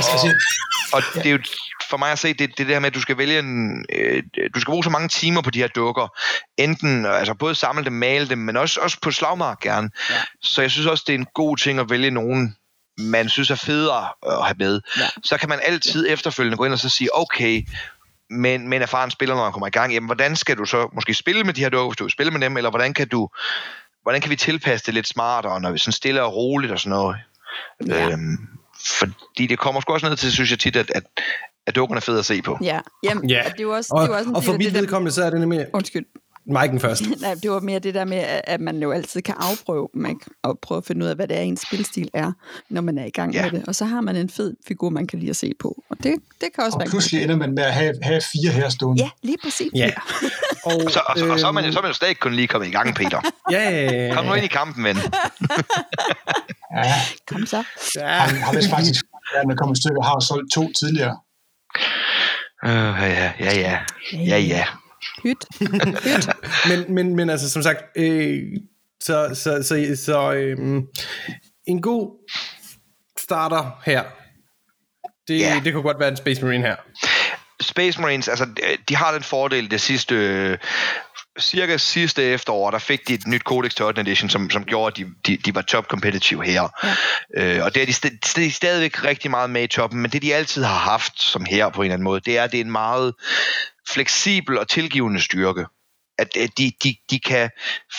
og 0.92 1.02
det 1.14 1.26
er 1.26 1.30
jo 1.30 1.38
for 1.90 1.96
mig 1.96 2.12
at 2.12 2.18
se, 2.18 2.34
det, 2.34 2.58
det 2.58 2.68
der 2.68 2.78
med, 2.80 2.86
at 2.86 2.94
du 2.94 3.00
skal 3.00 3.18
vælge 3.18 3.38
en, 3.38 3.84
øh, 3.94 4.22
du 4.54 4.60
skal 4.60 4.70
bruge 4.70 4.84
så 4.84 4.90
mange 4.90 5.08
timer 5.08 5.42
på 5.42 5.50
de 5.50 5.58
her 5.58 5.68
dukker. 5.68 6.08
Enten, 6.58 7.06
altså 7.06 7.34
både 7.34 7.54
samle 7.54 7.84
dem, 7.84 7.92
male 7.92 8.28
dem, 8.28 8.38
men 8.38 8.56
også, 8.56 8.80
også 8.80 8.96
på 9.02 9.10
slagmark 9.10 9.60
gerne. 9.60 9.90
Ja. 10.10 10.14
Så 10.42 10.60
jeg 10.62 10.70
synes 10.70 10.86
også, 10.86 11.04
det 11.06 11.14
er 11.14 11.18
en 11.18 11.26
god 11.34 11.56
ting 11.56 11.78
at 11.78 11.90
vælge 11.90 12.10
nogen, 12.10 12.56
man 12.98 13.28
synes 13.28 13.50
er 13.50 13.54
federe 13.54 14.08
at 14.26 14.44
have 14.44 14.54
med. 14.58 14.80
Ja. 14.98 15.06
Så 15.24 15.36
kan 15.36 15.48
man 15.48 15.60
altid 15.62 16.06
efterfølgende 16.08 16.56
gå 16.56 16.64
ind 16.64 16.72
og 16.72 16.78
så 16.78 16.88
sige, 16.88 17.16
okay, 17.16 17.62
men, 18.30 18.68
men 18.68 18.82
erfaren 18.82 19.10
spiller, 19.10 19.34
når 19.34 19.42
man 19.42 19.52
kommer 19.52 19.66
i 19.66 19.70
gang, 19.70 19.92
jamen 19.92 20.08
hvordan 20.08 20.36
skal 20.36 20.56
du 20.56 20.64
så 20.64 20.88
måske 20.94 21.14
spille 21.14 21.44
med 21.44 21.54
de 21.54 21.60
her 21.60 21.68
dukker, 21.68 21.88
hvis 21.88 21.96
du 21.96 22.04
vil 22.04 22.10
spille 22.10 22.30
med 22.32 22.40
dem, 22.40 22.56
eller 22.56 22.70
hvordan 22.70 22.94
kan 22.94 23.08
du, 23.08 23.28
hvordan 24.02 24.20
kan 24.20 24.30
vi 24.30 24.36
tilpasse 24.36 24.86
det 24.86 24.94
lidt 24.94 25.08
smartere, 25.08 25.60
når 25.60 25.70
vi 25.70 25.78
sådan 25.78 25.92
stille 25.92 26.22
og 26.22 26.34
roligt 26.36 26.72
og 26.72 26.78
sådan 26.80 26.90
noget. 26.90 27.16
Ja. 27.86 28.10
Øhm, 28.10 28.36
fordi 28.98 29.46
det 29.46 29.58
kommer 29.58 29.80
sgu 29.80 29.92
også 29.92 30.08
ned 30.08 30.16
til, 30.16 30.32
synes 30.32 30.50
jeg 30.50 30.58
tit, 30.58 30.76
at, 30.76 30.90
at, 30.94 31.02
at 31.66 31.76
dukkerne 31.76 31.98
er 31.98 32.00
fede 32.00 32.18
at 32.18 32.24
se 32.24 32.42
på. 32.42 32.58
Ja, 32.62 32.80
Jamen, 33.02 33.30
Ja. 33.30 33.38
og 33.44 33.50
det 33.52 33.58
er 33.58 33.62
jo 33.62 33.70
også, 33.70 33.88
Og, 33.94 34.00
det 34.02 34.08
er 34.08 34.12
jo 34.12 34.18
også 34.18 34.28
en 34.30 34.36
og 34.36 34.44
for 34.44 34.52
mit 34.52 34.74
vedkommende, 34.74 35.12
så 35.12 35.24
er 35.24 35.30
det 35.30 35.40
nemlig 35.40 35.66
Undskyld. 35.72 36.04
Mike'en 36.50 36.78
først. 36.78 37.02
Nej, 37.20 37.34
det 37.42 37.50
var 37.50 37.60
mere 37.60 37.78
det 37.78 37.94
der 37.94 38.04
med, 38.04 38.16
at 38.16 38.40
at 38.46 38.60
man 38.60 38.82
jo 38.82 38.92
altid 38.92 39.22
kan 39.22 39.34
afprøve 39.38 39.88
man 39.94 40.18
kan, 40.18 40.32
og 40.42 40.58
prøve 40.62 40.78
at 40.78 40.84
finde 40.86 41.04
ud 41.04 41.10
af, 41.10 41.16
hvad 41.16 41.28
det 41.28 41.36
er, 41.36 41.40
ens 41.40 41.60
spilstil 41.60 42.08
er, 42.14 42.32
når 42.70 42.80
man 42.80 42.98
er 42.98 43.04
i 43.04 43.10
gang 43.10 43.34
Ja. 43.34 43.42
med 43.42 43.50
det. 43.50 43.68
Og 43.68 43.74
så 43.74 43.84
har 43.84 44.00
man 44.00 44.16
en 44.16 44.30
fed 44.30 44.54
figur, 44.68 44.90
man 44.90 45.06
kan 45.06 45.18
lide 45.18 45.30
at 45.30 45.36
se 45.36 45.52
på. 45.60 45.82
Og 45.90 45.96
det, 46.02 46.14
det 46.40 46.48
kan 46.54 46.64
også 46.64 46.76
og 46.76 46.80
være... 46.80 46.88
pludselig 46.90 47.22
ender 47.22 47.36
man 47.36 47.54
med 47.54 47.62
at 47.62 47.72
have, 47.74 47.94
have 48.02 48.20
fire 48.20 48.52
her 48.52 48.68
stående. 48.68 49.02
Ja, 49.02 49.10
lige 49.22 49.36
præcis. 49.42 49.70
Ja. 49.74 49.90
Og, 50.64 50.72
Og 50.86 50.90
så, 50.90 51.00
og, 51.08 51.18
så, 51.18 51.26
og 51.32 51.40
så, 51.40 51.46
er 51.46 51.52
man, 51.52 51.64
øhm, 51.64 51.72
så 51.72 51.78
er 51.78 51.82
man 51.82 51.90
jo 51.90 51.94
stadig 51.94 52.18
kun 52.18 52.34
lige 52.34 52.46
kommet 52.48 52.68
i 52.68 52.70
gang, 52.70 52.94
Peter. 52.94 53.20
Ja, 53.50 53.70
ja, 53.70 54.06
ja, 54.06 54.14
Kom 54.14 54.24
nu 54.26 54.34
ind 54.34 54.44
i 54.44 54.48
kampen, 54.48 54.84
ven. 54.84 54.96
Ja, 56.76 56.92
Kom 57.26 57.46
så. 57.46 57.64
ja. 57.96 58.06
han 58.08 58.36
har 58.36 58.54
vist 58.54 58.70
faktisk, 58.70 59.04
da 59.34 59.46
man 59.46 59.56
kom 59.56 59.70
et 59.70 59.76
stykke, 59.78 60.02
har 60.02 60.20
solgt 60.20 60.52
to 60.52 60.72
tidligere. 60.72 61.16
Øh, 62.64 62.70
ja, 62.72 63.06
ja, 63.06 63.32
ja, 63.40 63.54
ja. 63.60 63.78
Ja, 64.12 64.38
ja. 64.38 64.64
Hyt. 65.22 65.36
Hyt. 66.04 66.28
men, 66.68 66.94
men, 66.94 67.16
men 67.16 67.30
altså, 67.30 67.50
som 67.50 67.62
sagt, 67.62 67.78
øh, 67.96 68.42
så, 69.00 69.30
så, 69.34 69.62
så, 69.62 70.02
så 70.04 70.32
øh, 70.32 70.82
en 71.66 71.82
god 71.82 72.28
starter 73.18 73.80
her, 73.84 74.04
det, 75.28 75.38
Ja. 75.38 75.60
det 75.64 75.72
kunne 75.72 75.82
godt 75.82 75.98
være 76.00 76.08
en 76.08 76.16
Space 76.16 76.44
Marine 76.44 76.66
her. 76.66 76.76
Space 77.60 78.00
Marines, 78.00 78.28
altså, 78.28 78.46
de 78.88 78.96
har 78.96 79.12
den 79.12 79.22
fordel 79.22 79.70
det 79.70 79.80
sidste... 79.80 80.14
øh, 80.14 80.58
Cirka 81.40 81.76
sidste 81.76 82.22
efterår, 82.22 82.70
der 82.70 82.78
fik 82.78 83.08
de 83.08 83.14
et 83.14 83.26
nyt 83.26 83.40
Codex 83.42 83.74
til 83.74 83.84
8. 83.84 84.00
edition, 84.00 84.30
som, 84.30 84.50
som 84.50 84.64
gjorde, 84.64 84.86
at 84.86 84.96
de, 84.96 85.12
de, 85.26 85.36
de 85.36 85.54
var 85.54 85.62
top 85.62 85.86
competitive 85.86 86.44
her. 86.44 86.68
Ja. 87.36 87.56
Øh, 87.58 87.64
og 87.64 87.74
det 87.74 87.82
er 87.82 87.86
de, 87.86 87.92
st- 87.92 88.32
de 88.36 88.46
er 88.46 88.50
stadigvæk 88.50 89.04
rigtig 89.04 89.30
meget 89.30 89.50
med 89.50 89.62
i 89.62 89.66
toppen, 89.66 90.00
men 90.02 90.10
det 90.10 90.22
de 90.22 90.34
altid 90.34 90.62
har 90.64 90.78
haft 90.78 91.22
som 91.22 91.44
her 91.44 91.68
på 91.68 91.82
en 91.82 91.86
eller 91.86 91.94
anden 91.94 92.04
måde, 92.04 92.20
det 92.20 92.38
er, 92.38 92.42
at 92.44 92.52
det 92.52 92.60
er 92.60 92.64
en 92.64 92.70
meget 92.72 93.14
fleksibel 93.88 94.58
og 94.58 94.68
tilgivende 94.68 95.20
styrke. 95.20 95.66
At, 96.18 96.36
at 96.36 96.58
de, 96.58 96.72
de, 96.84 96.96
de 97.10 97.18
kan 97.18 97.50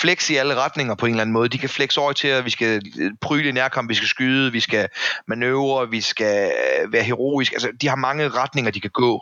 flexe 0.02 0.34
i 0.34 0.38
alle 0.38 0.56
retninger 0.56 0.96
på 0.96 1.06
en 1.06 1.12
eller 1.12 1.22
anden 1.22 1.34
måde. 1.34 1.50
De 1.50 1.58
kan 1.58 1.70
flexe 1.70 2.02
over 2.02 2.14
til, 2.14 2.28
at 2.28 2.46
vi 2.46 2.50
skal 2.50 2.82
øh, 3.00 3.12
pryle 3.22 3.50
i 3.50 3.52
nærkamp, 3.52 3.90
vi 3.90 3.96
skal 3.96 4.08
skyde, 4.08 4.52
vi 4.52 4.60
skal 4.60 4.88
manøvre, 5.28 5.90
vi 5.90 6.02
skal 6.02 6.52
øh, 6.52 6.94
være 6.94 7.04
heroisk. 7.04 7.52
Altså, 7.54 7.72
de 7.82 7.88
har 7.88 7.96
mange 7.96 8.30
retninger, 8.30 8.72
de 8.72 8.82
kan 8.82 8.92
gå 8.92 9.22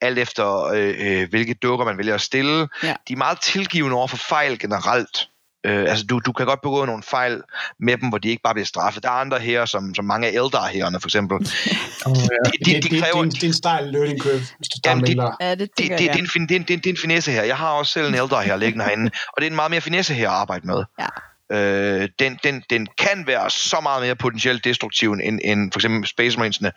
alt 0.00 0.18
efter 0.18 0.64
øh, 0.64 0.94
øh, 0.98 1.28
hvilke 1.30 1.54
dukker 1.54 1.86
man 1.86 1.98
vælger 1.98 2.14
at 2.14 2.20
stille. 2.20 2.68
Ja. 2.82 2.94
De 3.08 3.12
er 3.12 3.16
meget 3.16 3.40
tilgivende 3.40 3.96
over 3.96 4.06
for 4.06 4.16
fejl 4.16 4.58
generelt. 4.58 5.28
Øh, 5.66 5.90
altså 5.90 6.04
du, 6.04 6.18
du 6.26 6.32
kan 6.32 6.46
godt 6.46 6.60
begå 6.60 6.84
nogle 6.84 7.02
fejl 7.02 7.40
med 7.80 7.96
dem, 7.96 8.08
hvor 8.08 8.18
de 8.18 8.28
ikke 8.28 8.42
bare 8.42 8.54
bliver 8.54 8.66
straffet. 8.66 9.02
Der 9.02 9.08
er 9.08 9.12
andre 9.12 9.38
her, 9.38 9.64
som, 9.64 9.94
som 9.94 10.04
mange 10.04 10.28
af 10.28 10.32
ældre 10.32 10.68
herrerne 10.72 11.00
for 11.00 11.08
eksempel. 11.08 11.36
Oh, 11.36 11.42
ja. 11.42 12.12
De, 12.12 12.50
Det, 12.58 12.66
de, 12.66 12.74
det, 12.74 12.82
det, 12.82 12.90
det, 12.90 13.02
kræver, 13.02 13.16
er 13.18 13.22
en, 13.22 13.30
det 13.30 13.42
er 13.42 13.46
en 13.46 13.52
stejl 13.52 13.84
learning 13.86 14.20
curve, 14.22 14.38
hvis 14.58 14.68
du 14.68 14.76
starter 14.78 14.90
Jamen, 14.90 15.00
med 15.00 15.06
de- 15.06 15.12
ældre. 15.12 15.36
Ja, 15.40 15.50
det 15.50 15.58
det, 15.60 15.88
det, 15.88 15.98
det, 15.98 16.10
er 16.10 16.12
en, 16.14 16.28
fin- 16.28 16.46
det, 16.46 16.56
en, 16.56 16.62
det, 16.62 16.70
en- 16.70 16.78
det 16.78 16.86
er 16.86 16.90
en 16.90 16.96
finesse 17.00 17.32
her. 17.32 17.42
Jeg 17.42 17.56
har 17.56 17.70
også 17.70 17.92
selv 17.92 18.06
en 18.08 18.14
ældre 18.14 18.42
her 18.42 18.56
liggende 18.56 18.84
herinde, 18.84 19.10
og 19.28 19.34
det 19.36 19.46
er 19.46 19.50
en 19.50 19.56
meget 19.56 19.70
mere 19.70 19.80
finesse 19.80 20.14
her 20.14 20.30
at 20.30 20.34
arbejde 20.36 20.66
med. 20.66 20.84
Ja. 21.00 21.06
Øh, 21.52 22.08
den, 22.18 22.38
den, 22.44 22.62
den 22.70 22.88
kan 22.98 23.24
være 23.26 23.50
så 23.50 23.80
meget 23.82 24.02
mere 24.02 24.16
potentielt 24.16 24.64
destruktiv 24.64 25.12
end, 25.12 25.40
end 25.44 25.72
for 25.72 25.78
eksempel 25.78 26.06
Space 26.08 26.38
Marines'ne, 26.38 26.70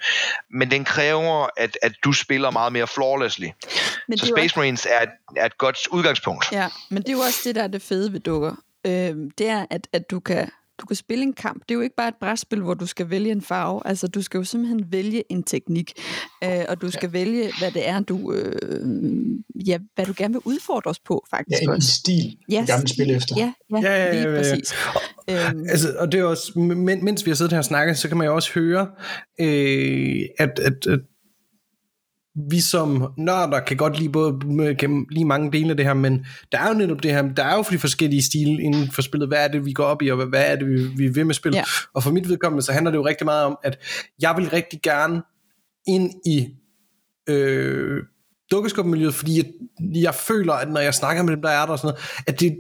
men 0.52 0.72
den 0.72 0.84
kræver, 0.86 1.48
at, 1.58 1.78
at 1.84 1.92
du 2.04 2.12
spiller 2.14 2.52
meget 2.52 2.74
mere 2.74 2.88
flawlessly. 2.88 3.46
Men 4.08 4.18
Så 4.18 4.26
det 4.26 4.34
Space 4.38 4.56
Marines 4.60 4.86
er 4.86 5.02
et, 5.04 5.10
er 5.38 5.46
et 5.46 5.58
godt 5.58 5.78
udgangspunkt. 5.92 6.52
Ja, 6.52 6.68
men 6.90 7.04
det 7.04 7.10
er 7.10 7.14
jo 7.14 7.20
også 7.20 7.40
det, 7.44 7.56
der 7.56 7.64
er 7.64 7.68
det 7.68 7.82
fede 7.82 8.14
ved 8.14 8.20
dukker. 8.20 8.56
Øh, 8.88 9.16
det 9.38 9.48
er, 9.48 9.66
at, 9.70 9.88
at 9.94 10.12
du 10.12 10.20
kan 10.20 10.50
du 10.82 10.86
kan 10.86 10.96
spille 10.96 11.24
en 11.24 11.34
kamp. 11.34 11.64
Det 11.70 11.72
er 11.72 11.76
jo 11.76 11.82
ikke 11.82 11.96
bare 11.96 12.08
et 12.08 12.14
brætspil, 12.20 12.62
hvor 12.62 12.74
du 12.74 12.86
skal 12.86 13.10
vælge 13.10 13.32
en 13.32 13.42
farve. 13.42 13.82
Altså, 13.86 14.08
du 14.08 14.22
skal 14.22 14.38
jo 14.38 14.44
simpelthen 14.44 14.86
vælge 14.92 15.24
en 15.32 15.44
teknik. 15.44 15.92
Øh, 16.44 16.66
og 16.70 16.82
du 16.82 16.92
skal 16.92 17.08
ja. 17.08 17.20
vælge, 17.20 17.52
hvad 17.60 17.72
det 17.72 17.88
er, 17.88 18.00
du, 18.00 18.34
øh, 18.34 18.92
ja, 19.68 19.78
hvad 19.96 20.06
du 20.06 20.14
gerne 20.18 20.34
vil 20.34 20.42
udfordres 20.46 21.00
på, 21.00 21.24
Ja, 21.32 21.38
faktisk 21.38 21.62
en 21.64 21.70
også. 21.70 21.92
stil, 21.92 22.38
Ja, 22.52 22.62
yes. 22.62 22.70
gerne 22.70 22.82
vil 22.82 22.90
spille 22.90 23.16
efter. 23.16 23.36
Ja, 23.38 23.54
ja, 23.72 23.80
Ja, 23.82 23.96
ja, 23.96 24.06
ja, 24.06 24.12
lige 24.14 24.30
ja, 24.30 24.36
ja. 24.36 24.38
præcis. 24.38 24.74
Øhm, 25.30 25.66
Altså, 25.70 25.96
og 26.00 26.12
det 26.12 26.20
er 26.20 26.24
også, 26.24 26.60
men, 26.60 27.06
mens 27.06 27.26
vi 27.26 27.32
har 27.32 27.36
siddet 27.36 27.52
her 27.54 27.58
og 27.60 27.66
snakket, 27.66 27.98
så 27.98 28.08
kan 28.08 28.18
man 28.18 28.28
jo 28.28 28.36
også 28.36 28.52
høre, 28.54 28.88
øh, 29.42 30.22
at, 30.40 30.60
at, 30.60 30.88
at 30.88 31.00
vi 32.50 32.60
som 32.60 33.14
nørder 33.18 33.60
kan 33.60 33.78
godt 33.78 34.00
lide, 34.00 34.10
både, 34.10 34.76
kan 34.76 35.06
lide 35.12 35.26
mange 35.26 35.52
dele 35.52 35.70
af 35.70 35.78
det 35.78 35.86
her, 35.86 35.94
men 35.94 36.26
der 36.52 36.58
er 36.60 36.68
jo 36.68 36.74
netop 36.74 37.04
det 37.04 37.12
her, 37.12 37.22
der 37.22 37.44
er 37.44 37.56
jo 37.56 37.64
de 37.72 37.80
forskellige 37.80 38.24
stile 38.24 38.62
inden 38.62 38.92
for 38.92 39.02
spillet. 39.02 39.28
Hvad 39.28 39.44
er 39.44 39.48
det, 39.48 39.66
vi 39.66 39.74
går 39.74 39.84
op 39.84 40.02
i, 40.02 40.12
og 40.12 40.26
hvad, 40.26 40.44
er 40.46 40.56
det, 40.56 40.68
vi, 40.68 40.84
vi 40.84 41.08
vil 41.08 41.26
med 41.26 41.36
spil? 41.36 41.54
Ja. 41.54 41.64
Og 41.94 42.04
for 42.04 42.12
mit 42.12 42.30
vedkommende, 42.30 42.66
så 42.66 42.72
handler 42.72 42.92
det 42.92 42.98
jo 42.98 43.06
rigtig 43.06 43.26
meget 43.26 43.46
om, 43.46 43.58
at 43.64 43.78
jeg 44.22 44.34
vil 44.38 44.50
rigtig 44.50 44.80
gerne 44.84 45.22
ind 45.88 46.12
i 46.26 46.48
øh, 47.30 48.04
dukkeskubmiljøet, 48.52 49.14
fordi 49.14 49.38
jeg, 49.38 49.46
jeg 49.96 50.16
føler, 50.16 50.54
at 50.54 50.72
når 50.72 50.80
jeg 50.80 50.94
snakker 50.94 51.24
med 51.24 51.34
dem, 51.34 51.42
der 51.42 51.50
er 51.50 51.66
der 51.66 51.72
og 51.72 51.80
sådan 51.80 51.88
noget, 51.88 52.24
at, 52.28 52.40
det, 52.40 52.58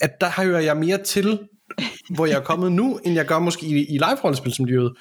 at 0.00 0.10
der 0.20 0.42
hører 0.42 0.60
jeg 0.60 0.76
mere 0.76 1.02
til, 1.02 1.38
hvor 2.14 2.26
jeg 2.26 2.36
er 2.36 2.44
kommet 2.44 2.72
nu, 2.72 3.00
end 3.04 3.14
jeg 3.14 3.26
gør 3.26 3.38
måske 3.38 3.66
i, 3.66 3.94
i 3.94 3.98
live-rollespilsmiljøet. 3.98 4.92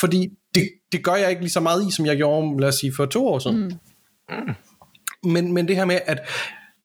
Fordi 0.00 0.28
det, 0.54 0.68
det 0.92 1.04
gør 1.04 1.14
jeg 1.14 1.30
ikke 1.30 1.42
lige 1.42 1.50
så 1.50 1.60
meget 1.60 1.88
i, 1.88 1.90
som 1.90 2.06
jeg 2.06 2.16
gjorde, 2.16 2.60
lad 2.60 2.68
os 2.68 2.74
sige, 2.74 2.92
for 2.96 3.06
to 3.06 3.26
år 3.26 3.38
siden. 3.38 3.80
Mm. 4.28 4.54
Men, 5.30 5.52
men 5.52 5.68
det 5.68 5.76
her 5.76 5.84
med, 5.84 5.98
at 6.06 6.18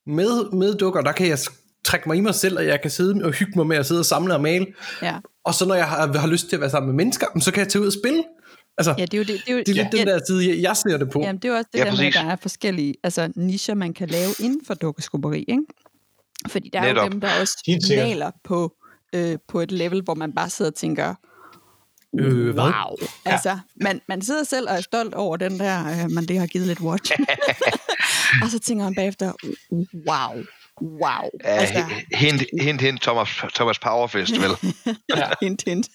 med, 0.06 0.52
med 0.52 0.74
dukker, 0.74 1.00
der 1.00 1.12
kan 1.12 1.28
jeg 1.28 1.38
trække 1.84 2.08
mig 2.08 2.16
i 2.16 2.20
mig 2.20 2.34
selv, 2.34 2.58
og 2.58 2.66
jeg 2.66 2.80
kan 2.80 2.90
sidde 2.90 3.24
og 3.24 3.32
hygge 3.32 3.52
mig 3.56 3.66
med 3.66 3.76
at 3.76 3.86
sidde 3.86 4.00
og 4.00 4.04
samle 4.06 4.34
og 4.34 4.40
male. 4.40 4.66
Ja. 5.02 5.18
Og 5.44 5.54
så 5.54 5.66
når 5.66 5.74
jeg 5.74 5.88
har, 5.88 6.18
har 6.18 6.26
lyst 6.26 6.48
til 6.48 6.56
at 6.56 6.60
være 6.60 6.70
sammen 6.70 6.86
med 6.86 7.04
mennesker, 7.04 7.26
så 7.40 7.52
kan 7.52 7.60
jeg 7.60 7.68
tage 7.68 7.82
ud 7.82 7.86
og 7.86 7.92
spille. 7.92 8.24
Altså, 8.78 8.94
Ja, 8.98 9.04
det 9.04 9.14
er 9.14 9.18
jo 9.18 9.24
det. 9.24 9.28
Det 9.28 9.48
er, 9.48 9.52
jo, 9.52 9.58
det 9.58 9.68
er 9.68 9.74
lidt 9.74 9.94
ja, 9.94 9.98
den 9.98 10.06
der 10.06 10.20
side, 10.28 10.48
jeg, 10.48 10.62
jeg 10.62 10.76
ser 10.76 10.96
det 10.96 11.10
på. 11.10 11.20
Jamen, 11.20 11.36
det 11.36 11.44
er 11.44 11.52
jo 11.52 11.56
også 11.56 11.68
det 11.72 11.78
Ja, 11.78 11.84
der 11.84 11.96
med, 11.96 12.06
at 12.06 12.14
der 12.14 12.24
er 12.24 12.36
forskellige 12.36 12.94
altså, 13.02 13.32
nischer, 13.36 13.74
man 13.74 13.94
kan 13.94 14.08
lave 14.08 14.30
inden 14.40 14.60
for 14.66 14.74
dukkeskubberi, 14.74 15.44
ikke? 15.48 15.62
Fordi 16.48 16.70
der 16.72 16.80
er 16.80 16.86
Netop. 16.86 17.04
jo 17.04 17.10
dem, 17.10 17.20
der 17.20 17.28
også 17.40 17.56
maler 17.96 18.30
på, 18.44 18.74
øh, 19.14 19.38
på 19.48 19.60
et 19.60 19.72
level, 19.72 20.02
hvor 20.02 20.14
man 20.14 20.32
bare 20.32 20.50
sidder 20.50 20.70
og 20.70 20.74
tænker, 20.74 21.14
Øh, 22.18 22.54
hvad? 22.54 22.64
wow. 22.64 22.96
Altså, 23.24 23.58
man, 23.80 24.00
man 24.08 24.22
sidder 24.22 24.44
selv 24.44 24.68
og 24.68 24.76
er 24.76 24.80
stolt 24.80 25.14
over 25.14 25.36
den 25.36 25.58
der, 25.58 26.04
øh, 26.04 26.10
man 26.10 26.24
lige 26.24 26.38
har 26.38 26.46
givet 26.46 26.66
lidt 26.66 26.80
watch. 26.80 27.12
og 28.42 28.50
så 28.50 28.58
tænker 28.58 28.84
man 28.84 28.94
bagefter, 28.94 29.32
wow, 30.08 30.44
wow. 30.82 31.30
Ja, 31.44 31.48
altså, 31.50 31.84
hint, 32.14 32.42
hint, 32.60 32.80
hint, 32.80 33.02
Thomas, 33.02 33.28
Thomas 33.54 33.78
Power 33.78 34.06
Festival. 34.06 34.50
hint, 35.42 35.62
hint. 35.66 35.88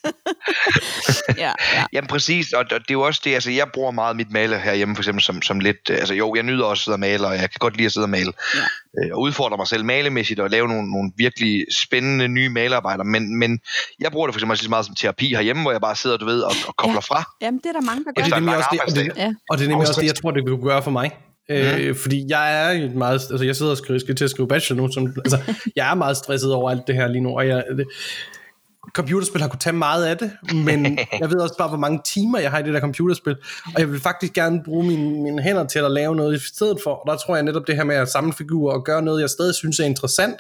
ja, 1.38 1.52
ja. 1.76 1.86
Jamen 1.94 2.08
præcis, 2.08 2.54
og 2.54 2.70
det 2.70 2.76
er 2.76 2.84
jo 2.92 3.02
også 3.02 3.22
det, 3.24 3.34
altså 3.34 3.52
jeg 3.52 3.68
bruger 3.74 3.92
meget 3.92 4.16
mit 4.16 4.32
maler 4.32 4.58
herhjemme 4.58 4.96
for 4.96 5.02
eksempel 5.02 5.24
som, 5.24 5.42
som 5.42 5.60
lidt, 5.60 5.90
øh, 5.90 5.98
altså 5.98 6.14
jo, 6.14 6.36
jeg 6.36 6.44
nyder 6.44 6.66
også 6.66 6.82
at 6.82 6.84
sidde 6.84 6.96
og 6.96 7.00
male, 7.00 7.28
og 7.28 7.34
jeg 7.34 7.50
kan 7.50 7.58
godt 7.60 7.78
lide 7.78 7.86
at 7.86 7.92
sidde 7.92 8.06
og 8.06 8.10
male, 8.10 8.34
Ja. 8.56 8.60
øh, 9.06 9.12
og 9.14 9.22
udfordre 9.22 9.58
mig 9.58 9.68
selv 9.68 9.86
malemæssigt 9.86 10.40
og 10.40 10.50
lave 10.50 10.68
nogle, 10.68 10.92
nogle 10.92 11.12
virkelig 11.18 11.66
spændende 11.72 12.28
nye 12.28 12.50
malearbejder, 12.50 13.04
men, 13.04 13.40
men 13.40 13.60
jeg 14.00 14.12
bruger 14.12 14.28
det 14.28 14.34
for 14.34 14.40
eksempel 14.40 14.52
også 14.52 14.62
lige 14.64 14.68
så 14.68 14.70
meget 14.70 14.86
som 14.86 14.96
terapi 14.96 15.28
herhjemme, 15.30 15.62
hvor 15.62 15.72
jeg 15.72 15.82
bare 15.82 15.96
sidder, 15.96 16.18
du 16.18 16.26
ved, 16.26 16.42
og, 16.42 16.52
og 16.68 16.76
kobler 16.76 16.94
Ja. 16.94 17.00
fra. 17.00 17.24
Jamen, 17.42 17.58
det 17.58 17.66
er 17.66 17.72
der 17.74 17.82
mange, 17.82 18.04
der 18.04 18.10
Og 18.10 18.16
gør. 18.16 18.24
det 18.24 18.32
er 18.32 18.36
nemlig 18.40 18.58
også 18.58 18.70
det, 18.72 18.80
og 18.82 18.88
det, 18.88 18.98
arbejdsdag. 18.98 19.24
Ja. 19.24 19.34
og 19.50 19.58
det 19.58 19.64
er 19.66 19.70
nemlig 19.70 19.88
også 19.88 20.02
det, 20.02 20.08
jeg 20.08 20.16
tror, 20.16 20.32
det 20.32 20.44
kunne 20.48 20.64
gøre 20.64 20.84
for 20.84 20.92
mig. 20.92 21.12
Øh, 21.50 21.96
fordi 21.96 22.26
jeg 22.30 22.64
er 22.64 22.86
et 22.86 22.96
meget, 22.96 23.14
altså 23.32 23.46
jeg 23.46 23.56
sidder 23.56 23.72
og 23.72 23.78
skriver, 23.78 24.00
skal 24.00 24.16
til 24.16 24.24
at 24.24 24.30
skrive 24.32 24.48
bachelor 24.48 24.82
nu, 24.82 24.92
som, 24.92 25.14
altså, 25.18 25.40
jeg 25.76 25.92
er 25.92 25.96
meget 25.96 26.18
stresset 26.18 26.54
over 26.54 26.70
alt 26.72 26.88
det 26.88 26.96
her 26.96 27.08
lige 27.08 27.22
nu, 27.22 27.30
og 27.38 27.48
jeg, 27.48 27.64
det, 27.78 27.86
computerspil 28.94 29.42
har 29.42 29.48
kunne 29.48 29.60
tage 29.60 29.76
meget 29.76 30.06
af 30.06 30.18
det, 30.18 30.32
men 30.54 30.86
jeg 31.22 31.30
ved 31.30 31.38
også 31.38 31.56
bare, 31.58 31.68
hvor 31.70 31.78
mange 31.78 32.00
timer 32.06 32.40
jeg 32.40 32.52
har 32.52 32.60
i 32.60 32.64
det 32.64 32.74
der 32.74 32.80
computerspil, 32.80 33.36
og 33.76 33.80
jeg 33.80 33.92
vil 33.92 34.00
faktisk 34.00 34.34
gerne 34.34 34.62
bruge 34.66 34.88
mine, 34.88 35.22
mine 35.24 35.42
hænder 35.42 35.68
til 35.68 35.80
at 35.80 35.92
lave 35.92 36.16
noget 36.16 36.36
i 36.36 36.40
stedet 36.56 36.78
for, 36.84 36.92
og 36.92 37.12
der 37.12 37.18
tror 37.18 37.36
jeg 37.36 37.44
netop 37.44 37.68
det 37.68 37.76
her 37.76 37.84
med 37.84 37.96
at 37.96 38.10
samle 38.10 38.34
figurer 38.34 38.74
og 38.74 38.86
gøre 38.86 39.02
noget, 39.02 39.22
jeg 39.22 39.30
stadig 39.30 39.56
synes 39.56 39.80
er 39.80 39.86
interessant, 39.86 40.36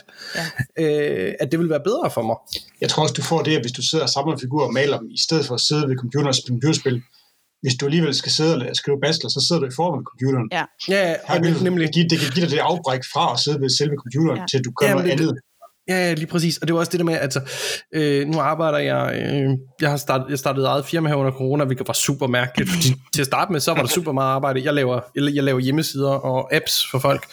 Ja. 0.77 0.83
øh, 0.83 1.33
at 1.39 1.51
det 1.51 1.59
vil 1.59 1.69
være 1.69 1.79
bedre 1.83 2.11
for 2.11 2.21
mig. 2.21 2.35
Jeg 2.81 2.89
tror 2.89 3.03
også, 3.03 3.13
du 3.13 3.21
får 3.21 3.41
det, 3.41 3.55
at 3.55 3.61
hvis 3.61 3.71
du 3.71 3.81
sidder 3.81 4.03
og 4.05 4.09
samler 4.09 4.37
figurer 4.37 4.65
og 4.67 4.73
maler 4.73 4.99
dem, 4.99 5.09
i 5.11 5.19
stedet 5.19 5.45
for 5.45 5.55
at 5.55 5.61
sidde 5.61 5.87
ved 5.87 5.95
computeren 5.97 6.27
og 6.27 6.35
spille 6.35 6.53
computerspil, 6.61 7.01
hvis 7.62 7.74
du 7.80 7.86
alligevel 7.86 8.14
skal 8.16 8.32
sidde 8.32 8.55
og 8.70 8.76
skrive 8.76 8.97
bachelor, 9.03 9.30
så 9.30 9.45
sidder 9.47 9.59
du 9.62 9.68
i 9.68 9.76
form 9.82 9.93
af 9.99 10.03
computeren. 10.09 10.47
Ja. 10.57 10.64
Ja, 10.95 11.07
Her 11.28 11.36
og 11.36 11.43
vil 11.43 11.53
det, 11.55 11.64
nemlig. 11.64 11.89
give, 11.95 12.05
det 12.12 12.20
kan 12.20 12.30
give 12.36 12.45
dig 12.45 12.51
det 12.51 12.59
afbræk 12.72 13.01
fra 13.14 13.34
at 13.34 13.39
sidde 13.39 13.62
ved 13.62 13.70
selve 13.80 13.95
computeren, 14.03 14.39
Ja. 14.39 14.45
til 14.51 14.59
du 14.66 14.72
gør 14.80 14.88
Ja, 14.88 14.93
noget 14.93 15.05
det- 15.05 15.12
andet. 15.12 15.34
Ja, 15.88 15.93
ja, 16.07 16.14
lige 16.14 16.28
præcis. 16.28 16.57
Og 16.57 16.68
det 16.68 16.74
var 16.74 16.80
også 16.80 16.91
det 16.91 16.99
der 16.99 17.05
med, 17.05 17.14
at 17.14 17.20
altså, 17.22 17.41
øh, 17.95 18.28
nu 18.28 18.39
arbejder 18.39 18.78
jeg, 18.78 19.03
øh, 19.16 19.49
jeg 19.82 19.89
har 19.89 19.97
startet, 19.97 20.26
jeg 20.30 20.39
startede 20.39 20.66
eget 20.68 20.86
firma 20.86 21.09
her 21.09 21.16
under 21.16 21.32
corona, 21.32 21.64
hvilket 21.66 21.88
var 21.88 21.93
super 21.93 22.28
mærkeligt, 22.28 22.70
fordi 22.70 22.88
til 23.14 23.22
at 23.22 23.26
starte 23.26 23.51
med, 23.51 23.59
så 23.59 23.74
var 23.74 23.82
der 23.82 23.88
super 23.88 24.12
meget 24.12 24.28
arbejde. 24.28 24.64
Jeg 24.64 24.74
laver, 24.74 24.99
jeg, 25.16 25.36
jeg 25.36 25.43
laver 25.43 25.59
hjemmesider 25.59 26.09
og 26.09 26.53
apps 26.55 26.86
for 26.91 26.99
folk, 26.99 27.26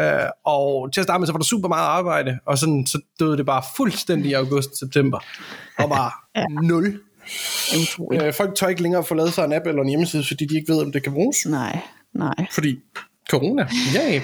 øh, 0.00 0.06
og 0.46 0.90
til 0.92 1.00
at 1.00 1.04
starte 1.04 1.18
med, 1.20 1.26
så 1.26 1.32
var 1.32 1.38
der 1.38 1.44
super 1.44 1.68
meget 1.68 1.86
arbejde, 1.86 2.38
og 2.46 2.58
sådan, 2.58 2.86
så 2.86 2.98
døde 3.20 3.36
det 3.36 3.46
bare 3.46 3.62
fuldstændig 3.76 4.30
i 4.30 4.34
august-september, 4.34 5.18
og 5.78 5.88
bare 5.88 6.10
ja. 6.36 6.44
nul. 6.62 7.00
Utroligt. 7.82 8.22
Øh, 8.22 8.34
folk 8.34 8.54
tør 8.54 8.68
ikke 8.68 8.82
længere 8.82 9.04
få 9.04 9.14
lavet 9.14 9.32
sig 9.32 9.44
en 9.44 9.52
app 9.52 9.66
eller 9.66 9.82
en 9.82 9.88
hjemmeside, 9.88 10.24
fordi 10.28 10.44
de 10.44 10.56
ikke 10.56 10.72
ved, 10.72 10.82
om 10.82 10.92
det 10.92 11.02
kan 11.02 11.12
bruges 11.12 11.46
Nej, 11.46 11.78
nej. 12.14 12.46
fordi 12.52 12.78
corona, 13.30 13.68
ja. 13.94 14.20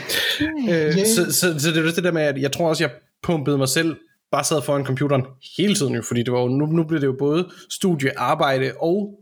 Øh, 0.69 1.07
så, 1.07 1.33
så, 1.33 1.59
så 1.59 1.69
det 1.69 1.77
er 1.77 1.81
jo 1.83 1.91
det 1.91 2.05
der 2.05 2.13
med, 2.13 2.23
at 2.23 2.39
jeg 2.39 2.53
tror 2.53 2.69
også, 2.69 2.85
jeg 2.85 2.91
pumpede 3.23 3.59
mig 3.59 3.69
selv 3.69 3.97
bare 4.33 4.45
sad 4.45 4.63
foran 4.63 4.85
computeren 4.85 5.23
hele 5.57 5.75
tiden 5.75 5.95
jo, 5.95 6.03
fordi 6.03 6.23
det 6.23 6.33
var 6.33 6.41
jo, 6.41 6.49
nu, 6.49 6.67
nu 6.67 6.85
blev 6.85 7.01
det 7.01 7.07
jo 7.07 7.17
både 7.19 7.51
studie, 7.71 8.19
arbejde 8.19 8.73
og 8.81 9.15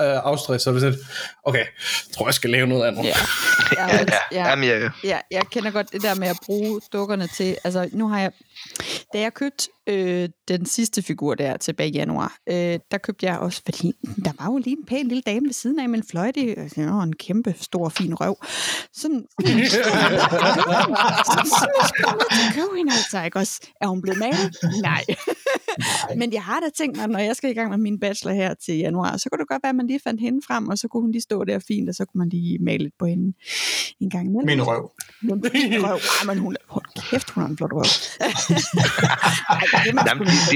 øh, 0.00 0.06
afstress, 0.06 0.64
så 0.64 0.72
det 0.72 0.80
sådan, 0.80 0.98
okay, 1.44 1.58
jeg 1.58 2.14
tror 2.14 2.26
jeg 2.26 2.34
skal 2.34 2.50
lave 2.50 2.66
noget 2.66 2.84
andet. 2.84 3.04
Ja. 3.04 3.14
Jeg, 3.76 4.06
Ja, 4.32 4.48
ja, 4.56 4.58
ja. 4.58 4.60
ja, 4.60 4.78
jeg, 4.78 4.90
ja, 5.04 5.18
jeg 5.30 5.42
kender 5.50 5.70
godt 5.70 5.92
det 5.92 6.02
der 6.02 6.14
med 6.14 6.28
at 6.28 6.38
bruge 6.46 6.80
dukkerne 6.92 7.26
til, 7.26 7.56
altså 7.64 7.88
nu 7.92 8.08
har 8.08 8.20
jeg, 8.20 8.32
da 9.14 9.20
jeg 9.20 9.34
købte 9.34 9.68
øh, 9.88 10.28
den 10.48 10.66
sidste 10.66 11.02
figur 11.02 11.34
der 11.34 11.56
tilbage 11.56 11.90
i 11.90 11.92
januar, 11.92 12.36
øh, 12.48 12.78
der 12.90 12.98
købte 12.98 13.26
jeg 13.26 13.38
også, 13.38 13.62
fordi 13.64 13.92
der 14.24 14.32
var 14.38 14.52
jo 14.52 14.58
lige 14.58 14.76
en 14.78 14.84
pæn 14.86 15.08
lille 15.08 15.22
dame 15.26 15.46
ved 15.46 15.52
siden 15.52 15.78
af 15.78 15.88
med 15.88 15.98
en 15.98 16.04
fløjte, 16.10 16.68
og 16.76 17.04
en 17.04 17.16
kæmpe 17.16 17.54
stor 17.60 17.88
fin 17.88 18.14
røv. 18.14 18.36
Sådan, 18.94 19.24
så 19.40 19.46
skulle 22.30 22.52
købe 22.54 22.76
hende 22.76 22.92
altså, 22.92 23.22
ikke 23.24 23.38
også? 23.38 23.60
Er 23.80 23.86
hun 23.86 24.02
blevet 24.02 24.18
malet? 24.18 24.56
Nej. 24.82 25.04
Men 26.16 26.32
jeg 26.32 26.42
har 26.42 26.60
da 26.60 26.66
tænkt 26.78 26.96
mig, 26.96 27.08
når 27.08 27.18
jeg 27.18 27.36
skal 27.36 27.50
i 27.50 27.54
gang 27.54 27.70
med 27.70 27.78
min 27.78 28.00
bachelor 28.00 28.32
her 28.34 28.54
til 28.54 28.76
januar, 28.76 29.16
så 29.16 29.28
kunne 29.30 29.38
det 29.38 29.48
godt 29.48 29.62
være, 29.62 29.70
at 29.70 29.76
man 29.76 29.86
lige 29.86 30.00
fandt 30.04 30.20
hende 30.20 30.40
frem, 30.46 30.68
og 30.68 30.78
så 30.78 30.88
kunne 30.88 31.00
hun 31.00 31.12
lige 31.12 31.22
stå 31.22 31.44
der 31.44 31.58
fint, 31.68 31.88
og 31.88 31.94
så 31.94 32.04
kunne 32.04 32.18
man 32.18 32.28
lige 32.28 32.58
male 32.58 32.82
lidt 32.82 32.94
på 32.98 33.06
hende 33.06 33.32
en 34.00 34.10
gang 34.10 34.26
imellem. 34.26 34.46
Min 34.46 34.62
røv. 34.66 34.90
Men 35.22 35.44
røv. 35.84 35.98
Ej, 36.20 36.26
men 36.26 36.38
hun, 36.38 36.56
hold 36.66 37.10
kæft, 37.10 37.30
hun 37.30 37.42
har 37.42 37.50
en 37.50 37.56
flot 37.56 37.72
røv. 37.72 37.84
Ej, 39.48 39.71
det 39.80 39.88
er 39.90 39.94
man 39.94 40.04
Jamen, 40.06 40.26
sgu 40.28 40.52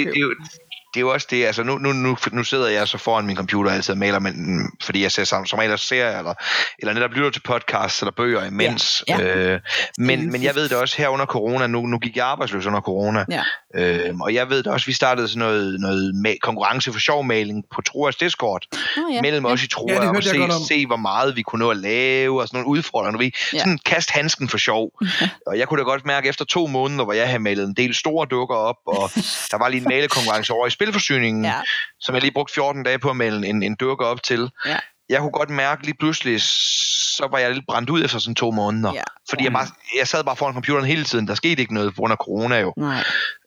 det, 0.96 1.00
er 1.00 1.06
jo, 1.06 1.12
også 1.12 1.26
det, 1.30 1.44
altså 1.44 1.62
nu, 1.62 1.78
nu, 1.78 1.92
nu, 1.92 2.16
nu 2.32 2.44
sidder 2.44 2.68
jeg 2.68 2.88
så 2.88 2.98
foran 2.98 3.26
min 3.26 3.36
computer 3.36 3.70
altid 3.70 3.92
og 3.94 3.98
maler, 3.98 4.18
men, 4.18 4.60
fordi 4.82 5.02
jeg 5.02 5.12
ser 5.12 5.24
som, 5.24 5.46
som 5.46 5.58
regel 5.58 5.78
serier, 5.78 6.18
eller, 6.18 6.34
eller 6.78 6.92
netop 6.94 7.10
lytter 7.10 7.30
til 7.30 7.40
podcasts 7.40 8.00
eller 8.02 8.12
bøger 8.16 8.44
imens. 8.44 9.04
Ja, 9.08 9.18
ja. 9.20 9.36
Øh, 9.36 9.60
men, 9.98 10.32
men 10.32 10.42
jeg 10.42 10.54
ved 10.54 10.68
det 10.68 10.76
også 10.78 10.96
her 10.98 11.08
under 11.08 11.26
corona, 11.26 11.66
nu, 11.66 11.86
nu 11.86 11.98
gik 11.98 12.16
jeg 12.16 12.26
arbejdsløs 12.26 12.66
under 12.66 12.80
corona, 12.80 13.24
Ja. 13.30 13.42
øh, 13.74 14.14
og 14.20 14.34
jeg 14.34 14.50
ved 14.50 14.62
det 14.62 14.66
også, 14.72 14.86
vi 14.86 14.92
startede 14.92 15.28
sådan 15.28 15.38
noget, 15.38 15.80
noget 15.80 16.12
ma- 16.26 16.38
konkurrence 16.42 16.92
for 16.92 17.00
sjovmaling 17.00 17.64
på 17.74 17.82
Troas 17.82 18.16
Discord, 18.16 18.62
Nå, 18.96 19.02
ja. 19.12 19.22
mellem 19.22 19.46
ja. 19.46 19.52
os 19.52 19.62
i 19.62 19.68
Troa, 19.68 19.92
Ja, 19.92 20.08
og 20.08 20.22
se, 20.22 20.30
se, 20.68 20.86
hvor 20.86 20.96
meget 20.96 21.36
vi 21.36 21.42
kunne 21.42 21.58
nå 21.58 21.70
at 21.70 21.76
lave, 21.76 22.40
og 22.42 22.48
sådan 22.48 22.60
nogle 22.60 22.78
udfordringer, 22.78 23.18
ved, 23.18 23.30
Ja. 23.52 23.58
sådan 23.58 23.78
kast 23.86 24.10
handsken 24.10 24.48
for 24.48 24.58
sjov. 24.58 24.90
Og 25.46 25.58
jeg 25.58 25.68
kunne 25.68 25.78
da 25.78 25.84
godt 25.84 26.06
mærke 26.06 26.28
efter 26.28 26.44
to 26.44 26.66
måneder, 26.66 27.04
hvor 27.04 27.12
jeg 27.12 27.26
havde 27.26 27.38
malet 27.38 27.64
en 27.68 27.74
del 27.74 27.94
store 27.94 28.26
dukker 28.30 28.54
op, 28.54 28.76
og 28.86 29.10
der 29.50 29.58
var 29.58 29.68
lige 29.68 29.80
en 29.80 29.86
malekonkurrence 29.88 30.52
over 30.52 30.66
i 30.66 30.70
spilforsyningen, 30.86 31.44
Ja. 31.44 31.60
som 32.00 32.14
jeg 32.14 32.22
lige 32.22 32.32
brugte 32.32 32.54
14 32.54 32.82
dage 32.82 32.98
på 32.98 33.10
at 33.10 33.16
male 33.16 33.46
en, 33.46 33.62
en 33.62 33.74
dukke 33.74 34.04
op 34.06 34.22
til. 34.22 34.50
Ja. 34.66 34.78
Jeg 35.08 35.20
kunne 35.20 35.30
godt 35.30 35.50
mærke 35.50 35.84
lige 35.84 35.96
pludselig, 35.98 36.40
så 36.42 37.28
var 37.30 37.38
jeg 37.38 37.54
lidt 37.54 37.66
brændt 37.68 37.90
ud 37.90 38.04
efter 38.04 38.18
sådan 38.18 38.34
to 38.34 38.50
måneder. 38.50 38.92
Ja. 38.94 39.02
Fordi 39.28 39.44
jeg, 39.44 39.52
bare, 39.52 39.66
jeg 39.98 40.08
sad 40.08 40.24
bare 40.24 40.36
foran 40.36 40.52
computeren 40.54 40.84
hele 40.84 41.04
tiden. 41.04 41.28
Der 41.28 41.34
skete 41.34 41.60
ikke 41.60 41.74
noget 41.74 41.94
på 41.94 41.96
grund 41.96 42.12
af 42.12 42.16
corona 42.16 42.60
jo. 42.60 42.72
Nej. 42.76 43.04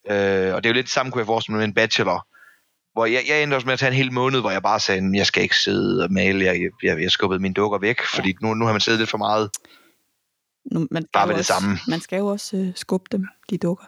Øh, 0.09 0.55
og 0.55 0.63
det 0.63 0.69
er 0.69 0.69
jo 0.69 0.73
lidt 0.73 0.85
det 0.85 0.89
samme, 0.93 1.11
kunne 1.11 1.19
jeg 1.19 1.25
forestille 1.25 1.53
mig 1.53 1.59
med 1.59 1.67
en 1.67 1.73
bachelor. 1.73 2.27
Hvor 2.93 3.05
jeg, 3.05 3.23
jeg 3.27 3.43
endte 3.43 3.55
også 3.55 3.65
med 3.65 3.73
at 3.73 3.79
tage 3.79 3.87
en 3.91 3.95
hel 3.95 4.13
måned, 4.13 4.39
hvor 4.39 4.51
jeg 4.51 4.63
bare 4.63 4.79
sagde, 4.79 5.01
"Men 5.01 5.15
jeg 5.15 5.25
skal 5.25 5.43
ikke 5.43 5.57
sidde 5.57 6.03
og 6.03 6.11
male. 6.11 6.45
Jeg, 6.45 6.59
jeg, 6.83 7.01
jeg 7.01 7.11
skubbede 7.11 7.41
mine 7.41 7.53
dukker 7.53 7.79
væk, 7.79 8.01
fordi 8.05 8.35
nu, 8.41 8.53
nu 8.53 8.65
har 8.65 8.71
man 8.71 8.81
siddet 8.81 8.99
lidt 8.99 9.09
for 9.09 9.17
meget. 9.17 9.49
Nu, 10.71 10.87
man 10.91 11.05
Bare 11.13 11.27
ved 11.27 11.33
det 11.33 11.39
også, 11.39 11.53
samme. 11.53 11.79
Man 11.87 11.99
skal 12.01 12.17
jo 12.17 12.27
også 12.27 12.57
øh, 12.57 12.67
skubbe 12.75 13.05
dem, 13.11 13.25
de 13.49 13.57
dukker. 13.57 13.85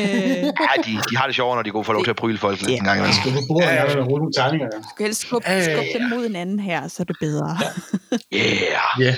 Øh, 0.00 0.06
Ej, 0.06 0.76
de, 0.86 0.90
de 1.10 1.16
har 1.16 1.26
det 1.26 1.34
sjovere, 1.34 1.56
når 1.56 1.62
de 1.62 1.70
går 1.70 1.82
for 1.82 1.92
lov 1.92 2.04
til 2.04 2.10
at 2.10 2.16
pryle 2.16 2.38
folk 2.38 2.60
lidt 2.60 2.70
Ja. 2.70 2.76
en 2.76 2.84
gang 2.84 2.98
imellem. 2.98 3.14
Skal 3.20 3.32
du 3.32 3.46
bruge 3.46 3.64
ja, 3.64 3.74
ja. 3.98 4.02
rulle 4.04 4.32
terninger? 4.32 4.68
Ja. 4.72 4.78
du 4.78 4.84
skal 4.94 5.06
helst 5.06 5.20
skubbe, 5.20 5.46
Øh. 5.56 5.62
skubbe 5.62 5.88
dem 5.98 6.08
mod 6.18 6.26
en 6.26 6.36
anden 6.36 6.60
her, 6.60 6.88
så 6.88 6.96
er 7.02 7.04
det 7.04 7.16
bedre. 7.20 7.58
Yeah. 8.34 9.00
Ja. 9.00 9.16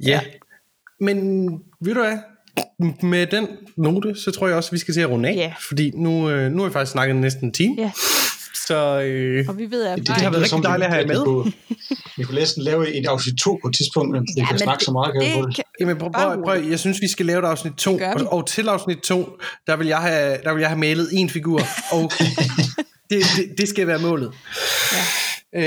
Ja. 0.00 0.20
Men 1.00 1.46
ved 1.84 1.94
du 1.94 2.00
hvad? 2.00 2.18
Med 3.02 3.26
den 3.26 3.48
note, 3.76 4.14
så 4.24 4.30
tror 4.30 4.46
jeg 4.46 4.56
også, 4.56 4.68
at 4.68 4.72
vi 4.72 4.78
skal 4.78 4.94
se 4.94 5.00
at 5.02 5.10
runde 5.10 5.28
af. 5.28 5.34
Ja. 5.34 5.52
Fordi 5.68 5.90
nu, 5.94 6.30
øh, 6.30 6.52
nu 6.52 6.62
har 6.62 6.68
vi 6.68 6.72
faktisk 6.72 6.92
snakket 6.92 7.16
næsten 7.16 7.44
en 7.44 7.52
time. 7.52 7.74
Ja. 7.78 7.90
Så 8.66 9.00
øh, 9.00 9.44
Og 9.48 9.58
vi 9.58 9.70
ved, 9.70 9.84
at 9.84 9.98
Det 9.98 10.08
har 10.08 10.30
været 10.30 10.42
rigtig 10.42 10.62
dejligt 10.62 10.86
at 10.86 10.94
have 10.94 11.06
med. 11.06 11.24
Kunne, 11.24 11.52
vi 12.16 12.22
kunne 12.24 12.38
næsten 12.38 12.62
lave 12.62 12.94
et 12.94 13.06
afsnit 13.06 13.34
2 13.38 13.58
på 13.62 13.68
et 13.68 13.74
tidspunkt, 13.76 14.12
men 14.12 14.20
vi 14.22 14.26
Ja, 14.36 14.44
kan 14.44 14.54
men 14.54 14.58
snakke 14.58 14.78
det- 14.80 14.86
så 14.86 14.92
meget, 14.92 15.12
kan 15.12 15.22
vi 15.22 15.26
på 15.34 15.38
det 15.40 15.46
det. 15.46 15.54
kan, 15.56 15.64
Jamen, 15.80 15.96
prøv, 15.98 16.12
prøv, 16.12 16.42
prøv, 16.44 16.62
jeg 16.70 16.78
synes, 16.78 17.00
vi 17.00 17.08
skal 17.08 17.26
lave 17.26 17.38
et 17.38 17.44
afsnit 17.44 17.72
2, 17.74 17.96
Gør 17.98 18.14
vi. 18.18 18.24
og, 18.24 18.32
og 18.32 18.46
til 18.46 18.68
afsnit 18.68 18.98
2, 18.98 19.38
der 19.66 19.76
vil 19.76 19.86
jeg 19.86 19.98
have, 19.98 20.38
der 20.44 20.52
vil 20.54 20.60
jeg 20.60 20.68
have 20.68 20.78
malet 20.78 21.08
en 21.12 21.30
figur, 21.30 21.60
og 21.90 22.12
det, 23.10 23.18
det, 23.36 23.54
det 23.58 23.68
skal 23.68 23.86
være 23.86 23.98
målet. 23.98 24.32
Ja. 24.92 24.98
Øh, 25.56 25.62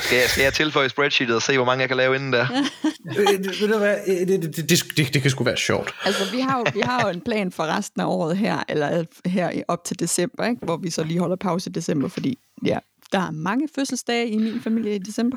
Skal 0.00 0.18
jeg, 0.18 0.28
skal 0.28 0.42
jeg 0.42 0.52
tilføje 0.52 0.88
spreadsheetet 0.88 1.36
og 1.36 1.42
se, 1.42 1.56
hvor 1.56 1.64
mange 1.64 1.80
jeg 1.80 1.88
kan 1.88 1.96
lave 1.96 2.16
inden 2.16 2.32
der? 2.32 2.46
øh, 3.18 3.44
ved 3.60 3.68
du 3.68 3.78
hvad, 3.78 3.96
øh, 4.06 4.14
det, 4.14 4.28
det, 4.28 4.56
det, 4.56 4.70
det, 4.70 4.82
det, 4.96 5.14
det 5.14 5.22
kan 5.22 5.30
sgu 5.30 5.44
være 5.44 5.56
sjovt. 5.56 5.94
Altså, 6.04 6.30
vi 6.32 6.40
har, 6.40 6.58
jo, 6.58 6.64
vi 6.74 6.80
har 6.80 7.02
jo 7.02 7.08
en 7.08 7.20
plan 7.20 7.52
for 7.52 7.64
resten 7.64 8.00
af 8.00 8.06
året 8.06 8.36
her, 8.36 8.62
eller 8.68 9.04
her 9.24 9.62
op 9.68 9.84
til 9.84 9.98
december, 10.00 10.44
ikke? 10.46 10.64
hvor 10.64 10.76
vi 10.76 10.90
så 10.90 11.04
lige 11.04 11.20
holder 11.20 11.36
pause 11.36 11.70
i 11.70 11.72
december, 11.72 12.08
fordi 12.08 12.38
ja, 12.64 12.78
der 13.12 13.18
er 13.18 13.30
mange 13.30 13.68
fødselsdage 13.74 14.28
i 14.28 14.36
min 14.38 14.60
familie 14.62 14.94
i 14.94 14.98
december. 14.98 15.36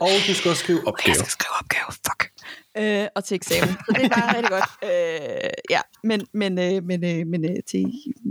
Og 0.00 0.08
du 0.28 0.34
skal 0.34 0.50
også 0.50 0.62
skrive 0.62 0.86
opgave. 0.86 1.08
Jeg 1.08 1.16
skal 1.16 1.30
skrive 1.30 1.52
opgave, 1.60 1.86
fuck. 1.92 2.30
Øh, 2.78 3.06
og 3.16 3.24
til 3.24 3.34
eksamen. 3.34 3.74
Så 3.86 3.92
det 3.96 4.04
er 4.04 4.08
bare 4.08 4.36
rigtig 4.36 4.50
godt. 4.50 4.70
Øh, 4.84 5.50
ja, 5.70 5.80
men, 6.04 6.20
men, 6.32 6.58
øh, 6.58 6.84
men, 6.84 7.04
øh, 7.04 7.26
men 7.26 7.44
øh, 7.44 7.56
til 7.70 7.84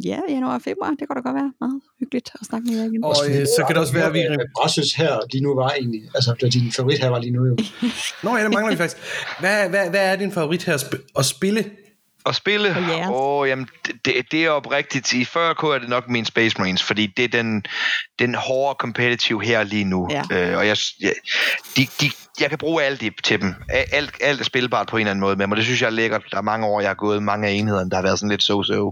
ja, 0.05 0.19
januar 0.29 0.55
og 0.55 0.61
februar, 0.61 0.89
det 0.89 1.07
kunne 1.07 1.15
da 1.15 1.21
godt 1.29 1.35
være 1.35 1.53
meget 1.59 1.81
hyggeligt 1.99 2.31
at 2.41 2.45
snakke 2.47 2.65
med 2.67 2.77
jer 2.77 2.85
igen. 2.85 3.03
Og 3.03 3.15
øh, 3.29 3.45
så 3.57 3.63
kan 3.67 3.75
det 3.75 3.81
også 3.81 3.93
være, 3.93 4.05
at 4.05 4.13
vi... 4.13 4.21
Brasses 4.57 4.93
her 4.93 5.19
lige 5.31 5.43
nu 5.43 5.55
var 5.55 5.69
egentlig, 5.69 6.01
altså 6.15 6.35
det 6.39 6.43
er 6.47 6.49
din 6.49 6.71
favorit 6.71 6.99
her 6.99 7.09
var 7.09 7.19
lige 7.19 7.31
nu 7.31 7.45
jo. 7.45 7.57
Nå 8.23 8.37
ja, 8.37 8.43
det 8.43 8.53
mangler 8.53 8.71
vi 8.71 8.77
faktisk. 8.77 8.97
Hvad, 9.39 9.69
hvad, 9.69 9.89
hvad 9.89 10.11
er 10.11 10.15
din 10.15 10.31
favorit 10.31 10.63
her 10.63 10.73
at 10.73 10.83
sp- 10.83 11.11
at 11.19 11.25
spille? 11.25 11.71
At 12.25 12.35
spille? 12.35 12.69
Åh, 12.69 13.11
oh, 13.11 13.47
jamen, 13.47 13.67
det, 13.85 13.95
det, 14.05 14.13
det 14.31 14.45
er 14.45 14.49
oprigtigt. 14.49 15.13
I 15.13 15.21
40K 15.21 15.65
er 15.65 15.79
det 15.79 15.89
nok 15.89 16.09
min 16.09 16.25
Space 16.25 16.55
Marines, 16.59 16.83
fordi 16.83 17.05
det 17.17 17.25
er 17.25 17.29
den, 17.29 17.65
den 18.19 18.35
hårde 18.35 18.77
competitive 18.79 19.43
her 19.43 19.63
lige 19.63 19.83
nu. 19.83 20.07
Ja. 20.11 20.23
Øh, 20.31 20.57
og 20.57 20.67
jeg, 20.67 20.77
jeg, 21.01 21.13
de, 21.77 21.87
de, 22.01 22.11
jeg 22.41 22.49
kan 22.49 22.57
bruge 22.57 22.83
alt 22.83 23.01
i, 23.01 23.09
til 23.23 23.41
dem. 23.41 23.55
Alt, 23.69 24.11
alt 24.21 24.39
er 24.39 24.43
spilbart 24.43 24.87
på 24.87 24.97
en 24.97 25.01
eller 25.01 25.11
anden 25.11 25.21
måde 25.21 25.35
med 25.35 25.47
mig. 25.47 25.57
Det 25.57 25.65
synes 25.65 25.81
jeg 25.81 25.87
er 25.87 25.91
lækkert. 25.91 26.23
Der 26.31 26.37
er 26.37 26.41
mange 26.41 26.67
år, 26.67 26.81
jeg 26.81 26.89
har 26.89 26.95
gået 26.95 27.23
mange 27.23 27.47
af 27.47 27.51
enhederne, 27.51 27.89
der 27.89 27.95
har 27.95 28.03
været 28.03 28.19
sådan 28.19 28.29
lidt 28.29 28.43
so-so. 28.43 28.91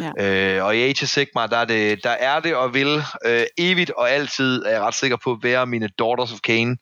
Ja. 0.00 0.56
Øh, 0.56 0.64
og 0.64 0.76
i 0.76 0.82
Age 0.82 1.02
of 1.02 1.08
Sigmar, 1.08 1.46
der 1.46 1.56
er 1.56 1.64
det, 1.64 2.04
der 2.04 2.10
er 2.10 2.40
det 2.40 2.54
og 2.54 2.74
vil 2.74 3.02
øh, 3.26 3.44
evigt 3.58 3.90
og 3.90 4.10
altid, 4.10 4.64
er 4.64 4.70
jeg 4.70 4.80
ret 4.80 4.94
sikker 4.94 5.16
på, 5.24 5.38
være 5.42 5.66
mine 5.66 5.88
Daughters 5.98 6.32
of 6.32 6.38
Cain. 6.38 6.78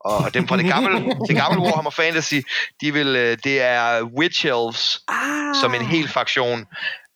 Og 0.00 0.34
dem 0.34 0.48
fra 0.48 0.56
det 0.56 0.66
gamle, 0.66 0.90
det 1.28 1.36
gamle 1.36 1.60
Warhammer 1.60 1.90
Fantasy, 1.90 2.34
de 2.80 2.92
vil, 2.92 3.06
øh, 3.06 3.38
det 3.44 3.62
er 3.62 4.02
Witch 4.02 4.46
Elves, 4.46 4.98
Ah, 5.08 5.54
som 5.60 5.74
en 5.74 5.86
hel 5.86 6.08
fraktion. 6.08 6.66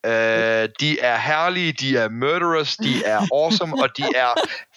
Øh, 0.06 0.68
de 0.80 1.00
er 1.00 1.18
herlige, 1.18 1.72
de 1.72 1.96
er 1.96 2.08
murderers, 2.08 2.76
de 2.76 3.04
er 3.12 3.20
awesome, 3.34 3.82
og 3.82 3.88
de 3.96 4.02
er 4.16 4.28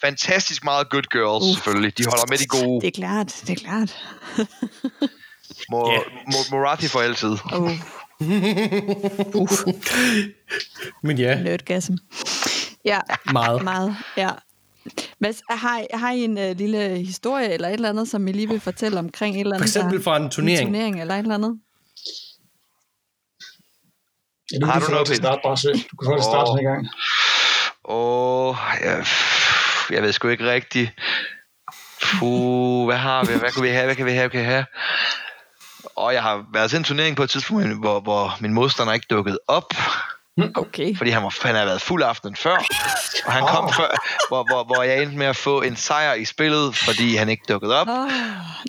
fantastisk 0.01 0.63
meget 0.63 0.89
good 0.89 1.03
girls, 1.11 1.43
Uff. 1.43 1.53
selvfølgelig. 1.55 1.97
De 1.97 2.03
holder 2.05 2.25
med 2.29 2.37
de 2.37 2.45
gode. 2.47 2.81
Det 2.81 2.87
er 2.87 3.01
klart, 3.01 3.41
det 3.47 3.49
er 3.49 3.55
klart. 3.65 3.91
Mo- 5.73 6.03
Mo- 6.33 6.51
Morathi 6.51 6.87
for 6.87 6.99
altid. 6.99 7.35
Oh, 7.53 7.71
Men 11.03 11.17
ja, 11.17 11.41
nerdgasm. 11.43 11.93
Ja, 12.85 12.99
meget. 13.31 13.63
meget, 13.63 13.95
ja. 14.17 14.29
Hvad, 15.19 15.33
har, 15.57 15.79
I- 15.79 15.87
har 15.93 16.11
I 16.11 16.19
en 16.23 16.37
uh, 16.37 16.57
lille 16.57 16.97
historie 17.05 17.49
eller 17.53 17.67
et 17.67 17.73
eller 17.73 17.89
andet, 17.89 18.07
som 18.07 18.27
I 18.27 18.31
lige 18.31 18.47
vil 18.49 18.59
fortælle 18.59 18.99
omkring 18.99 19.35
et 19.35 19.39
eller 19.39 19.51
For 19.51 19.55
andet? 19.63 19.67
eksempel 19.75 19.97
der- 19.97 20.03
fra 20.03 20.17
en 20.17 20.23
en 20.23 20.29
turnering. 20.29 20.67
turnering 20.69 21.01
eller 21.01 21.13
et 21.15 21.19
eller 21.19 21.35
andet? 21.35 21.59
Ja, 24.53 24.57
nu 24.59 24.65
Har 24.67 24.79
du 24.79 24.85
du 24.85 24.91
noget, 24.91 25.07
til 25.07 25.13
Peter? 25.13 25.23
starte, 25.23 25.39
Brasse. 25.43 25.67
Du 25.67 25.95
kan 25.97 26.05
få 26.05 26.13
Åh. 26.15 26.21
sådan 26.23 26.59
en 26.59 26.65
gang. 26.71 26.87
Åh, 27.85 28.55
jeg, 28.83 29.05
jeg 29.91 30.03
ved 30.03 30.13
sgu 30.13 30.27
ikke 30.27 30.51
rigtigt. 30.51 30.91
Puh, 32.03 32.85
hvad 32.85 32.97
har 32.97 33.23
vi? 33.23 33.33
Hvad 33.33 33.51
kan 33.51 33.63
vi 33.63 33.69
have? 33.69 33.85
Hvad 33.85 33.95
kan 33.95 34.05
vi 34.05 34.11
have? 34.11 34.19
Hvad 34.21 34.29
kan 34.29 34.39
vi 34.39 34.45
have? 34.45 34.65
Og 35.95 36.13
jeg 36.13 36.21
har 36.21 36.45
været 36.53 36.69
til 36.69 36.77
en 36.77 36.83
turnering 36.83 37.15
på 37.15 37.23
et 37.23 37.29
tidspunkt, 37.29 37.79
hvor, 37.79 37.99
hvor 37.99 38.37
min 38.39 38.53
modstander 38.53 38.93
ikke 38.93 39.07
dukkede 39.09 39.39
op, 39.47 39.73
Okay. 40.55 40.97
fordi 40.97 41.09
han, 41.09 41.23
var, 41.23 41.35
han 41.45 41.55
havde 41.55 41.67
været 41.67 41.81
fuld 41.81 42.03
aftenen 42.03 42.35
før. 42.35 42.57
Og 43.25 43.31
han 43.33 43.43
kom 43.47 43.65
Åh. 43.65 43.73
før, 43.73 43.87
hvor, 44.27 44.43
hvor, 44.51 44.63
hvor 44.63 44.83
jeg 44.83 45.01
endte 45.01 45.17
med 45.17 45.27
at 45.27 45.35
få 45.35 45.61
en 45.61 45.75
sejr 45.75 46.13
i 46.13 46.25
spillet, 46.25 46.75
fordi 46.75 47.15
han 47.15 47.29
ikke 47.29 47.43
dukkede 47.49 47.79
op. 47.81 47.87
Oh, 47.87 48.09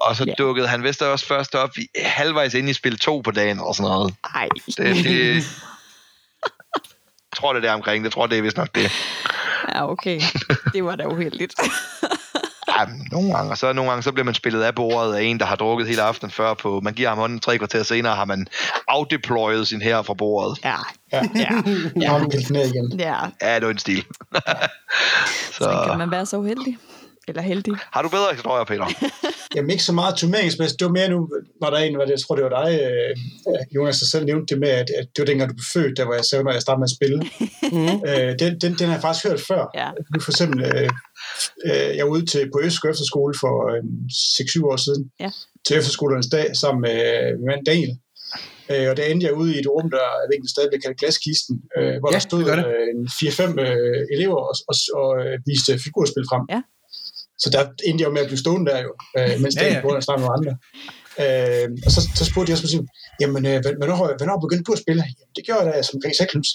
Og 0.01 0.17
så 0.17 0.25
Ja. 0.25 0.33
dukkede 0.39 0.69
han 0.69 0.83
vist 0.83 1.03
også 1.03 1.27
først 1.27 1.55
op 1.55 1.71
i, 1.77 1.87
halvvejs 2.05 2.55
ind 2.55 2.69
i 2.69 2.73
spil 2.73 2.99
2 2.99 3.21
på 3.21 3.31
dagen 3.31 3.61
og 3.61 3.75
sådan 3.75 3.91
noget. 3.91 4.15
ej. 4.35 4.49
Det, 4.67 4.77
det, 5.05 5.45
jeg 7.33 7.37
tror, 7.37 7.53
det 7.53 7.65
er 7.65 7.69
der 7.69 7.75
omkring. 7.75 8.05
Det 8.05 8.13
tror, 8.13 8.27
det 8.27 8.39
er 8.39 8.43
vist 8.43 8.57
nok 8.57 8.69
det. 8.75 8.91
Ja, 9.75 9.91
okay. 9.91 10.21
Det 10.73 10.85
var 10.85 10.97
da 10.97 11.07
uheldigt. 11.07 11.55
Ja, 12.79 12.87
nogle 13.13 13.35
gange. 13.35 13.51
Og 13.51 13.59
så 13.59 13.73
nogle 13.73 13.91
gange, 13.91 14.03
så 14.03 14.13
bliver 14.13 14.25
man 14.25 14.35
spillet 14.35 14.63
af 14.63 14.75
bordet 14.75 15.15
af 15.15 15.23
en, 15.23 15.41
der 15.41 15.47
har 15.47 15.57
drukket 15.57 15.87
hele 15.89 16.03
aftenen 16.03 16.31
før 16.31 16.55
på. 16.55 16.81
Man 16.81 16.95
giver 16.95 17.09
ham 17.09 17.19
hånden 17.19 17.41
tre 17.41 17.59
kvarter 17.59 17.83
senere, 17.83 18.15
har 18.15 18.25
man 18.25 18.47
outdeployet 18.89 19.69
sin 19.69 19.83
her 19.83 20.03
fra 20.03 20.15
bordet. 20.15 20.59
Ja, 20.65 20.77
Ja. 21.13 21.23
ja, 21.97 22.19
ned 22.51 22.75
igen. 22.75 23.01
ja. 23.01 23.15
Ja, 23.43 23.55
det 23.55 23.65
er 23.65 23.69
en 23.71 23.79
stil. 23.79 24.05
Så 25.53 25.65
kan 25.65 25.93
så, 25.93 25.95
man 25.99 26.11
være 26.11 26.27
så 26.27 26.37
uheldig. 26.37 26.79
Eller 27.29 27.43
heldig. 27.43 27.75
har 27.95 28.03
du 28.03 28.09
bedre 28.09 28.33
historier, 28.33 28.65
Peter? 28.65 28.87
Jamen 29.57 29.71
ikke 29.71 29.85
så 29.85 29.93
meget 29.93 30.17
turneringsmæssigt. 30.17 30.81
Det 30.81 30.87
var 30.87 30.93
mere 30.93 31.09
nu, 31.09 31.29
var 31.63 31.71
der 31.71 31.79
en, 31.79 31.95
hvad 31.97 32.07
det, 32.07 32.11
jeg 32.17 32.21
tror 32.21 32.35
det 32.37 32.45
var 32.45 32.55
dig, 32.65 32.73
øh, 32.87 33.17
Jonas, 33.77 33.99
der 34.01 34.07
selv 34.07 34.25
nævnte 34.25 34.55
det 34.55 34.59
med, 34.61 34.69
at, 34.69 34.89
at 35.01 35.07
det 35.13 35.19
var 35.23 35.25
dengang 35.25 35.51
du 35.51 35.55
blev 35.55 35.71
født, 35.77 35.97
der 35.99 36.05
var 36.05 36.15
jeg 36.21 36.25
selv, 36.25 36.43
når 36.45 36.53
jeg 36.53 36.63
startede 36.63 36.81
med 36.83 36.91
at 36.93 36.97
spille. 36.99 37.19
Mm. 37.77 37.97
øh, 38.11 38.31
den, 38.43 38.51
den, 38.63 38.71
den 38.79 38.87
har 38.89 38.95
jeg 38.99 39.03
faktisk 39.07 39.25
hørt 39.29 39.41
før. 39.51 39.63
Ja. 39.81 39.89
Nu 40.15 40.21
for 40.27 40.33
eksempel, 40.35 40.59
øh, 40.71 40.89
øh, 41.69 41.91
jeg 41.97 42.05
var 42.07 42.13
ude 42.17 42.27
til, 42.33 42.43
på 42.55 42.59
Østskø 42.67 42.87
Efterskole 42.91 43.35
for 43.43 43.55
øh, 43.73 43.83
6-7 44.67 44.73
år 44.73 44.77
siden, 44.87 45.03
Ja. 45.25 45.31
til 45.67 45.75
efterskolernes 45.79 46.29
dag, 46.37 46.47
sammen 46.63 46.81
med 46.87 46.97
øh, 47.15 47.29
min 47.39 47.47
mand 47.51 47.63
Daniel. 47.71 47.95
Øh, 48.73 48.87
og 48.91 48.95
der 48.97 49.05
endte 49.11 49.27
jeg 49.27 49.35
ude 49.43 49.51
i 49.57 49.59
et 49.63 49.69
rum, 49.75 49.89
der 49.95 50.05
jeg 50.21 50.27
ved 50.27 50.35
ikke, 50.35 50.43
om 50.43 50.47
det 50.49 50.55
stadig 50.57 50.69
bliver 50.71 50.85
kaldt 50.87 50.99
glaskisten, 51.03 51.55
øh, 51.79 51.95
hvor 52.01 52.09
Ja, 52.11 52.15
der 52.17 52.23
stod 52.29 52.41
øh, 52.53 52.87
en 52.95 53.01
4-5 53.19 53.61
øh, 53.67 54.01
elever 54.15 54.39
og, 54.51 54.55
og, 54.71 54.77
og 55.01 55.09
øh, 55.23 55.35
viste 55.51 55.73
figurspil 55.87 56.27
frem. 56.33 56.45
Ja. 56.55 56.61
Så 57.43 57.51
der 57.53 57.63
endte 57.89 58.03
jeg 58.03 58.09
jo 58.09 58.15
med 58.17 58.21
at 58.25 58.27
blive 58.31 58.39
stående 58.45 58.71
der 58.71 58.79
jo, 58.87 58.93
øh, 59.19 59.41
mens 59.43 59.55
Ja, 59.57 59.63
ja. 59.67 59.73
ja, 59.73 59.81
ja. 59.89 59.97
og 59.97 60.03
snakke 60.03 60.23
med 60.25 60.31
andre. 60.39 60.53
Øh, 61.23 61.69
og 61.87 61.91
så, 61.95 62.01
så 62.19 62.25
spurgte 62.31 62.51
jeg 62.51 62.57
også, 62.59 62.87
jamen, 63.21 63.47
øh, 63.47 63.59
hvornår, 63.79 63.97
hvornår 64.21 64.37
begyndte 64.45 64.65
du 64.69 64.73
at 64.73 64.79
spille? 64.85 65.03
Jamen, 65.19 65.31
det 65.37 65.43
gjorde 65.47 65.61
jeg 65.65 65.73
da 65.75 65.83
som 65.83 65.97
omkring 65.97 66.15
96. 66.23 66.49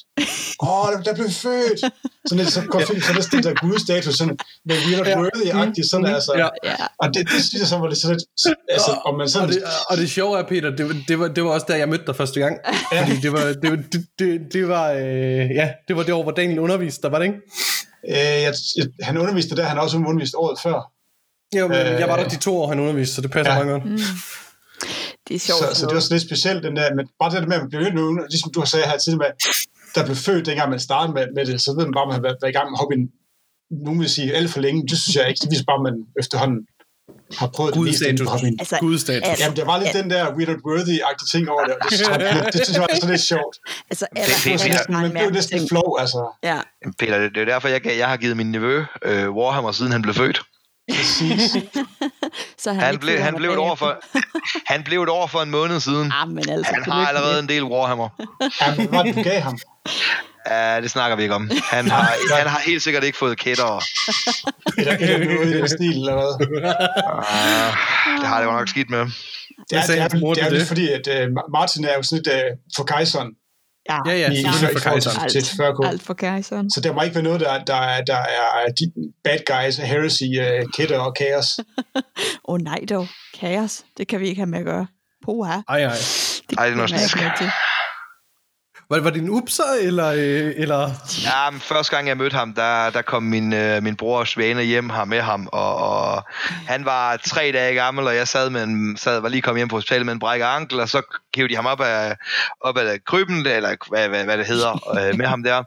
Åh, 0.63 0.83
oh, 0.83 0.88
der, 0.93 0.99
der 1.07 1.13
blev 1.19 1.29
født! 1.45 1.79
Sådan 2.27 2.39
lidt, 2.41 2.51
så 2.57 2.61
kom 2.71 2.79
ja. 2.81 2.85
så 3.07 3.13
næsten 3.19 3.33
den 3.38 3.43
der 3.47 3.53
gudstatus, 3.61 4.15
sådan 4.21 4.38
med 4.69 4.75
Weird 4.88 5.07
Ja. 5.07 5.15
Worthy-agtigt, 5.21 5.88
sådan 5.91 6.05
altså. 6.17 6.31
Ja. 6.43 6.47
Ja. 6.69 6.75
Og 7.01 7.07
det, 7.13 7.21
det 7.33 7.39
synes 7.47 7.59
jeg 7.63 7.67
så 7.73 7.77
var 7.77 7.88
det 7.91 7.97
sådan 7.97 8.15
lidt, 8.17 8.57
altså, 8.75 8.91
om 9.07 9.13
man 9.19 9.21
Og 9.23 9.29
sådan, 9.29 9.49
det, 9.49 9.63
og 9.89 9.97
det 9.97 10.09
sjove 10.09 10.33
er, 10.39 10.43
Peter, 10.51 10.69
det, 10.75 10.85
var- 10.88 11.01
det, 11.07 11.19
var, 11.19 11.27
det 11.27 11.43
var 11.43 11.49
også 11.49 11.65
der, 11.69 11.75
jeg 11.75 11.89
mødte 11.89 12.05
dig 12.07 12.15
første 12.15 12.39
gang. 12.39 12.55
Fordi 12.99 13.15
det 13.25 13.31
var, 13.31 13.43
det, 13.61 13.85
det, 13.93 14.01
det, 14.19 14.53
det 14.53 14.67
var, 14.67 14.91
øh, 14.91 15.49
ja, 15.59 15.67
det 15.88 15.95
var 15.95 16.03
det 16.03 16.13
år, 16.13 16.23
hvor 16.23 16.31
Daniel 16.31 16.59
underviste 16.59 17.01
dig, 17.01 17.11
var 17.11 17.19
det 17.19 17.25
ikke? 17.25 17.39
Øh, 18.08 18.16
jeg, 18.16 18.53
jeg, 18.78 18.88
han 19.01 19.18
underviste 19.18 19.55
der, 19.55 19.64
han 19.64 19.78
har 19.78 19.84
også 19.84 19.97
undervist 19.97 20.36
året 20.36 20.60
før. 20.60 20.91
Jo, 21.58 21.68
men 21.68 21.78
Øh, 21.78 21.99
jeg 22.01 22.08
var 22.10 22.18
der 22.18 22.30
de 22.30 22.38
to 22.38 22.58
år, 22.58 22.68
han 22.68 22.80
underviste, 22.80 23.16
så 23.16 23.22
det 23.22 23.32
passer 23.32 23.53
ja. 23.53 23.64
meget 23.64 23.82
godt. 23.82 23.91
Mm. 23.91 23.99
Det 25.28 25.36
er 25.36 25.39
sjovt. 25.39 25.60
Så, 25.60 25.80
så 25.80 25.86
det 25.86 25.93
var 25.95 25.99
sådan 25.99 26.16
lidt 26.16 26.28
specielt, 26.30 26.64
den 26.64 26.76
der, 26.76 26.95
men 26.95 27.08
bare 27.20 27.32
det 27.32 27.41
der 27.41 27.47
med, 27.47 27.55
at 27.55 27.62
man 27.62 27.70
blev 27.70 27.93
nu, 27.93 28.14
ligesom 28.30 28.51
du 28.51 28.60
har 28.60 28.66
sagt 28.66 28.86
her 28.86 28.97
tidligere 28.97 29.32
der 29.95 30.05
blev 30.05 30.16
født, 30.16 30.45
dengang 30.45 30.70
man 30.70 30.80
startede 30.80 31.14
med, 31.14 31.26
med 31.36 31.45
det, 31.45 31.62
så 31.62 31.70
ved 31.78 31.86
man 31.86 31.93
bare, 31.97 32.05
at 32.05 32.08
man 32.08 32.18
har 32.20 32.26
været, 32.28 32.38
været 32.41 32.53
i 32.53 32.58
gang 32.58 32.70
med 32.72 32.80
hobbyen, 32.82 33.12
nogen 33.86 33.99
vil 33.99 34.10
sige 34.10 34.36
alt 34.38 34.49
for 34.53 34.60
længe, 34.66 34.88
det 34.89 34.97
synes 34.99 35.16
jeg 35.16 35.30
ikke, 35.30 35.41
det 35.43 35.51
viser 35.51 35.68
bare, 35.72 35.80
at 35.82 35.88
man 35.89 35.97
efterhånden 36.22 36.60
har 37.39 37.47
prøvet 37.47 37.73
det 37.73 37.82
meste 37.84 38.25
hobbyen. 38.28 38.55
Altså, 38.59 38.78
Gudstatus. 38.80 39.28
altså, 39.30 39.43
Jamen, 39.43 39.57
der 39.57 39.65
var 39.65 39.78
lidt 39.80 39.93
den 39.93 40.09
der 40.09 40.34
weird 40.36 40.49
worthy-agtige 40.67 41.32
ting 41.32 41.49
over 41.49 41.63
det, 41.63 41.73
og 41.73 41.80
det, 41.89 41.93
synes 41.99 42.09
jeg- 42.09 42.49
det 42.53 42.65
synes 42.65 42.73
jeg 42.78 42.82
var 42.82 42.95
sådan 42.95 43.09
lidt 43.09 43.21
sjovt. 43.21 43.55
altså, 43.89 44.05
Det- 44.15 44.25
det- 44.43 44.53
er 44.53 44.57
der 44.57 44.78
det- 44.78 44.89
mange 44.89 45.09
Man 45.09 45.17
blev 45.23 45.32
næsten 45.32 45.57
ting? 45.57 45.69
flow, 45.69 45.95
altså. 45.99 46.39
Ja, 46.43 46.57
Peter, 46.99 47.19
det, 47.19 47.36
det 47.36 47.41
er 47.41 47.45
derfor, 47.45 47.67
jeg, 47.67 47.86
jeg 47.86 48.07
har 48.07 48.17
givet 48.17 48.38
min 48.38 48.51
nevø 48.51 48.84
øh, 49.05 49.30
Warhammer, 49.32 49.71
siden 49.71 49.91
han 49.91 50.01
blev 50.01 50.13
født. 50.15 50.41
Præcis. 50.91 51.51
så 52.63 52.73
han, 52.73 52.82
Han 52.84 52.97
blev, 52.99 53.19
han, 53.19 53.36
blev 53.36 53.49
et 53.51 53.57
år 53.57 53.75
for, 53.75 53.99
han 54.65 54.84
blev 54.84 55.03
et 55.03 55.09
år 55.09 55.28
for 55.28 55.39
en 55.41 55.51
måned 55.51 55.80
siden. 55.80 56.11
Ah, 56.15 56.28
men 56.30 56.49
altså, 56.49 56.71
Han 56.73 56.91
har 56.91 57.07
allerede 57.07 57.39
en 57.39 57.49
del 57.49 57.63
Warhammer. 57.63 58.09
Ja, 58.61 58.75
men 58.75 58.88
hvad 58.88 59.03
det, 59.03 59.15
du 59.15 59.21
gav 59.23 59.41
ham? 59.41 59.57
Ja, 60.51 60.81
det 60.81 60.91
snakker 60.91 61.15
vi 61.17 61.21
ikke 61.23 61.35
om. 61.35 61.49
Han 61.63 61.89
har, 61.91 62.35
han 62.37 62.47
har 62.47 62.59
helt 62.65 62.83
sikkert 62.83 63.03
ikke 63.03 63.17
fået 63.17 63.39
kætter. 63.39 63.83
Eller, 64.77 64.97
eller 64.97 65.25
noget 65.35 65.47
i 65.55 65.57
den 65.57 65.67
stil, 65.67 65.89
eller 65.97 66.13
hvad? 66.13 66.47
Uh, 67.07 68.19
det 68.21 68.27
har 68.27 68.39
det 68.39 68.45
jo 68.47 68.51
nok 68.51 68.67
skidt 68.69 68.89
med. 68.89 68.99
Det 68.99 69.07
er, 69.77 69.81
det 69.87 69.99
er, 69.99 70.07
det 70.07 70.23
er 70.23 70.33
til 70.33 70.43
lidt 70.51 70.59
det? 70.59 70.67
fordi, 70.67 70.89
at 70.91 71.07
uh, 71.07 71.51
Martin 71.53 71.85
er 71.85 71.93
jo 71.95 72.03
sådan 72.03 72.23
lidt 72.25 72.35
uh, 72.51 72.57
for 72.75 72.83
kejseren 72.83 73.27
Ja, 73.89 73.97
Ja, 74.05 74.11
ja, 74.17 74.31
i, 74.31 74.43
for 74.73 74.79
kejseren. 74.79 75.29
til, 75.29 75.43
til 75.43 75.55
40K. 75.63 75.87
alt 75.87 76.03
for 76.03 76.13
kejseren. 76.13 76.71
Så 76.71 76.81
der 76.81 76.93
må 76.93 77.01
ikke 77.01 77.15
være 77.15 77.23
noget, 77.23 77.39
der, 77.41 77.63
der, 77.63 77.75
er- 77.75 78.01
der 78.03 78.15
er 78.17 78.71
de 78.79 78.91
bad 79.23 79.37
guys, 79.45 79.77
heresy, 79.77 80.23
uh, 80.23 80.69
kætter 80.77 80.99
og 80.99 81.15
kaos. 81.15 81.59
Åh 81.97 82.03
oh, 82.43 82.59
nej 82.61 82.79
dog, 82.89 83.07
kaos. 83.39 83.83
Det 83.97 84.07
kan 84.07 84.19
vi 84.19 84.27
ikke 84.27 84.39
have 84.39 84.49
med 84.49 84.59
at 84.59 84.65
gøre. 84.65 84.87
Poha. 85.25 85.51
Ej, 85.51 85.61
ej. 85.69 85.83
Ej, 85.85 85.85
det 85.85 85.93
er 86.57 86.75
noget 86.75 86.77
kommer 86.77 86.85
jeg 86.89 87.01
ikke 87.01 87.09
snak. 87.09 87.23
med 87.23 87.31
til. 87.37 87.49
Var, 88.89 88.99
var 88.99 89.09
det 89.09 89.21
en 89.21 89.29
upser, 89.29 89.63
eller... 89.81 90.07
Øh, 90.07 90.53
eller? 90.57 90.89
Ja, 91.23 91.49
men 91.51 91.59
første 91.59 91.95
gang 91.95 92.07
jeg 92.07 92.17
mødte 92.17 92.35
ham, 92.35 92.53
der, 92.53 92.89
der 92.89 93.01
kom 93.01 93.23
min, 93.23 93.53
øh, 93.53 93.83
min 93.83 93.95
bror 93.95 94.23
Svane 94.23 94.63
hjem 94.63 94.89
her 94.89 95.05
med 95.05 95.21
ham, 95.21 95.49
og, 95.51 95.75
og 95.75 96.23
han 96.67 96.85
var 96.85 97.17
tre 97.17 97.51
dage 97.53 97.75
gammel, 97.75 98.07
og 98.07 98.15
jeg 98.15 98.27
sad 98.27 98.49
med 98.49 98.63
en, 98.63 98.97
sad, 98.97 99.19
var 99.19 99.29
lige 99.29 99.41
kommet 99.41 99.59
hjem 99.59 99.67
på 99.67 99.75
hospitalet 99.75 100.05
med 100.05 100.13
en 100.13 100.19
brækket 100.19 100.45
ankel, 100.45 100.79
og 100.79 100.89
så 100.89 101.01
hævde 101.35 101.49
de 101.49 101.55
ham 101.55 101.65
op 101.65 101.81
af, 101.81 102.15
op 102.61 102.77
af 102.77 103.03
krybben, 103.05 103.45
eller 103.45 103.75
hvad, 103.89 104.09
hvad, 104.09 104.23
hvad 104.23 104.38
det 104.38 104.45
hedder, 104.45 104.99
øh, 104.99 105.17
med 105.17 105.25
ham 105.25 105.43
der. 105.43 105.63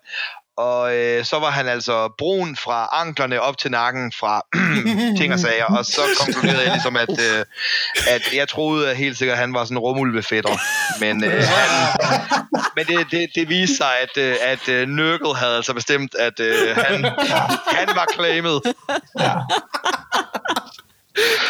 Og 0.57 0.97
øh, 0.97 1.25
så 1.25 1.39
var 1.39 1.51
han 1.51 1.69
altså 1.69 2.15
brun 2.19 2.57
fra 2.57 2.89
anklerne 2.93 3.41
op 3.41 3.59
til 3.59 3.71
nakken 3.71 4.13
fra 4.21 4.43
ting 5.19 5.33
og 5.33 5.39
sager. 5.39 5.65
Og 5.65 5.85
så 5.85 6.01
konkluderede 6.21 6.63
jeg 6.63 6.73
ligesom, 6.73 6.97
at, 6.97 7.11
øh, 7.11 7.45
at 8.09 8.23
jeg 8.35 8.49
troede 8.49 8.91
at 8.91 8.97
helt 8.97 9.19
sikkert, 9.19 9.35
at 9.35 9.41
han 9.41 9.55
var 9.55 9.65
sådan 9.65 9.77
en 9.77 9.79
rumulvefætter. 9.79 10.51
Men, 11.01 11.25
øh, 11.25 11.43
han, 11.57 11.93
men 12.77 12.87
det, 12.87 13.07
det, 13.11 13.29
det 13.35 13.49
viste 13.49 13.77
sig, 13.77 13.91
at, 14.03 14.23
øh, 14.23 14.37
at 14.43 14.69
øh, 14.69 14.89
Nurgle 14.89 15.37
havde 15.37 15.57
altså 15.57 15.75
bestemt, 15.75 16.15
at 16.15 16.41
øh, 16.41 16.77
han, 16.77 17.05
han 17.67 17.89
var 17.95 18.07
claimet. 18.15 18.61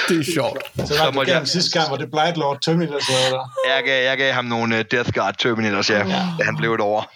Det 0.08 0.18
er 0.20 0.32
sjovt. 0.34 0.58
Så 0.88 1.10
var 1.14 1.24
det 1.24 1.28
jeg- 1.32 1.48
sidste 1.48 1.78
gang, 1.78 1.88
hvor 1.88 1.96
det 1.96 2.10
Blight 2.10 2.36
Lord 2.36 2.60
Terminator 2.62 2.98
så 3.00 3.12
var 3.12 3.38
der. 3.38 3.74
Jeg 3.74 3.84
gav, 3.84 4.04
jeg 4.04 4.18
gav 4.18 4.32
ham 4.32 4.44
nogle 4.44 4.78
uh, 4.78 4.82
Death 4.90 5.12
Guard 5.12 5.34
Terminators, 5.38 5.90
ja, 5.90 5.98
da 6.38 6.44
han 6.44 6.56
blev 6.56 6.74
et 6.74 6.80
år. 6.80 7.12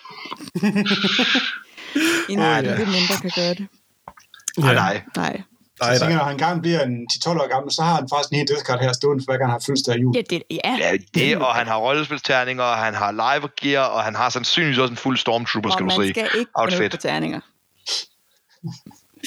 En 2.28 2.38
Ja, 2.38 2.44
ja, 2.44 2.54
ja. 2.54 2.60
lille 2.60 2.92
mindre 2.92 3.16
kan 3.22 3.30
gøre 3.36 3.54
det. 3.54 3.66
Nej, 4.58 4.74
nej. 4.74 5.02
Nej. 5.16 5.42
Så 5.76 5.78
Nej, 5.80 5.90
jeg 5.90 6.00
tænker, 6.00 6.14
nej. 6.14 6.18
når 6.18 6.24
han 6.24 6.34
engang 6.34 6.60
bliver 6.62 6.82
en 6.82 7.06
10-12 7.12 7.28
år 7.30 7.48
gammel, 7.48 7.72
så 7.72 7.82
har 7.82 7.94
han 7.94 8.08
faktisk 8.12 8.30
en 8.32 8.36
hel 8.38 8.48
Death 8.48 8.64
Card 8.64 8.80
her 8.80 8.92
stående, 8.92 9.22
for 9.24 9.32
hver 9.32 9.38
gang 9.38 9.50
han 9.50 9.54
har 9.60 9.64
fødselsdag 9.66 9.96
i 9.96 10.00
jul. 10.00 10.14
Ja, 10.16 10.22
det, 10.30 10.42
ja. 10.50 10.76
Ja, 10.80 10.90
det, 11.14 11.36
og 11.36 11.54
han 11.54 11.66
har 11.66 11.76
rollespilsterninger, 11.76 12.62
og 12.64 12.76
han 12.76 12.94
har 12.94 13.10
live 13.12 13.48
gear, 13.60 13.84
og 13.84 14.02
han 14.04 14.14
har 14.14 14.28
sandsynligvis 14.28 14.78
også 14.78 14.90
en 14.90 14.96
fuld 14.96 15.18
Stormtrooper, 15.18 15.68
og 15.68 15.72
skal 15.72 15.82
du 15.82 15.98
man 15.98 16.06
se. 16.06 16.12
skal 16.12 16.28
ikke 16.38 16.50
Outfit. 16.54 16.90
På 16.90 16.96
terninger. 16.96 17.40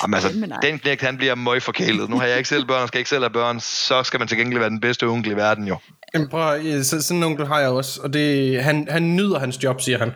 Jamen, 0.03 0.13
altså, 0.13 0.47
nej. 0.47 0.59
den 0.61 0.79
knægt, 0.79 1.01
han 1.01 1.17
bliver 1.17 1.35
møg 1.35 1.63
forkælet. 1.63 2.09
Nu 2.09 2.19
har 2.19 2.25
jeg 2.25 2.37
ikke 2.37 2.49
selv 2.49 2.65
børn, 2.65 2.81
og 2.81 2.87
skal 2.87 2.97
ikke 2.99 3.09
selv 3.09 3.23
have 3.23 3.29
børn, 3.29 3.59
så 3.59 4.03
skal 4.03 4.19
man 4.19 4.27
til 4.27 4.37
gengæld 4.37 4.59
være 4.59 4.69
den 4.69 4.79
bedste 4.79 5.03
onkel 5.07 5.31
i 5.31 5.35
verden, 5.35 5.67
jo. 5.67 5.77
Jamen, 6.13 6.27
prøv, 6.27 6.61
ja, 6.61 6.83
så, 6.83 7.01
sådan 7.01 7.19
nogle 7.19 7.47
har 7.47 7.59
jeg 7.59 7.69
også, 7.69 8.01
og 8.01 8.13
det, 8.13 8.63
han, 8.63 8.87
han 8.89 9.15
nyder 9.15 9.39
hans 9.39 9.63
job, 9.63 9.81
siger 9.81 9.97
han. 9.97 10.07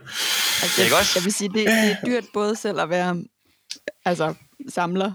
Altså, 0.62 0.82
Ikke 0.82 0.94
jeg, 0.94 1.00
også? 1.00 1.12
jeg 1.16 1.24
vil 1.24 1.34
sige, 1.34 1.50
det, 1.50 1.56
det 1.56 1.68
er 1.68 1.96
dyrt 2.06 2.26
både 2.34 2.56
selv 2.56 2.80
at 2.80 2.90
være 2.90 3.24
altså, 4.06 4.34
samler, 4.70 5.12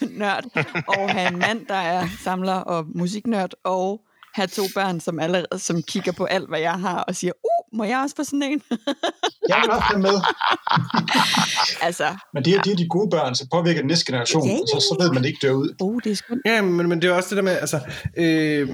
nørd, 0.20 0.44
og 0.88 1.10
have 1.10 1.28
en 1.28 1.38
mand, 1.38 1.66
der 1.66 1.74
er 1.74 2.08
samler 2.24 2.54
og 2.54 2.86
musiknørd, 2.94 3.52
og 3.64 4.00
have 4.34 4.46
to 4.46 4.62
børn, 4.74 5.00
som 5.00 5.18
allerede 5.20 5.58
som 5.58 5.82
kigger 5.82 6.12
på 6.12 6.24
alt, 6.24 6.48
hvad 6.48 6.60
jeg 6.60 6.72
har, 6.72 6.98
og 6.98 7.16
siger, 7.16 7.32
uh, 7.32 7.78
må 7.78 7.84
jeg 7.84 7.98
også 7.98 8.16
få 8.16 8.24
sådan 8.24 8.42
en? 8.42 8.62
Jeg 9.48 9.58
vil 9.62 9.70
også 9.70 9.82
have 9.82 10.00
med. 10.00 10.20
altså, 11.86 12.16
Men 12.34 12.44
det 12.44 12.54
er, 12.54 12.62
det 12.62 12.72
er 12.72 12.76
de 12.76 12.88
gode 12.88 13.10
børn, 13.10 13.34
så 13.34 13.46
påvirker 13.52 13.80
den 13.80 13.88
næste 13.88 14.12
generation, 14.12 14.48
ja, 14.48 14.56
så, 14.56 14.80
så 14.80 14.96
ved 15.00 15.12
man 15.12 15.22
det 15.22 15.28
ikke 15.28 15.46
dør 15.46 15.52
ud. 15.52 15.68
uh, 15.82 16.00
det 16.04 16.12
er 16.12 16.16
sgu... 16.16 16.34
Ja, 16.46 16.62
men, 16.62 16.88
men 16.88 17.02
det 17.02 17.10
er 17.10 17.14
også 17.14 17.28
det 17.28 17.36
der 17.36 17.42
med, 17.42 17.52
altså, 17.52 17.80
øh, 18.16 18.68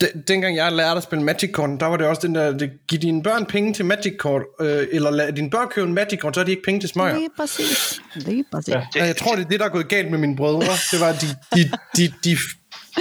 de, 0.00 0.06
dengang 0.28 0.56
jeg 0.56 0.72
lærte 0.72 0.96
at 0.96 1.02
spille 1.02 1.24
Magic 1.24 1.52
Kort, 1.52 1.70
der 1.80 1.86
var 1.86 1.96
det 1.96 2.06
også 2.06 2.26
den 2.26 2.34
der, 2.34 2.58
det, 2.58 2.70
giv 2.88 2.98
dine 2.98 3.22
børn 3.22 3.46
penge 3.46 3.74
til 3.74 3.84
Magic 3.84 4.12
Kort, 4.18 4.42
øh, 4.60 4.86
eller 4.92 5.10
lad 5.10 5.32
dine 5.32 5.50
børn 5.50 5.68
købe 5.68 5.86
en 5.86 5.94
Magic 5.94 6.20
Kort, 6.20 6.34
så 6.34 6.40
har 6.40 6.44
de 6.44 6.50
ikke 6.50 6.62
penge 6.64 6.80
til 6.80 6.88
smøger. 6.88 7.18
Lige 7.18 7.30
præcis. 7.36 8.00
Lige 8.14 8.44
præcis. 8.52 8.74
Ja. 8.74 9.04
Jeg 9.04 9.16
tror, 9.16 9.36
det 9.36 9.44
er 9.44 9.48
det, 9.48 9.60
der 9.60 9.66
er 9.66 9.70
gået 9.70 9.88
galt 9.88 10.10
med 10.10 10.18
mine 10.18 10.36
brødre. 10.36 10.72
Det 10.92 11.00
var, 11.00 11.12
de, 11.12 11.26
de, 11.54 11.70
de, 11.96 12.12
de, 12.24 12.36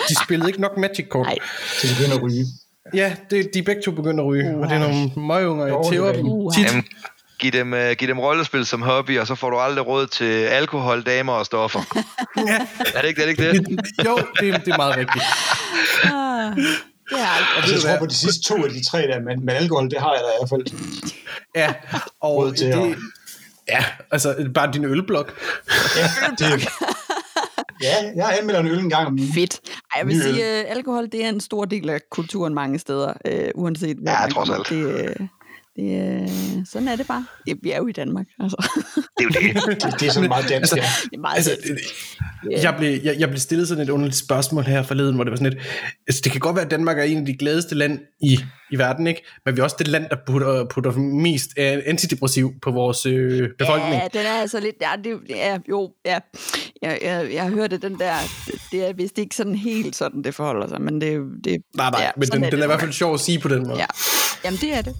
de 0.09 0.15
spillede 0.23 0.49
ikke 0.49 0.61
nok 0.61 0.77
Magic 0.77 1.07
Kort. 1.09 1.25
Nej. 1.25 1.35
Til 1.79 1.89
de 1.89 1.95
begynder 1.95 2.17
at 2.17 2.23
ryge. 2.23 2.45
Ja, 2.93 3.15
det, 3.29 3.49
de 3.53 3.59
er 3.59 3.63
begge 3.63 3.81
to 3.81 3.91
begyndt 3.91 4.19
at 4.19 4.25
ryge, 4.25 4.55
og 4.57 4.67
det 4.69 4.75
er 4.75 4.79
nogle 4.79 5.11
møgunger, 5.17 5.65
jeg 5.65 5.75
det 5.83 5.91
tæver 5.91 6.09
er 6.09 6.13
dem 6.13 6.25
det. 6.25 6.55
tit. 6.55 6.65
Jamen, 6.65 6.83
giv 7.39 7.51
dem, 7.51 7.73
uh, 7.73 7.91
giv 7.97 8.07
dem 8.07 8.19
rollespil 8.19 8.65
som 8.65 8.81
hobby, 8.81 9.19
og 9.19 9.27
så 9.27 9.35
får 9.35 9.49
du 9.49 9.57
aldrig 9.57 9.87
råd 9.87 10.07
til 10.07 10.25
alkohol, 10.45 11.01
damer 11.03 11.33
og 11.33 11.45
stoffer. 11.45 11.79
Ja. 12.47 12.67
Er 12.95 13.01
det 13.01 13.07
ikke 13.07 13.21
er 13.21 13.25
det? 13.25 13.39
Ikke 13.53 13.75
det? 13.75 14.05
Jo, 14.05 14.17
det, 14.39 14.49
er- 14.49 14.57
det 14.57 14.73
er 14.73 14.77
meget 14.77 14.97
rigtigt. 14.97 15.23
Ah, 16.03 16.55
det 17.09 17.19
er 17.19 17.27
alt. 17.37 17.45
Altså, 17.57 17.73
jeg 17.73 17.81
tror 17.81 17.99
på 17.99 18.05
de 18.05 18.15
sidste 18.15 18.43
to 18.43 18.63
af 18.65 18.69
de 18.69 18.85
tre 18.89 19.01
der, 19.01 19.19
men, 19.19 19.45
men 19.45 19.49
alkohol, 19.55 19.89
det 19.89 19.99
har 19.99 20.13
jeg 20.13 20.21
da 20.23 20.27
i 20.27 20.37
hvert 20.39 20.49
fald. 20.49 20.79
Ja, 21.55 21.73
og 22.21 22.35
Råd 22.35 22.53
til 22.53 22.67
det, 22.67 22.73
at- 22.73 22.95
ja, 23.69 23.85
altså 24.11 24.49
bare 24.53 24.71
din 24.73 24.85
ølblok. 24.85 25.33
Ja, 25.97 26.09
det, 26.39 26.67
ja, 27.83 28.11
jeg 28.15 28.37
anmelder 28.39 28.59
en 28.61 28.67
øl 28.67 28.79
en 28.79 28.89
gang 28.89 29.07
om 29.07 29.13
ugen. 29.13 29.33
Fedt. 29.33 29.59
Ej, 29.65 29.99
jeg 29.99 30.07
vil 30.07 30.17
Ny 30.17 30.21
sige, 30.21 30.45
at 30.45 30.65
alkohol 30.77 31.05
det 31.11 31.25
er 31.25 31.29
en 31.29 31.39
stor 31.39 31.65
del 31.65 31.89
af 31.89 31.99
kulturen 32.11 32.53
mange 32.53 32.79
steder, 32.79 33.13
øh, 33.25 33.49
uanset 33.55 33.97
hvor 33.97 34.11
Ja, 34.11 34.19
man 34.21 34.31
trods 34.31 34.49
alt. 34.49 34.69
Det, 34.69 35.09
øh, 35.09 35.27
det, 35.75 36.21
øh, 36.21 36.65
sådan 36.65 36.87
er 36.87 36.95
det 36.95 37.07
bare. 37.07 37.25
Det, 37.45 37.57
vi 37.61 37.71
er 37.71 37.77
jo 37.77 37.87
i 37.87 37.91
Danmark. 37.91 38.25
Altså. 38.39 38.69
Det 39.17 39.19
er 39.19 39.23
jo 39.23 39.29
det. 39.29 39.63
Det, 39.83 39.99
det 39.99 40.07
er 40.07 40.11
sådan 40.11 40.29
meget 40.29 40.49
dansk, 40.49 40.75
ja. 40.75 40.81
Det 40.81 41.13
er 41.13 41.19
meget 41.19 41.35
Altså, 41.35 41.51
altså, 41.51 42.67
jeg, 42.67 42.75
blev, 42.77 42.99
jeg, 43.03 43.15
jeg 43.19 43.29
blev 43.29 43.39
stillet 43.39 43.67
sådan 43.67 43.83
et 43.83 43.89
underligt 43.89 44.17
spørgsmål 44.17 44.63
her 44.63 44.83
forleden, 44.83 45.15
hvor 45.15 45.23
det 45.23 45.31
var 45.31 45.37
sådan 45.37 45.53
et, 45.53 45.59
altså 46.07 46.21
det 46.23 46.31
kan 46.31 46.41
godt 46.41 46.55
være, 46.55 46.65
at 46.65 46.71
Danmark 46.71 46.99
er 46.99 47.03
en 47.03 47.17
af 47.17 47.25
de 47.25 47.37
gladeste 47.37 47.75
land 47.75 47.99
i, 48.21 48.39
i 48.71 48.77
verden, 48.77 49.07
ikke? 49.07 49.25
Men 49.45 49.55
vi 49.55 49.59
er 49.59 49.63
også 49.63 49.75
det 49.79 49.87
land, 49.87 50.09
der 50.09 50.15
putter, 50.27 50.65
putter 50.65 50.91
mest 50.97 51.49
øh, 51.57 51.77
antidepressiv 51.85 52.53
på 52.61 52.71
vores 52.71 53.05
øh, 53.05 53.49
befolkning. 53.59 53.93
Ja, 53.93 54.07
den 54.13 54.25
er 54.25 54.33
altså 54.33 54.59
lidt... 54.59 54.75
Ja, 54.81 54.91
det, 55.03 55.19
ja 55.29 55.57
jo, 55.69 55.91
ja. 56.05 56.19
Jeg, 56.81 56.99
jeg, 57.03 57.33
jeg 57.33 57.43
har 57.43 57.49
hørt, 57.49 57.73
at 57.73 57.81
den 57.81 57.99
der... 57.99 58.13
Det 58.71 58.89
er 58.89 58.93
vist 58.93 59.17
ikke 59.17 59.35
sådan 59.35 59.55
helt 59.55 59.95
sådan, 59.95 60.23
det 60.23 60.35
forholder 60.35 60.67
sig, 60.67 60.81
men 60.81 61.01
det... 61.01 61.19
det 61.43 61.61
nej, 61.75 61.89
nej, 61.89 62.01
ja, 62.01 62.11
men 62.17 62.27
den, 62.27 62.43
den 62.43 62.59
er 62.59 62.63
i 62.63 62.67
hvert 62.67 62.79
fald 62.79 62.91
sjov 62.91 63.13
at 63.13 63.19
sige 63.19 63.39
på 63.39 63.47
den 63.47 63.67
måde. 63.67 63.79
Ja. 63.79 63.85
Jamen, 64.45 64.59
det 64.59 64.73
er 64.73 64.81
det. 64.81 64.95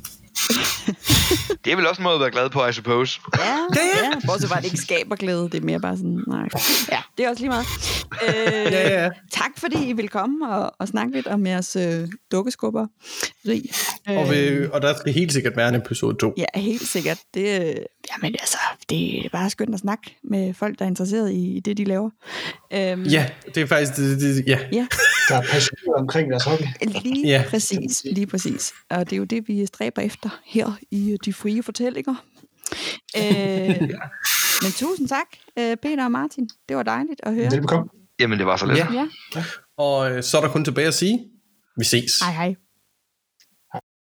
Det 1.65 1.71
er 1.71 1.75
vel 1.75 1.87
også 1.87 2.01
en 2.01 2.03
måde 2.03 2.15
at 2.15 2.21
være 2.21 2.31
glad 2.31 2.49
på, 2.49 2.65
I 2.65 2.73
suppose. 2.73 3.21
Ja, 3.37 3.43
ja. 3.75 4.11
Bortset 4.27 4.51
at 4.51 4.57
det 4.57 4.65
ikke 4.65 4.77
skaber 4.77 5.15
glæde. 5.15 5.43
Det 5.43 5.55
er 5.55 5.61
mere 5.61 5.79
bare 5.79 5.97
sådan, 5.97 6.23
nej. 6.27 6.49
Ja, 6.91 6.97
det 7.17 7.25
er 7.25 7.29
også 7.29 7.41
lige 7.43 7.49
meget. 7.49 7.65
Øh, 8.27 8.71
Ja, 8.73 9.03
ja. 9.03 9.09
Tak, 9.31 9.51
fordi 9.57 9.89
I 9.89 9.93
vil 9.93 10.09
komme 10.09 10.49
og, 10.49 10.73
og 10.79 10.87
snakke 10.87 11.13
lidt 11.13 11.27
om 11.27 11.45
jeres 11.47 11.75
øh, 11.75 12.07
dukkeskubber. 12.31 12.87
Rig. 13.47 13.63
Og, 14.07 14.31
vi, 14.31 14.65
og 14.67 14.81
der 14.81 14.95
skal 14.97 15.13
helt 15.13 15.33
sikkert 15.33 15.57
være 15.57 15.69
en 15.69 15.75
episode 15.75 16.15
2. 16.17 16.33
Ja, 16.37 16.59
helt 16.59 16.87
sikkert. 16.87 17.17
Det, 17.33 17.61
øh, 17.61 17.75
jamen 18.11 18.35
altså, 18.39 18.57
det 18.89 19.25
er 19.25 19.29
bare 19.31 19.49
skønt 19.49 19.73
at 19.73 19.79
snakke 19.79 20.17
med 20.23 20.53
folk, 20.53 20.79
der 20.79 20.85
er 20.85 20.89
interesseret 20.89 21.31
i, 21.31 21.55
i 21.55 21.59
det, 21.59 21.77
de 21.77 21.83
laver. 21.83 22.09
Øhm, 22.73 23.03
Ja, 23.03 23.29
det 23.55 23.63
er 23.63 23.67
faktisk, 23.67 23.95
det, 23.95 24.21
det, 24.21 24.43
ja. 24.47 24.59
Ja, 24.71 24.87
Der 25.29 25.35
er 25.35 25.41
passioneret 25.41 25.95
omkring 26.01 26.31
deres 26.31 26.43
hobby. 26.43 26.63
lige 27.03 27.27
Ja. 27.27 27.43
præcis, 27.49 28.03
lige 28.11 28.27
præcis. 28.27 28.73
Og 28.89 29.05
det 29.09 29.13
er 29.13 29.17
jo 29.17 29.23
det, 29.23 29.47
vi 29.47 29.65
stræber 29.65 30.01
efter 30.01 30.29
her 30.45 30.71
i 30.91 31.11
øh, 31.11 31.17
De 31.25 31.33
Frie 31.33 31.63
Fortællinger. 31.63 32.15
Øh, 33.17 33.81
men 34.63 34.71
tusind 34.71 35.07
tak, 35.07 35.25
øh, 35.59 35.77
Peter 35.77 36.03
og 36.05 36.11
Martin. 36.11 36.49
Det 36.69 36.77
var 36.77 36.83
dejligt 36.83 37.19
at 37.23 37.33
høre. 37.33 37.51
Velbekomme. 37.51 37.89
Jamen, 38.19 38.37
det 38.39 38.45
var 38.47 38.57
så 38.57 38.65
lidt. 38.65 38.77
Ja. 38.77 38.87
Ja, 39.35 39.43
Og 39.77 40.11
øh, 40.11 40.23
så 40.23 40.37
er 40.37 40.41
der 40.41 40.49
kun 40.49 40.65
tilbage 40.65 40.87
at 40.87 40.93
sige, 40.93 41.19
vi 41.77 41.83
ses. 41.85 42.11
hej 42.21 42.31
hej. 42.33 42.55